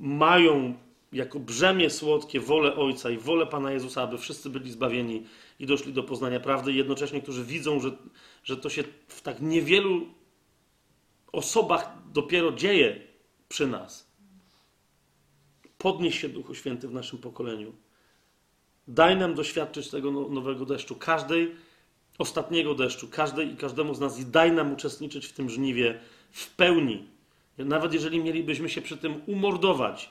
[0.00, 0.74] mają
[1.12, 5.26] jako brzemię słodkie wolę Ojca i wolę Pana Jezusa, aby wszyscy byli zbawieni
[5.58, 7.90] i doszli do poznania prawdy, jednocześnie, którzy widzą, że,
[8.44, 10.06] że to się w tak niewielu
[11.32, 13.00] osobach dopiero dzieje
[13.48, 14.08] przy nas.
[15.78, 17.72] Podnieś się, Duchu Święty, w naszym pokoleniu.
[18.88, 21.54] Daj nam doświadczyć tego no, nowego deszczu, każdej,
[22.18, 26.54] ostatniego deszczu, każdej i każdemu z nas, i daj nam uczestniczyć w tym żniwie w
[26.54, 27.08] pełni.
[27.58, 30.10] Nawet jeżeli mielibyśmy się przy tym umordować,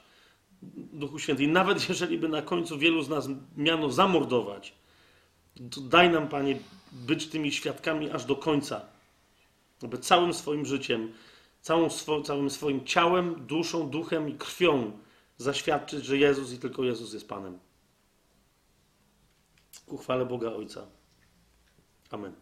[0.94, 1.44] Duchu Święty.
[1.44, 4.74] I nawet jeżeli by na końcu wielu z nas miano zamordować,
[5.72, 6.60] to daj nam, Panie,
[6.92, 8.82] być tymi świadkami aż do końca.
[9.84, 11.14] Aby całym swoim życiem,
[11.62, 14.92] całą swo, całym swoim ciałem, duszą, duchem i krwią
[15.38, 17.60] zaświadczyć, że Jezus i tylko Jezus jest Panem.
[19.86, 20.97] Ku Boga Ojca.
[22.14, 22.36] Amen.